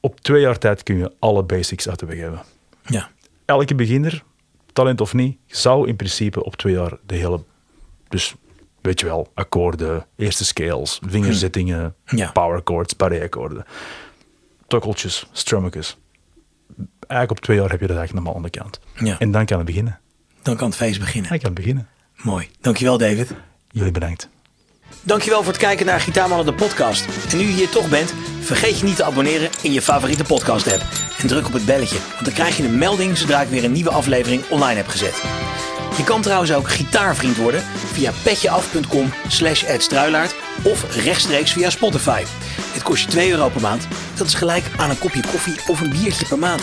op 0.00 0.20
twee 0.20 0.40
jaar 0.40 0.58
tijd 0.58 0.82
kun 0.82 0.96
je 0.96 1.12
alle 1.18 1.42
basics 1.42 1.88
uit 1.88 1.98
de 1.98 2.06
weg 2.06 2.18
hebben. 2.18 2.42
Ja. 2.86 3.10
Elke 3.44 3.74
beginner, 3.74 4.24
talent 4.72 5.00
of 5.00 5.14
niet, 5.14 5.38
zou 5.46 5.88
in 5.88 5.96
principe 5.96 6.44
op 6.44 6.56
twee 6.56 6.74
jaar 6.74 6.98
de 7.06 7.14
hele... 7.14 7.44
Dus 8.08 8.34
weet 8.82 9.00
je 9.00 9.06
wel, 9.06 9.30
akkoorden, 9.34 10.06
eerste 10.16 10.44
scales, 10.44 11.00
vingerzettingen, 11.06 11.94
Hm. 12.06 12.16
Ja. 12.16 12.30
power 12.30 12.60
chords, 12.64 12.96
barré-akkoorden, 12.96 13.64
tokkeltjes, 14.66 15.26
strummetjes. 15.32 15.96
Eigenlijk 17.00 17.30
op 17.30 17.40
twee 17.40 17.56
jaar 17.56 17.70
heb 17.70 17.80
je 17.80 17.86
dat 17.86 17.96
eigenlijk 17.96 18.26
allemaal 18.26 18.44
aan 18.44 18.50
de 18.52 18.58
kant. 18.58 18.80
Ja. 18.94 19.18
En 19.18 19.30
dan 19.30 19.44
kan 19.44 19.56
het 19.56 19.66
beginnen. 19.66 19.98
Dan 20.42 20.56
kan 20.56 20.66
het 20.68 20.76
feest 20.76 21.00
beginnen. 21.00 21.30
Dan 21.30 21.38
kan 21.38 21.50
het 21.50 21.58
beginnen. 21.60 21.88
Mooi. 22.22 22.48
Dankjewel, 22.60 22.98
David. 22.98 23.34
Jullie 23.70 23.92
bedankt. 23.92 24.28
Dankjewel 25.02 25.38
voor 25.42 25.52
het 25.52 25.60
kijken 25.60 25.86
naar 25.86 26.00
Gitaarmannen 26.00 26.46
de 26.46 26.54
podcast. 26.54 27.06
En 27.30 27.36
nu 27.38 27.44
je 27.44 27.52
hier 27.52 27.68
toch 27.68 27.88
bent, 27.88 28.14
vergeet 28.40 28.78
je 28.78 28.84
niet 28.84 28.96
te 28.96 29.04
abonneren 29.04 29.50
in 29.62 29.72
je 29.72 29.82
favoriete 29.82 30.24
podcast 30.24 30.72
app. 30.72 30.82
En 31.18 31.26
druk 31.26 31.46
op 31.46 31.52
het 31.52 31.64
belletje, 31.64 31.98
want 32.12 32.24
dan 32.24 32.34
krijg 32.34 32.56
je 32.56 32.64
een 32.64 32.78
melding 32.78 33.16
zodra 33.18 33.40
ik 33.42 33.48
weer 33.48 33.64
een 33.64 33.72
nieuwe 33.72 33.90
aflevering 33.90 34.42
online 34.50 34.76
heb 34.76 34.86
gezet. 34.88 35.22
Je 35.96 36.04
kan 36.04 36.22
trouwens 36.22 36.52
ook 36.52 36.70
gitaarvriend 36.70 37.36
worden 37.36 37.62
via 37.92 38.12
petjeaf.com 38.22 39.12
slash 39.28 39.64
of 40.62 40.96
rechtstreeks 40.96 41.52
via 41.52 41.70
Spotify. 41.70 42.22
Het 42.72 42.82
kost 42.82 43.02
je 43.02 43.08
2 43.08 43.30
euro 43.30 43.48
per 43.48 43.60
maand. 43.60 43.88
Dat 44.14 44.26
is 44.26 44.34
gelijk 44.34 44.64
aan 44.76 44.90
een 44.90 44.98
kopje 44.98 45.22
koffie 45.30 45.56
of 45.66 45.80
een 45.80 45.90
biertje 45.90 46.26
per 46.26 46.38
maand. 46.38 46.62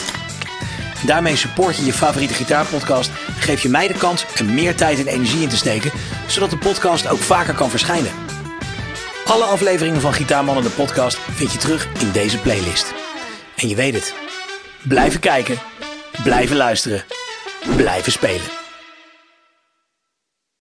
Daarmee 1.06 1.36
support 1.36 1.78
je 1.78 1.86
je 1.86 1.94
favoriete 1.94 2.34
gitaarpodcast, 2.34 3.12
geef 3.40 3.62
je 3.62 3.70
mij 3.70 3.88
de 3.88 3.94
kans 3.94 4.26
er 4.36 4.46
meer 4.46 4.76
tijd 4.76 5.00
en 5.00 5.08
energie 5.08 5.42
in 5.42 5.50
te 5.50 5.58
steken, 5.58 5.92
zodat 6.28 6.50
de 6.50 6.58
podcast 6.58 7.08
ook 7.08 7.20
vaker 7.20 7.54
kan 7.54 7.70
verschijnen. 7.70 8.12
Alle 9.26 9.44
afleveringen 9.44 10.02
van 10.02 10.14
Gitaarmannen 10.14 10.64
de 10.64 10.70
podcast 10.70 11.18
vind 11.32 11.52
je 11.52 11.58
terug 11.58 11.88
in 12.00 12.12
deze 12.12 12.38
playlist. 12.38 12.94
En 13.56 13.68
je 13.68 13.76
weet 13.76 13.94
het, 13.94 14.14
blijven 14.84 15.20
kijken, 15.20 15.58
blijven 16.24 16.56
luisteren, 16.56 17.04
blijven 17.76 18.12
spelen. 18.12 18.67